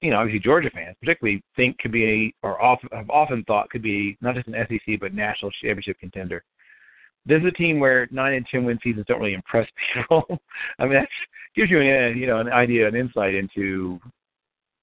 you 0.01 0.11
know, 0.11 0.17
obviously 0.17 0.39
Georgia 0.39 0.69
fans 0.73 0.95
particularly 0.99 1.43
think 1.55 1.77
could 1.79 1.91
be, 1.91 2.33
or 2.43 2.61
often, 2.61 2.89
have 2.93 3.09
often 3.09 3.43
thought 3.43 3.69
could 3.69 3.83
be 3.83 4.17
not 4.21 4.35
just 4.35 4.47
an 4.47 4.55
SEC 4.69 4.99
but 4.99 5.13
national 5.13 5.51
championship 5.61 5.99
contender. 5.99 6.43
This 7.25 7.41
is 7.41 7.47
a 7.47 7.51
team 7.51 7.79
where 7.79 8.07
nine 8.09 8.35
and 8.35 8.45
ten 8.49 8.63
win 8.63 8.79
seasons 8.81 9.05
don't 9.07 9.19
really 9.19 9.33
impress 9.33 9.67
people. 9.93 10.23
I 10.79 10.83
mean, 10.83 10.93
that 10.93 11.09
gives 11.55 11.69
you 11.69 11.81
an, 11.81 12.17
you 12.17 12.27
know, 12.27 12.39
an 12.39 12.49
idea, 12.49 12.87
an 12.87 12.95
insight 12.95 13.35
into, 13.35 13.99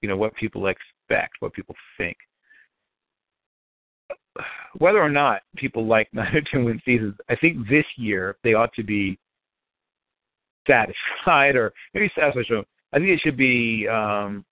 you 0.02 0.08
know, 0.08 0.16
what 0.16 0.34
people 0.36 0.66
expect, 0.66 1.36
what 1.40 1.54
people 1.54 1.74
think 1.96 2.16
whether 4.78 5.00
or 5.00 5.10
not 5.10 5.42
people 5.56 5.86
like 5.86 6.08
nine 6.12 6.34
or 6.34 6.42
ten 6.42 6.64
win 6.64 6.80
seasons, 6.84 7.14
I 7.28 7.36
think 7.36 7.68
this 7.68 7.86
year 7.96 8.36
they 8.42 8.54
ought 8.54 8.72
to 8.74 8.82
be 8.82 9.18
satisfied 10.66 11.56
or 11.56 11.72
maybe 11.92 12.10
satisfied 12.16 12.64
I 12.92 12.98
think 12.98 13.10
it 13.10 13.20
should 13.22 13.36
be. 13.36 13.88
Um, 13.88 14.44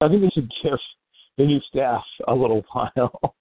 I 0.00 0.08
think 0.08 0.22
they 0.22 0.30
should 0.34 0.50
give 0.62 0.78
the 1.38 1.46
new 1.46 1.60
staff 1.68 2.02
a 2.28 2.34
little 2.34 2.64
while 2.72 3.34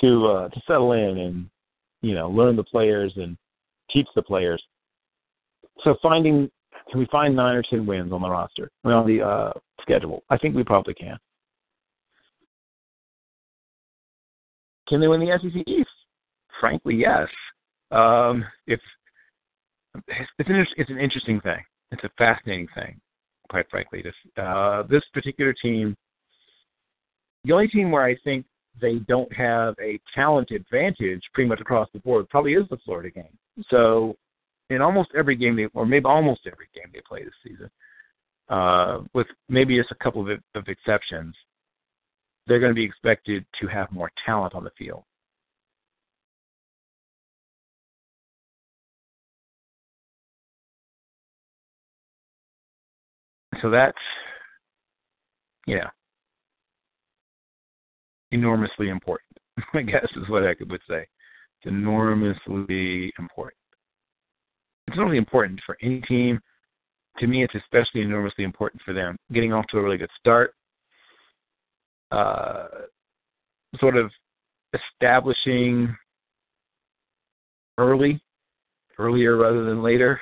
to 0.00 0.26
uh, 0.26 0.48
to 0.48 0.60
settle 0.66 0.92
in 0.92 1.18
and 1.18 1.50
you 2.02 2.14
know 2.14 2.30
learn 2.30 2.56
the 2.56 2.64
players 2.64 3.12
and 3.16 3.36
teach 3.90 4.06
the 4.14 4.22
players. 4.22 4.62
So 5.84 5.96
finding 6.02 6.50
can 6.90 7.00
we 7.00 7.06
find 7.06 7.34
nine 7.34 7.56
or 7.56 7.62
ten 7.62 7.86
wins 7.86 8.12
on 8.12 8.22
the 8.22 8.28
roster 8.28 8.70
I 8.84 8.88
mean, 8.88 8.96
on 8.96 9.06
the 9.06 9.22
uh, 9.22 9.52
schedule? 9.80 10.22
I 10.30 10.38
think 10.38 10.54
we 10.54 10.64
probably 10.64 10.94
can. 10.94 11.18
Can 14.88 15.00
they 15.00 15.08
win 15.08 15.20
the 15.20 15.38
SEC 15.42 15.62
East? 15.66 15.88
Frankly, 16.60 16.94
yes. 16.94 17.28
Um, 17.90 18.44
it's 18.66 18.82
it's 20.38 20.48
an 20.48 20.66
it's 20.76 20.90
an 20.90 20.98
interesting 20.98 21.40
thing. 21.40 21.62
It's 21.90 22.04
a 22.04 22.10
fascinating 22.18 22.68
thing, 22.74 23.00
quite 23.48 23.66
frankly. 23.70 24.02
This 24.02 24.14
uh, 24.42 24.84
this 24.84 25.02
particular 25.12 25.52
team, 25.52 25.96
the 27.44 27.52
only 27.52 27.68
team 27.68 27.90
where 27.90 28.04
I 28.04 28.16
think 28.24 28.46
they 28.80 28.96
don't 29.08 29.32
have 29.32 29.74
a 29.80 29.98
talent 30.14 30.50
advantage 30.50 31.22
pretty 31.32 31.48
much 31.48 31.60
across 31.60 31.88
the 31.92 32.00
board 32.00 32.28
probably 32.28 32.54
is 32.54 32.68
the 32.70 32.78
Florida 32.84 33.10
game. 33.10 33.38
So 33.70 34.16
in 34.70 34.82
almost 34.82 35.10
every 35.16 35.36
game 35.36 35.56
they, 35.56 35.66
or 35.74 35.86
maybe 35.86 36.06
almost 36.06 36.40
every 36.46 36.68
game 36.74 36.90
they 36.92 37.00
play 37.06 37.24
this 37.24 37.32
season, 37.42 37.70
uh, 38.48 39.00
with 39.14 39.26
maybe 39.48 39.76
just 39.76 39.90
a 39.90 40.04
couple 40.04 40.22
of, 40.22 40.38
of 40.54 40.68
exceptions, 40.68 41.34
they're 42.46 42.60
going 42.60 42.70
to 42.70 42.74
be 42.74 42.84
expected 42.84 43.44
to 43.60 43.66
have 43.66 43.90
more 43.90 44.10
talent 44.24 44.54
on 44.54 44.64
the 44.64 44.70
field. 44.78 45.04
So 53.62 53.70
that's, 53.70 53.96
yeah, 55.66 55.88
enormously 58.30 58.90
important. 58.90 59.38
I 59.74 59.82
guess 59.82 60.04
is 60.16 60.28
what 60.28 60.44
I 60.44 60.54
would 60.68 60.80
say. 60.88 61.06
It's 61.62 61.66
enormously 61.66 63.12
important. 63.18 63.56
It's 64.86 64.98
only 64.98 65.18
important 65.18 65.60
for 65.66 65.76
any 65.82 66.00
team. 66.02 66.40
To 67.18 67.26
me, 67.26 67.42
it's 67.42 67.54
especially 67.54 68.02
enormously 68.02 68.44
important 68.44 68.82
for 68.82 68.92
them. 68.92 69.16
Getting 69.32 69.52
off 69.52 69.66
to 69.68 69.78
a 69.78 69.82
really 69.82 69.96
good 69.96 70.10
start, 70.18 70.54
uh, 72.12 72.68
sort 73.80 73.96
of 73.96 74.10
establishing 74.74 75.96
early, 77.78 78.20
earlier 78.98 79.36
rather 79.36 79.64
than 79.64 79.82
later, 79.82 80.20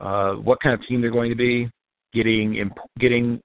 uh, 0.00 0.34
what 0.34 0.60
kind 0.60 0.74
of 0.74 0.86
team 0.86 1.00
they're 1.00 1.10
going 1.10 1.30
to 1.30 1.36
be, 1.36 1.70
getting 2.12 2.70
getting 2.98 3.40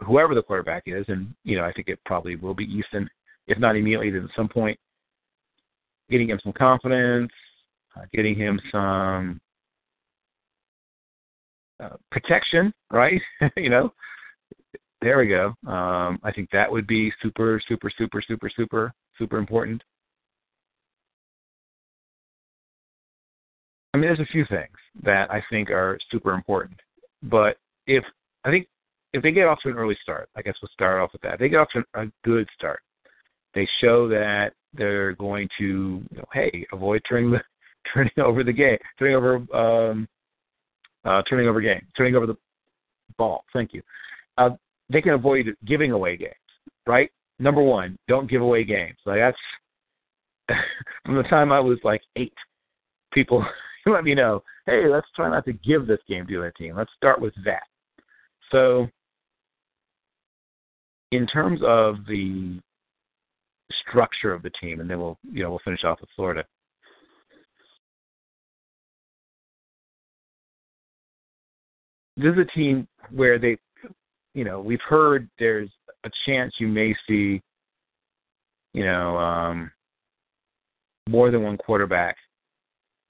whoever 0.00 0.34
the 0.34 0.42
quarterback 0.42 0.82
is, 0.86 1.04
and 1.08 1.34
you 1.44 1.56
know 1.56 1.64
I 1.64 1.72
think 1.72 1.88
it 1.88 1.98
probably 2.04 2.36
will 2.36 2.54
be 2.54 2.66
Eason, 2.66 3.06
if 3.46 3.58
not 3.58 3.76
immediately, 3.76 4.10
then 4.10 4.24
at 4.24 4.36
some 4.36 4.48
point, 4.48 4.78
getting 6.10 6.28
him 6.28 6.40
some 6.42 6.52
confidence, 6.52 7.32
uh, 7.96 8.02
getting 8.12 8.34
him 8.34 8.60
some 8.70 9.40
uh, 11.84 11.96
protection, 12.10 12.72
right? 12.90 13.20
you 13.56 13.70
know, 13.70 13.92
there 15.00 15.18
we 15.18 15.28
go. 15.28 15.48
Um, 15.70 16.18
I 16.22 16.32
think 16.34 16.48
that 16.52 16.70
would 16.70 16.86
be 16.86 17.12
super, 17.22 17.60
super, 17.68 17.90
super, 17.96 18.22
super, 18.26 18.50
super, 18.56 18.94
super 19.18 19.38
important. 19.38 19.82
I 23.92 23.96
mean, 23.96 24.06
there's 24.06 24.20
a 24.20 24.32
few 24.32 24.44
things 24.48 24.76
that 25.02 25.30
I 25.30 25.42
think 25.50 25.70
are 25.70 25.98
super 26.10 26.32
important, 26.32 26.80
but 27.22 27.58
if 27.86 28.02
I 28.44 28.50
think 28.50 28.66
if 29.12 29.22
they 29.22 29.30
get 29.30 29.46
off 29.46 29.60
to 29.62 29.68
an 29.68 29.76
early 29.76 29.96
start, 30.02 30.28
I 30.34 30.42
guess 30.42 30.54
we'll 30.60 30.70
start 30.72 31.00
off 31.00 31.12
with 31.12 31.22
that. 31.22 31.38
They 31.38 31.48
get 31.48 31.60
off 31.60 31.68
to 31.74 31.84
a 31.94 32.06
good 32.24 32.48
start. 32.56 32.80
They 33.54 33.68
show 33.80 34.08
that 34.08 34.54
they're 34.72 35.12
going 35.12 35.48
to, 35.58 35.64
you 36.10 36.16
know, 36.16 36.24
hey, 36.32 36.66
avoid 36.72 37.02
turning 37.08 37.30
the 37.30 37.40
turning 37.94 38.12
over 38.18 38.42
the 38.42 38.52
game, 38.52 38.78
turning 38.98 39.14
over 39.14 39.36
um, 39.54 40.08
uh, 41.04 41.22
turning 41.28 41.48
over 41.48 41.60
game, 41.60 41.86
turning 41.96 42.16
over 42.16 42.26
the 42.26 42.36
ball. 43.18 43.44
Thank 43.52 43.72
you. 43.72 43.82
Uh, 44.38 44.50
they 44.90 45.00
can 45.00 45.12
avoid 45.12 45.54
giving 45.64 45.92
away 45.92 46.16
games, 46.16 46.34
right? 46.86 47.10
Number 47.38 47.62
one, 47.62 47.98
don't 48.08 48.30
give 48.30 48.42
away 48.42 48.64
games. 48.64 48.96
Like 49.06 49.18
that's 49.18 50.58
from 51.04 51.16
the 51.16 51.22
time 51.24 51.52
I 51.52 51.60
was 51.60 51.78
like 51.84 52.02
eight. 52.16 52.34
People 53.12 53.44
let 53.86 54.04
me 54.04 54.14
know, 54.14 54.42
hey, 54.66 54.88
let's 54.88 55.06
try 55.14 55.28
not 55.28 55.44
to 55.46 55.52
give 55.52 55.86
this 55.86 56.00
game 56.08 56.26
to 56.26 56.42
a 56.42 56.52
team. 56.52 56.76
Let's 56.76 56.90
start 56.96 57.20
with 57.20 57.34
that. 57.44 57.62
So, 58.50 58.86
in 61.12 61.26
terms 61.26 61.60
of 61.64 61.96
the 62.06 62.60
structure 63.88 64.32
of 64.32 64.42
the 64.42 64.50
team, 64.60 64.80
and 64.80 64.88
then 64.88 64.98
we'll 64.98 65.18
you 65.30 65.42
know 65.42 65.50
we'll 65.50 65.60
finish 65.64 65.84
off 65.84 66.00
with 66.00 66.10
Florida. 66.16 66.44
This 72.16 72.32
is 72.32 72.38
a 72.38 72.58
team 72.58 72.86
where 73.10 73.38
they, 73.38 73.56
you 74.34 74.44
know, 74.44 74.60
we've 74.60 74.80
heard 74.88 75.28
there's 75.38 75.70
a 76.04 76.10
chance 76.26 76.54
you 76.58 76.68
may 76.68 76.94
see, 77.08 77.42
you 78.72 78.84
know, 78.84 79.16
um, 79.16 79.70
more 81.08 81.30
than 81.30 81.42
one 81.42 81.56
quarterback 81.56 82.16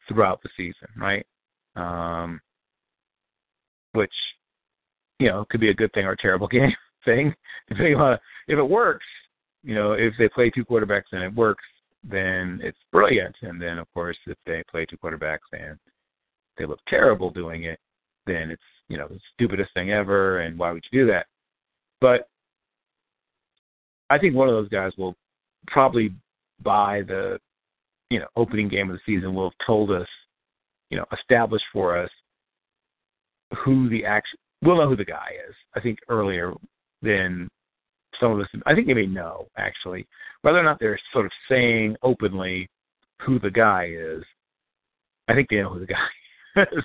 throughout 0.09 0.43
the 0.43 0.49
season, 0.57 0.89
right? 0.97 1.27
Um, 1.77 2.41
which 3.93 4.13
you 5.19 5.29
know 5.29 5.45
could 5.49 5.61
be 5.61 5.71
a 5.71 5.75
good 5.75 5.93
thing 5.93 6.05
or 6.05 6.13
a 6.13 6.17
terrible 6.17 6.49
game 6.49 6.75
thing, 7.05 7.35
depending 7.69 7.97
on 7.97 8.19
if 8.49 8.59
it 8.59 8.69
works. 8.69 9.07
You 9.63 9.75
know, 9.75 9.93
if 9.93 10.13
they 10.19 10.29
play 10.29 10.51
two 10.51 10.65
quarterbacks 10.65 11.05
and 11.13 11.23
it 11.23 11.35
works, 11.35 11.65
then 12.03 12.61
it's 12.63 12.79
brilliant. 12.93 13.35
And 13.41 13.61
then, 13.61 13.79
of 13.79 13.87
course, 13.95 14.19
if 14.27 14.37
they 14.45 14.63
play 14.71 14.85
two 14.85 14.99
quarterbacks 14.99 15.39
and 15.53 15.79
they 16.59 16.67
look 16.67 16.81
terrible 16.87 17.31
doing 17.31 17.65
it, 17.65 17.81
then 18.27 18.51
it's 18.51 18.63
you 18.89 18.99
know 18.99 19.09
the 19.09 19.19
stupidest 19.35 19.73
thing 19.75 19.91
ever. 19.91 20.41
And 20.41 20.59
why 20.59 20.73
would 20.73 20.85
you 20.91 21.03
do 21.03 21.13
that? 21.13 21.27
But 22.01 22.29
I 24.11 24.19
think 24.19 24.35
one 24.35 24.49
of 24.49 24.55
those 24.55 24.69
guys 24.69 24.93
will 24.97 25.17
probably 25.67 26.15
by 26.63 27.03
the 27.03 27.39
you 28.11 28.19
know 28.19 28.27
opening 28.37 28.69
game 28.69 28.91
of 28.91 28.97
the 28.97 29.03
season 29.15 29.35
will 29.35 29.51
have 29.51 29.67
told 29.67 29.91
us, 29.91 30.09
you 30.91 30.97
know, 30.97 31.07
established 31.13 31.65
for 31.73 31.99
us 31.99 32.11
who 33.65 33.89
the 33.89 34.05
action. 34.05 34.39
We'll 34.63 34.77
know 34.77 34.89
who 34.89 34.97
the 34.97 35.05
guy 35.05 35.33
is. 35.49 35.55
I 35.75 35.81
think 35.81 35.99
earlier 36.09 36.53
than 37.03 37.49
some 38.21 38.33
of 38.33 38.41
us. 38.41 38.47
I 38.67 38.75
think 38.75 38.87
they 38.87 38.95
may 38.95 39.07
know 39.07 39.49
actually 39.57 40.07
whether 40.43 40.59
or 40.59 40.63
not 40.63 40.79
they're 40.79 40.99
sort 41.13 41.27
of 41.27 41.33
saying 41.49 41.97
openly 42.03 42.69
who 43.23 43.39
the 43.39 43.51
guy 43.51 43.91
is. 43.91 44.23
I 45.29 45.35
think 45.35 45.49
they 45.49 45.57
know 45.57 45.71
who 45.71 45.81
the 45.81 45.87
guy 45.87 46.07
is. 46.63 46.85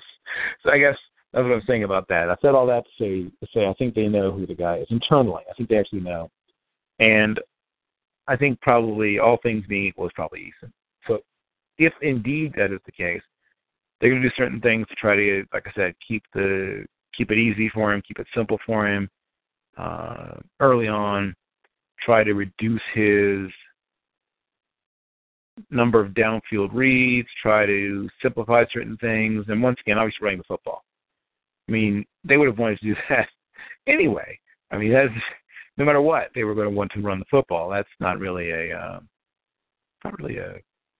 so 0.62 0.70
I 0.70 0.78
guess 0.78 0.96
that's 1.32 1.44
what 1.44 1.52
I'm 1.52 1.62
saying 1.66 1.84
about 1.84 2.08
that. 2.08 2.28
I 2.28 2.36
said 2.42 2.54
all 2.54 2.66
that 2.66 2.84
to 2.84 2.90
say 2.98 3.30
to 3.40 3.46
say 3.54 3.66
I 3.66 3.74
think 3.74 3.94
they 3.94 4.08
know 4.08 4.32
who 4.32 4.46
the 4.46 4.54
guy 4.54 4.78
is 4.78 4.88
internally. 4.90 5.42
I 5.48 5.54
think 5.54 5.68
they 5.68 5.78
actually 5.78 6.00
know, 6.00 6.30
and 6.98 7.38
I 8.26 8.36
think 8.36 8.60
probably 8.60 9.18
all 9.18 9.38
things 9.42 9.64
being 9.68 9.86
equal 9.86 10.06
is 10.06 10.12
probably 10.14 10.52
Eason. 10.52 10.70
So 11.06 11.20
if 11.78 11.92
indeed 12.02 12.52
that 12.56 12.72
is 12.72 12.80
the 12.84 12.92
case, 12.92 13.22
they're 14.00 14.10
going 14.10 14.22
to 14.22 14.28
do 14.28 14.34
certain 14.36 14.60
things 14.60 14.86
to 14.88 14.94
try 14.94 15.14
to, 15.14 15.44
like 15.52 15.66
I 15.66 15.72
said, 15.74 15.94
keep 16.06 16.22
the 16.34 16.84
keep 17.16 17.30
it 17.30 17.38
easy 17.38 17.68
for 17.68 17.92
him, 17.92 18.02
keep 18.06 18.18
it 18.18 18.26
simple 18.34 18.58
for 18.66 18.88
him 18.88 19.08
uh, 19.76 20.34
early 20.60 20.88
on. 20.88 21.34
Try 22.04 22.24
to 22.24 22.32
reduce 22.32 22.80
his 22.94 23.50
number 25.70 26.00
of 26.00 26.12
downfield 26.12 26.70
reads. 26.72 27.28
Try 27.42 27.66
to 27.66 28.08
simplify 28.22 28.64
certain 28.72 28.96
things, 28.96 29.44
and 29.48 29.62
once 29.62 29.78
again, 29.84 29.98
obviously 29.98 30.24
running 30.24 30.38
the 30.38 30.44
football. 30.44 30.82
I 31.70 31.72
mean, 31.72 32.04
they 32.24 32.36
would 32.36 32.48
have 32.48 32.58
wanted 32.58 32.80
to 32.80 32.86
do 32.86 32.94
that 33.08 33.28
anyway. 33.86 34.38
I 34.72 34.76
mean, 34.76 34.92
that's 34.92 35.12
no 35.78 35.84
matter 35.84 36.02
what 36.02 36.30
they 36.34 36.44
were 36.44 36.54
going 36.54 36.68
to 36.68 36.74
want 36.74 36.90
to 36.92 37.00
run 37.00 37.20
the 37.20 37.24
football. 37.30 37.70
That's 37.70 37.88
not 38.00 38.18
really 38.18 38.50
a 38.50 38.76
uh, 38.76 39.00
not 40.04 40.18
really 40.18 40.38
a 40.38 40.54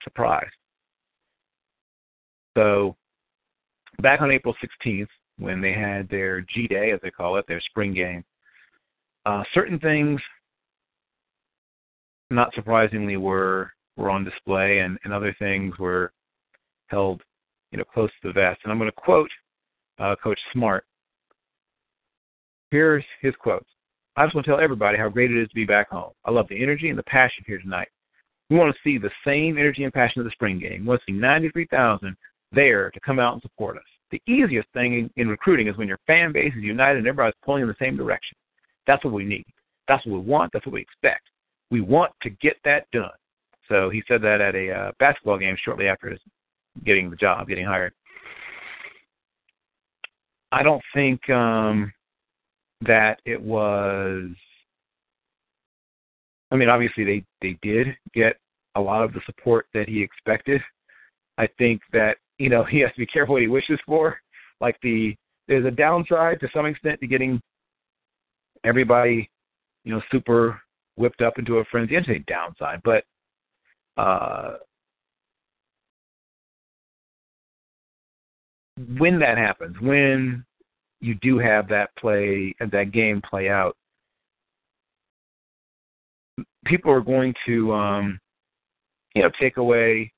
surprise. 0.05 0.49
So 2.57 2.97
back 4.01 4.21
on 4.21 4.31
April 4.31 4.55
16th, 4.87 5.09
when 5.39 5.61
they 5.61 5.73
had 5.73 6.09
their 6.09 6.43
G 6.43 6.67
Day, 6.69 6.93
as 6.93 7.01
they 7.03 7.11
call 7.11 7.37
it, 7.37 7.47
their 7.49 7.61
spring 7.61 7.93
game, 7.95 8.25
uh, 9.27 9.43
certain 9.53 9.79
things, 9.79 10.21
not 12.31 12.55
surprisingly, 12.55 13.17
were 13.17 13.73
were 13.97 14.11
on 14.11 14.25
display, 14.25 14.79
and, 14.79 14.99
and 15.05 15.13
other 15.13 15.35
things 15.39 15.77
were 15.79 16.13
held, 16.87 17.23
you 17.73 17.79
know, 17.79 17.85
close 17.93 18.11
to 18.23 18.29
the 18.29 18.33
vest. 18.33 18.61
And 18.63 18.73
I'm 18.73 18.79
going 18.79 18.91
to 18.91 18.97
quote 18.97 19.31
uh, 20.01 20.17
Coach 20.23 20.39
Smart. 20.53 20.85
Here's 22.71 23.05
his 23.21 23.35
quote. 23.37 23.67
I 24.17 24.25
just 24.25 24.35
want 24.35 24.45
to 24.45 24.51
tell 24.53 24.61
everybody 24.61 24.99
how 24.99 25.09
great 25.09 25.31
it 25.31 25.41
is 25.41 25.49
to 25.49 25.55
be 25.55 25.65
back 25.65 25.91
home. 25.91 26.13
I 26.25 26.31
love 26.31 26.47
the 26.49 26.61
energy 26.61 26.89
and 26.89 26.99
the 26.99 27.05
passion 27.05 27.45
here 27.47 27.59
tonight. 27.59 27.89
We 28.49 28.57
want 28.57 28.75
to 28.75 28.81
see 28.83 28.99
the 28.99 29.11
same 29.25 29.59
energy 29.59 29.85
and 29.85 29.93
passion 29.93 30.21
of 30.21 30.25
the 30.25 30.33
spring 30.33 30.59
game. 30.59 30.83
We 30.83 30.89
want 30.89 31.01
to 31.07 31.13
see 31.13 31.17
93,000 31.17 32.17
there 32.53 32.91
to 32.91 33.01
come 33.01 33.19
out 33.19 33.35
and 33.35 33.43
support 33.43 33.77
us. 33.77 33.85
The 34.11 34.21
easiest 34.27 34.69
thing 34.73 34.95
in, 34.95 35.11
in 35.17 35.29
recruiting 35.29 35.69
is 35.69 35.77
when 35.77 35.87
your 35.87 36.01
fan 36.07 36.33
base 36.33 36.53
is 36.57 36.63
united 36.63 36.99
and 36.99 37.07
everybody's 37.07 37.39
pulling 37.45 37.63
in 37.63 37.69
the 37.69 37.77
same 37.79 37.97
direction. 37.97 38.37
That's 38.87 39.05
what 39.05 39.15
we 39.15 39.25
need. 39.25 39.47
That's 39.87 40.05
what 40.05 40.21
we 40.21 40.27
want. 40.27 40.53
That's 40.53 40.67
what 40.67 40.73
we 40.73 40.81
expect. 40.81 41.29
We 41.71 41.81
want 41.81 42.13
to 42.23 42.31
get 42.31 42.57
that 42.65 42.91
done. 42.93 43.11
So 43.69 43.89
he 43.89 44.03
said 44.09 44.21
that 44.23 44.41
at 44.41 44.57
a 44.57 44.73
uh, 44.73 44.93
basketball 44.99 45.39
game 45.39 45.57
shortly 45.65 45.87
after 45.87 46.11
his 46.11 46.19
getting 46.85 47.09
the 47.09 47.17
job, 47.17 47.47
getting 47.49 47.67
hired. 47.67 47.93
I 50.53 50.63
don't 50.63 50.83
think 50.95 51.29
um, 51.31 51.93
that 52.83 53.21
it 53.25 53.41
was. 53.41 54.29
I 56.51 56.57
mean, 56.57 56.69
obviously 56.69 57.05
they 57.05 57.25
they 57.41 57.59
did 57.63 57.89
get 58.15 58.37
a 58.75 58.81
lot 58.81 59.05
of 59.05 59.13
the 59.13 59.21
support 59.27 59.67
that 59.75 59.89
he 59.89 60.03
expected. 60.03 60.61
I 61.39 61.49
think 61.59 61.81
that 61.93 62.17
you 62.39 62.49
know 62.49 62.65
he 62.71 62.81
has 62.81 62.93
to 62.93 62.99
be 62.99 63.07
careful 63.07 63.35
what 63.35 63.43
he 63.43 63.49
wishes 63.49 63.79
for. 63.87 64.19
Like 64.61 64.77
the 64.83 65.15
there's 65.49 65.67
a 65.67 65.71
downside 65.71 66.41
to 66.41 66.49
some 66.55 66.67
extent 66.67 67.01
to 67.01 67.07
getting 67.07 67.41
everybody, 68.65 69.29
you 69.85 69.93
know, 69.93 70.03
super 70.13 70.61
whipped 70.97 71.23
up 71.23 71.39
into 71.39 71.59
a 71.59 71.65
frenzy. 71.71 71.97
I 71.97 72.05
say 72.05 72.25
downside, 72.27 72.81
but 72.85 73.05
uh, 73.97 74.55
when 78.99 79.19
that 79.19 79.39
happens, 79.39 79.77
when 79.81 80.45
you 81.01 81.15
do 81.17 81.39
have 81.39 81.69
that 81.69 81.91
play 81.97 82.55
and 82.61 82.71
that 82.71 82.93
game 82.93 83.23
play 83.29 83.49
out, 83.49 83.77
people 86.65 86.91
are 86.91 87.01
going 87.01 87.35
to, 87.47 87.73
um, 87.73 88.19
you 89.15 89.23
know, 89.23 89.31
take 89.41 89.57
away, 89.57 90.13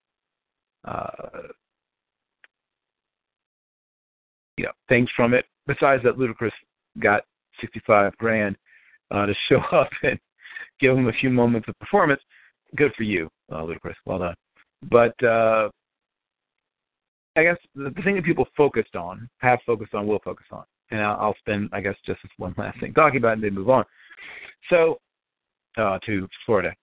uh, 0.85 1.09
you 4.57 4.65
know, 4.65 4.73
things 4.89 5.09
from 5.17 5.35
it. 5.35 5.47
Besides 5.67 6.03
that, 6.03 6.17
Ludacris 6.17 6.51
got 6.99 7.23
65 7.61 8.17
grand 8.19 8.57
uh, 9.11 9.27
to 9.27 9.35
show 9.49 9.61
up 9.73 9.89
and 10.03 10.19
give 10.81 10.97
him 10.97 11.09
a 11.09 11.13
few 11.13 11.31
moments 11.31 11.69
of 11.69 11.79
performance. 11.79 12.21
Good 12.77 12.93
for 12.97 13.05
you, 13.05 13.29
uh, 13.51 13.63
Ludacris. 13.63 13.95
Well 14.05 14.19
done. 14.19 14.35
But 14.91 15.25
uh, 15.25 15.69
I 17.37 17.45
guess 17.45 17.57
the, 17.75 17.91
thing 18.05 18.17
that 18.17 18.25
people 18.25 18.47
focused 18.57 18.95
on, 18.95 19.29
have 19.39 19.59
focused 19.67 19.95
on, 19.95 20.07
will 20.07 20.21
focus 20.25 20.47
on, 20.53 20.65
and 20.91 21.01
I'll, 21.01 21.19
I'll 21.19 21.37
spend, 21.39 21.71
I 21.73 21.81
guess, 21.81 21.97
just 22.05 22.21
this 22.23 22.33
one 22.37 22.55
last 22.59 22.79
thing 22.81 22.93
talking 22.93 23.19
about, 23.19 23.31
it 23.31 23.33
and 23.35 23.45
then 23.45 23.55
move 23.55 23.71
on. 23.71 23.85
So, 24.71 24.99
uh, 25.79 25.99
to 26.07 26.29
Florida, 26.45 26.75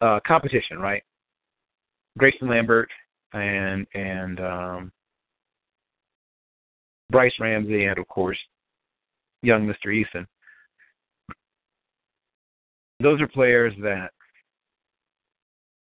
uh, 0.00 0.20
competition, 0.26 0.78
right? 0.78 1.02
Grayson 2.18 2.48
Lambert 2.48 2.90
and 3.32 3.86
and 3.94 4.40
um, 4.40 4.92
Brice 7.10 7.32
Ramsey, 7.40 7.84
and 7.86 7.98
of 7.98 8.06
course, 8.08 8.38
young 9.42 9.66
Mr. 9.66 9.86
Eason. 9.86 10.26
Those 13.00 13.20
are 13.20 13.28
players 13.28 13.72
that 13.82 14.10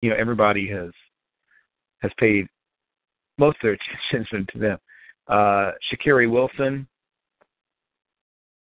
you 0.01 0.09
know 0.09 0.15
everybody 0.15 0.67
has 0.69 0.91
has 2.01 2.11
paid 2.17 2.47
most 3.43 3.57
their 3.61 3.77
attention 4.11 4.47
to 4.53 4.59
them. 4.59 4.77
Uh, 5.27 5.71
Shaquery 5.91 6.29
Wilson 6.29 6.87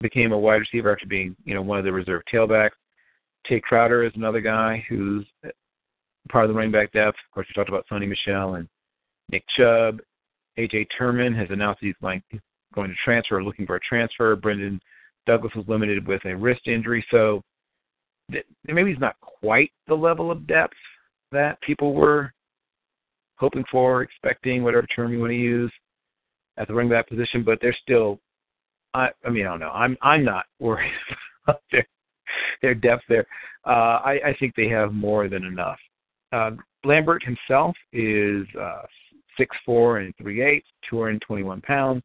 became 0.02 0.32
a 0.32 0.38
wide 0.38 0.56
receiver 0.56 0.92
after 0.92 1.08
being, 1.08 1.36
you 1.44 1.54
know, 1.54 1.62
one 1.62 1.78
of 1.78 1.86
the 1.86 1.92
reserve 1.92 2.22
tailbacks. 2.34 2.72
Tae 3.48 3.62
Crowder 3.62 4.04
is 4.04 4.12
another 4.16 4.42
guy 4.42 4.84
who's 4.90 5.26
part 6.30 6.46
of 6.46 6.50
the 6.50 6.56
running 6.56 6.72
back 6.72 6.92
depth. 6.92 7.18
Of 7.28 7.34
course, 7.34 7.48
we 7.50 7.54
talked 7.54 7.70
about 7.70 7.86
Sony 7.92 8.08
Michel 8.08 8.56
and 8.56 8.68
Nick 9.32 9.44
Chubb. 9.58 10.00
AJ 10.58 10.88
Turman 11.00 11.38
has 11.38 11.48
announced 11.52 11.80
he's 11.82 11.96
going, 12.02 12.22
going 12.74 12.90
to 12.90 12.96
transfer 13.04 13.42
looking 13.42 13.66
for 13.66 13.78
a 13.78 13.80
transfer. 13.80 14.36
Brendan 14.36 14.80
Douglas 15.26 15.54
was 15.56 15.66
limited 15.68 16.08
with 16.08 16.24
a 16.26 16.36
wrist 16.36 16.62
injury, 16.68 17.06
so 17.12 17.42
maybe 18.30 18.92
he's 18.92 19.00
not 19.00 19.16
quite 19.22 19.72
the 19.88 19.96
level 19.96 20.32
of 20.32 20.48
depth 20.48 20.74
that 21.32 21.62
people 21.62 21.94
were 21.94 22.34
hoping 23.40 23.64
for, 23.72 24.02
expecting, 24.02 24.64
whatever 24.64 24.86
term 24.88 25.14
you 25.14 25.20
want 25.20 25.32
to 25.32 25.36
use, 25.36 25.72
at 26.58 26.68
the 26.68 26.74
running 26.74 26.92
back 26.92 27.08
position. 27.08 27.44
But 27.44 27.60
they're 27.62 27.76
still, 27.82 28.20
I, 28.94 29.10
I 29.26 29.30
mean, 29.30 29.46
I 29.46 29.52
don't 29.52 29.60
know. 29.60 29.72
I'm 29.72 29.98
I'm 30.02 30.24
not 30.24 30.46
worried 30.60 30.92
about 31.48 31.62
their 31.72 31.88
their 32.62 32.76
depth 32.76 33.04
there. 33.10 33.26
Uh, 33.66 34.00
I, 34.04 34.20
I 34.28 34.36
think 34.40 34.56
they 34.56 34.70
have 34.70 34.94
more 34.94 35.28
than 35.28 35.44
enough. 35.44 35.80
Uh, 36.32 36.52
Lambert 36.84 37.24
himself 37.24 37.76
is 37.92 38.46
uh, 38.60 38.84
six 39.38 39.56
four 39.66 40.00
and 40.00 40.14
three 40.18 40.42
eighths, 40.42 40.68
two 40.90 41.00
hundred 41.00 41.22
twenty 41.22 41.44
one 41.44 41.62
pounds. 41.62 42.04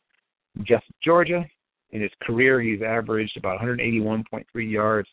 Just 0.62 0.84
Georgia. 1.02 1.44
In 1.90 2.00
his 2.00 2.10
career, 2.22 2.60
he's 2.60 2.82
averaged 2.82 3.36
about 3.36 3.60
181.3 3.60 4.44
yards 4.68 5.08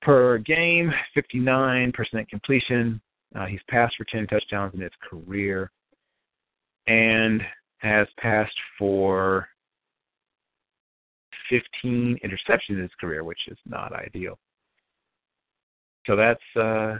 per 0.00 0.38
game, 0.38 0.90
59% 1.14 2.28
completion, 2.28 2.98
uh, 3.34 3.46
he's 3.46 3.60
passed 3.68 3.94
for 3.96 4.04
10 4.04 4.26
touchdowns 4.26 4.74
in 4.74 4.80
his 4.80 4.92
career 5.08 5.70
and 6.86 7.42
has 7.78 8.06
passed 8.18 8.56
for 8.78 9.48
15 11.50 12.18
interceptions 12.24 12.70
in 12.70 12.82
his 12.82 12.90
career, 13.00 13.24
which 13.24 13.40
is 13.48 13.58
not 13.66 13.92
ideal. 13.92 14.38
So 16.06 16.16
that's 16.16 16.40
uh, 16.56 16.96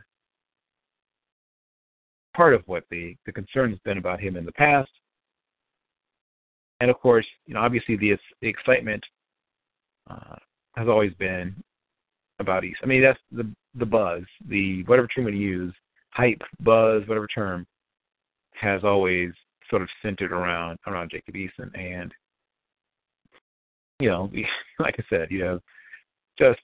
part 2.36 2.54
of 2.54 2.62
what 2.66 2.84
the, 2.90 3.16
the 3.26 3.32
concern 3.32 3.70
has 3.70 3.78
been 3.80 3.98
about 3.98 4.20
him 4.20 4.36
in 4.36 4.44
the 4.44 4.52
past. 4.52 4.90
And 6.80 6.90
of 6.90 7.00
course, 7.00 7.26
you 7.46 7.54
know, 7.54 7.60
obviously 7.60 7.96
the, 7.96 8.16
the 8.40 8.48
excitement 8.48 9.02
uh, 10.08 10.36
has 10.76 10.88
always 10.88 11.12
been 11.14 11.54
about 12.38 12.64
East. 12.64 12.80
I 12.82 12.86
mean, 12.86 13.02
that's 13.02 13.18
the 13.32 13.50
the 13.74 13.86
buzz, 13.86 14.22
the 14.48 14.82
whatever 14.84 15.06
term 15.08 15.24
we 15.24 15.36
use 15.36 15.74
hype, 16.18 16.42
buzz, 16.60 17.02
whatever 17.06 17.28
term, 17.28 17.66
has 18.52 18.82
always 18.82 19.30
sort 19.70 19.82
of 19.82 19.88
centered 20.02 20.32
around 20.32 20.78
around 20.86 21.10
Jacob 21.10 21.34
Eason. 21.34 21.70
And 21.78 22.12
you 24.00 24.08
know, 24.08 24.30
like 24.78 24.96
I 24.98 25.04
said, 25.08 25.30
you 25.30 25.40
know, 25.40 25.60
just 26.38 26.60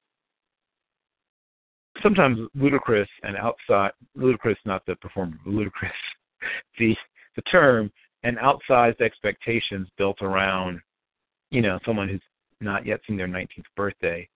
sometimes 2.02 2.38
ludicrous 2.54 3.08
and 3.22 3.36
outside 3.36 3.92
ludicrous, 4.16 4.58
not 4.66 4.84
the 4.86 4.96
performer, 4.96 5.38
ludicrous, 5.46 5.92
the 6.78 6.96
the 7.36 7.42
term 7.42 7.90
and 8.24 8.38
outsized 8.38 9.00
expectations 9.00 9.86
built 9.98 10.16
around, 10.22 10.80
you 11.50 11.60
know, 11.60 11.78
someone 11.84 12.08
who's 12.08 12.22
not 12.60 12.86
yet 12.86 13.00
seen 13.06 13.16
their 13.16 13.28
19th 13.28 13.64
birthday. 13.76 14.26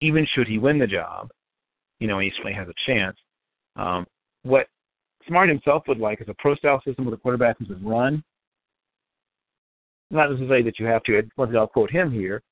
Even 0.00 0.26
should 0.34 0.48
he 0.48 0.58
win 0.58 0.78
the 0.78 0.86
job, 0.86 1.28
you 2.02 2.08
know, 2.08 2.18
he 2.18 2.32
certainly 2.36 2.52
has 2.52 2.66
a 2.66 2.74
chance. 2.84 3.16
Um, 3.76 4.04
what 4.42 4.66
Smart 5.28 5.48
himself 5.48 5.84
would 5.86 5.98
like 5.98 6.20
is 6.20 6.28
a 6.28 6.34
pro 6.34 6.56
style 6.56 6.82
system 6.84 7.04
with 7.04 7.14
a 7.14 7.16
quarterback 7.16 7.56
who 7.58 7.66
can 7.66 7.84
run. 7.84 8.24
Not 10.10 10.30
say 10.48 10.62
that 10.62 10.80
you 10.80 10.86
have 10.86 11.04
to, 11.04 11.22
I'll 11.38 11.68
quote 11.68 11.92
him 11.92 12.10
here. 12.10 12.42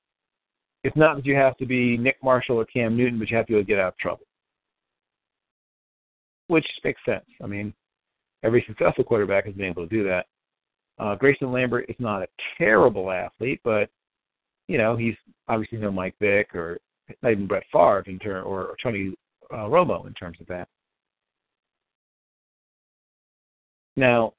It's 0.85 0.95
not 0.95 1.17
that 1.17 1.25
you 1.25 1.35
have 1.35 1.57
to 1.57 1.65
be 1.65 1.97
Nick 1.97 2.15
Marshall 2.23 2.61
or 2.61 2.65
Cam 2.65 2.95
Newton, 2.95 3.19
but 3.19 3.29
you 3.29 3.35
have 3.35 3.45
to 3.47 3.61
get 3.65 3.77
out 3.77 3.89
of 3.89 3.97
trouble. 3.97 4.25
Which 6.47 6.65
makes 6.85 7.01
sense. 7.05 7.25
I 7.43 7.47
mean, 7.47 7.73
every 8.43 8.63
successful 8.65 9.03
quarterback 9.03 9.45
has 9.45 9.53
been 9.53 9.67
able 9.67 9.85
to 9.85 9.93
do 9.93 10.05
that. 10.05 10.27
Uh, 10.97 11.15
Grayson 11.15 11.51
Lambert 11.51 11.89
is 11.89 11.95
not 11.99 12.23
a 12.23 12.27
terrible 12.57 13.11
athlete, 13.11 13.59
but 13.65 13.89
you 14.69 14.77
know 14.77 14.95
he's 14.95 15.15
obviously 15.49 15.77
no 15.77 15.91
Mike 15.91 16.15
Vick 16.21 16.55
or 16.55 16.79
not 17.21 17.31
even 17.31 17.47
Brett 17.47 17.63
Favre 17.71 18.03
in 18.07 18.19
turn, 18.19 18.43
or, 18.43 18.63
or 18.63 18.75
Tony 18.81 19.13
uh, 19.51 19.67
Romo 19.67 20.07
in 20.07 20.13
terms 20.13 20.37
of 20.39 20.47
that. 20.47 20.67
Now, 23.95 24.33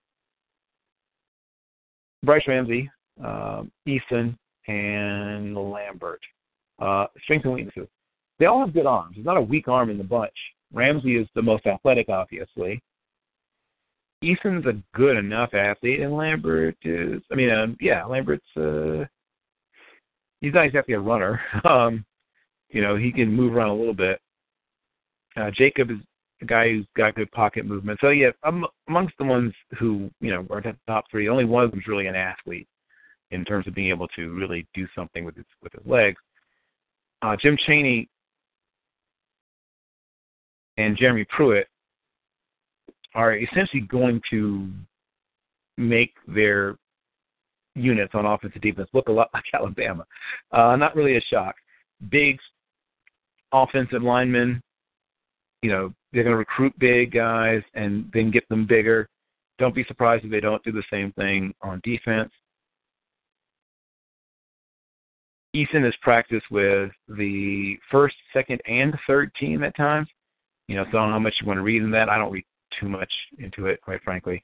Brice 2.24 2.46
Ramsey, 2.46 2.90
um, 3.22 3.70
Eason, 3.86 4.36
and 4.68 5.56
Lambert. 5.56 6.20
Uh, 6.78 7.06
strengths 7.22 7.44
and 7.44 7.54
weaknesses. 7.54 7.88
They 8.38 8.46
all 8.46 8.64
have 8.64 8.74
good 8.74 8.86
arms. 8.86 9.14
There's 9.14 9.26
not 9.26 9.36
a 9.36 9.42
weak 9.42 9.68
arm 9.68 9.90
in 9.90 9.98
the 9.98 10.04
bunch. 10.04 10.32
Ramsey 10.72 11.16
is 11.16 11.28
the 11.34 11.42
most 11.42 11.66
athletic, 11.66 12.08
obviously. 12.08 12.82
Eason's 14.24 14.66
a 14.66 14.80
good 14.94 15.16
enough 15.16 15.52
athlete, 15.52 16.00
and 16.00 16.16
Lambert 16.16 16.76
is. 16.82 17.20
I 17.30 17.34
mean, 17.34 17.50
um, 17.50 17.76
yeah, 17.80 18.04
Lambert's. 18.04 18.46
Uh, 18.56 19.04
he's 20.40 20.54
not 20.54 20.64
exactly 20.64 20.94
a 20.94 21.00
runner. 21.00 21.40
Um, 21.64 22.04
you 22.70 22.80
know, 22.80 22.96
he 22.96 23.12
can 23.12 23.30
move 23.30 23.54
around 23.54 23.68
a 23.68 23.74
little 23.74 23.92
bit. 23.92 24.18
Uh, 25.36 25.50
Jacob 25.50 25.90
is 25.90 25.98
a 26.40 26.44
guy 26.44 26.70
who's 26.70 26.86
got 26.96 27.14
good 27.14 27.30
pocket 27.32 27.64
movement. 27.64 27.98
So 28.00 28.10
yeah, 28.10 28.30
um, 28.42 28.66
amongst 28.88 29.14
the 29.18 29.24
ones 29.24 29.52
who 29.78 30.10
you 30.20 30.30
know 30.30 30.46
are 30.50 30.60
the 30.60 30.76
top 30.86 31.04
three, 31.10 31.28
only 31.28 31.44
one 31.44 31.64
of 31.64 31.70
them 31.70 31.80
is 31.80 31.86
really 31.86 32.06
an 32.06 32.16
athlete 32.16 32.68
in 33.30 33.44
terms 33.44 33.66
of 33.66 33.74
being 33.74 33.88
able 33.88 34.08
to 34.08 34.32
really 34.34 34.66
do 34.74 34.86
something 34.94 35.24
with 35.24 35.36
his 35.36 35.46
with 35.62 35.72
his 35.72 35.82
legs. 35.86 36.20
Uh, 37.22 37.36
Jim 37.40 37.56
Chaney 37.66 38.08
and 40.76 40.96
Jeremy 40.96 41.24
Pruitt 41.28 41.68
are 43.14 43.36
essentially 43.36 43.82
going 43.82 44.20
to 44.30 44.68
make 45.76 46.14
their 46.26 46.76
units 47.74 48.12
on 48.14 48.26
offense 48.26 48.52
and 48.54 48.62
defense 48.62 48.88
look 48.92 49.08
a 49.08 49.12
lot 49.12 49.30
like 49.34 49.44
Alabama. 49.54 50.04
Uh, 50.50 50.76
not 50.76 50.96
really 50.96 51.16
a 51.16 51.20
shock. 51.20 51.54
Big 52.10 52.38
offensive 53.52 54.02
linemen, 54.02 54.60
you 55.62 55.70
know, 55.70 55.92
they're 56.12 56.24
going 56.24 56.34
to 56.34 56.38
recruit 56.38 56.78
big 56.78 57.12
guys 57.12 57.62
and 57.74 58.10
then 58.12 58.30
get 58.30 58.48
them 58.48 58.66
bigger. 58.66 59.08
Don't 59.58 59.74
be 59.74 59.84
surprised 59.84 60.24
if 60.24 60.30
they 60.30 60.40
don't 60.40 60.62
do 60.64 60.72
the 60.72 60.82
same 60.90 61.12
thing 61.12 61.54
on 61.62 61.80
defense. 61.84 62.30
Eason 65.54 65.84
has 65.84 65.94
practiced 66.00 66.50
with 66.50 66.90
the 67.08 67.76
first, 67.90 68.16
second, 68.32 68.60
and 68.66 68.94
third 69.06 69.30
team 69.38 69.62
at 69.62 69.76
times. 69.76 70.08
You 70.66 70.76
know, 70.76 70.84
so 70.90 70.98
I 70.98 71.02
don't 71.02 71.08
know 71.08 71.14
how 71.14 71.18
much 71.18 71.34
you 71.40 71.46
want 71.46 71.58
to 71.58 71.62
read 71.62 71.82
in 71.82 71.90
that. 71.90 72.08
I 72.08 72.16
don't 72.16 72.32
read 72.32 72.44
too 72.80 72.88
much 72.88 73.12
into 73.38 73.66
it, 73.66 73.80
quite 73.82 74.02
frankly. 74.02 74.42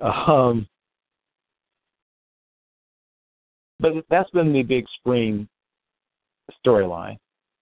Um, 0.00 0.68
but 3.80 3.92
that's 4.10 4.30
been 4.30 4.52
the 4.52 4.62
big 4.62 4.84
spring 4.98 5.48
storyline. 6.64 7.16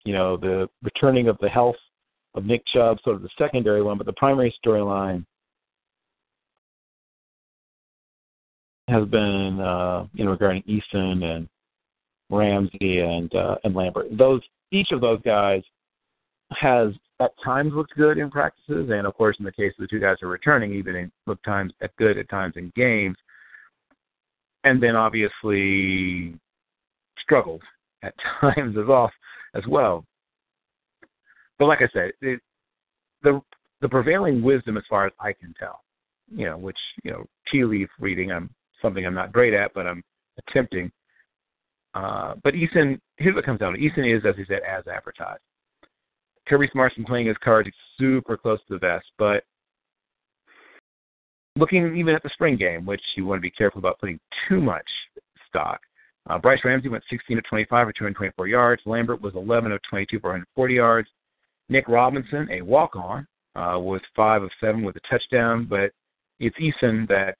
You 0.04 0.14
know, 0.14 0.36
the 0.36 0.68
returning 0.82 1.28
of 1.28 1.38
the 1.40 1.48
health 1.48 1.76
of 2.34 2.44
Nick 2.44 2.64
Chubb, 2.66 2.98
sort 3.04 3.16
of 3.16 3.22
the 3.22 3.28
secondary 3.38 3.82
one, 3.82 3.98
but 3.98 4.06
the 4.06 4.12
primary 4.14 4.54
storyline 4.64 5.24
has 8.88 9.06
been, 9.08 9.60
uh, 9.60 10.06
you 10.14 10.24
know, 10.24 10.32
regarding 10.32 10.62
Eason 10.62 11.24
and 11.24 11.48
Ramsey 12.30 13.00
and 13.00 13.34
uh, 13.34 13.56
and 13.64 13.74
Lambert. 13.74 14.06
Those 14.16 14.40
each 14.70 14.92
of 14.92 15.00
those 15.00 15.20
guys 15.22 15.62
has 16.52 16.92
at 17.20 17.32
times 17.44 17.72
looked 17.74 17.94
good 17.96 18.18
in 18.18 18.30
practices, 18.30 18.90
and 18.90 19.06
of 19.06 19.14
course, 19.14 19.36
in 19.38 19.44
the 19.44 19.52
case 19.52 19.72
of 19.78 19.82
the 19.82 19.88
two 19.88 20.00
guys 20.00 20.16
who 20.20 20.26
are 20.26 20.30
returning, 20.30 20.72
even 20.74 20.96
in, 20.96 21.12
looked 21.26 21.44
times 21.44 21.72
at 21.80 21.94
good 21.96 22.18
at 22.18 22.28
times 22.28 22.54
in 22.56 22.72
games, 22.74 23.16
and 24.64 24.82
then 24.82 24.96
obviously 24.96 26.34
struggled 27.20 27.62
at 28.02 28.14
times 28.40 28.76
as 28.76 28.88
off 28.88 29.12
as 29.54 29.62
well. 29.68 30.04
But 31.62 31.68
like 31.68 31.82
I 31.82 31.88
said, 31.92 32.10
it, 32.22 32.40
the 33.22 33.40
the 33.82 33.88
prevailing 33.88 34.42
wisdom, 34.42 34.76
as 34.76 34.82
far 34.90 35.06
as 35.06 35.12
I 35.20 35.32
can 35.32 35.54
tell, 35.56 35.78
you 36.28 36.46
know, 36.46 36.58
which 36.58 36.76
you 37.04 37.12
know, 37.12 37.24
tea 37.52 37.62
leaf 37.64 37.88
reading, 38.00 38.32
I'm 38.32 38.50
something 38.82 39.06
I'm 39.06 39.14
not 39.14 39.32
great 39.32 39.54
at, 39.54 39.72
but 39.72 39.86
I'm 39.86 40.02
attempting. 40.38 40.90
Uh, 41.94 42.34
but 42.42 42.54
Eason, 42.54 42.98
here's 43.18 43.36
what 43.36 43.44
comes 43.44 43.60
down 43.60 43.74
to: 43.74 43.78
Eason 43.78 44.12
is, 44.12 44.24
as 44.26 44.34
he 44.34 44.44
said, 44.44 44.62
as 44.68 44.88
advertised. 44.88 45.40
Kirby 46.48 46.68
Smart's 46.72 46.96
been 46.96 47.04
playing 47.04 47.28
his 47.28 47.36
cards 47.44 47.70
super 47.96 48.36
close 48.36 48.58
to 48.66 48.74
the 48.74 48.80
vest, 48.80 49.06
but 49.16 49.44
looking 51.54 51.94
even 51.94 52.12
at 52.12 52.24
the 52.24 52.30
spring 52.30 52.56
game, 52.56 52.84
which 52.84 53.02
you 53.14 53.24
want 53.24 53.38
to 53.38 53.40
be 53.40 53.52
careful 53.52 53.78
about 53.78 54.00
putting 54.00 54.18
too 54.48 54.60
much 54.60 54.90
stock. 55.46 55.80
Uh, 56.28 56.38
Brice 56.38 56.64
Ramsey 56.64 56.88
went 56.88 57.04
16 57.08 57.38
of 57.38 57.44
25 57.44 57.86
for 57.86 57.92
224 57.92 58.48
yards. 58.48 58.82
Lambert 58.84 59.22
was 59.22 59.36
11 59.36 59.70
of 59.70 59.78
22 59.88 60.18
for 60.18 60.30
140 60.30 60.74
yards. 60.74 61.08
Nick 61.72 61.88
Robinson, 61.88 62.48
a 62.50 62.62
walk-on, 62.62 63.26
uh, 63.56 63.78
was 63.78 64.00
five 64.14 64.42
of 64.42 64.50
seven 64.60 64.82
with 64.82 64.96
a 64.96 65.00
touchdown. 65.10 65.66
But 65.68 65.92
it's 66.38 66.56
Eason 66.56 67.08
that 67.08 67.36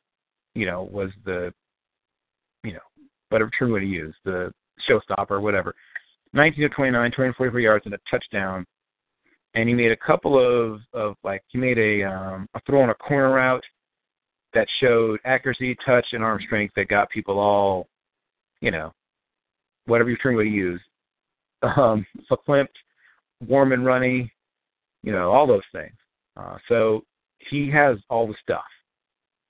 you 0.54 0.66
know 0.66 0.88
was 0.90 1.10
the 1.24 1.52
you 2.64 2.72
know 2.72 2.80
whatever 3.28 3.50
term 3.50 3.72
to 3.72 3.86
use, 3.86 4.14
the 4.24 4.52
showstopper, 4.88 5.40
whatever. 5.40 5.74
19 6.34 6.64
of 6.64 6.72
29, 6.72 7.10
244 7.10 7.60
yards 7.60 7.84
and 7.84 7.94
a 7.94 7.98
touchdown 8.10 8.66
and 9.54 9.68
he 9.68 9.74
made 9.74 9.92
a 9.92 9.96
couple 9.96 10.38
of 10.38 10.80
of 10.92 11.16
like 11.24 11.42
he 11.48 11.58
made 11.58 11.78
a 11.78 12.02
um 12.04 12.48
a 12.54 12.60
throw 12.66 12.82
on 12.82 12.90
a 12.90 12.94
corner 12.94 13.34
route 13.34 13.64
that 14.54 14.66
showed 14.80 15.18
accuracy, 15.24 15.76
touch, 15.84 16.06
and 16.12 16.22
arm 16.22 16.38
strength 16.44 16.74
that 16.76 16.88
got 16.88 17.08
people 17.08 17.38
all, 17.38 17.88
you 18.60 18.70
know, 18.70 18.92
whatever 19.86 20.10
you're 20.10 20.18
trying 20.20 20.38
to 20.38 20.44
use. 20.44 20.80
Um, 21.76 22.04
verklempt, 22.28 22.66
warm 23.46 23.72
and 23.72 23.84
runny, 23.84 24.32
you 25.02 25.12
know, 25.12 25.30
all 25.30 25.46
those 25.46 25.62
things. 25.72 25.94
Uh, 26.36 26.56
so 26.68 27.04
he 27.50 27.70
has 27.70 27.98
all 28.08 28.26
the 28.26 28.34
stuff, 28.42 28.64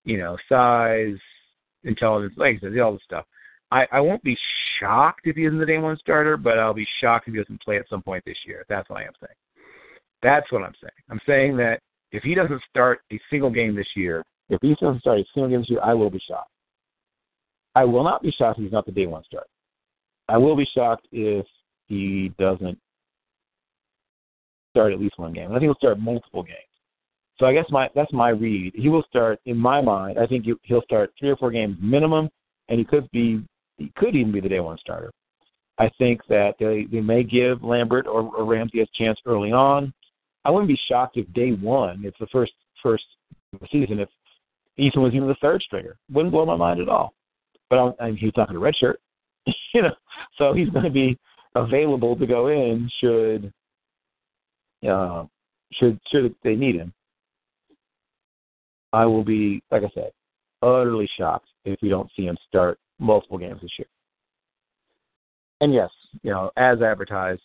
you 0.04 0.18
know, 0.18 0.36
size, 0.48 1.18
intelligence, 1.84 2.34
like 2.36 2.56
I 2.56 2.60
said, 2.60 2.78
all 2.78 2.94
the 2.94 3.00
stuff. 3.04 3.24
I, 3.70 3.86
I 3.90 4.00
won't 4.00 4.22
be 4.22 4.36
shocked 4.78 5.22
if 5.24 5.36
he 5.36 5.46
isn't 5.46 5.58
the 5.58 5.66
day 5.66 5.78
one 5.78 5.96
starter, 5.96 6.36
but 6.36 6.58
I'll 6.58 6.74
be 6.74 6.86
shocked 7.00 7.28
if 7.28 7.34
he 7.34 7.40
doesn't 7.40 7.62
play 7.62 7.76
at 7.76 7.88
some 7.88 8.02
point 8.02 8.22
this 8.26 8.36
year. 8.46 8.64
That's 8.68 8.88
what 8.90 9.00
I 9.00 9.04
am 9.04 9.12
saying. 9.20 9.36
That's 10.22 10.50
what 10.52 10.62
I'm 10.62 10.74
saying. 10.80 10.92
I'm 11.10 11.20
saying 11.26 11.56
that 11.58 11.80
if 12.12 12.22
he 12.22 12.34
doesn't 12.34 12.60
start 12.68 13.00
a 13.12 13.20
single 13.30 13.50
game 13.50 13.74
this 13.74 13.88
year, 13.96 14.22
if 14.50 14.58
he 14.60 14.74
doesn't 14.80 15.00
start 15.00 15.20
a 15.20 15.24
single 15.32 15.50
game 15.50 15.60
this 15.60 15.70
year, 15.70 15.80
I 15.82 15.94
will 15.94 16.10
be 16.10 16.20
shocked. 16.28 16.50
I 17.74 17.84
will 17.84 18.04
not 18.04 18.22
be 18.22 18.30
shocked 18.30 18.58
if 18.58 18.64
he's 18.64 18.72
not 18.72 18.84
the 18.84 18.92
day 18.92 19.06
one 19.06 19.24
starter. 19.24 19.46
I 20.28 20.36
will 20.36 20.56
be 20.56 20.68
shocked 20.74 21.06
if 21.10 21.46
he 21.86 22.32
doesn't 22.38 22.78
start 24.72 24.92
at 24.92 25.00
least 25.00 25.18
one 25.18 25.32
game. 25.32 25.50
I 25.50 25.54
think 25.54 25.64
he'll 25.64 25.74
start 25.74 26.00
multiple 26.00 26.42
games. 26.42 26.58
So 27.38 27.46
I 27.46 27.52
guess 27.52 27.66
my 27.70 27.88
that's 27.94 28.12
my 28.12 28.30
read. 28.30 28.72
He 28.74 28.88
will 28.88 29.04
start 29.08 29.40
in 29.46 29.56
my 29.56 29.80
mind. 29.80 30.18
I 30.18 30.26
think 30.26 30.46
he'll 30.62 30.82
start 30.82 31.12
three 31.18 31.30
or 31.30 31.36
four 31.36 31.50
games 31.50 31.76
minimum, 31.80 32.28
and 32.68 32.78
he 32.78 32.84
could 32.84 33.10
be 33.10 33.42
he 33.78 33.92
could 33.96 34.14
even 34.14 34.32
be 34.32 34.40
the 34.40 34.48
day 34.48 34.60
one 34.60 34.78
starter. 34.78 35.12
I 35.78 35.90
think 35.98 36.20
that 36.28 36.54
they 36.58 36.86
they 36.90 37.00
may 37.00 37.22
give 37.22 37.62
Lambert 37.62 38.06
or, 38.06 38.22
or 38.34 38.44
Ramsey 38.44 38.80
a 38.80 38.86
chance 38.96 39.18
early 39.26 39.52
on. 39.52 39.92
I 40.44 40.50
wouldn't 40.50 40.68
be 40.68 40.78
shocked 40.88 41.16
if 41.16 41.32
day 41.32 41.52
one, 41.52 42.02
it's 42.04 42.18
the 42.18 42.26
first 42.26 42.52
first 42.82 43.04
season, 43.70 44.00
if 44.00 44.08
Eason 44.78 45.02
was 45.02 45.14
even 45.14 45.28
the 45.28 45.36
third 45.40 45.62
stringer. 45.62 45.96
Wouldn't 46.10 46.32
blow 46.32 46.46
my 46.46 46.56
mind 46.56 46.80
at 46.80 46.88
all. 46.88 47.14
But 47.70 47.78
I'm, 47.78 47.94
I 48.00 48.06
mean, 48.06 48.16
he's 48.16 48.32
not 48.36 48.48
going 48.48 48.60
to 48.60 48.86
redshirt, 48.86 48.96
you 49.74 49.82
know, 49.82 49.94
so 50.36 50.52
he's 50.52 50.68
going 50.70 50.84
to 50.84 50.90
be 50.90 51.18
available 51.54 52.16
to 52.16 52.26
go 52.26 52.48
in 52.48 52.90
should 53.00 53.52
uh, 54.88 55.24
should 55.72 55.98
should 56.10 56.34
they 56.42 56.54
need 56.54 56.76
him. 56.76 56.92
I 58.92 59.06
will 59.06 59.24
be, 59.24 59.62
like 59.70 59.82
I 59.84 59.90
said, 59.94 60.12
utterly 60.62 61.08
shocked 61.18 61.48
if 61.64 61.80
we 61.82 61.88
don't 61.88 62.10
see 62.16 62.24
him 62.26 62.36
start 62.46 62.78
multiple 62.98 63.38
games 63.38 63.60
this 63.62 63.70
year. 63.78 63.88
And 65.60 65.72
yes, 65.72 65.90
you 66.22 66.30
know, 66.30 66.50
as 66.56 66.82
advertised, 66.82 67.40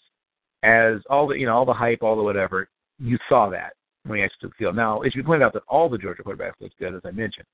as 0.64 0.96
all 1.10 1.28
the 1.28 1.36
you 1.36 1.46
know 1.46 1.56
all 1.56 1.66
the 1.66 1.74
hype, 1.74 2.02
all 2.02 2.16
the 2.16 2.24
whatever, 2.24 2.68
you 3.00 3.18
saw 3.30 3.50
that 3.50 3.74
when 4.06 4.20
he 4.20 4.24
actually 4.24 4.38
took 4.42 4.52
the 4.52 4.64
field. 4.64 4.76
Now, 4.76 5.02
it 5.02 5.12
should 5.12 5.20
be 5.20 5.24
pointed 5.24 5.46
out 5.46 5.54
that 5.54 5.64
all 5.68 5.90
the 5.90 5.98
Georgia 5.98 6.24
quarterbacks 6.24 6.60
looked 6.60 6.80
good, 6.80 6.96
as 6.96 7.02
I 7.06 7.12
mentioned. 7.12 7.46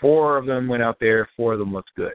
Four 0.00 0.36
of 0.36 0.46
them 0.46 0.68
went 0.68 0.82
out 0.82 0.98
there, 1.00 1.28
four 1.36 1.54
of 1.54 1.58
them 1.58 1.72
looked 1.72 1.90
good. 1.96 2.12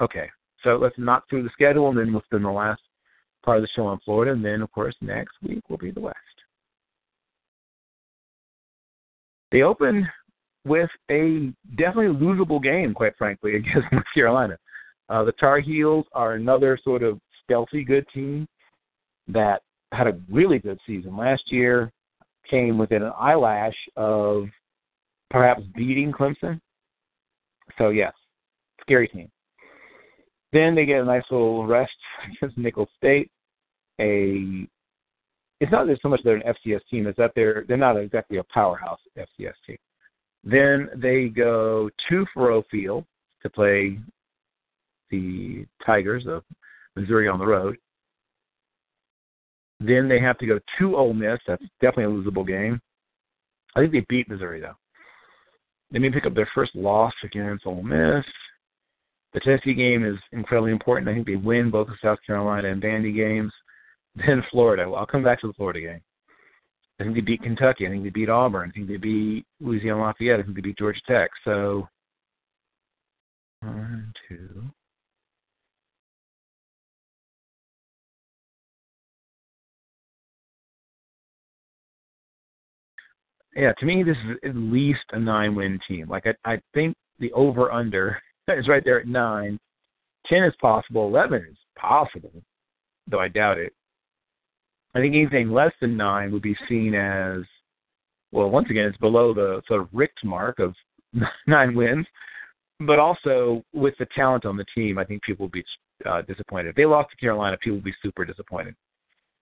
Okay, 0.00 0.28
so 0.62 0.76
let's 0.76 0.94
knock 0.98 1.24
through 1.28 1.42
the 1.42 1.50
schedule, 1.52 1.88
and 1.88 1.98
then 1.98 2.12
we'll 2.12 2.22
spend 2.22 2.44
the 2.44 2.50
last 2.50 2.80
part 3.44 3.58
of 3.58 3.62
the 3.62 3.68
show 3.74 3.86
on 3.86 4.00
Florida, 4.04 4.32
and 4.32 4.44
then, 4.44 4.62
of 4.62 4.70
course, 4.72 4.94
next 5.00 5.34
week 5.42 5.62
will 5.68 5.78
be 5.78 5.90
the 5.90 6.00
West. 6.00 6.16
They 9.52 9.62
open 9.62 10.08
with 10.64 10.90
a 11.10 11.52
definitely 11.76 12.14
losable 12.14 12.62
game, 12.62 12.94
quite 12.94 13.16
frankly, 13.16 13.56
against 13.56 13.90
North 13.92 14.04
Carolina. 14.14 14.58
Uh, 15.08 15.24
the 15.24 15.32
Tar 15.32 15.60
Heels 15.60 16.06
are 16.12 16.34
another 16.34 16.78
sort 16.82 17.02
of 17.02 17.18
stealthy 17.42 17.82
good 17.82 18.06
team 18.14 18.46
that 19.28 19.62
had 19.92 20.06
a 20.06 20.18
really 20.30 20.58
good 20.58 20.78
season 20.86 21.16
last 21.16 21.50
year, 21.50 21.90
came 22.48 22.78
within 22.78 23.02
an 23.02 23.12
eyelash 23.18 23.76
of 23.96 24.44
perhaps 25.30 25.62
beating 25.74 26.12
Clemson. 26.12 26.60
So 27.78 27.90
yes, 27.90 28.12
scary 28.82 29.08
team. 29.08 29.30
Then 30.52 30.74
they 30.74 30.84
get 30.84 31.00
a 31.00 31.04
nice 31.04 31.22
little 31.30 31.66
rest 31.66 31.92
against 32.36 32.58
Nicholls 32.58 32.88
State. 32.96 33.30
A 34.00 34.66
it's 35.60 35.70
not 35.70 35.86
so 36.02 36.08
much 36.08 36.20
they're 36.24 36.36
an 36.36 36.54
FCS 36.66 36.80
team, 36.90 37.06
it's 37.06 37.18
that 37.18 37.32
they're 37.36 37.64
they're 37.68 37.76
not 37.76 37.96
exactly 37.96 38.38
a 38.38 38.44
powerhouse 38.44 39.00
FCS 39.16 39.52
team. 39.66 39.76
Then 40.42 40.88
they 40.96 41.28
go 41.28 41.90
to 42.08 42.26
Faurot 42.34 42.64
Field 42.70 43.04
to 43.42 43.50
play 43.50 43.98
the 45.10 45.66
Tigers 45.84 46.24
of 46.26 46.42
Missouri 46.96 47.28
on 47.28 47.38
the 47.38 47.46
road. 47.46 47.76
Then 49.80 50.08
they 50.08 50.20
have 50.20 50.38
to 50.38 50.46
go 50.46 50.58
to 50.78 50.96
Ole 50.96 51.14
Miss. 51.14 51.38
That's 51.46 51.62
definitely 51.80 52.04
a 52.04 52.22
losable 52.22 52.46
game. 52.46 52.80
I 53.76 53.80
think 53.80 53.92
they 53.92 54.06
beat 54.08 54.28
Missouri 54.28 54.60
though. 54.60 54.76
They 55.90 55.98
may 55.98 56.10
pick 56.10 56.26
up 56.26 56.34
their 56.34 56.48
first 56.54 56.74
loss 56.74 57.12
against 57.22 57.66
Ole 57.66 57.82
Miss. 57.82 58.24
The 59.32 59.40
Tennessee 59.40 59.74
game 59.74 60.04
is 60.04 60.16
incredibly 60.32 60.72
important. 60.72 61.08
I 61.08 61.14
think 61.14 61.26
they 61.26 61.36
win 61.36 61.70
both 61.70 61.86
the 61.86 61.94
South 62.02 62.18
Carolina 62.26 62.70
and 62.70 62.82
Vandy 62.82 63.14
games. 63.14 63.52
Then 64.16 64.42
Florida. 64.50 64.90
Well, 64.90 64.98
I'll 64.98 65.06
come 65.06 65.22
back 65.22 65.40
to 65.40 65.46
the 65.46 65.52
Florida 65.52 65.80
game. 65.80 66.00
I 66.98 67.04
think 67.04 67.14
they 67.14 67.20
beat 67.20 67.42
Kentucky. 67.42 67.86
I 67.86 67.90
think 67.90 68.02
they 68.02 68.10
beat 68.10 68.28
Auburn. 68.28 68.68
I 68.68 68.72
think 68.72 68.88
they 68.88 68.96
beat 68.96 69.46
Louisiana 69.60 70.02
Lafayette. 70.02 70.40
I 70.40 70.42
think 70.42 70.56
they 70.56 70.60
beat 70.60 70.78
Georgia 70.78 71.00
Tech. 71.06 71.30
So 71.44 71.88
one, 73.60 74.12
two, 74.28 74.64
yeah, 83.54 83.72
to 83.78 83.86
me, 83.86 84.02
this 84.02 84.16
is 84.28 84.36
at 84.44 84.56
least 84.56 85.00
a 85.12 85.18
nine-win 85.18 85.78
team. 85.88 86.08
Like 86.08 86.26
I, 86.26 86.52
I 86.52 86.60
think 86.74 86.96
the 87.18 87.32
over/under 87.32 88.20
is 88.58 88.68
right 88.68 88.84
there 88.84 89.00
at 89.00 89.06
nine. 89.06 89.58
Ten 90.26 90.44
is 90.44 90.54
possible. 90.60 91.06
Eleven 91.06 91.46
is 91.50 91.58
possible, 91.76 92.32
though 93.06 93.20
I 93.20 93.28
doubt 93.28 93.58
it. 93.58 93.72
I 94.94 94.98
think 94.98 95.14
anything 95.14 95.50
less 95.50 95.72
than 95.80 95.96
nine 95.96 96.32
would 96.32 96.42
be 96.42 96.56
seen 96.68 96.94
as, 96.94 97.42
well, 98.32 98.50
once 98.50 98.68
again, 98.70 98.86
it's 98.86 98.98
below 98.98 99.32
the 99.32 99.62
sort 99.68 99.80
of 99.80 99.88
Richt 99.92 100.18
mark 100.24 100.58
of 100.58 100.74
nine 101.46 101.74
wins. 101.74 102.06
But 102.80 102.98
also 102.98 103.62
with 103.74 103.94
the 103.98 104.06
talent 104.16 104.46
on 104.46 104.56
the 104.56 104.64
team, 104.74 104.98
I 104.98 105.04
think 105.04 105.22
people 105.22 105.46
would 105.46 105.52
be 105.52 105.64
uh, 106.06 106.22
disappointed. 106.22 106.70
If 106.70 106.76
they 106.76 106.86
lost 106.86 107.10
to 107.10 107.16
Carolina, 107.16 107.56
people 107.58 107.76
would 107.76 107.84
be 107.84 107.94
super 108.02 108.24
disappointed. 108.24 108.74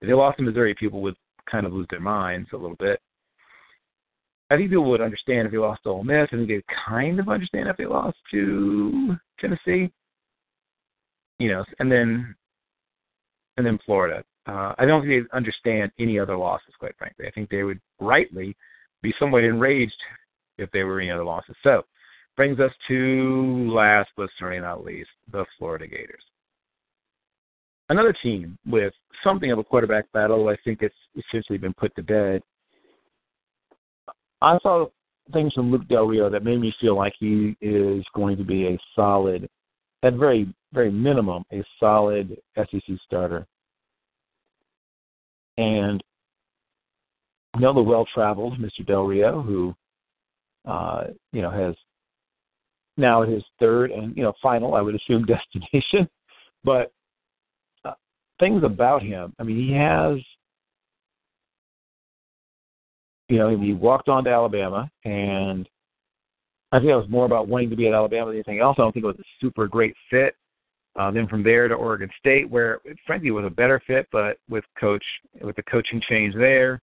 If 0.01 0.07
they 0.07 0.13
lost 0.13 0.37
to 0.37 0.43
Missouri, 0.43 0.75
people 0.75 1.01
would 1.01 1.15
kind 1.49 1.65
of 1.65 1.73
lose 1.73 1.87
their 1.89 2.01
minds 2.01 2.49
a 2.53 2.57
little 2.57 2.75
bit. 2.77 2.99
I 4.49 4.57
think 4.57 4.69
people 4.69 4.89
would 4.89 5.01
understand 5.01 5.45
if 5.45 5.51
they 5.51 5.59
lost 5.59 5.83
to 5.83 5.89
Ole 5.89 6.03
Miss. 6.03 6.27
I 6.31 6.35
think 6.35 6.47
they 6.47 6.55
would 6.55 6.63
kind 6.87 7.19
of 7.19 7.29
understand 7.29 7.69
if 7.69 7.77
they 7.77 7.85
lost 7.85 8.17
to 8.31 9.15
Tennessee. 9.39 9.91
You 11.37 11.49
know, 11.49 11.65
and 11.79 11.91
then 11.91 12.35
and 13.57 13.65
then 13.65 13.79
Florida. 13.85 14.23
Uh, 14.47 14.73
I 14.77 14.85
don't 14.85 15.01
think 15.01 15.25
they'd 15.25 15.35
understand 15.35 15.91
any 15.99 16.17
other 16.17 16.35
losses, 16.35 16.73
quite 16.79 16.97
frankly. 16.97 17.27
I 17.27 17.31
think 17.31 17.49
they 17.49 17.63
would 17.63 17.79
rightly 17.99 18.55
be 19.01 19.13
somewhat 19.19 19.43
enraged 19.43 19.93
if 20.57 20.71
there 20.71 20.87
were 20.87 20.99
any 20.99 21.11
other 21.11 21.23
losses. 21.23 21.55
So, 21.61 21.83
brings 22.35 22.59
us 22.59 22.71
to 22.87 23.69
last 23.71 24.09
but 24.17 24.29
certainly 24.39 24.61
not 24.61 24.83
least, 24.83 25.09
the 25.31 25.45
Florida 25.57 25.87
Gators. 25.87 26.23
Another 27.89 28.13
team 28.23 28.57
with 28.65 28.93
something 29.23 29.51
of 29.51 29.59
a 29.59 29.63
quarterback 29.63 30.11
battle. 30.13 30.47
I 30.47 30.55
think 30.63 30.81
it's 30.81 30.95
essentially 31.15 31.57
been 31.57 31.73
put 31.73 31.95
to 31.95 32.03
bed 32.03 32.41
I 34.41 34.57
saw 34.61 34.87
things 35.33 35.53
from 35.53 35.71
Luke 35.71 35.87
Del 35.87 36.05
Rio 36.05 36.29
that 36.29 36.43
made 36.43 36.59
me 36.59 36.73
feel 36.79 36.95
like 36.95 37.13
he 37.19 37.55
is 37.61 38.03
going 38.15 38.37
to 38.37 38.43
be 38.43 38.67
a 38.67 38.79
solid, 38.95 39.49
at 40.03 40.13
very 40.13 40.53
very 40.71 40.91
minimum, 40.91 41.43
a 41.51 41.63
solid 41.79 42.37
SEC 42.55 42.83
starter. 43.05 43.45
And 45.57 46.01
know 47.59 47.73
the 47.73 47.81
well-traveled 47.81 48.59
Mr. 48.59 48.85
Del 48.85 49.03
Rio, 49.03 49.41
who 49.41 49.75
uh, 50.65 51.05
you 51.33 51.41
know 51.41 51.51
has 51.51 51.75
now 52.97 53.23
his 53.23 53.43
third 53.59 53.91
and 53.91 54.15
you 54.15 54.23
know 54.23 54.33
final, 54.41 54.75
I 54.75 54.81
would 54.81 54.95
assume, 54.95 55.25
destination. 55.53 56.07
But 56.63 56.91
uh, 57.85 57.93
things 58.39 58.63
about 58.63 59.01
him, 59.01 59.33
I 59.39 59.43
mean, 59.43 59.57
he 59.57 59.73
has 59.73 60.17
you 63.29 63.37
know, 63.37 63.57
he 63.57 63.73
walked 63.73 64.09
on 64.09 64.23
to 64.23 64.31
Alabama, 64.31 64.89
and 65.05 65.69
I 66.71 66.79
think 66.79 66.89
it 66.89 66.95
was 66.95 67.09
more 67.09 67.25
about 67.25 67.47
wanting 67.47 67.69
to 67.69 67.75
be 67.75 67.87
at 67.87 67.93
Alabama 67.93 68.27
than 68.27 68.35
anything 68.35 68.59
else. 68.59 68.75
I 68.77 68.81
don't 68.81 68.91
think 68.91 69.03
it 69.03 69.07
was 69.07 69.19
a 69.19 69.29
super 69.39 69.67
great 69.67 69.95
fit. 70.09 70.35
Uh, 70.95 71.11
then 71.11 71.27
from 71.27 71.43
there 71.43 71.67
to 71.67 71.75
Oregon 71.75 72.09
State, 72.19 72.49
where 72.49 72.79
frankly 73.05 73.29
was 73.31 73.45
a 73.45 73.49
better 73.49 73.81
fit, 73.85 74.07
but 74.11 74.37
with 74.49 74.65
coach 74.79 75.03
with 75.41 75.55
the 75.55 75.63
coaching 75.63 76.01
change 76.09 76.33
there. 76.33 76.81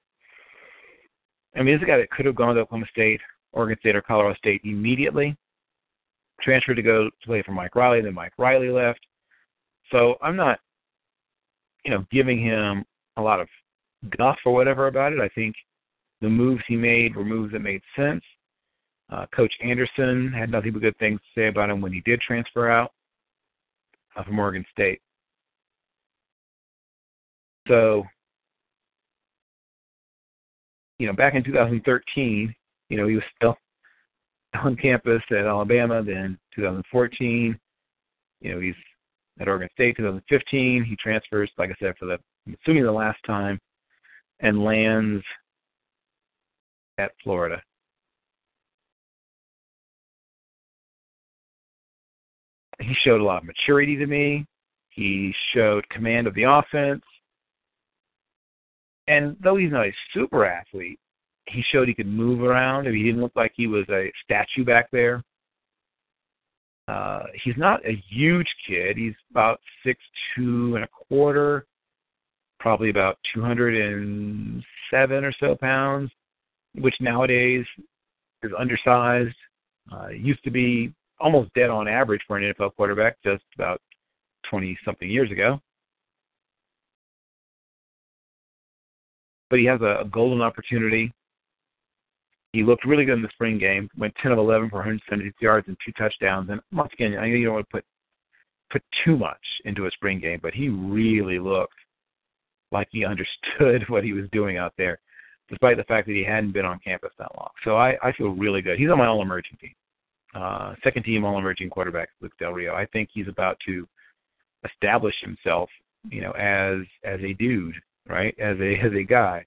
I 1.57 1.63
mean, 1.63 1.75
this 1.75 1.81
is 1.81 1.83
a 1.83 1.91
guy 1.91 1.99
that 1.99 2.11
could 2.11 2.27
have 2.27 2.37
gone 2.37 2.55
to 2.55 2.61
Oklahoma 2.61 2.87
State, 2.91 3.21
Oregon 3.53 3.77
State, 3.81 3.97
or 3.97 4.03
Colorado 4.03 4.37
State 4.37 4.61
immediately. 4.65 5.37
Transferred 6.41 6.77
to 6.77 6.83
go 6.83 7.07
to 7.07 7.27
play 7.27 7.43
for 7.43 7.53
Mike 7.53 7.75
Riley, 7.75 8.01
then 8.01 8.15
Mike 8.15 8.33
Riley 8.39 8.69
left. 8.69 9.01
So 9.91 10.17
I'm 10.23 10.37
not, 10.37 10.61
you 11.85 11.91
know, 11.91 12.05
giving 12.13 12.41
him 12.41 12.85
a 13.17 13.23
lot 13.23 13.41
of 13.41 13.49
guff 14.17 14.37
or 14.45 14.53
whatever 14.53 14.87
about 14.87 15.13
it. 15.13 15.21
I 15.21 15.29
think 15.29 15.57
the 16.21 16.29
moves 16.29 16.63
he 16.67 16.77
made 16.77 17.15
were 17.15 17.25
moves 17.25 17.53
that 17.53 17.61
made 17.61 17.83
sense. 17.95 18.23
Uh, 19.11 19.27
Coach 19.35 19.53
Anderson 19.63 20.33
had 20.33 20.51
nothing 20.51 20.73
but 20.73 20.83
good 20.83 20.99
things 20.99 21.21
to 21.21 21.41
say 21.41 21.49
about 21.49 21.71
him 21.71 21.81
when 21.81 21.93
he 21.93 22.01
did 22.01 22.21
transfer 22.21 22.69
out 22.69 22.93
uh, 24.17 24.25
from 24.25 24.39
Oregon 24.39 24.65
State. 24.73 25.01
So, 27.69 28.05
you 30.99 31.07
know, 31.07 31.13
back 31.13 31.35
in 31.35 31.45
2013, 31.45 32.55
you 32.89 32.97
know, 32.97 33.07
he 33.07 33.15
was 33.15 33.25
still 33.37 33.57
on 34.65 34.77
campus 34.77 35.23
at 35.31 35.47
Alabama. 35.47 36.03
Then 36.03 36.39
2014, 36.55 37.59
you 38.41 38.53
know, 38.53 38.61
he's 38.61 38.75
at 39.41 39.49
Oregon 39.49 39.69
State. 39.73 39.97
2015, 39.97 40.85
he 40.85 40.97
transfers, 40.97 41.51
like 41.59 41.71
I 41.71 41.75
said, 41.79 41.95
for 41.99 42.07
the 42.07 42.19
I'm 42.47 42.57
assuming 42.63 42.85
the 42.85 42.93
last 42.93 43.19
time, 43.27 43.59
and 44.41 44.63
lands 44.63 45.25
at 46.99 47.13
Florida. 47.23 47.63
He 52.81 52.95
showed 53.05 53.21
a 53.21 53.25
lot 53.25 53.43
of 53.43 53.45
maturity 53.45 53.97
to 53.97 54.07
me. 54.07 54.47
He 54.91 55.35
showed 55.55 55.89
command 55.89 56.27
of 56.27 56.35
the 56.35 56.45
offense. 56.45 57.03
And 59.09 59.37
though 59.43 59.57
he's 59.57 59.73
not 59.73 59.87
a 59.87 59.95
super 60.13 60.45
athlete, 60.45 60.99
he 61.47 61.63
showed 61.73 61.89
he 61.89 61.95
could 61.95 62.07
move 62.07 62.43
around. 62.43 62.87
He 62.87 63.05
didn't 63.05 63.21
look 63.21 63.37
like 63.37 63.53
he 63.55 63.67
was 63.67 63.87
a 63.89 64.13
statue 64.25 64.65
back 64.65 64.91
there. 64.91 65.23
Uh, 66.89 67.25
he's 67.45 67.57
not 67.57 67.85
a 67.87 68.03
huge 68.09 68.47
kid. 68.69 68.97
He's 68.97 69.15
about 69.31 69.61
six 69.85 70.01
two 70.35 70.77
and 70.77 70.85
a 70.85 70.89
quarter, 70.89 71.67
probably 72.61 72.91
about 72.91 73.19
two 73.35 73.43
hundred 73.43 73.75
and 73.75 74.63
seven 74.91 75.25
or 75.25 75.33
so 75.41 75.57
pounds 75.57 76.11
which 76.79 76.95
nowadays 77.01 77.65
is 78.43 78.53
undersized. 78.59 79.35
Uh, 79.93 80.09
used 80.09 80.43
to 80.45 80.51
be 80.51 80.93
almost 81.21 81.53
dead 81.55 81.71
on 81.71 81.89
average 81.89 82.21
for 82.27 82.37
an 82.37 82.53
NFL 82.53 82.75
quarterback 82.77 83.17
just 83.25 83.45
about 83.55 83.81
20 84.51 84.77
something 84.85 85.09
years 85.09 85.31
ago. 85.31 85.61
But 89.49 89.61
he 89.61 89.65
has 89.67 89.81
a, 89.81 90.01
a 90.01 90.05
golden 90.05 90.43
opportunity. 90.43 91.13
He 92.53 92.63
looked 92.63 92.85
really 92.85 93.05
good 93.05 93.17
in 93.17 93.23
the 93.23 93.29
spring 93.33 93.59
game. 93.59 93.89
Went 93.97 94.15
10 94.23 94.33
of 94.33 94.39
11 94.39 94.71
for 94.71 94.77
176 94.77 95.37
yards 95.41 95.69
and 95.69 95.77
two 95.85 95.93
touchdowns. 95.93 96.51
And 96.51 96.61
once 96.73 96.91
again, 96.93 97.17
I 97.17 97.29
know 97.29 97.35
you 97.35 97.45
don't 97.47 97.55
want 97.55 97.67
to 97.67 97.77
put 97.77 97.85
put 98.71 98.83
too 99.05 99.17
much 99.17 99.39
into 99.65 99.87
a 99.87 99.91
spring 99.93 100.19
game, 100.19 100.41
but 100.43 100.53
he 100.53 100.69
really 100.69 101.39
looked 101.39 101.75
like 102.73 102.89
he 102.91 103.05
understood 103.07 103.89
what 103.89 104.03
he 104.03 104.13
was 104.13 104.25
doing 104.33 104.57
out 104.57 104.73
there 104.77 104.99
despite 105.49 105.77
the 105.77 105.85
fact 105.85 106.07
that 106.07 106.15
he 106.15 106.25
hadn't 106.25 106.53
been 106.53 106.65
on 106.65 106.79
campus 106.81 107.11
that 107.19 107.31
long. 107.37 107.51
So 107.65 107.77
I, 107.77 107.97
I 108.03 108.13
feel 108.13 108.31
really 108.31 108.63
good. 108.63 108.79
He's 108.79 108.91
on 108.91 108.99
my 108.99 109.07
all 109.07 109.23
emerging 109.23 109.59
team. 109.61 109.75
Uh, 110.35 110.75
second 110.85 111.05
team 111.05 111.25
all 111.25 111.39
emerging 111.39 111.71
quarterback, 111.71 112.09
Luke 112.21 112.33
Del 112.39 112.53
Rio. 112.53 112.75
I 112.75 112.87
think 112.87 113.09
he's 113.13 113.29
about 113.29 113.59
to 113.67 113.87
establish 114.65 115.15
himself, 115.23 115.71
you 116.09 116.21
know, 116.21 116.33
as 116.33 116.87
as 117.05 117.21
a 117.21 117.33
dude, 117.35 117.75
right? 118.09 118.35
As 118.39 118.57
a 118.61 118.75
as 118.85 118.93
a 118.93 119.03
guy. 119.03 119.45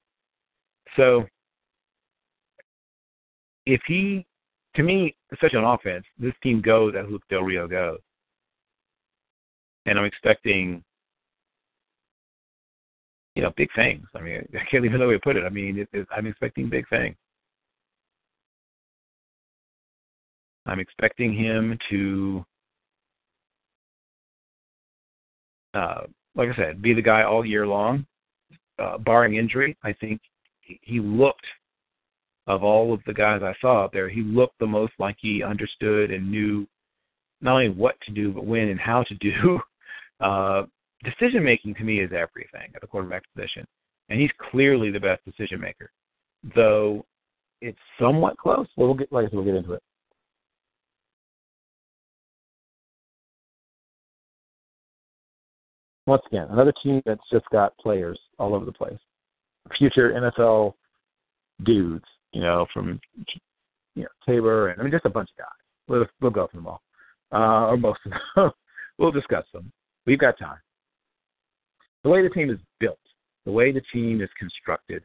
So 0.96 1.26
if 3.66 3.82
he 3.88 4.26
to 4.76 4.84
me, 4.84 5.16
such 5.42 5.54
an 5.54 5.64
offense, 5.64 6.06
this 6.18 6.34
team 6.42 6.62
goes 6.62 6.94
as 6.98 7.06
Luke 7.10 7.24
Del 7.30 7.42
Rio 7.42 7.68
goes. 7.68 8.00
And 9.86 9.98
I'm 9.98 10.06
expecting 10.06 10.84
you 13.40 13.46
know, 13.46 13.54
big 13.56 13.70
things. 13.74 14.06
I 14.14 14.20
mean, 14.20 14.46
I 14.54 14.70
can't 14.70 14.84
even 14.84 15.00
know 15.00 15.08
where 15.08 15.18
to 15.18 15.24
put 15.24 15.38
it. 15.38 15.46
I 15.46 15.50
mean, 15.50 15.80
it, 15.80 15.88
it, 15.94 16.06
I'm 16.16 16.28
expecting 16.28 16.70
big 16.70 16.88
things. 16.90 17.16
I'm 20.66 20.82
expecting 20.82 21.34
him 21.34 21.80
to, 21.90 22.46
uh, 25.74 26.02
like 26.36 26.50
I 26.50 26.56
said, 26.58 26.82
be 26.82 26.94
the 26.94 27.02
guy 27.02 27.24
all 27.24 27.46
year 27.46 27.66
long, 27.66 28.06
uh, 28.78 28.98
barring 28.98 29.38
injury. 29.38 29.78
I 29.84 29.94
think 29.94 30.20
he 30.60 31.00
looked, 31.00 31.46
of 32.46 32.62
all 32.62 32.94
of 32.94 33.00
the 33.08 33.14
guys 33.14 33.42
I 33.42 33.54
saw 33.62 33.86
out 33.86 33.94
there, 33.94 34.10
he 34.10 34.22
looked 34.22 34.60
the 34.60 34.68
most 34.68 34.92
like 35.00 35.16
he 35.18 35.44
understood 35.44 36.12
and 36.12 36.30
knew 36.30 36.68
not 37.40 37.54
only 37.54 37.70
what 37.70 37.96
to 38.02 38.12
do, 38.12 38.34
but 38.34 38.46
when 38.46 38.68
and 38.68 38.80
how 38.80 39.04
to 39.04 39.16
do. 39.16 39.60
Uh, 40.22 40.64
decision 41.04 41.44
making 41.44 41.76
to 41.76 41.84
me 41.84 42.00
is 42.00 42.12
everything 42.12 42.72
at 42.76 42.82
the 42.82 42.88
quarterback 42.88 43.24
position, 43.36 43.66
and 44.10 44.20
he's 44.20 44.32
clearly 44.52 44.92
the 44.92 45.00
best 45.00 45.24
decision 45.26 45.60
maker. 45.60 45.92
Though 46.56 47.06
it's 47.62 47.78
somewhat 48.00 48.38
close. 48.38 48.68
we'll 48.78 48.94
get 48.94 49.12
like 49.12 49.32
we'll 49.32 49.46
get 49.46 49.56
into 49.56 49.74
it. 49.74 49.84
Once 56.06 56.24
again, 56.32 56.48
another 56.50 56.74
team 56.82 57.02
that's 57.06 57.22
just 57.32 57.46
got 57.52 57.78
players 57.78 58.20
all 58.40 58.56
over 58.56 58.66
the 58.66 58.72
place, 58.72 58.98
future 59.78 60.12
NFL 60.14 60.74
dudes, 61.64 62.06
you 62.32 62.42
know, 62.42 62.66
from 62.74 63.00
you 63.96 64.04
know 64.04 64.10
Tabor 64.26 64.70
and 64.70 64.80
I 64.80 64.84
mean 64.84 64.92
just 64.92 65.06
a 65.06 65.10
bunch 65.10 65.30
of 65.32 65.38
guys. 65.38 65.48
We'll 65.88 66.06
we'll 66.22 66.32
go 66.32 66.48
through 66.48 66.62
them 66.62 66.68
all, 66.68 66.82
uh, 67.32 67.68
or 67.68 67.78
most 67.78 68.00
of 68.06 68.14
them. 68.36 68.52
we'll 68.98 69.12
discuss 69.12 69.46
them. 69.54 69.72
We've 70.06 70.20
got 70.20 70.40
time 70.40 70.60
the 72.04 72.10
way 72.10 72.22
the 72.22 72.30
team 72.30 72.50
is 72.50 72.60
built, 72.80 73.00
the 73.46 73.52
way 73.52 73.72
the 73.72 73.82
team 73.94 74.22
is 74.22 74.30
constructed, 74.38 75.04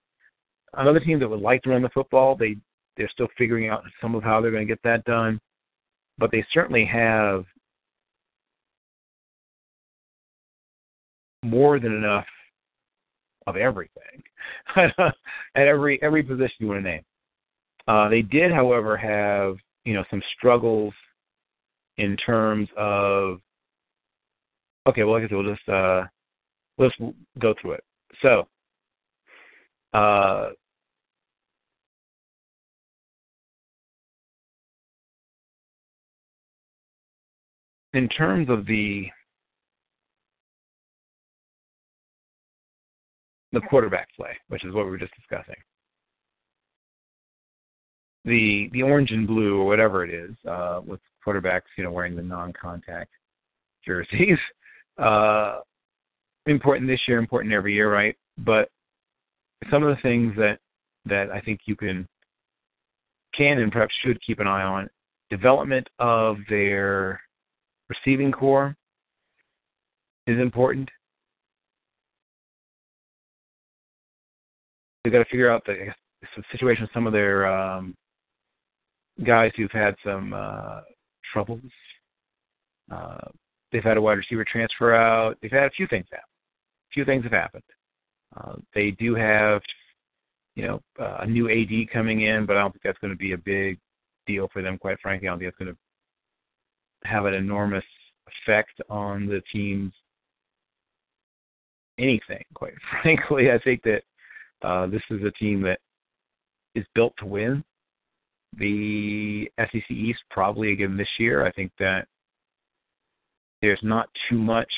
another 0.75 1.01
team 1.01 1.19
that 1.21 1.29
would 1.29 1.41
like 1.41 1.62
to 1.62 1.71
run 1.71 1.83
the 1.83 1.89
football. 1.91 2.37
They 2.37 2.57
they're 2.97 3.11
still 3.12 3.29
figuring 3.37 3.69
out 3.69 3.83
some 4.01 4.15
of 4.15 4.23
how 4.23 4.41
they're 4.41 4.53
going 4.53 4.66
to 4.66 4.73
get 4.73 4.83
that 4.85 5.05
done, 5.05 5.41
but 6.19 6.31
they 6.31 6.45
certainly 6.53 6.85
have 6.85 7.45
more 11.45 11.79
than 11.79 11.93
enough 11.93 12.27
of 13.47 13.57
everything 13.57 14.23
at 14.77 14.93
every 15.55 16.01
every 16.03 16.23
position 16.23 16.55
you 16.59 16.69
want 16.69 16.85
to 16.85 16.91
name. 16.91 17.05
Uh, 17.87 18.09
they 18.09 18.23
did, 18.23 18.51
however, 18.53 18.97
have 18.97 19.57
you 19.85 19.95
know 19.95 20.05
some 20.11 20.23
struggles 20.37 20.95
in 21.99 22.16
terms 22.16 22.69
of 22.77 23.41
okay. 24.89 25.05
Well, 25.05 25.16
I 25.16 25.21
guess 25.21 25.31
we'll 25.31 25.55
just 25.55 25.69
uh, 25.69 26.05
let's 26.79 26.95
go 27.39 27.55
through 27.61 27.73
it. 27.73 27.85
So. 28.23 28.49
Uh, 29.93 30.51
in 37.93 38.09
terms 38.09 38.51
of 38.51 38.67
the 38.67 39.07
the 43.53 43.61
quarterback 43.61 44.09
play, 44.17 44.37
which 44.49 44.65
is 44.65 44.75
what 44.75 44.85
we 44.85 44.91
were 44.91 44.99
just 44.99 45.15
discussing. 45.15 45.55
The 48.25 48.69
the 48.73 48.83
orange 48.83 49.13
and 49.13 49.27
blue 49.27 49.61
or 49.61 49.65
whatever 49.67 50.05
it 50.05 50.13
is, 50.13 50.35
uh, 50.49 50.81
with 50.85 51.01
quarterbacks, 51.25 51.63
you 51.79 51.85
know, 51.85 51.93
wearing 51.93 52.17
the 52.17 52.23
non-contact 52.23 53.11
jerseys. 53.87 54.39
Uh, 54.97 55.59
important 56.47 56.89
this 56.89 57.01
year, 57.09 57.19
important 57.19 57.55
every 57.55 57.75
year, 57.75 57.93
right? 57.93 58.16
But 58.39 58.69
some 59.71 59.83
of 59.83 59.95
the 59.95 60.03
things 60.03 60.35
that 60.37 60.59
that 61.07 61.31
I 61.31 61.41
think 61.41 61.61
you 61.66 61.77
can 61.77 62.07
can 63.37 63.59
and 63.59 63.73
perhaps 63.73 63.95
should 64.05 64.19
keep 64.25 64.41
an 64.41 64.47
eye 64.47 64.62
on 64.62 64.89
development 65.31 65.89
of 65.99 66.37
their 66.49 67.21
receiving 67.89 68.33
core 68.33 68.77
is 70.27 70.39
important. 70.39 70.89
They've 75.03 75.12
got 75.12 75.19
to 75.19 75.25
figure 75.27 75.51
out 75.51 75.65
the, 75.66 75.89
situation 76.51 76.83
with 76.83 76.93
some 76.95 77.07
of 77.07 77.12
their 77.12 77.47
um, 77.47 77.95
guys 79.27 79.53
who've 79.57 79.71
had 79.71 79.95
some 80.03 80.33
uh, 80.33 80.81
troubles. 81.33 81.61
Uh, 82.91 83.29
they've 83.71 83.85
had 83.85 83.99
a 83.99 84.01
wide 84.01 84.15
receiver 84.15 84.45
transfer 84.51 84.95
out. 84.95 85.37
They've 85.43 85.51
had 85.51 85.65
a 85.65 85.71
few 85.71 85.87
things 85.87 86.07
happen. 86.11 86.25
Few 86.95 87.05
things 87.05 87.25
have 87.25 87.33
happened. 87.33 87.65
Uh, 88.37 88.55
they 88.75 88.93
do 88.93 89.15
have, 89.15 89.61
you 90.55 90.66
know, 90.66 90.81
uh, 90.99 91.19
a 91.21 91.27
new 91.27 91.51
AD 91.51 91.91
coming 91.93 92.23
in, 92.23 92.47
but 92.47 92.57
I 92.57 92.61
don't 92.61 92.73
think 92.73 92.83
that's 92.85 92.99
going 92.99 93.12
to 93.12 93.19
be 93.19 93.33
a 93.33 93.39
big 93.39 93.79
deal 94.27 94.49
for 94.53 94.62
them. 94.62 94.79
Quite 94.79 95.01
frankly, 95.01 95.29
I 95.29 95.33
don't 95.33 95.41
think 95.41 95.49
it's 95.49 95.59
going 95.59 95.73
to 95.73 97.09
have 97.09 97.27
an 97.27 97.35
enormous 97.35 97.85
effect 98.47 98.81
on 98.89 99.27
the 99.27 99.43
team's 99.53 99.93
anything. 101.99 102.45
Quite 102.55 102.75
frankly, 103.03 103.51
I 103.51 103.59
think 103.59 103.83
that 103.83 104.03
uh, 104.62 104.87
this 104.87 105.03
is 105.11 105.23
a 105.25 105.31
team 105.33 105.61
that 105.62 105.81
is 106.75 106.85
built 106.95 107.15
to 107.19 107.27
win. 107.27 107.65
The 108.57 109.51
SEC 109.59 109.91
East 109.91 110.21
probably 110.31 110.73
again 110.73 110.97
this 110.97 111.09
year. 111.19 111.45
I 111.45 111.53
think 111.53 111.73
that 111.79 112.07
there's 113.61 113.81
not 113.83 114.09
too 114.29 114.39
much 114.39 114.73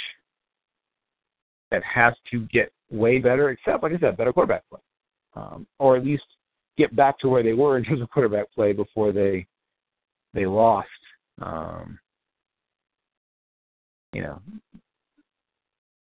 that 1.71 1.83
has 1.83 2.15
to 2.31 2.47
get 2.53 2.73
way 2.91 3.19
better, 3.19 3.51
except 3.51 3.83
like 3.83 3.93
I 3.93 3.99
said, 3.99 4.17
better 4.17 4.33
quarterback 4.33 4.69
play, 4.69 4.81
um, 5.35 5.67
or 5.79 5.97
at 5.97 6.05
least 6.05 6.25
get 6.79 6.95
back 6.95 7.19
to 7.21 7.29
where 7.29 7.43
they 7.43 7.53
were 7.53 7.77
in 7.77 7.85
terms 7.85 8.03
of 8.03 8.11
quarterback 8.11 8.53
play 8.55 8.73
before 8.73 9.13
they 9.13 9.47
they 10.35 10.47
lost. 10.47 10.89
Um, 11.41 11.99
you 14.13 14.23
know, 14.23 14.41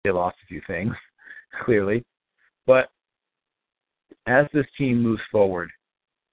they 0.02 0.10
lost 0.10 0.36
a 0.44 0.46
few 0.46 0.60
things 0.66 0.92
clearly, 1.64 2.04
but 2.66 2.88
as 4.26 4.46
this 4.52 4.66
team 4.76 5.02
moves 5.02 5.22
forward, 5.30 5.70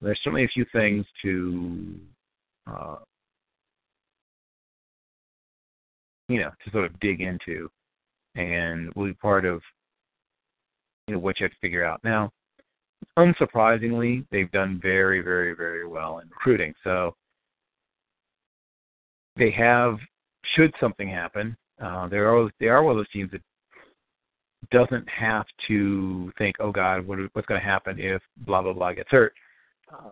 there's 0.01 0.19
certainly 0.23 0.45
a 0.45 0.49
few 0.49 0.65
things 0.73 1.05
to, 1.21 1.95
uh, 2.67 2.95
you 6.27 6.39
know, 6.39 6.49
to 6.63 6.71
sort 6.71 6.85
of 6.85 6.99
dig 6.99 7.21
into, 7.21 7.69
and 8.35 8.91
will 8.95 9.07
be 9.07 9.13
part 9.13 9.45
of, 9.45 9.61
you 11.07 11.15
know, 11.15 11.19
what 11.19 11.39
you 11.39 11.45
have 11.45 11.51
to 11.51 11.57
figure 11.59 11.83
out. 11.83 12.01
Now, 12.03 12.31
unsurprisingly, 13.17 14.25
they've 14.31 14.51
done 14.51 14.79
very, 14.81 15.21
very, 15.21 15.55
very 15.55 15.87
well 15.87 16.19
in 16.19 16.29
recruiting. 16.29 16.73
So 16.83 17.15
they 19.35 19.51
have, 19.51 19.97
should 20.55 20.73
something 20.79 21.09
happen, 21.09 21.57
uh, 21.81 22.07
they 22.07 22.17
are 22.17 22.49
they 22.59 22.67
are 22.67 22.83
one 22.83 22.91
of 22.91 22.97
those 22.97 23.09
teams 23.09 23.31
that 23.31 23.41
doesn't 24.71 25.07
have 25.09 25.45
to 25.67 26.31
think, 26.37 26.55
oh 26.59 26.71
God, 26.71 27.05
what, 27.07 27.17
what's 27.33 27.47
going 27.47 27.59
to 27.59 27.65
happen 27.65 27.97
if 27.99 28.21
blah 28.45 28.61
blah 28.61 28.73
blah 28.73 28.93
gets 28.93 29.09
hurt. 29.09 29.33
Uh, 29.91 30.11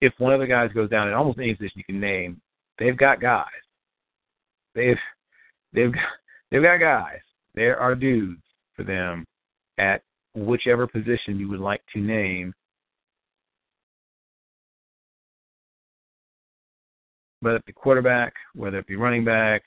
if 0.00 0.12
one 0.18 0.34
of 0.34 0.40
the 0.40 0.46
guys 0.46 0.70
goes 0.74 0.90
down 0.90 1.08
in 1.08 1.14
almost 1.14 1.38
any 1.38 1.54
position 1.54 1.78
you 1.78 1.84
can 1.84 2.00
name, 2.00 2.40
they've 2.78 2.98
got 2.98 3.20
guys. 3.20 3.46
They've 4.74 4.98
they've 5.72 5.92
got, 5.92 6.02
they've 6.54 6.62
got 6.62 6.78
guys. 6.78 7.18
There 7.54 7.78
are 7.78 7.94
dudes 7.94 8.42
for 8.76 8.84
them 8.84 9.24
at 9.78 10.02
whichever 10.34 10.86
position 10.86 11.38
you 11.38 11.48
would 11.48 11.60
like 11.60 11.82
to 11.92 12.00
name. 12.00 12.54
Whether 17.40 17.56
it 17.56 17.66
be 17.66 17.72
quarterback, 17.72 18.34
whether 18.54 18.78
it 18.78 18.86
be 18.86 18.96
running 18.96 19.24
back, 19.24 19.62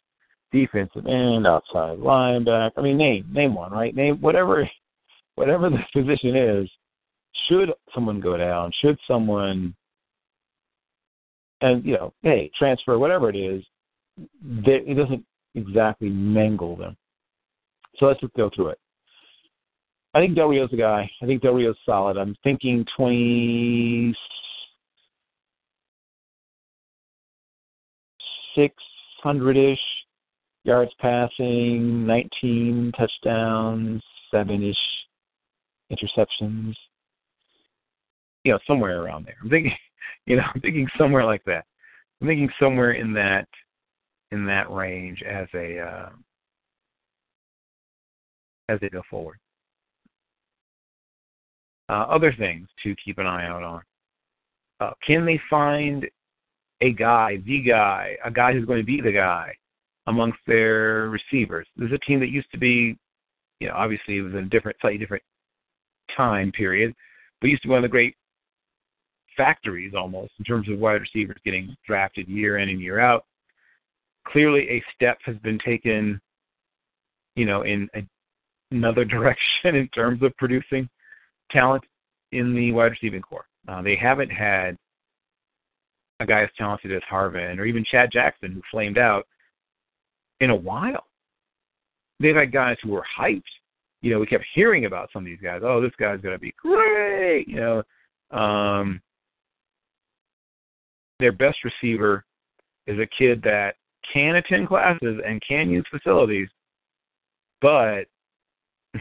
defensive 0.52 1.06
end, 1.06 1.46
outside 1.46 2.00
linebacker. 2.00 2.72
I 2.78 2.82
mean, 2.82 2.98
name 2.98 3.26
name 3.32 3.54
one, 3.54 3.72
right? 3.72 3.94
Name 3.94 4.20
whatever 4.22 4.68
whatever 5.36 5.70
the 5.70 5.80
position 5.94 6.36
is. 6.36 6.70
Should 7.50 7.70
someone 7.94 8.20
go 8.20 8.38
down? 8.38 8.72
Should 8.82 8.98
someone 9.08 9.76
and 11.62 11.84
you 11.86 11.94
know, 11.94 12.14
hey, 12.24 12.50
transfer, 12.58 12.98
whatever 12.98 13.30
it 13.30 13.36
is, 13.36 13.64
it 14.66 14.98
doesn't 14.98 15.26
exactly 15.58 16.10
mangle 16.10 16.76
them. 16.76 16.96
So 17.98 18.06
let's 18.06 18.22
just 18.22 18.34
go 18.34 18.50
through 18.56 18.70
it. 18.70 18.80
I 20.14 20.20
think 20.20 20.36
Del 20.36 20.48
Rio's 20.48 20.72
a 20.72 20.78
guy. 20.78 21.10
I 21.22 21.26
think 21.26 21.42
Del 21.42 21.54
Rio's 21.54 21.78
solid. 21.86 22.18
I'm 22.18 22.36
thinking 22.44 22.86
twenty 22.96 24.16
six 28.56 28.74
hundred 29.22 29.58
ish 29.58 29.80
yards 30.64 30.92
passing, 31.00 32.06
19 32.06 32.92
touchdowns, 32.98 34.04
seven 34.30 34.64
ish 34.64 34.76
interceptions. 35.92 36.76
You 38.44 38.54
know, 38.54 38.60
somewhere 38.68 39.02
around 39.02 39.26
there. 39.26 39.38
I'm 39.42 39.50
thinking, 39.50 39.74
you 40.26 40.36
know, 40.36 40.44
I'm 40.54 40.62
thinking 40.62 40.88
somewhere 40.98 41.26
like 41.26 41.44
that. 41.46 41.66
I'm 42.22 42.28
thinking 42.28 42.50
somewhere 42.60 42.92
in 42.92 43.14
that 43.14 43.48
in 44.32 44.46
that 44.46 44.70
range 44.72 45.24
as 45.24 45.48
a 45.54 45.80
uh, 45.80 46.10
as 48.70 48.80
they 48.82 48.90
go 48.90 49.02
forward. 49.10 49.38
Uh, 51.90 52.04
other 52.10 52.34
things 52.38 52.68
to 52.84 52.96
keep 53.04 53.18
an 53.18 53.26
eye 53.26 53.48
out 53.48 53.64
on. 53.64 53.82
Uh, 54.82 54.92
can 55.06 55.26
they 55.26 55.40
find 55.50 56.06
a 56.82 56.92
guy, 56.92 57.38
the 57.46 57.62
guy, 57.62 58.16
a 58.24 58.32
guy 58.32 58.54
who's 58.54 58.66
going 58.66 58.80
to 58.80 58.86
be 58.86 59.02
the 59.02 59.12
guy 59.12 59.54
amongst 60.08 60.40
their 60.48 61.10
receivers. 61.10 61.68
There's 61.76 61.92
a 61.92 61.98
team 62.00 62.20
that 62.20 62.30
used 62.30 62.52
to 62.52 62.58
be, 62.58 62.98
you 63.60 63.68
know, 63.68 63.74
obviously 63.76 64.18
it 64.18 64.22
was 64.22 64.34
in 64.34 64.40
a 64.40 64.50
different, 64.50 64.78
slightly 64.80 64.98
different 64.98 65.24
time 66.16 66.52
period, 66.52 66.94
but 67.42 67.50
used 67.50 67.62
to 67.64 67.68
be 67.68 67.72
one 67.72 67.80
of 67.80 67.84
the 67.84 67.90
great 67.90 68.16
factories 69.36 69.94
almost 69.96 70.32
in 70.40 70.46
terms 70.46 70.70
of 70.70 70.80
wide 70.80 71.02
receivers 71.02 71.38
getting 71.44 71.76
drafted 71.86 72.28
year 72.28 72.58
in 72.58 72.70
and 72.70 72.82
year 72.82 73.00
out. 73.00 73.26
Clearly, 74.32 74.70
a 74.70 74.84
step 74.94 75.18
has 75.26 75.38
been 75.38 75.60
taken, 75.60 76.20
you 77.36 77.46
know, 77.46 77.62
in 77.62 77.88
a, 77.96 78.06
another 78.72 79.06
direction 79.16 79.76
in 79.76 79.88
terms 79.90 80.22
of 80.24 80.36
producing 80.38 80.90
talent 81.52 81.84
in 82.32 82.54
the 82.54 82.72
wide 82.72 82.92
receiving 82.92 83.22
corps. 83.22 83.48
Uh, 83.68 83.82
they 83.82 83.96
haven't 83.96 84.30
had 84.30 84.78
a 86.20 86.26
guy 86.26 86.44
as 86.44 86.50
talented 86.58 86.92
as 86.92 87.02
Harvin 87.12 87.60
or 87.60 87.66
even 87.66 87.86
Chad 87.90 88.10
Jackson, 88.12 88.52
who 88.52 88.62
flamed 88.72 88.98
out 88.98 89.26
in 90.40 90.50
a 90.50 90.56
while. 90.56 91.06
They've 92.20 92.36
had 92.36 92.52
guys 92.52 92.78
who 92.82 92.92
were 92.92 93.06
hyped. 93.20 93.44
You 94.02 94.12
know, 94.12 94.20
we 94.20 94.26
kept 94.26 94.46
hearing 94.54 94.86
about 94.86 95.10
some 95.12 95.24
of 95.24 95.26
these 95.26 95.42
guys. 95.42 95.62
Oh, 95.64 95.82
this 95.82 95.92
guy's 96.00 96.22
going 96.22 96.36
to 96.36 96.40
be 96.40 96.54
great. 96.62 97.48
You 97.48 97.56
know, 97.56 98.38
um, 98.38 99.02
their 101.20 101.32
best 101.32 101.58
receiver 101.64 102.24
is 102.86 103.00
a 103.00 103.08
kid 103.18 103.42
that 103.44 103.76
can 104.12 104.36
attend 104.36 104.68
classes 104.68 105.20
and 105.26 105.42
can 105.48 105.70
use 105.70 105.86
facilities, 105.90 106.50
but 107.62 108.06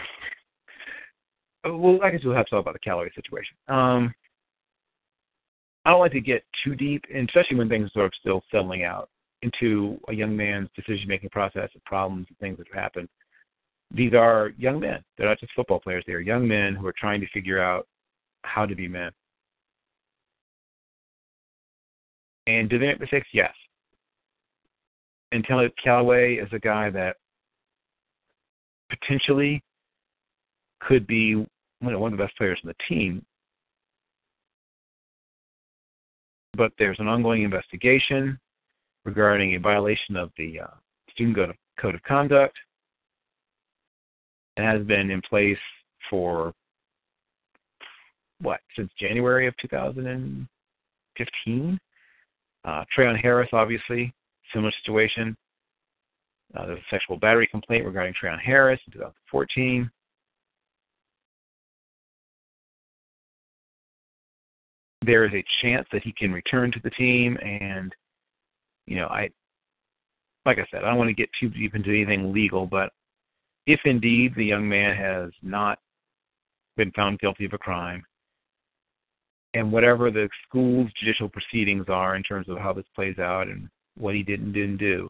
well, 1.65 1.99
I 2.03 2.11
guess 2.11 2.20
we'll 2.24 2.35
have 2.35 2.47
to 2.47 2.51
talk 2.51 2.61
about 2.61 2.74
the 2.74 2.81
Callaway 2.81 3.11
situation. 3.15 3.57
Um, 3.69 4.15
I 5.85 5.91
don't 5.91 6.01
like 6.01 6.12
to 6.12 6.20
get 6.20 6.45
too 6.65 6.74
deep, 6.74 7.05
and 7.15 7.28
especially 7.28 7.57
when 7.57 7.69
things 7.69 7.91
are 7.97 8.11
still 8.20 8.43
settling 8.51 8.85
out 8.85 9.09
into 9.43 9.99
a 10.09 10.12
young 10.12 10.37
man's 10.37 10.69
decision-making 10.74 11.31
process 11.31 11.70
and 11.74 11.85
problems 11.85 12.27
and 12.28 12.39
things 12.39 12.59
that 12.59 12.66
have 12.73 12.83
happened. 12.83 13.09
These 13.95 14.15
are 14.15 14.53
young 14.59 14.81
men. 14.81 15.05
They're 15.16 15.28
not 15.28 15.39
just 15.39 15.53
football 15.55 15.78
players. 15.78 16.03
They 16.07 16.15
are 16.15 16.20
young 16.20 16.49
men 16.49 16.74
who 16.74 16.87
are 16.87 16.95
trying 16.99 17.20
to 17.20 17.28
figure 17.33 17.62
out 17.62 17.87
how 18.43 18.66
to 18.66 18.74
be 18.74 18.89
men. 18.89 19.12
And 22.49 22.69
do 22.69 22.78
they 22.78 22.87
make 22.87 23.01
mistakes? 23.01 23.28
Yes. 23.33 23.53
And 25.36 25.46
Kelly 25.46 25.70
Callaway 25.84 26.36
is 26.36 26.48
a 26.52 26.58
guy 26.58 26.88
that 26.88 27.16
potentially 28.88 29.62
could 30.80 31.06
be 31.06 31.34
one 31.80 31.92
of 31.92 32.10
the 32.12 32.16
best 32.16 32.34
players 32.38 32.58
in 32.64 32.68
the 32.68 32.74
team. 32.88 33.22
But 36.56 36.72
there's 36.78 36.98
an 37.00 37.08
ongoing 37.08 37.42
investigation 37.42 38.38
regarding 39.04 39.56
a 39.56 39.60
violation 39.60 40.16
of 40.16 40.30
the 40.38 40.60
uh, 40.60 40.68
student 41.10 41.54
code 41.78 41.94
of 41.94 42.02
conduct. 42.04 42.56
It 44.56 44.62
has 44.62 44.82
been 44.86 45.10
in 45.10 45.20
place 45.20 45.58
for 46.08 46.54
what 48.40 48.60
since 48.74 48.90
January 48.98 49.46
of 49.46 49.54
2015. 49.60 51.78
Uh, 52.64 52.84
Treon 52.96 53.20
Harris, 53.20 53.50
obviously, 53.52 54.14
similar 54.52 54.73
situation. 54.85 55.36
Uh, 56.55 56.66
there's 56.66 56.78
a 56.78 56.94
sexual 56.94 57.16
battery 57.16 57.47
complaint 57.47 57.85
regarding 57.85 58.14
Treon 58.14 58.40
Harris 58.40 58.81
in 58.86 58.93
2014. 58.93 59.90
There 65.05 65.24
is 65.24 65.32
a 65.35 65.44
chance 65.62 65.86
that 65.93 66.02
he 66.02 66.12
can 66.12 66.32
return 66.32 66.73
to 66.73 66.81
the 66.82 66.90
team, 66.90 67.36
and 67.43 67.94
you 68.86 68.97
know, 68.97 69.06
I, 69.06 69.28
like 70.44 70.59
I 70.59 70.66
said, 70.70 70.82
I 70.82 70.89
don't 70.89 70.98
want 70.98 71.09
to 71.09 71.14
get 71.14 71.28
too 71.39 71.48
deep 71.48 71.74
into 71.74 71.90
anything 71.90 72.32
legal, 72.32 72.66
but 72.66 72.93
if 73.66 73.81
indeed 73.85 74.32
the 74.36 74.44
young 74.44 74.68
man 74.68 74.97
has 74.97 75.31
not 75.43 75.78
been 76.77 76.93
found 76.93 77.18
guilty 77.18 77.44
of 77.44 77.52
a 77.52 77.59
crime, 77.59 78.02
and 79.55 79.73
whatever 79.73 80.10
the 80.10 80.28
school's 80.47 80.90
judicial 81.01 81.28
proceedings 81.28 81.86
are 81.89 82.16
in 82.16 82.23
terms 82.23 82.48
of 82.48 82.59
how 82.59 82.73
this 82.73 82.85
plays 82.94 83.18
out 83.18 83.48
and 83.48 83.68
what 83.97 84.14
he 84.14 84.23
did 84.23 84.40
and 84.40 84.52
didn't 84.52 84.78
do, 84.78 85.09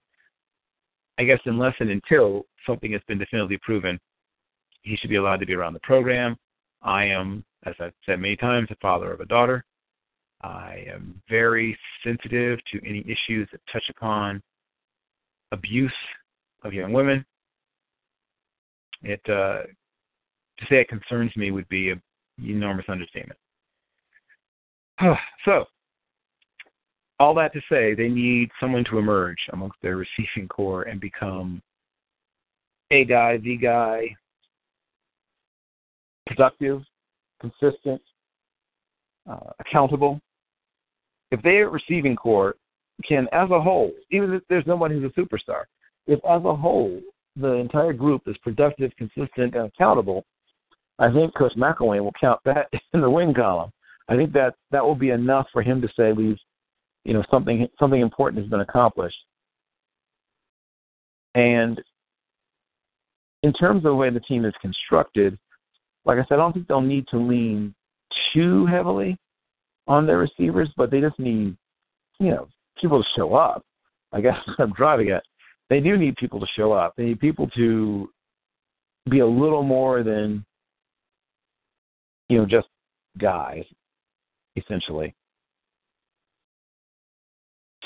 I 1.18 1.24
guess 1.24 1.40
unless 1.44 1.74
and 1.80 1.90
until 1.90 2.44
something 2.66 2.92
has 2.92 3.00
been 3.08 3.18
definitively 3.18 3.58
proven, 3.62 3.98
he 4.82 4.96
should 4.96 5.10
be 5.10 5.16
allowed 5.16 5.40
to 5.40 5.46
be 5.46 5.54
around 5.54 5.72
the 5.72 5.80
program. 5.80 6.36
I 6.82 7.04
am, 7.04 7.44
as 7.64 7.74
I've 7.80 7.92
said 8.04 8.20
many 8.20 8.36
times, 8.36 8.68
a 8.70 8.76
father 8.76 9.12
of 9.12 9.20
a 9.20 9.26
daughter. 9.26 9.64
I 10.42 10.84
am 10.92 11.20
very 11.28 11.76
sensitive 12.04 12.58
to 12.72 12.86
any 12.86 13.00
issues 13.00 13.48
that 13.52 13.60
touch 13.72 13.84
upon 13.90 14.42
abuse 15.52 15.92
of 16.62 16.74
young 16.74 16.92
women. 16.92 17.24
It 19.02 19.20
uh, 19.28 19.62
to 20.58 20.66
say 20.68 20.80
it 20.80 20.88
concerns 20.88 21.34
me 21.36 21.50
would 21.50 21.68
be 21.68 21.90
an 21.90 22.02
enormous 22.42 22.86
understatement. 22.88 23.38
so, 25.44 25.64
all 27.18 27.34
that 27.34 27.52
to 27.55 27.60
say, 27.70 27.94
they 27.94 28.09
need 28.09 28.51
someone 28.60 28.84
to 28.90 28.98
emerge 28.98 29.38
amongst 29.52 29.76
their 29.82 29.97
receiving 29.97 30.48
core 30.48 30.82
and 30.82 31.01
become 31.01 31.62
a 32.90 33.05
guy, 33.05 33.38
the 33.38 33.56
guy, 33.56 34.14
productive, 36.26 36.82
consistent, 37.40 38.01
uh, 39.28 39.51
accountable. 39.60 40.20
If 41.30 41.43
their 41.43 41.70
receiving 41.70 42.16
core 42.16 42.55
can, 43.06 43.28
as 43.32 43.51
a 43.51 43.60
whole, 43.60 43.93
even 44.10 44.32
if 44.34 44.43
there's 44.48 44.66
no 44.66 44.76
one 44.76 44.90
who's 44.90 45.10
a 45.10 45.20
superstar, 45.20 45.64
if 46.06 46.20
as 46.24 46.44
a 46.44 46.55
whole 46.55 47.01
the 47.34 47.52
entire 47.55 47.93
group 47.93 48.22
is 48.26 48.36
productive, 48.38 48.93
consistent, 48.97 49.55
and 49.55 49.66
accountable, 49.66 50.24
I 50.98 51.12
think 51.12 51.34
Coach 51.34 51.52
McElwain 51.56 52.02
will 52.02 52.12
count 52.18 52.40
that 52.44 52.68
in 52.94 53.01
the 53.01 53.10
win 53.10 53.34
column. 53.34 53.70
I 54.09 54.16
think 54.16 54.32
that 54.34 54.55
that 54.70 54.84
will 54.84 54.94
be 54.94 55.10
enough 55.10 55.47
for 55.52 55.62
him 55.62 55.80
to 55.82 55.88
say 55.97 56.12
we've, 56.12 56.38
you 57.06 57.14
know, 57.14 57.22
something 57.30 57.68
something 57.78 58.00
important 58.00 58.42
has 58.42 58.50
been 58.50 58.60
accomplished. 58.60 59.16
And 61.36 61.80
in 63.44 63.52
terms 63.52 63.78
of 63.78 63.84
the 63.84 63.94
way 63.94 64.10
the 64.10 64.20
team 64.20 64.44
is 64.44 64.54
constructed, 64.60 65.38
like 66.04 66.18
I 66.18 66.22
said, 66.22 66.34
I 66.34 66.36
don't 66.38 66.52
think 66.52 66.66
they'll 66.66 66.80
need 66.80 67.06
to 67.08 67.18
lean 67.18 67.74
too 68.34 68.66
heavily 68.66 69.16
on 69.86 70.04
their 70.04 70.18
receivers, 70.18 70.68
but 70.76 70.90
they 70.90 71.00
just 71.00 71.18
need, 71.20 71.56
you 72.18 72.30
know, 72.30 72.48
people 72.80 73.00
to 73.00 73.08
show 73.16 73.34
up. 73.34 73.64
I 74.12 74.20
guess 74.20 74.36
I'm 74.58 74.72
driving 74.72 75.10
at. 75.10 75.22
They 75.70 75.78
do 75.78 75.96
need 75.96 76.16
people 76.16 76.40
to 76.40 76.46
show 76.56 76.72
up. 76.72 76.94
They 76.96 77.04
need 77.04 77.20
people 77.20 77.48
to 77.50 78.10
be 79.08 79.20
a 79.20 79.26
little 79.26 79.62
more 79.62 80.02
than, 80.02 80.44
you 82.28 82.38
know, 82.38 82.46
just 82.46 82.66
guys 83.16 83.64
essentially. 84.56 85.14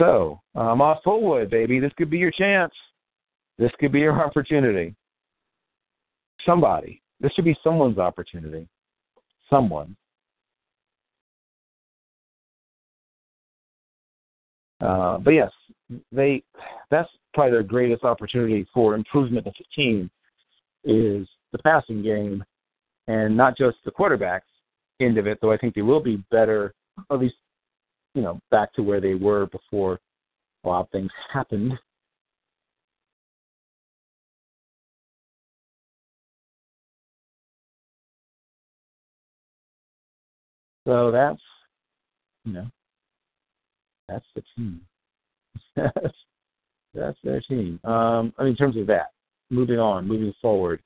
So, 0.01 0.41
um, 0.55 0.81
off 0.81 1.03
Fulwood, 1.05 1.51
baby. 1.51 1.79
This 1.79 1.93
could 1.99 2.09
be 2.09 2.17
your 2.17 2.31
chance. 2.31 2.73
This 3.59 3.71
could 3.79 3.93
be 3.93 4.01
your 4.01 4.19
opportunity. 4.25 4.95
Somebody. 6.47 7.03
This 7.21 7.33
should 7.35 7.45
be 7.45 7.57
someone's 7.63 7.99
opportunity. 7.99 8.67
Someone. 9.51 9.95
Uh, 14.81 15.19
but 15.19 15.33
yes, 15.33 15.51
they 16.11 16.43
that's 16.91 17.11
probably 17.35 17.51
their 17.51 17.63
greatest 17.63 18.03
opportunity 18.03 18.67
for 18.73 18.95
improvement 18.95 19.47
as 19.47 19.53
a 19.61 19.77
team 19.77 20.11
is 20.85 21.29
the 21.53 21.59
passing 21.59 22.03
game 22.03 22.43
and 23.07 23.37
not 23.37 23.59
just 23.59 23.77
the 23.85 23.91
quarterbacks, 23.91 24.41
end 25.01 25.19
of 25.19 25.27
it, 25.27 25.39
though 25.43 25.53
I 25.53 25.59
think 25.59 25.75
they 25.75 25.83
will 25.83 26.01
be 26.01 26.25
better, 26.31 26.73
at 27.11 27.19
least, 27.19 27.35
you 28.15 28.23
know, 28.23 28.41
back 28.51 28.73
to 28.75 28.83
where 28.83 29.01
they 29.01 29.15
were 29.15 29.47
before 29.47 29.99
a 30.65 30.69
lot 30.69 30.83
of 30.83 30.91
things 30.91 31.11
happened. 31.33 31.73
So 40.87 41.11
that's, 41.11 41.41
you 42.45 42.53
know, 42.53 42.67
that's 44.09 44.25
the 44.35 44.43
team. 44.57 44.81
that's, 45.77 46.17
that's 46.95 47.19
their 47.23 47.41
team. 47.43 47.79
Um, 47.85 48.33
I 48.39 48.43
mean, 48.43 48.53
in 48.53 48.57
terms 48.57 48.77
of 48.77 48.87
that, 48.89 49.13
moving 49.51 49.79
on, 49.79 50.09
moving 50.09 50.33
forward, 50.41 50.83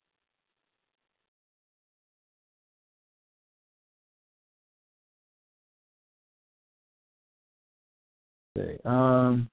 see. 8.57 8.77
Um, 8.85 9.51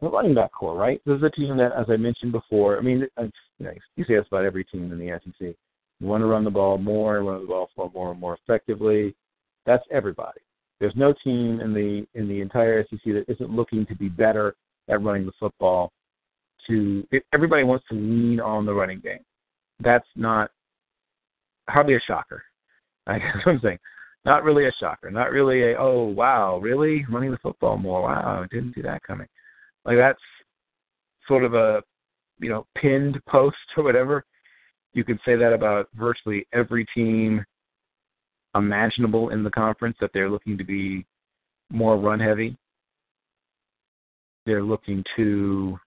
the 0.00 0.08
running 0.08 0.34
back 0.34 0.52
corps, 0.52 0.76
right? 0.76 1.00
This 1.04 1.16
is 1.16 1.22
a 1.22 1.30
team 1.30 1.56
that, 1.58 1.72
as 1.72 1.86
I 1.88 1.96
mentioned 1.96 2.32
before, 2.32 2.78
I 2.78 2.80
mean, 2.80 3.06
you 3.18 3.30
know, 3.60 3.72
you 3.96 4.04
say 4.04 4.16
this 4.16 4.26
about 4.28 4.44
every 4.44 4.64
team 4.64 4.92
in 4.92 4.98
the 4.98 5.18
SEC. 5.24 5.54
You 6.00 6.06
want 6.06 6.22
to 6.22 6.26
run 6.26 6.44
the 6.44 6.50
ball 6.50 6.78
more, 6.78 7.22
run 7.22 7.40
the 7.42 7.46
ball 7.46 7.90
more 7.94 8.10
and 8.10 8.20
more 8.20 8.38
effectively. 8.42 9.14
That's 9.64 9.84
everybody. 9.90 10.40
There's 10.78 10.94
no 10.94 11.14
team 11.24 11.60
in 11.60 11.72
the 11.72 12.06
in 12.18 12.28
the 12.28 12.40
entire 12.40 12.84
SEC 12.90 13.00
that 13.06 13.24
isn't 13.28 13.50
looking 13.50 13.86
to 13.86 13.94
be 13.94 14.08
better 14.08 14.54
at 14.88 15.02
running 15.02 15.24
the 15.24 15.32
football. 15.40 15.92
To 16.68 17.06
everybody 17.32 17.64
wants 17.64 17.86
to 17.90 17.94
lean 17.94 18.40
on 18.40 18.66
the 18.66 18.74
running 18.74 19.00
game. 19.00 19.20
That's 19.80 20.06
not 20.16 20.50
hardly 21.68 21.94
a 21.94 22.00
shocker. 22.06 22.42
I 23.06 23.18
guess 23.18 23.36
what 23.44 23.52
I'm 23.52 23.60
saying 23.62 23.78
not 24.26 24.42
really 24.42 24.66
a 24.66 24.72
shocker. 24.80 25.10
Not 25.10 25.30
really 25.30 25.72
a 25.72 25.78
oh 25.78 26.02
wow, 26.04 26.58
really 26.58 27.06
running 27.08 27.30
the 27.30 27.38
football 27.38 27.78
more. 27.78 28.02
Wow, 28.02 28.44
didn't 28.50 28.74
see 28.74 28.82
that 28.82 29.04
coming. 29.04 29.28
Like 29.84 29.96
that's 29.96 30.20
sort 31.28 31.44
of 31.44 31.54
a 31.54 31.82
you 32.40 32.50
know 32.50 32.66
pinned 32.76 33.18
post 33.28 33.56
or 33.76 33.84
whatever. 33.84 34.24
You 34.94 35.04
could 35.04 35.20
say 35.24 35.36
that 35.36 35.52
about 35.52 35.88
virtually 35.94 36.46
every 36.52 36.84
team 36.92 37.44
imaginable 38.56 39.28
in 39.30 39.44
the 39.44 39.50
conference 39.50 39.96
that 40.00 40.10
they're 40.12 40.30
looking 40.30 40.58
to 40.58 40.64
be 40.64 41.06
more 41.70 41.96
run 41.96 42.18
heavy. 42.18 42.56
They're 44.44 44.62
looking 44.62 45.04
to 45.16 45.78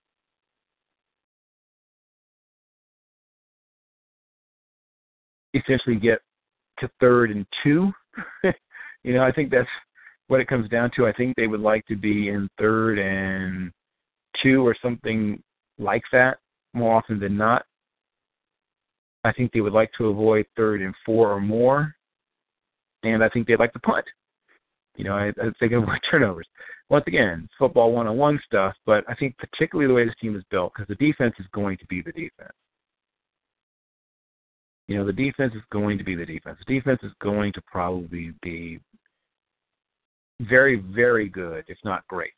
essentially 5.53 5.95
get 5.95 6.19
to 6.79 6.89
third 7.01 7.31
and 7.31 7.45
two 7.63 7.91
you 9.03 9.13
know, 9.13 9.23
I 9.23 9.31
think 9.31 9.51
that's 9.51 9.69
what 10.27 10.39
it 10.39 10.47
comes 10.47 10.69
down 10.69 10.91
to. 10.95 11.07
I 11.07 11.13
think 11.13 11.35
they 11.35 11.47
would 11.47 11.59
like 11.59 11.85
to 11.87 11.95
be 11.95 12.29
in 12.29 12.49
third 12.59 12.99
and 12.99 13.71
two 14.41 14.65
or 14.65 14.75
something 14.81 15.41
like 15.77 16.03
that 16.11 16.37
more 16.73 16.95
often 16.95 17.19
than 17.19 17.35
not. 17.35 17.65
I 19.23 19.33
think 19.33 19.51
they 19.51 19.61
would 19.61 19.73
like 19.73 19.91
to 19.97 20.07
avoid 20.07 20.45
third 20.55 20.81
and 20.81 20.93
four 21.05 21.31
or 21.31 21.41
more, 21.41 21.93
and 23.03 23.23
I 23.23 23.29
think 23.29 23.47
they'd 23.47 23.59
like 23.59 23.73
to 23.73 23.79
punt. 23.79 24.05
You 24.95 25.05
know, 25.05 25.13
I, 25.13 25.27
I 25.29 25.51
think 25.59 25.73
avoid 25.73 25.99
turnovers. 26.09 26.47
Once 26.89 27.03
again, 27.07 27.47
football 27.57 27.91
one-on-one 27.91 28.39
stuff, 28.45 28.75
but 28.85 29.03
I 29.07 29.15
think 29.15 29.37
particularly 29.37 29.87
the 29.87 29.93
way 29.93 30.05
this 30.05 30.15
team 30.21 30.35
is 30.35 30.43
built, 30.49 30.73
because 30.73 30.87
the 30.87 30.95
defense 31.05 31.35
is 31.39 31.45
going 31.53 31.77
to 31.77 31.85
be 31.87 32.01
the 32.01 32.11
defense. 32.11 32.53
You 34.89 34.97
know, 34.97 35.05
the 35.05 35.13
defense 35.13 35.53
is 35.53 35.61
going 35.71 35.99
to 35.99 36.03
be 36.03 36.15
the 36.15 36.25
defense. 36.25 36.57
The 36.65 36.73
defense 36.73 36.99
is 37.03 37.11
going 37.21 37.53
to 37.53 37.61
probably 37.61 38.33
be 38.41 38.79
very, 40.41 40.77
very 40.77 41.29
good, 41.29 41.63
if 41.67 41.77
not 41.85 42.07
great. 42.07 42.33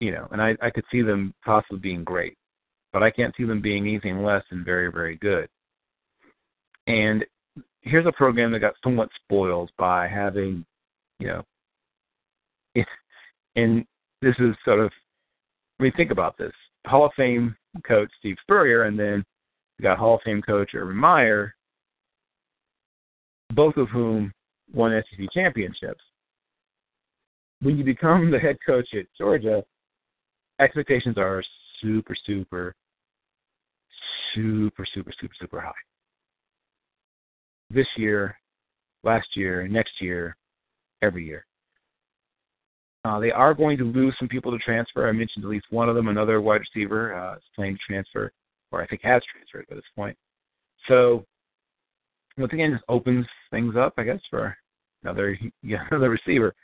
You 0.00 0.10
know, 0.10 0.26
and 0.32 0.42
I, 0.42 0.56
I 0.60 0.70
could 0.70 0.82
see 0.90 1.00
them 1.00 1.32
possibly 1.44 1.78
being 1.78 2.02
great, 2.02 2.36
but 2.92 3.04
I 3.04 3.10
can't 3.12 3.32
see 3.36 3.44
them 3.44 3.62
being 3.62 3.86
anything 3.86 4.24
less 4.24 4.42
than 4.50 4.64
very, 4.64 4.90
very 4.90 5.14
good. 5.14 5.48
And 6.88 7.24
here's 7.82 8.06
a 8.06 8.12
program 8.12 8.50
that 8.50 8.58
got 8.58 8.74
somewhat 8.82 9.10
spoiled 9.22 9.70
by 9.78 10.08
having, 10.08 10.66
you 11.20 11.28
know, 11.28 11.42
it, 12.74 12.88
and 13.54 13.86
this 14.22 14.34
is 14.40 14.56
sort 14.64 14.80
of, 14.80 14.90
I 15.78 15.84
mean, 15.84 15.92
think 15.96 16.10
about 16.10 16.36
this. 16.36 16.52
Hall 16.84 17.06
of 17.06 17.12
Fame 17.16 17.54
coach 17.86 18.10
Steve 18.18 18.38
Spurrier, 18.42 18.84
and 18.84 18.98
then 18.98 19.24
you 19.78 19.82
got 19.82 19.98
Hall 19.98 20.16
of 20.16 20.20
Fame 20.24 20.42
coach 20.42 20.70
Urban 20.74 20.96
Meyer, 20.96 21.54
both 23.54 23.76
of 23.76 23.88
whom 23.88 24.32
won 24.72 25.02
SEC 25.10 25.26
championships. 25.32 26.02
When 27.60 27.76
you 27.76 27.84
become 27.84 28.30
the 28.30 28.38
head 28.38 28.56
coach 28.64 28.88
at 28.94 29.06
Georgia, 29.16 29.62
expectations 30.60 31.16
are 31.18 31.42
super, 31.80 32.16
super, 32.26 32.74
super, 34.34 34.86
super, 34.94 35.12
super, 35.20 35.34
super 35.40 35.60
high. 35.60 35.72
This 37.70 37.86
year, 37.96 38.36
last 39.04 39.28
year, 39.34 39.66
next 39.68 40.00
year, 40.00 40.36
every 41.02 41.24
year. 41.26 41.46
Uh, 43.04 43.18
they 43.18 43.32
are 43.32 43.52
going 43.52 43.76
to 43.76 43.84
lose 43.84 44.14
some 44.18 44.28
people 44.28 44.52
to 44.52 44.58
transfer. 44.58 45.08
I 45.08 45.12
mentioned 45.12 45.44
at 45.44 45.50
least 45.50 45.66
one 45.70 45.88
of 45.88 45.96
them, 45.96 46.08
another 46.08 46.40
wide 46.40 46.60
receiver, 46.60 47.14
uh, 47.14 47.36
is 47.36 47.42
planning 47.56 47.74
to 47.74 47.92
transfer, 47.92 48.32
or 48.72 48.82
I 48.82 48.86
think 48.86 49.02
has 49.02 49.22
transferred 49.30 49.66
by 49.68 49.76
this 49.76 49.84
point. 49.94 50.16
So, 50.88 51.24
once 52.38 52.52
again, 52.52 52.72
just 52.72 52.84
opens 52.88 53.26
things 53.50 53.76
up, 53.76 53.94
I 53.98 54.04
guess, 54.04 54.20
for 54.30 54.56
another 55.02 55.38
another 55.90 56.10
receiver. 56.10 56.54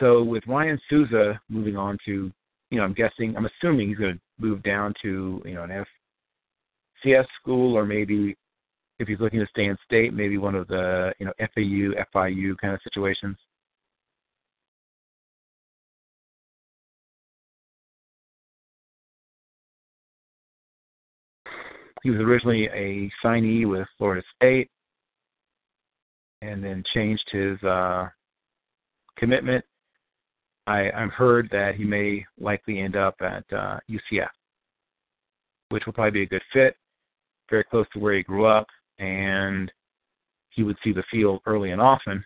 So 0.00 0.22
with 0.22 0.44
Ryan 0.46 0.78
Sousa 0.88 1.40
moving 1.48 1.76
on 1.76 1.98
to, 2.04 2.30
you 2.70 2.78
know, 2.78 2.84
I'm 2.84 2.94
guessing, 2.94 3.36
I'm 3.36 3.46
assuming 3.46 3.88
he's 3.88 3.98
going 3.98 4.14
to 4.14 4.20
move 4.38 4.62
down 4.62 4.94
to, 5.02 5.42
you 5.44 5.54
know, 5.54 5.64
an 5.64 5.84
FCS 7.04 7.26
school 7.40 7.76
or 7.76 7.84
maybe 7.84 8.36
if 8.98 9.08
he's 9.08 9.20
looking 9.20 9.40
to 9.40 9.46
stay 9.46 9.66
in 9.66 9.76
state, 9.84 10.14
maybe 10.14 10.38
one 10.38 10.54
of 10.54 10.68
the, 10.68 11.12
you 11.18 11.26
know, 11.26 11.32
FAU, 11.38 11.94
FIU 12.14 12.56
kind 12.58 12.74
of 12.74 12.80
situations. 12.82 13.36
He 22.02 22.10
was 22.10 22.20
originally 22.20 22.66
a 22.66 23.10
signee 23.24 23.66
with 23.66 23.86
Florida 23.96 24.22
State 24.36 24.70
and 26.42 26.62
then 26.62 26.84
changed 26.94 27.28
his 27.30 27.60
uh, 27.64 28.08
commitment. 29.16 29.64
I, 30.66 30.90
I've 30.90 31.12
heard 31.12 31.48
that 31.50 31.74
he 31.74 31.84
may 31.84 32.24
likely 32.38 32.78
end 32.78 32.94
up 32.94 33.16
at 33.20 33.44
uh, 33.52 33.78
UCF, 33.90 34.28
which 35.70 35.86
will 35.86 35.92
probably 35.92 36.10
be 36.10 36.22
a 36.22 36.26
good 36.26 36.42
fit, 36.52 36.76
very 37.50 37.64
close 37.64 37.86
to 37.92 37.98
where 37.98 38.14
he 38.14 38.22
grew 38.22 38.46
up, 38.46 38.66
and 38.98 39.72
he 40.50 40.62
would 40.62 40.76
see 40.84 40.92
the 40.92 41.04
field 41.10 41.40
early 41.46 41.70
and 41.70 41.80
often 41.80 42.22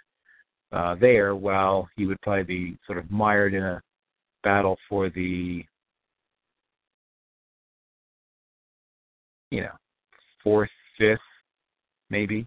uh, 0.73 0.97
there, 0.97 1.37
while 1.37 1.89
he 1.97 2.07
would 2.07 2.21
probably 2.21 2.43
be 2.43 2.79
sort 2.87 2.99
of 2.99 3.11
mired 3.11 3.55
in 3.55 3.63
a 3.63 3.81
battle 4.43 4.77
for 4.89 5.09
the, 5.11 5.65
you 9.53 9.61
know, 9.61 9.73
fourth, 10.43 10.71
fifth, 10.99 11.21
maybe. 12.09 12.47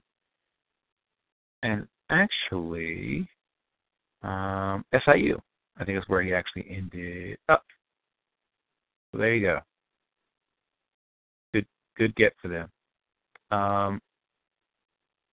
And 1.62 1.88
actually, 2.10 3.28
um, 4.24 4.84
SIU 4.92 5.40
I 5.78 5.86
think 5.86 6.00
is 6.00 6.04
where 6.08 6.24
he 6.24 6.34
actually 6.34 6.66
ended 6.68 7.38
up. 7.48 7.64
So 9.12 9.20
there 9.20 9.36
you 9.36 9.46
go. 9.46 9.60
Good, 11.54 11.68
good 11.96 12.16
get 12.16 12.34
for 12.42 12.48
them. 12.48 12.70
Um, 13.52 14.02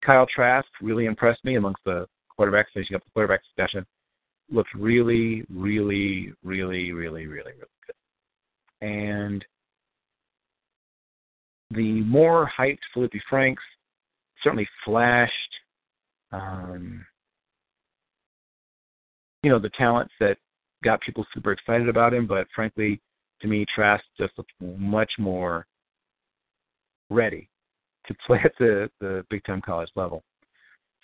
Kyle 0.04 0.26
Trask 0.26 0.68
really 0.82 1.06
impressed 1.06 1.42
me 1.42 1.56
amongst 1.56 1.82
the 1.86 2.06
quarterbacks, 2.38 2.66
finishing 2.74 2.96
up 2.96 3.04
the 3.04 3.10
quarterback 3.14 3.40
discussion. 3.44 3.86
Looked 4.50 4.74
really, 4.74 5.44
really, 5.48 6.34
really, 6.44 6.92
really, 6.92 7.26
really, 7.26 7.26
really 7.26 7.52
good. 7.58 8.86
And 8.86 9.42
the 11.74 12.02
more 12.02 12.50
hyped 12.58 12.78
Feleipe 12.94 13.20
Franks 13.28 13.62
certainly 14.42 14.68
flashed 14.84 15.32
um, 16.32 17.04
you 19.42 19.50
know 19.50 19.58
the 19.58 19.70
talents 19.70 20.12
that 20.20 20.38
got 20.82 21.00
people 21.00 21.26
super 21.32 21.52
excited 21.52 21.88
about 21.88 22.14
him, 22.14 22.26
but 22.26 22.46
frankly, 22.54 23.00
to 23.40 23.48
me, 23.48 23.64
Trask 23.74 24.02
just 24.18 24.32
looked 24.36 24.52
much 24.60 25.12
more 25.18 25.66
ready 27.10 27.48
to 28.06 28.14
play 28.26 28.40
at 28.44 28.52
the 28.58 28.90
the 29.00 29.24
big 29.30 29.44
time 29.44 29.60
college 29.60 29.90
level. 29.96 30.22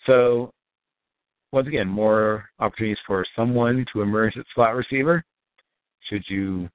So 0.07 0.53
once 1.53 1.67
again, 1.67 1.89
more 1.89 2.49
opportunities 2.59 2.99
for 3.07 3.25
someone 3.35 3.85
to 3.93 4.03
emerge 4.03 4.37
at 4.37 4.45
slot 4.55 4.75
receiver. 4.75 5.25
Should 6.09 6.25
you, 6.29 6.69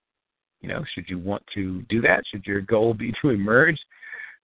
you 0.64 0.69
know, 0.69 0.84
should 0.95 1.10
you 1.10 1.19
want 1.19 1.44
to 1.53 1.81
do 1.84 2.02
that? 2.02 2.23
Should 2.31 2.45
your 2.48 2.61
goal 2.61 2.94
be 2.94 3.14
to 3.22 3.30
emerge? 3.30 3.77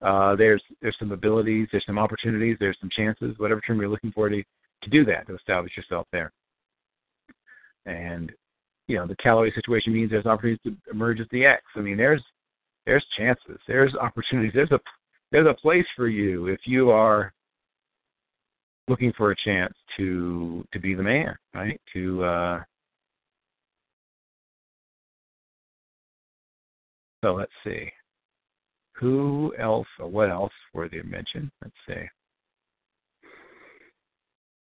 Uh, 0.01 0.35
there's 0.35 0.61
there's 0.81 0.95
some 0.99 1.11
abilities, 1.11 1.67
there's 1.71 1.85
some 1.85 1.97
opportunities, 1.97 2.57
there's 2.59 2.77
some 2.79 2.89
chances, 2.95 3.33
whatever 3.37 3.61
term 3.61 3.79
you're 3.79 3.89
looking 3.89 4.11
for 4.11 4.29
to 4.29 4.43
to 4.83 4.89
do 4.89 5.03
that 5.05 5.27
to 5.27 5.35
establish 5.35 5.75
yourself 5.75 6.07
there. 6.11 6.31
And 7.85 8.31
you 8.87 8.97
know, 8.97 9.07
the 9.07 9.15
Callaway 9.15 9.51
situation 9.53 9.93
means 9.93 10.11
there's 10.11 10.25
opportunities 10.25 10.61
to 10.63 10.91
emerge 10.91 11.19
as 11.21 11.27
the 11.31 11.45
X. 11.45 11.63
I 11.75 11.79
mean, 11.79 11.97
there's 11.97 12.23
there's 12.85 13.05
chances, 13.17 13.57
there's 13.67 13.95
opportunities, 13.95 14.51
there's 14.53 14.71
a 14.71 14.79
there's 15.31 15.47
a 15.47 15.53
place 15.53 15.85
for 15.95 16.07
you 16.07 16.47
if 16.47 16.59
you 16.65 16.91
are 16.91 17.33
looking 18.89 19.13
for 19.13 19.31
a 19.31 19.35
chance 19.45 19.73
to 19.95 20.65
to 20.73 20.79
be 20.79 20.95
the 20.95 21.03
man, 21.03 21.37
right? 21.53 21.79
To 21.93 22.23
uh 22.23 22.63
so 27.23 27.35
let's 27.35 27.51
see. 27.63 27.91
Who 28.93 29.53
else 29.57 29.87
or 29.99 30.07
what 30.07 30.29
else 30.29 30.51
worthy 30.73 30.99
of 30.99 31.05
mention? 31.05 31.51
Let's 31.61 31.75
see. 31.87 32.05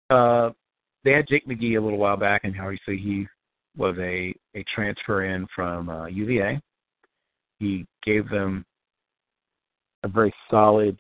Uh, 0.09 0.51
they 1.03 1.11
had 1.11 1.27
Jake 1.27 1.47
McGee 1.47 1.77
a 1.77 1.81
little 1.81 1.97
while 1.97 2.17
back, 2.17 2.41
and 2.43 2.55
obviously 2.59 2.97
he 2.97 3.27
was 3.75 3.95
a 3.99 4.34
a 4.55 4.63
transfer 4.73 5.25
in 5.25 5.47
from 5.55 5.89
uh, 5.89 6.07
UVA. 6.07 6.59
He 7.59 7.85
gave 8.03 8.29
them 8.29 8.65
a 10.03 10.07
very 10.07 10.34
solid, 10.49 10.97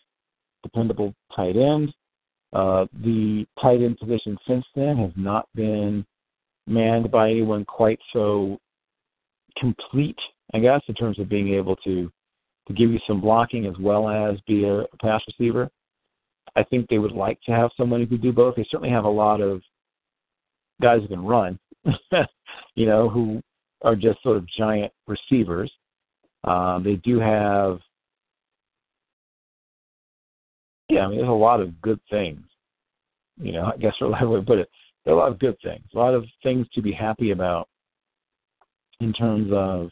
dependable 0.63 1.13
tight 1.35 1.55
end. 1.55 1.93
Uh, 2.53 2.85
the 3.03 3.45
tight 3.61 3.81
end 3.81 3.99
position 3.99 4.37
since 4.47 4.65
then 4.75 4.97
has 4.97 5.11
not 5.15 5.47
been 5.53 6.05
manned 6.65 7.11
by 7.11 7.29
anyone 7.29 7.65
quite 7.65 7.99
so 8.13 8.57
complete, 9.59 10.17
I 10.53 10.59
guess, 10.59 10.81
in 10.87 10.95
terms 10.95 11.19
of 11.19 11.29
being 11.29 11.53
able 11.53 11.75
to 11.77 12.11
to 12.67 12.73
give 12.73 12.91
you 12.91 12.99
some 13.07 13.21
blocking 13.21 13.65
as 13.65 13.75
well 13.79 14.09
as 14.09 14.39
be 14.45 14.65
a, 14.65 14.79
a 14.79 14.97
pass 15.01 15.21
receiver. 15.27 15.69
I 16.55 16.63
think 16.63 16.87
they 16.87 16.97
would 16.97 17.13
like 17.13 17.39
to 17.43 17.51
have 17.51 17.71
someone 17.77 18.01
who 18.01 18.07
could 18.07 18.21
do 18.21 18.33
both. 18.33 18.55
They 18.55 18.67
certainly 18.69 18.89
have 18.89 19.05
a 19.05 19.09
lot 19.09 19.41
of 19.41 19.61
guys 20.81 21.01
who 21.01 21.07
can 21.07 21.25
run, 21.25 21.57
you 22.75 22.85
know, 22.85 23.09
who 23.09 23.41
are 23.83 23.95
just 23.95 24.21
sort 24.21 24.37
of 24.37 24.47
giant 24.57 24.91
receivers. 25.07 25.71
Um, 26.43 26.83
they 26.83 26.95
do 26.95 27.19
have, 27.19 27.79
yeah, 30.89 31.01
I 31.01 31.07
mean, 31.07 31.17
there's 31.17 31.29
a 31.29 31.31
lot 31.31 31.61
of 31.61 31.79
good 31.81 31.99
things. 32.09 32.41
You 33.37 33.53
know, 33.53 33.65
I 33.73 33.77
guess 33.77 33.93
for 33.99 34.05
a 34.05 34.27
way 34.27 34.39
to 34.39 34.45
put 34.45 34.59
it, 34.59 34.69
there 35.05 35.13
are 35.13 35.17
a 35.17 35.19
lot 35.19 35.31
of 35.31 35.39
good 35.39 35.57
things, 35.63 35.83
a 35.93 35.97
lot 35.97 36.13
of 36.13 36.25
things 36.43 36.67
to 36.73 36.81
be 36.81 36.91
happy 36.91 37.31
about 37.31 37.69
in 38.99 39.13
terms 39.13 39.51
of, 39.53 39.89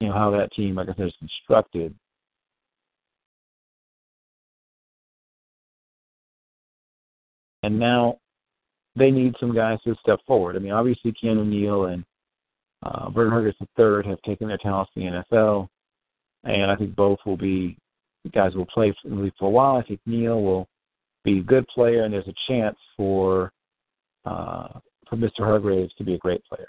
you 0.00 0.08
know, 0.08 0.14
how 0.14 0.30
that 0.30 0.52
team, 0.52 0.76
like 0.76 0.88
I 0.88 0.94
said, 0.94 1.06
is 1.06 1.14
constructed. 1.18 1.94
And 7.62 7.78
now 7.78 8.18
they 8.96 9.10
need 9.10 9.34
some 9.40 9.54
guys 9.54 9.78
to 9.84 9.94
step 10.00 10.20
forward. 10.26 10.56
I 10.56 10.60
mean, 10.60 10.72
obviously 10.72 11.12
Keanu 11.12 11.46
Neal 11.46 11.86
and 11.86 12.04
Uh, 12.82 13.10
Vernon 13.10 13.32
Hargreaves 13.32 13.56
III 13.76 14.08
have 14.08 14.22
taken 14.22 14.46
their 14.46 14.58
talents 14.58 14.92
to 14.94 15.00
the 15.00 15.06
NFL, 15.06 15.68
and 16.44 16.70
I 16.70 16.76
think 16.76 16.94
both 16.94 17.18
will 17.26 17.36
be 17.36 17.76
guys 18.32 18.54
will 18.54 18.66
play 18.66 18.94
for, 19.02 19.30
for 19.38 19.48
a 19.48 19.50
while. 19.50 19.76
I 19.76 19.82
think 19.82 20.00
Neal 20.06 20.42
will 20.42 20.68
be 21.24 21.40
a 21.40 21.42
good 21.42 21.66
player, 21.68 22.04
and 22.04 22.12
there's 22.14 22.28
a 22.28 22.34
chance 22.46 22.76
for 22.96 23.50
uh, 24.24 24.78
for 25.08 25.16
Mr. 25.16 25.40
Hargreaves 25.40 25.92
to 25.94 26.04
be 26.04 26.14
a 26.14 26.18
great 26.18 26.42
player. 26.44 26.68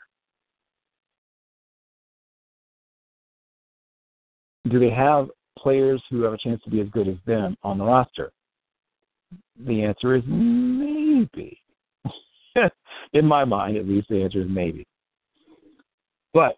Do 4.68 4.80
they 4.80 4.90
have 4.90 5.30
players 5.57 6.02
who 6.10 6.23
have 6.23 6.34
a 6.34 6.38
chance 6.38 6.61
to 6.64 6.69
be 6.69 6.81
as 6.81 6.90
good 6.90 7.07
as 7.07 7.15
them 7.26 7.56
on 7.64 7.77
the 7.77 7.86
roster? 7.86 8.31
The 9.65 9.84
answer 9.84 10.15
is 10.15 10.23
maybe. 10.26 11.60
In 13.14 13.26
my 13.26 13.45
mind, 13.45 13.77
at 13.77 13.88
least, 13.88 14.10
the 14.10 14.23
answer 14.23 14.41
is 14.41 14.48
maybe. 14.49 14.86
But 16.34 16.57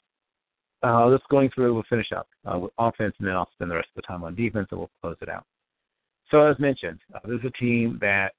uh, 0.83 1.17
going 1.29 1.49
through. 1.53 1.73
We'll 1.73 1.83
finish 1.89 2.11
up 2.15 2.27
uh, 2.45 2.57
with 2.57 2.71
offense, 2.77 3.13
and 3.19 3.27
then 3.27 3.35
I'll 3.35 3.49
spend 3.53 3.71
the 3.71 3.75
rest 3.75 3.89
of 3.95 4.01
the 4.01 4.07
time 4.07 4.23
on 4.23 4.35
defense, 4.35 4.67
and 4.71 4.79
we'll 4.79 4.89
close 5.01 5.17
it 5.21 5.29
out. 5.29 5.45
So, 6.29 6.41
as 6.43 6.57
mentioned, 6.59 6.99
uh, 7.13 7.19
this 7.25 7.39
is 7.39 7.45
a 7.45 7.63
team 7.63 7.97
that 8.01 8.33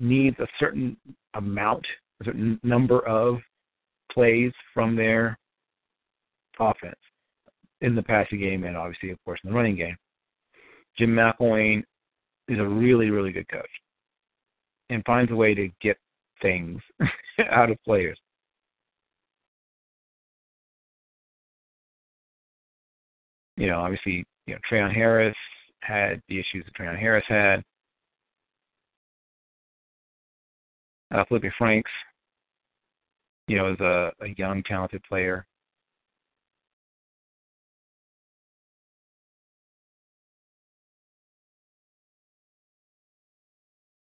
needs 0.00 0.38
a 0.40 0.46
certain 0.58 0.96
amount, 1.34 1.84
a 2.20 2.24
certain 2.24 2.58
number 2.62 3.06
of 3.06 3.38
plays 4.12 4.52
from 4.74 4.96
their 4.96 5.38
offense 6.58 6.96
in 7.82 7.94
the 7.94 8.02
passing 8.02 8.38
game, 8.38 8.64
and 8.64 8.76
obviously, 8.76 9.10
of 9.10 9.22
course, 9.24 9.40
in 9.44 9.50
the 9.50 9.56
running 9.56 9.76
game. 9.76 9.96
Jim 10.98 11.10
McElwain 11.10 11.82
is 12.48 12.58
a 12.58 12.66
really, 12.66 13.10
really 13.10 13.32
good 13.32 13.48
coach 13.48 13.68
and 14.88 15.04
finds 15.04 15.30
a 15.32 15.34
way 15.34 15.54
to 15.54 15.68
get 15.80 15.96
things 16.40 16.80
out 17.50 17.70
of 17.70 17.78
players. 17.84 18.18
You 23.56 23.68
know, 23.68 23.80
obviously, 23.80 24.24
you 24.46 24.54
know, 24.54 24.60
Treon 24.70 24.94
Harris 24.94 25.36
had 25.82 26.22
the 26.28 26.38
issues 26.38 26.64
that 26.64 26.74
Treon 26.74 26.98
Harris 26.98 27.24
had. 27.28 27.62
Uh, 31.12 31.24
Feleipe 31.30 31.50
Franks, 31.58 31.90
you 33.46 33.56
know, 33.56 33.72
is 33.72 33.80
a, 33.80 34.12
a 34.20 34.28
young, 34.36 34.62
talented 34.62 35.02
player. 35.04 35.46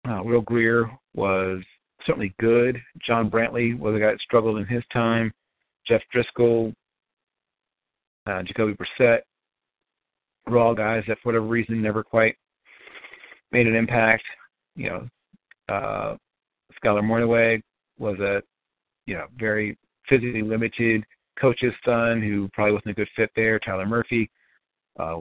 Uh, 0.08 0.22
Will 0.24 0.42
Grier 0.42 0.90
was 1.16 1.64
certainly 2.06 2.34
good. 2.40 2.80
John 3.06 3.30
Brantley 3.30 3.78
was 3.78 3.96
a 3.96 4.00
guy 4.00 4.12
that 4.12 4.22
struggled 4.22 4.58
in 4.58 4.66
his 4.66 4.84
time. 4.94 5.32
Jeff 5.88 6.02
Driskel, 6.14 6.74
uh, 8.28 8.44
Jacoby 8.44 8.76
Brissett 8.76 9.22
were 10.48 10.60
all 10.60 10.76
guys 10.76 11.04
that, 11.08 11.18
for 11.22 11.30
whatever 11.30 11.46
reason, 11.46 11.82
never 11.82 12.04
quite 12.04 12.36
made 13.52 13.68
an 13.68 13.76
impact. 13.76 14.24
You 14.76 14.90
know, 14.90 15.10
uh, 15.70 16.18
Skyler 16.84 17.04
Mornhinweg 17.04 17.62
was 17.98 18.20
a 18.20 18.42
you 19.06 19.16
know 19.16 19.26
very 19.38 19.78
physically 20.10 20.42
limited 20.42 21.04
coach's 21.40 21.74
son 21.84 22.22
who 22.22 22.50
probably 22.54 22.74
wasn't 22.74 22.92
a 22.92 22.94
good 22.94 23.10
fit 23.16 23.30
there. 23.36 23.60
Tyler 23.60 23.86
Murphy, 23.86 24.30
uh, 25.00 25.18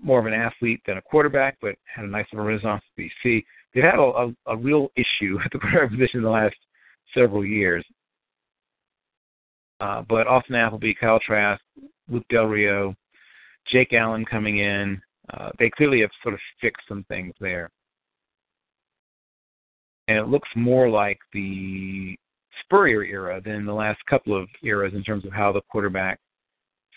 more 0.00 0.18
of 0.18 0.26
an 0.26 0.32
athlete 0.32 0.80
than 0.86 0.98
a 0.98 1.02
quarterback, 1.02 1.56
but 1.60 1.74
had 1.84 2.04
a 2.04 2.08
nice 2.08 2.26
little 2.32 2.46
renaissance 2.46 2.82
at 2.98 3.04
BC 3.24 3.44
they've 3.74 3.84
had 3.84 3.98
a, 3.98 4.02
a, 4.02 4.34
a 4.46 4.56
real 4.56 4.90
issue 4.96 5.38
at 5.44 5.50
the 5.52 5.58
quarterback 5.58 5.90
position 5.90 6.18
in 6.18 6.24
the 6.24 6.30
last 6.30 6.56
several 7.14 7.44
years. 7.44 7.84
Uh, 9.80 10.02
but 10.08 10.26
Austin 10.26 10.54
Appleby, 10.54 10.94
Kyle 10.94 11.18
Trask, 11.18 11.60
Luke 12.08 12.24
Del 12.30 12.44
Rio, 12.44 12.94
Jake 13.70 13.92
Allen 13.92 14.24
coming 14.24 14.58
in, 14.58 15.00
uh, 15.34 15.50
they 15.58 15.70
clearly 15.70 16.00
have 16.00 16.10
sort 16.22 16.34
of 16.34 16.40
fixed 16.60 16.86
some 16.88 17.04
things 17.08 17.34
there. 17.40 17.70
And 20.08 20.18
it 20.18 20.28
looks 20.28 20.48
more 20.56 20.88
like 20.88 21.18
the 21.32 22.16
Spurrier 22.60 23.02
era 23.02 23.40
than 23.44 23.64
the 23.64 23.72
last 23.72 23.98
couple 24.08 24.40
of 24.40 24.48
eras 24.62 24.94
in 24.94 25.02
terms 25.02 25.24
of 25.24 25.32
how 25.32 25.52
the 25.52 25.62
quarterback 25.70 26.18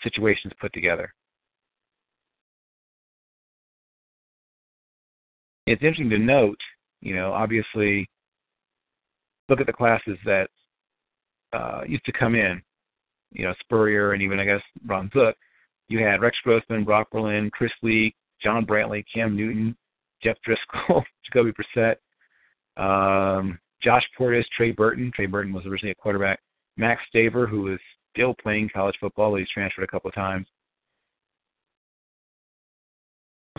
situation 0.02 0.50
is 0.50 0.56
put 0.60 0.72
together. 0.72 1.12
It's 5.66 5.82
interesting 5.82 6.10
to 6.10 6.18
note, 6.18 6.60
you 7.00 7.14
know, 7.14 7.32
obviously, 7.32 8.08
look 9.48 9.60
at 9.60 9.66
the 9.66 9.72
classes 9.72 10.18
that 10.24 10.48
uh, 11.52 11.82
used 11.86 12.04
to 12.04 12.12
come 12.12 12.34
in, 12.34 12.62
you 13.32 13.44
know, 13.44 13.54
Spurrier 13.60 14.12
and 14.12 14.22
even 14.22 14.38
I 14.38 14.44
guess 14.44 14.62
Ron 14.86 15.10
Zook. 15.12 15.36
You 15.88 16.04
had 16.04 16.20
Rex 16.20 16.36
Grossman, 16.42 16.84
Brock 16.84 17.08
Berlin, 17.12 17.50
Chris 17.52 17.72
Leak, 17.82 18.14
John 18.42 18.66
Brantley, 18.66 19.04
Cam 19.12 19.36
Newton, 19.36 19.76
Jeff 20.22 20.36
Driskel, 20.46 21.04
Jacoby 21.24 21.52
Brissett, 21.52 21.96
um, 22.76 23.58
Josh 23.82 24.04
Portis, 24.18 24.44
Trey 24.56 24.72
Burton. 24.72 25.12
Trey 25.14 25.26
Burton 25.26 25.52
was 25.52 25.66
originally 25.66 25.92
a 25.92 25.94
quarterback. 25.94 26.40
Max 26.76 27.02
Staver, 27.14 27.48
who 27.48 27.72
is 27.72 27.80
still 28.14 28.34
playing 28.34 28.70
college 28.74 28.96
football, 29.00 29.34
he's 29.36 29.48
transferred 29.50 29.84
a 29.84 29.88
couple 29.88 30.08
of 30.08 30.14
times. 30.14 30.46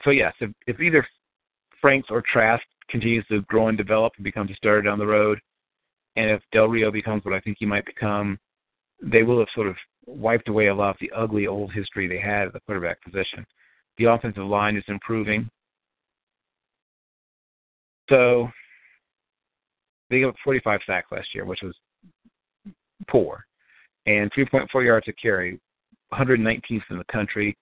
So 0.03 0.11
yes, 0.11 0.33
if, 0.39 0.51
if 0.67 0.79
either 0.79 1.05
Franks 1.81 2.07
or 2.09 2.21
Trask 2.21 2.63
continues 2.89 3.25
to 3.27 3.41
grow 3.43 3.67
and 3.67 3.77
develop 3.77 4.13
and 4.17 4.23
becomes 4.23 4.51
a 4.51 4.55
starter 4.55 4.81
down 4.81 4.99
the 4.99 5.05
road, 5.05 5.39
and 6.15 6.31
if 6.31 6.41
Del 6.51 6.67
Rio 6.67 6.91
becomes 6.91 7.23
what 7.23 7.33
I 7.33 7.39
think 7.39 7.57
he 7.59 7.65
might 7.65 7.85
become, 7.85 8.39
they 9.01 9.23
will 9.23 9.39
have 9.39 9.47
sort 9.53 9.67
of 9.67 9.75
wiped 10.05 10.47
away 10.47 10.67
a 10.67 10.75
lot 10.75 10.91
of 10.91 10.97
the 10.99 11.11
ugly 11.15 11.47
old 11.47 11.71
history 11.73 12.07
they 12.07 12.19
had 12.19 12.47
at 12.47 12.53
the 12.53 12.59
quarterback 12.61 13.01
position. 13.03 13.45
The 13.97 14.05
offensive 14.05 14.45
line 14.45 14.77
is 14.77 14.83
improving. 14.87 15.49
So 18.09 18.49
they 20.09 20.19
gave 20.19 20.29
up 20.29 20.35
45 20.43 20.79
sacks 20.87 21.11
last 21.11 21.27
year, 21.35 21.45
which 21.45 21.61
was 21.61 21.75
poor, 23.07 23.45
and 24.05 24.31
3.4 24.31 24.85
yards 24.85 25.07
a 25.09 25.13
carry, 25.13 25.59
119th 26.13 26.81
in 26.89 26.97
the 26.97 27.03
country. 27.11 27.55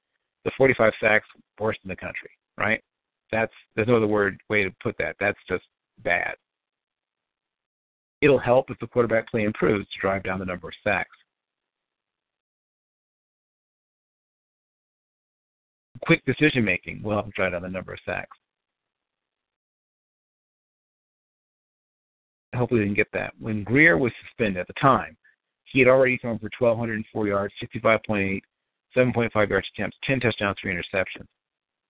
The 0.43 0.51
45 0.57 0.93
sacks, 1.01 1.27
worst 1.59 1.79
in 1.83 1.89
the 1.89 1.95
country, 1.95 2.29
right? 2.57 2.81
That's 3.35 3.51
there's 3.75 3.89
no 3.89 3.97
other 3.97 4.07
word 4.07 4.39
way 4.49 4.63
to 4.63 4.71
put 4.81 4.95
that. 4.97 5.17
That's 5.19 5.37
just 5.49 5.65
bad. 6.05 6.35
It'll 8.21 8.39
help 8.39 8.71
if 8.71 8.79
the 8.79 8.87
quarterback 8.87 9.29
play 9.29 9.43
improves 9.43 9.85
to 9.89 9.99
drive 9.99 10.23
down 10.23 10.39
the 10.39 10.45
number 10.45 10.69
of 10.69 10.73
sacks. 10.85 11.09
Quick 16.05 16.23
decision 16.25 16.63
making 16.63 17.03
will 17.03 17.11
help 17.11 17.33
drive 17.33 17.51
down 17.51 17.63
the 17.63 17.67
number 17.67 17.91
of 17.91 17.99
sacks. 18.05 18.37
Hopefully, 22.55 22.79
they 22.81 22.85
can 22.85 22.93
get 22.93 23.11
that. 23.11 23.33
When 23.37 23.65
Grier 23.65 23.97
was 23.97 24.13
suspended 24.25 24.61
at 24.61 24.67
the 24.67 24.73
time, 24.81 25.17
he 25.65 25.79
had 25.79 25.89
already 25.89 26.17
thrown 26.19 26.39
for 26.39 26.49
1,204 26.57 27.27
yards, 27.27 27.53
65.8, 27.61 28.39
7.5 28.95 29.49
yards 29.49 29.67
attempts, 29.75 29.97
10 30.05 30.21
touchdowns, 30.21 30.55
3 30.61 30.73
interceptions 30.73 31.27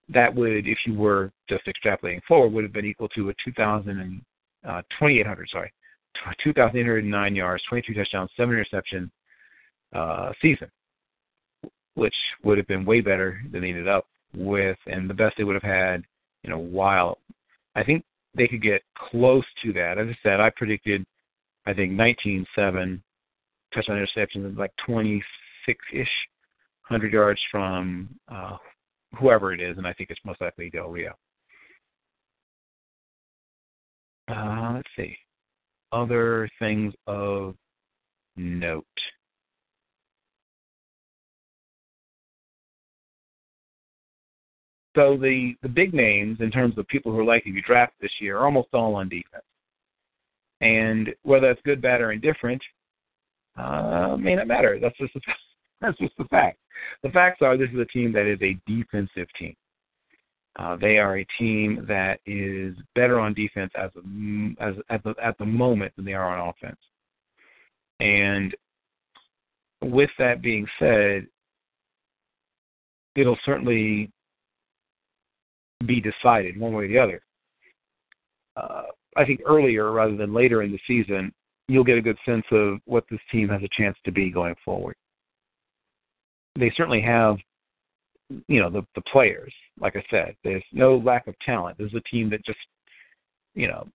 that 0.09 0.33
would, 0.33 0.67
if 0.67 0.77
you 0.85 0.93
were 0.93 1.31
just 1.49 1.63
extrapolating 1.65 2.21
forward, 2.27 2.53
would 2.53 2.63
have 2.63 2.73
been 2.73 2.85
equal 2.85 3.09
to 3.09 3.29
a 3.29 3.33
2,000 3.43 3.89
and 3.89 4.21
uh, 4.67 4.81
2,800, 4.99 5.49
sorry, 5.51 5.71
2,809 6.43 7.35
yards, 7.35 7.63
22 7.69 7.93
touchdowns, 7.93 8.29
seven 8.37 8.55
interceptions 8.55 9.09
uh, 9.93 10.31
season, 10.41 10.69
which 11.95 12.15
would 12.43 12.57
have 12.57 12.67
been 12.67 12.85
way 12.85 13.01
better 13.01 13.41
than 13.51 13.61
they 13.61 13.69
ended 13.69 13.87
up 13.87 14.05
with, 14.35 14.77
and 14.87 15.09
the 15.09 15.13
best 15.13 15.35
they 15.37 15.43
would 15.43 15.55
have 15.55 15.63
had 15.63 16.03
in 16.43 16.51
a 16.51 16.59
while. 16.59 17.17
I 17.75 17.83
think 17.83 18.03
they 18.35 18.47
could 18.47 18.61
get 18.61 18.81
close 18.97 19.45
to 19.63 19.73
that. 19.73 19.97
As 19.97 20.07
I 20.07 20.17
said, 20.23 20.39
I 20.39 20.49
predicted, 20.55 21.05
I 21.65 21.73
think 21.73 21.93
19-7 21.93 23.01
touchdown 23.73 24.05
interceptions, 24.05 24.57
like 24.57 24.71
26-ish, 24.87 26.09
100 26.87 27.13
yards 27.13 27.39
from 27.51 28.09
uh, 28.31 28.57
whoever 29.19 29.53
it 29.53 29.61
is, 29.61 29.77
and 29.77 29.87
I 29.87 29.93
think 29.93 30.09
it's 30.09 30.19
most 30.25 30.41
likely 30.41 30.69
Del 30.69 30.89
Rio. 30.89 31.13
Uh, 34.27 34.73
let's 34.75 34.89
see. 34.95 35.15
Other 35.91 36.49
things 36.59 36.93
of 37.07 37.55
note. 38.35 38.85
So 44.95 45.17
the, 45.17 45.53
the 45.61 45.69
big 45.69 45.93
names 45.93 46.37
in 46.39 46.51
terms 46.51 46.77
of 46.77 46.87
people 46.87 47.11
who 47.11 47.19
are 47.19 47.25
likely 47.25 47.51
to 47.51 47.55
be 47.55 47.61
drafted 47.61 47.97
this 48.01 48.11
year 48.21 48.37
are 48.37 48.45
almost 48.45 48.69
all 48.73 48.95
on 48.95 49.09
defense. 49.09 49.43
And 50.61 51.09
whether 51.23 51.47
that's 51.47 51.61
good, 51.65 51.81
bad, 51.81 51.99
or 51.99 52.13
indifferent 52.13 52.61
uh, 53.57 54.17
may 54.19 54.35
not 54.35 54.47
matter. 54.47 54.79
That's 54.81 54.97
just 54.97 55.13
that's 55.81 55.97
just 55.97 56.13
the 56.17 56.25
fact. 56.25 56.59
The 57.03 57.09
facts 57.09 57.41
are 57.41 57.57
this 57.57 57.69
is 57.73 57.79
a 57.79 57.85
team 57.85 58.11
that 58.13 58.25
is 58.25 58.39
a 58.41 58.57
defensive 58.67 59.27
team. 59.37 59.55
Uh, 60.57 60.77
they 60.77 60.97
are 60.97 61.17
a 61.17 61.27
team 61.37 61.85
that 61.87 62.19
is 62.25 62.75
better 62.95 63.19
on 63.19 63.33
defense 63.33 63.71
as, 63.77 63.91
a, 63.97 64.63
as 64.63 64.75
at 64.89 65.03
the 65.03 65.13
at 65.21 65.37
the 65.37 65.45
moment 65.45 65.93
than 65.95 66.05
they 66.05 66.13
are 66.13 66.37
on 66.37 66.49
offense. 66.49 66.79
And 67.99 68.55
with 69.83 70.09
that 70.17 70.41
being 70.41 70.65
said, 70.79 71.27
it'll 73.15 73.37
certainly 73.45 74.11
be 75.85 76.01
decided 76.01 76.59
one 76.59 76.73
way 76.73 76.85
or 76.85 76.87
the 76.87 76.99
other. 76.99 77.21
Uh, 78.55 78.83
I 79.17 79.25
think 79.25 79.41
earlier 79.45 79.91
rather 79.91 80.15
than 80.15 80.33
later 80.33 80.63
in 80.63 80.71
the 80.71 80.79
season, 80.87 81.33
you'll 81.67 81.83
get 81.83 81.97
a 81.97 82.01
good 82.01 82.17
sense 82.25 82.45
of 82.51 82.79
what 82.85 83.05
this 83.09 83.19
team 83.31 83.49
has 83.49 83.61
a 83.63 83.69
chance 83.77 83.97
to 84.05 84.11
be 84.11 84.29
going 84.29 84.55
forward. 84.63 84.95
They 86.57 86.71
certainly 86.75 87.01
have, 87.01 87.37
you 88.47 88.59
know, 88.59 88.69
the 88.69 88.85
the 88.95 89.01
players. 89.01 89.53
Like 89.79 89.95
I 89.95 90.03
said, 90.09 90.35
there's 90.43 90.63
no 90.71 90.97
lack 90.97 91.27
of 91.27 91.35
talent. 91.45 91.77
This 91.77 91.87
is 91.87 91.95
a 91.95 92.09
team 92.09 92.29
that 92.29 92.45
just, 92.45 92.59
you 93.53 93.67
know, 93.67 93.87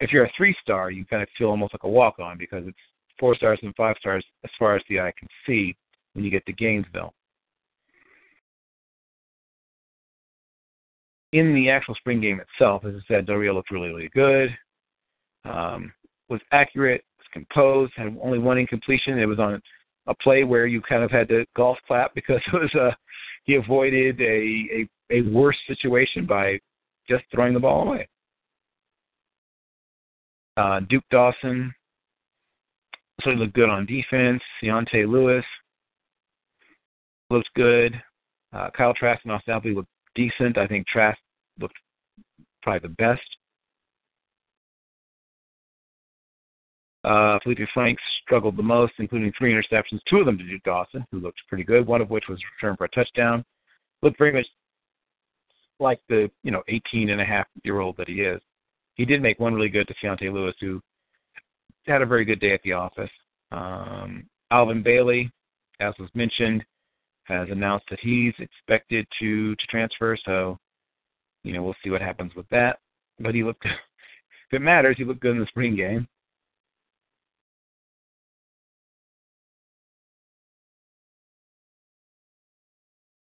if 0.00 0.12
you're 0.12 0.24
a 0.24 0.32
three 0.36 0.54
star, 0.62 0.90
you 0.90 1.04
kind 1.06 1.22
of 1.22 1.28
feel 1.38 1.48
almost 1.48 1.74
like 1.74 1.84
a 1.84 1.88
walk 1.88 2.18
on 2.18 2.36
because 2.36 2.64
it's 2.66 2.76
four 3.18 3.34
stars 3.36 3.58
and 3.62 3.74
five 3.76 3.96
stars 4.00 4.24
as 4.44 4.50
far 4.58 4.76
as 4.76 4.82
the 4.88 5.00
eye 5.00 5.12
can 5.18 5.28
see 5.46 5.74
when 6.12 6.24
you 6.24 6.30
get 6.30 6.44
to 6.46 6.52
Gainesville. 6.52 7.14
In 11.32 11.54
the 11.54 11.70
actual 11.70 11.94
spring 11.94 12.20
game 12.20 12.40
itself, 12.40 12.84
as 12.84 12.94
I 12.94 13.00
said, 13.08 13.26
Del 13.26 13.38
looked 13.38 13.70
really, 13.70 13.88
really 13.88 14.10
good. 14.12 14.50
Um, 15.44 15.92
was 16.28 16.40
accurate, 16.50 17.04
was 17.18 17.26
composed, 17.32 17.92
had 17.96 18.16
only 18.22 18.38
one 18.38 18.58
incompletion. 18.58 19.18
It 19.18 19.26
was 19.26 19.38
on 19.38 19.62
a 20.06 20.14
play 20.14 20.44
where 20.44 20.66
you 20.66 20.80
kind 20.82 21.02
of 21.02 21.10
had 21.10 21.28
to 21.28 21.44
golf 21.56 21.78
clap 21.86 22.14
because 22.14 22.40
it 22.52 22.56
was 22.56 22.70
a 22.74 22.88
uh, 22.88 22.94
he 23.44 23.54
avoided 23.54 24.20
a, 24.20 24.24
a 24.24 24.88
a 25.10 25.22
worse 25.30 25.58
situation 25.66 26.24
by 26.26 26.58
just 27.08 27.24
throwing 27.32 27.52
the 27.52 27.60
ball 27.60 27.88
away. 27.88 28.08
Uh, 30.56 30.80
Duke 30.88 31.04
Dawson 31.10 31.74
so 33.22 33.30
he 33.30 33.36
looked 33.36 33.54
good 33.54 33.68
on 33.68 33.86
defense. 33.86 34.42
Deontay 34.62 35.08
Lewis 35.08 35.44
looks 37.30 37.48
good. 37.54 37.94
Uh, 38.52 38.68
Kyle 38.76 38.94
Trask 38.94 39.22
and 39.24 39.32
Austin 39.32 39.54
Appleby 39.54 39.76
looked 39.76 39.88
decent. 40.14 40.58
I 40.58 40.66
think 40.66 40.86
Trask 40.86 41.18
looked 41.60 41.76
probably 42.62 42.88
the 42.88 42.94
best. 42.94 43.22
Uh, 47.04 47.38
Feleipe 47.44 47.66
Franks 47.74 48.02
struggled 48.22 48.56
the 48.56 48.62
most, 48.62 48.92
including 48.98 49.32
three 49.36 49.52
interceptions, 49.52 50.00
two 50.08 50.18
of 50.18 50.26
them 50.26 50.38
to 50.38 50.44
Duke 50.44 50.62
Dawson, 50.62 51.04
who 51.10 51.18
looked 51.18 51.40
pretty 51.48 51.64
good, 51.64 51.86
one 51.86 52.00
of 52.00 52.10
which 52.10 52.24
was 52.28 52.38
returned 52.56 52.78
for 52.78 52.84
a 52.84 52.88
touchdown. 52.90 53.44
Looked 54.02 54.18
very 54.18 54.32
much 54.32 54.46
like 55.80 56.00
the, 56.08 56.30
you 56.44 56.50
know, 56.52 56.62
18 56.68 57.10
and 57.10 57.20
a 57.20 57.24
half 57.24 57.46
year 57.64 57.80
old 57.80 57.96
that 57.96 58.08
he 58.08 58.20
is. 58.20 58.40
He 58.94 59.04
did 59.04 59.20
make 59.22 59.40
one 59.40 59.54
really 59.54 59.68
good 59.68 59.88
to 59.88 59.94
Keontae 59.94 60.32
Lewis, 60.32 60.54
who 60.60 60.80
had 61.86 62.02
a 62.02 62.06
very 62.06 62.24
good 62.24 62.40
day 62.40 62.52
at 62.52 62.62
the 62.62 62.72
office. 62.72 63.10
Um, 63.50 64.28
Alvin 64.50 64.82
Bailey, 64.82 65.30
as 65.80 65.94
was 65.98 66.10
mentioned, 66.14 66.64
has 67.24 67.48
announced 67.50 67.86
that 67.90 68.00
he's 68.00 68.34
expected 68.38 69.06
to 69.20 69.56
to 69.56 69.66
transfer. 69.66 70.16
So, 70.24 70.58
you 71.42 71.52
know, 71.52 71.62
we'll 71.62 71.74
see 71.82 71.90
what 71.90 72.02
happens 72.02 72.34
with 72.34 72.48
that. 72.50 72.78
But 73.18 73.34
he 73.34 73.42
looked, 73.42 73.64
if 73.64 74.52
it 74.52 74.62
matters, 74.62 74.96
he 74.98 75.04
looked 75.04 75.20
good 75.20 75.32
in 75.32 75.40
the 75.40 75.46
spring 75.46 75.74
game. 75.74 76.06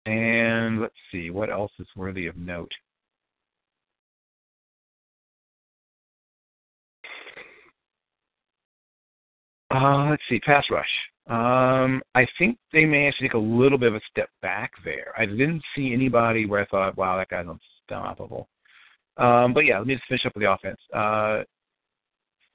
And 0.05 0.81
let's 0.81 0.93
see, 1.11 1.29
what 1.29 1.49
else 1.49 1.71
is 1.79 1.87
worthy 1.95 2.27
of 2.27 2.35
note? 2.35 2.71
Uh, 9.73 10.09
let's 10.09 10.21
see, 10.29 10.39
pass 10.39 10.65
rush. 10.69 10.85
Um, 11.27 12.01
I 12.15 12.27
think 12.37 12.57
they 12.73 12.85
may 12.85 13.07
actually 13.07 13.29
take 13.29 13.33
a 13.33 13.37
little 13.37 13.77
bit 13.77 13.87
of 13.89 13.95
a 13.95 14.01
step 14.11 14.29
back 14.41 14.71
there. 14.83 15.13
I 15.17 15.25
didn't 15.25 15.63
see 15.75 15.93
anybody 15.93 16.45
where 16.45 16.61
I 16.61 16.65
thought, 16.65 16.97
wow, 16.97 17.17
that 17.17 17.29
guy's 17.29 17.45
unstoppable. 17.47 18.49
Um, 19.17 19.53
but 19.53 19.61
yeah, 19.61 19.77
let 19.77 19.87
me 19.87 19.95
just 19.95 20.07
finish 20.07 20.25
up 20.25 20.35
with 20.35 20.43
the 20.43 20.51
offense. 20.51 20.79
Uh, 20.93 21.43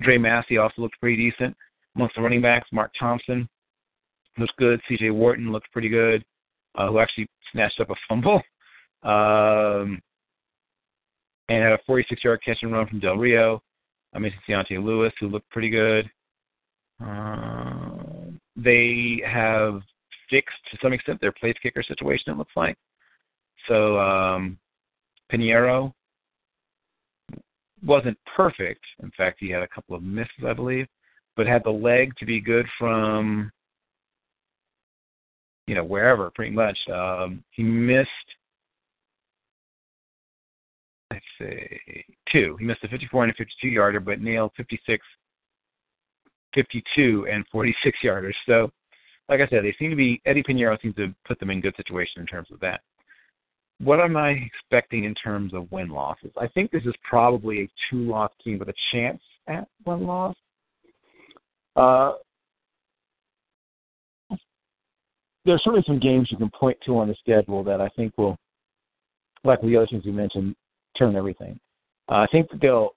Dre 0.03 0.19
Massey 0.19 0.59
also 0.59 0.83
looked 0.83 1.01
pretty 1.01 1.31
decent. 1.31 1.57
Amongst 1.97 2.17
the 2.17 2.23
running 2.23 2.43
backs, 2.43 2.69
Mark 2.73 2.93
Thompson 2.99 3.49
looked 4.39 4.57
good. 4.59 4.81
C.J. 4.89 5.11
Worton 5.11 5.51
looked 5.51 5.73
pretty 5.73 5.89
good, 5.89 6.25
uh, 6.79 6.89
who 6.89 7.01
actually 7.01 7.27
snatched 7.53 7.81
up 7.81 7.91
a 7.91 7.95
fumble. 8.09 8.41
Um, 9.03 10.01
and 11.51 11.63
had 11.63 11.73
a 11.73 11.79
46-yard 11.89 12.41
catch 12.45 12.59
and 12.63 12.73
run 12.73 12.87
from 12.87 13.01
Del 13.01 13.17
Rio. 13.17 13.63
I 14.15 14.19
mentioned 14.19 14.43
Deontay 14.49 14.83
Lewis, 14.83 15.13
who 15.21 15.29
looked 15.29 15.49
pretty 15.51 15.71
good. 15.71 16.09
Uh, 17.05 17.91
they 18.57 19.23
have 19.27 19.81
fixed 20.29 20.57
to 20.71 20.79
some 20.83 20.93
extent 20.93 21.21
their 21.21 21.33
place 21.33 21.55
kicker 21.63 21.83
situation. 21.83 22.33
It 22.33 22.39
looks 22.39 22.57
like 22.57 22.77
so. 23.69 23.99
Um, 23.99 24.59
Piñeiro 25.33 25.93
wasn't 27.85 28.19
perfect. 28.35 28.85
In 29.03 29.11
fact, 29.17 29.39
he 29.41 29.51
had 29.51 29.63
a 29.63 29.69
couple 29.69 29.95
of 29.95 30.03
misses, 30.03 30.45
I 30.47 30.55
believe, 30.55 30.87
but 31.37 31.47
had 31.47 31.63
the 31.65 31.71
leg 31.71 32.13
to 32.19 32.27
be 32.27 32.41
good 32.41 32.67
from 32.79 33.51
you 35.69 35.75
know 35.75 35.85
wherever, 35.85 36.31
pretty 36.31 36.55
much. 36.55 36.79
Um, 36.93 37.45
he 37.51 37.63
missed. 37.63 38.09
Let's 41.11 41.25
say 41.39 42.05
two. 42.33 42.57
He 42.59 42.65
missed 42.65 42.85
a 42.85 42.89
54 42.89 43.25
and 43.25 43.33
a 43.33 43.35
52 43.35 43.69
yarder, 43.69 44.01
but 44.01 44.21
nailed 44.21 44.53
56 44.57 45.05
52 46.55 47.27
and 47.31 47.45
46 47.53 47.99
yarders. 48.05 48.35
So, 48.47 48.71
like 49.29 49.41
I 49.41 49.49
said, 49.49 49.63
they 49.63 49.77
seem 49.79 49.91
to 49.91 49.97
be 49.97 50.23
Eddy 50.25 50.43
Piñeiro 50.43 50.81
seems 50.81 50.97
to 50.97 51.15
put 51.27 51.39
them 51.39 51.51
in 51.51 51.61
good 51.61 51.77
situation 51.77 52.23
in 52.23 52.27
terms 52.27 52.49
of 52.51 52.61
that. 52.61 52.81
What 53.81 54.01
am 54.01 54.17
I 54.17 54.31
expecting 54.31 55.05
in 55.05 55.15
terms 55.15 55.55
of 55.55 55.71
win 55.71 55.91
losses? 55.91 56.33
I 56.37 56.49
think 56.49 56.71
this 56.71 56.85
is 56.85 56.95
probably 57.09 57.63
a 57.63 57.69
two 57.91 58.09
loss 58.09 58.33
team 58.43 58.59
with 58.59 58.69
a 58.69 58.75
chance 58.91 59.21
at 59.47 59.69
one 59.85 60.05
loss. 60.05 60.35
Uh, 61.77 62.15
there's 65.49 65.63
certainly 65.65 65.85
some 65.87 65.99
games 65.99 66.29
you 66.31 66.37
can 66.37 66.51
point 66.51 66.79
to 66.87 66.99
on 66.99 67.09
the 67.09 67.15
schedule 67.21 67.65
that 67.65 67.81
I 67.81 67.89
think 67.97 68.13
will, 68.17 68.37
like 69.45 69.61
the 69.61 69.77
other 69.77 69.87
things 69.87 70.05
you 70.05 70.13
mentioned, 70.13 70.55
turn 70.97 71.17
everything. 71.17 71.59
Uh, 72.11 72.17
I 72.17 72.27
think 72.31 72.51
that 72.51 72.61
they'll 72.61 72.91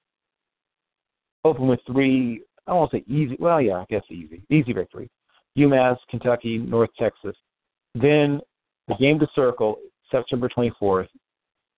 open 1.43 1.67
with 1.67 1.79
three 1.87 2.43
I 2.67 2.73
won't 2.73 2.91
say 2.91 3.03
easy. 3.07 3.35
Well, 3.39 3.61
yeah, 3.61 3.77
I 3.77 3.85
guess 3.89 4.03
easy. 4.09 4.41
Easy 4.49 4.73
victory. 4.73 5.09
UMass, 5.57 5.97
Kentucky, 6.09 6.57
North 6.57 6.89
Texas. 6.97 7.35
Then 7.95 8.39
the 8.87 8.95
game 8.99 9.19
to 9.19 9.27
circle 9.35 9.77
September 10.11 10.49
24th, 10.49 11.07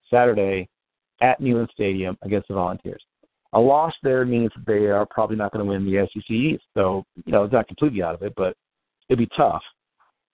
Saturday, 0.10 0.68
at 1.22 1.40
Neyland 1.40 1.72
Stadium 1.72 2.18
against 2.22 2.48
the 2.48 2.56
Volunteers. 2.56 3.02
A 3.54 3.60
loss 3.60 3.94
there 4.04 4.26
means 4.26 4.52
they 4.66 4.88
are 4.88 5.06
probably 5.06 5.36
not 5.36 5.52
going 5.52 5.66
to 5.66 5.72
win 5.72 5.86
the 5.86 6.08
SEC 6.14 6.30
East. 6.30 6.64
So, 6.74 7.04
you 7.26 7.32
know, 7.32 7.44
it's 7.44 7.54
not 7.54 7.68
completely 7.68 8.02
out 8.04 8.16
of 8.16 8.24
it, 8.24 8.34
but 8.36 8.56
it'd 9.10 9.20
be 9.20 9.30
tough. 9.38 9.62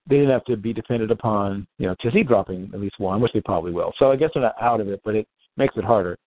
They 0.10 0.16
didn't 0.18 0.32
have 0.32 0.46
to 0.46 0.58
be 0.58 0.74
dependent 0.74 1.12
upon, 1.12 1.68
you 1.78 1.88
know, 1.88 1.96
Tennessee 2.02 2.24
dropping 2.24 2.72
at 2.74 2.80
least 2.80 3.00
one, 3.00 3.22
which 3.22 3.34
they 3.34 3.42
probably 3.42 3.72
will. 3.72 3.94
So 4.00 4.12
I 4.12 4.16
guess 4.16 4.32
they're 4.34 4.44
not 4.44 4.56
out 4.60 4.82
of 4.82 4.88
it, 4.88 5.02
but 5.06 5.16
it 5.16 5.28
makes 5.56 5.78
it 5.78 5.84
harder. 5.84 6.18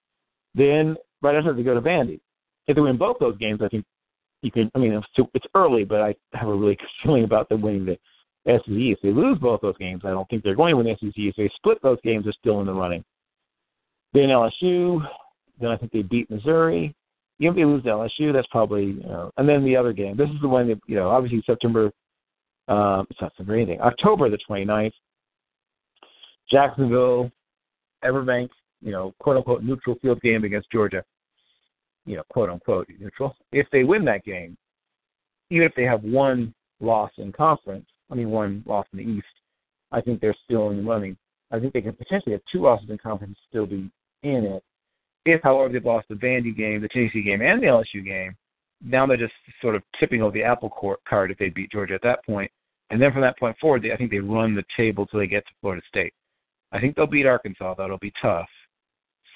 Then 0.55 0.97
right 1.23 1.37
after 1.37 1.55
they 1.55 1.63
go 1.63 1.75
to 1.75 1.81
Vandy. 1.81 2.21
If 2.67 2.77
they 2.77 2.83
win 2.83 2.97
both 2.97 3.17
those 3.19 3.39
games, 3.39 3.61
I 3.63 3.69
think 3.69 3.85
you 4.43 4.51
can. 4.51 4.71
I 4.75 4.79
mean, 4.79 4.93
it's, 4.93 5.29
it's 5.35 5.47
early, 5.55 5.85
but 5.85 6.01
I 6.01 6.15
have 6.35 6.49
a 6.49 6.55
really 6.55 6.77
good 6.77 6.87
feeling 7.03 7.25
about 7.25 7.49
them 7.49 7.63
winning 7.63 7.87
the 7.87 7.99
SEC. 8.47 8.63
If 8.67 8.99
they 9.03 9.11
lose 9.11 9.39
both 9.39 9.61
those 9.61 9.79
games, 9.79 10.03
I 10.05 10.11
don't 10.11 10.29
think 10.29 10.43
they're 10.43 10.55
going 10.55 10.73
to 10.73 10.77
win 10.77 10.87
the 10.87 10.97
SEC. 11.01 11.13
If 11.17 11.37
they 11.37 11.51
split 11.57 11.79
those 11.83 11.99
games, 12.03 12.25
they're 12.25 12.35
still 12.39 12.61
in 12.61 12.67
the 12.67 12.75
running. 12.75 13.05
Then 14.13 14.29
LSU. 14.29 15.01
Then 15.61 15.71
I 15.71 15.77
think 15.77 15.93
they 15.93 16.03
beat 16.03 16.31
Missouri. 16.31 16.95
Even 17.39 17.53
if 17.53 17.57
they 17.57 17.65
lose 17.65 17.83
to 17.85 17.89
LSU, 17.89 18.33
that's 18.33 18.47
probably 18.49 18.85
you 18.85 19.03
know. 19.07 19.31
And 19.37 19.49
then 19.49 19.65
the 19.65 19.77
other 19.77 19.93
game. 19.93 20.17
This 20.17 20.29
is 20.29 20.41
the 20.41 20.49
one 20.49 20.69
that 20.69 20.81
you 20.87 20.97
know. 20.97 21.09
Obviously 21.09 21.43
September. 21.47 21.91
Um, 22.73 23.07
it's 23.11 23.21
not 23.21 23.33
anything. 23.49 23.81
October 23.81 24.31
the 24.31 24.39
29th. 24.49 24.93
Jacksonville, 26.51 27.31
Everbank, 28.05 28.51
you 28.81 28.93
know, 28.93 29.15
quote 29.19 29.37
unquote 29.37 29.63
neutral 29.63 29.97
field 30.03 30.21
game 30.21 30.45
against 30.45 30.71
Georgia 30.71 31.03
you 32.07 32.17
know, 32.17 32.23
quote 32.31 32.51
unquote 32.51 32.89
neutral. 32.99 33.37
If 33.53 33.67
they 33.71 33.85
win 33.85 34.05
that 34.07 34.25
game, 34.25 34.57
even 35.51 35.67
if 35.67 35.75
they 35.75 35.85
have 35.85 36.03
one 36.03 36.55
loss 36.81 37.11
in 37.19 37.33
conference, 37.33 37.87
I 38.11 38.15
mean 38.15 38.31
one 38.31 38.63
loss 38.67 38.87
in 38.93 38.99
the 38.99 39.05
East, 39.05 39.27
I 39.91 40.01
think 40.01 40.21
they're 40.21 40.37
still 40.45 40.71
in 40.71 40.79
the 40.79 40.83
running. 40.83 41.17
I 41.51 41.61
think 41.61 41.73
they 41.73 41.83
can 41.83 41.93
potentially 41.93 42.33
have 42.33 42.43
two 42.51 42.63
losses 42.63 42.89
in 42.89 42.99
conference 42.99 43.37
and 43.37 43.49
still 43.49 43.67
be 43.67 43.91
in 44.23 44.45
it. 44.45 44.65
If, 45.25 45.43
however, 45.43 45.73
they've 45.73 45.85
lost 45.85 46.09
the 46.09 46.15
Vandy 46.15 46.57
game, 46.57 46.81
the 46.81 46.89
Tennessee 46.89 47.23
game, 47.23 47.43
and 47.43 47.63
the 47.63 47.67
LSU 47.67 48.05
game, 48.05 48.35
now 48.83 49.07
they're 49.07 49.17
just 49.17 49.35
sort 49.61 49.77
of 49.77 49.83
tipping 50.01 50.23
over 50.23 50.33
the 50.33 50.43
apple 50.43 50.99
cart 51.09 51.31
if 51.31 51.39
they 51.39 51.51
beat 51.51 51.71
Georgia 51.71 51.95
at 51.95 52.03
that 52.03 52.25
point. 52.25 52.51
And 52.93 53.03
then 53.03 53.11
from 53.11 53.23
that 53.23 53.39
point 53.39 53.57
forward, 53.59 53.83
they, 53.83 53.93
I 53.93 53.97
think 53.97 54.13
they 54.13 54.21
run 54.21 54.55
the 54.55 54.65
table 54.77 55.07
till 55.07 55.19
they 55.19 55.27
get 55.27 55.45
to 55.47 55.53
Florida 55.61 55.83
State. 55.89 56.15
I 56.71 56.79
think 56.79 56.95
they'll 56.95 57.07
beat 57.07 57.27
Arkansas. 57.27 57.75
That'll 57.75 57.99
be 57.99 58.13
tough. 58.23 58.49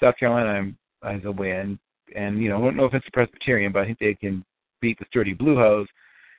South 0.01 0.15
Carolina 0.17 0.71
has 1.03 1.21
a 1.25 1.31
win 1.31 1.77
and 2.15 2.41
you 2.41 2.49
know, 2.49 2.57
I 2.57 2.61
don't 2.61 2.77
know 2.77 2.85
if 2.85 2.93
it's 2.93 3.07
a 3.07 3.11
Presbyterian, 3.11 3.71
but 3.71 3.81
I 3.81 3.85
think 3.85 3.99
they 3.99 4.13
can 4.13 4.43
beat 4.81 4.97
the 4.99 5.05
sturdy 5.09 5.33
Blue 5.33 5.55
Hose. 5.55 5.87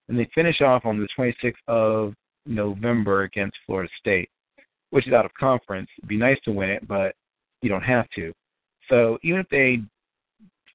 And 0.08 0.18
they 0.18 0.28
finish 0.34 0.62
off 0.62 0.86
on 0.86 0.98
the 0.98 1.08
26th 1.18 1.52
of 1.66 2.14
November 2.46 3.24
against 3.24 3.58
Florida 3.66 3.90
State, 3.98 4.30
which 4.90 5.06
is 5.06 5.12
out 5.12 5.26
of 5.26 5.34
conference. 5.34 5.88
It'd 5.98 6.08
be 6.08 6.16
nice 6.16 6.38
to 6.44 6.52
win 6.52 6.70
it, 6.70 6.88
but 6.88 7.14
you 7.60 7.68
don't 7.68 7.82
have 7.82 8.08
to. 8.14 8.32
So 8.88 9.18
even 9.22 9.40
if 9.40 9.48
they, 9.50 9.80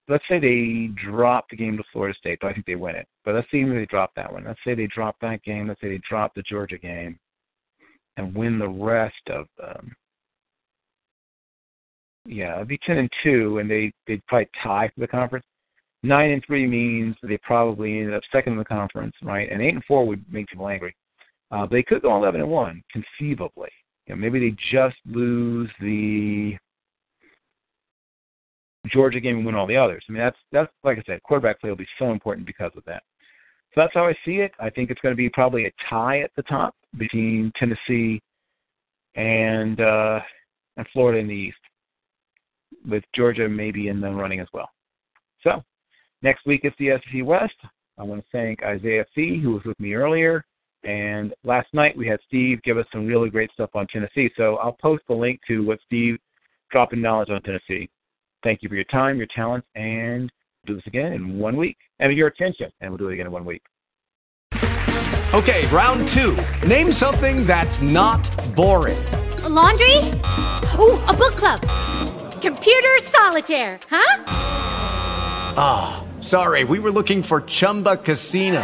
let's 0.07 0.23
say 0.29 0.39
they 0.39 0.89
drop 1.09 1.45
the 1.49 1.57
game 1.57 1.77
to 1.77 1.83
Florida 1.91 2.17
State, 2.17 2.39
but 2.41 2.47
I 2.47 2.53
think 2.53 2.65
they 2.65 2.75
win 2.75 2.95
it. 2.95 3.07
But 3.23 3.35
let's 3.35 3.47
if 3.51 3.67
they 3.69 3.85
drop 3.85 4.11
that 4.15 4.31
one. 4.31 4.43
Let's 4.45 4.59
say 4.65 4.75
they 4.75 4.87
drop 4.87 5.15
that 5.21 5.43
game. 5.43 5.67
Let's 5.67 5.81
say 5.81 5.89
they 5.89 6.01
drop 6.07 6.33
the 6.35 6.43
Georgia 6.43 6.77
game, 6.77 7.17
and 8.17 8.35
win 8.35 8.59
the 8.59 8.67
rest 8.67 9.29
of 9.29 9.47
them. 9.57 9.95
Yeah, 12.25 12.55
it'd 12.55 12.67
be 12.67 12.79
ten 12.85 12.97
and 12.97 13.09
two, 13.23 13.59
and 13.59 13.69
they 13.69 13.91
they'd 14.07 14.25
probably 14.27 14.49
tie 14.61 14.89
for 14.93 15.01
the 15.01 15.07
conference. 15.07 15.45
Nine 16.03 16.31
and 16.31 16.43
three 16.45 16.67
means 16.67 17.15
they 17.23 17.37
probably 17.37 17.99
ended 17.99 18.13
up 18.13 18.23
second 18.31 18.53
in 18.53 18.59
the 18.59 18.65
conference, 18.65 19.15
right? 19.23 19.49
And 19.49 19.61
eight 19.61 19.73
and 19.73 19.83
four 19.85 20.05
would 20.05 20.23
make 20.31 20.47
people 20.47 20.67
angry. 20.67 20.95
Uh, 21.51 21.65
they 21.65 21.83
could 21.83 22.01
go 22.01 22.15
eleven 22.15 22.41
and 22.41 22.49
one, 22.49 22.83
conceivably. 22.91 23.69
You 24.07 24.15
know, 24.15 24.21
maybe 24.21 24.39
they 24.39 24.55
just 24.71 24.97
lose 25.05 25.69
the 25.79 26.57
Georgia 28.91 29.19
game 29.19 29.37
and 29.37 29.45
win 29.45 29.55
all 29.55 29.67
the 29.67 29.77
others. 29.77 30.03
I 30.07 30.11
mean, 30.11 30.21
that's 30.21 30.37
that's 30.51 30.71
like 30.83 30.97
I 30.97 31.03
said, 31.05 31.23
quarterback 31.23 31.61
play 31.61 31.69
will 31.69 31.77
be 31.77 31.87
so 31.97 32.11
important 32.11 32.45
because 32.45 32.71
of 32.75 32.83
that. 32.85 33.03
So 33.73 33.81
that's 33.81 33.93
how 33.93 34.05
I 34.05 34.13
see 34.25 34.37
it. 34.37 34.51
I 34.59 34.69
think 34.69 34.91
it's 34.91 35.01
going 35.01 35.13
to 35.13 35.17
be 35.17 35.29
probably 35.29 35.65
a 35.65 35.71
tie 35.89 36.19
at 36.19 36.31
the 36.35 36.43
top 36.43 36.75
between 36.97 37.51
Tennessee 37.57 38.21
and 39.15 39.79
uh, 39.79 40.19
and 40.77 40.85
Florida 40.91 41.19
in 41.19 41.27
the 41.27 41.33
East, 41.33 41.57
with 42.87 43.03
Georgia 43.15 43.47
maybe 43.47 43.87
in 43.87 44.01
the 44.01 44.09
running 44.09 44.39
as 44.39 44.47
well. 44.53 44.69
So 45.43 45.63
next 46.21 46.45
week 46.45 46.61
it's 46.63 46.75
the 46.77 46.91
SEC 46.91 47.25
West. 47.25 47.55
I 47.97 48.03
want 48.03 48.21
to 48.21 48.27
thank 48.31 48.63
Isaiah 48.63 49.05
Fee, 49.13 49.39
who 49.41 49.51
was 49.51 49.63
with 49.65 49.79
me 49.79 49.93
earlier. 49.93 50.45
And 50.83 51.33
last 51.43 51.67
night 51.73 51.97
we 51.97 52.07
had 52.07 52.19
Steve 52.27 52.61
give 52.63 52.77
us 52.77 52.85
some 52.91 53.07
really 53.07 53.29
great 53.29 53.51
stuff 53.53 53.69
on 53.73 53.87
Tennessee. 53.87 54.29
So 54.35 54.57
I'll 54.57 54.77
post 54.81 55.03
the 55.07 55.13
link 55.13 55.39
to 55.47 55.63
what 55.63 55.79
Steve 55.85 56.17
dropped 56.71 56.93
in 56.93 57.01
knowledge 57.01 57.29
on 57.29 57.41
Tennessee. 57.41 57.89
Thank 58.43 58.61
you 58.61 58.69
for 58.69 58.75
your 58.75 58.83
time, 58.85 59.17
your 59.17 59.27
talents, 59.33 59.67
and 59.75 60.31
do 60.65 60.75
this 60.75 60.83
again 60.85 61.13
in 61.13 61.39
one 61.39 61.55
week. 61.55 61.77
And 61.99 62.15
your 62.15 62.27
attention, 62.27 62.69
and 62.81 62.91
we'll 62.91 62.97
do 62.97 63.09
it 63.09 63.13
again 63.13 63.27
in 63.27 63.31
one 63.31 63.45
week. 63.45 63.63
Okay, 65.33 65.65
round 65.67 66.07
two. 66.09 66.37
Name 66.67 66.91
something 66.91 67.45
that's 67.47 67.81
not 67.81 68.21
boring. 68.55 69.03
A 69.43 69.49
laundry? 69.49 69.97
Ooh, 70.77 70.99
a 71.07 71.13
book 71.13 71.35
club. 71.35 71.61
Computer 72.41 72.97
solitaire, 73.01 73.79
huh? 73.89 74.23
Ah, 75.55 76.03
oh, 76.03 76.21
sorry, 76.21 76.65
we 76.65 76.79
were 76.79 76.91
looking 76.91 77.23
for 77.23 77.41
Chumba 77.41 77.97
Casino. 77.97 78.63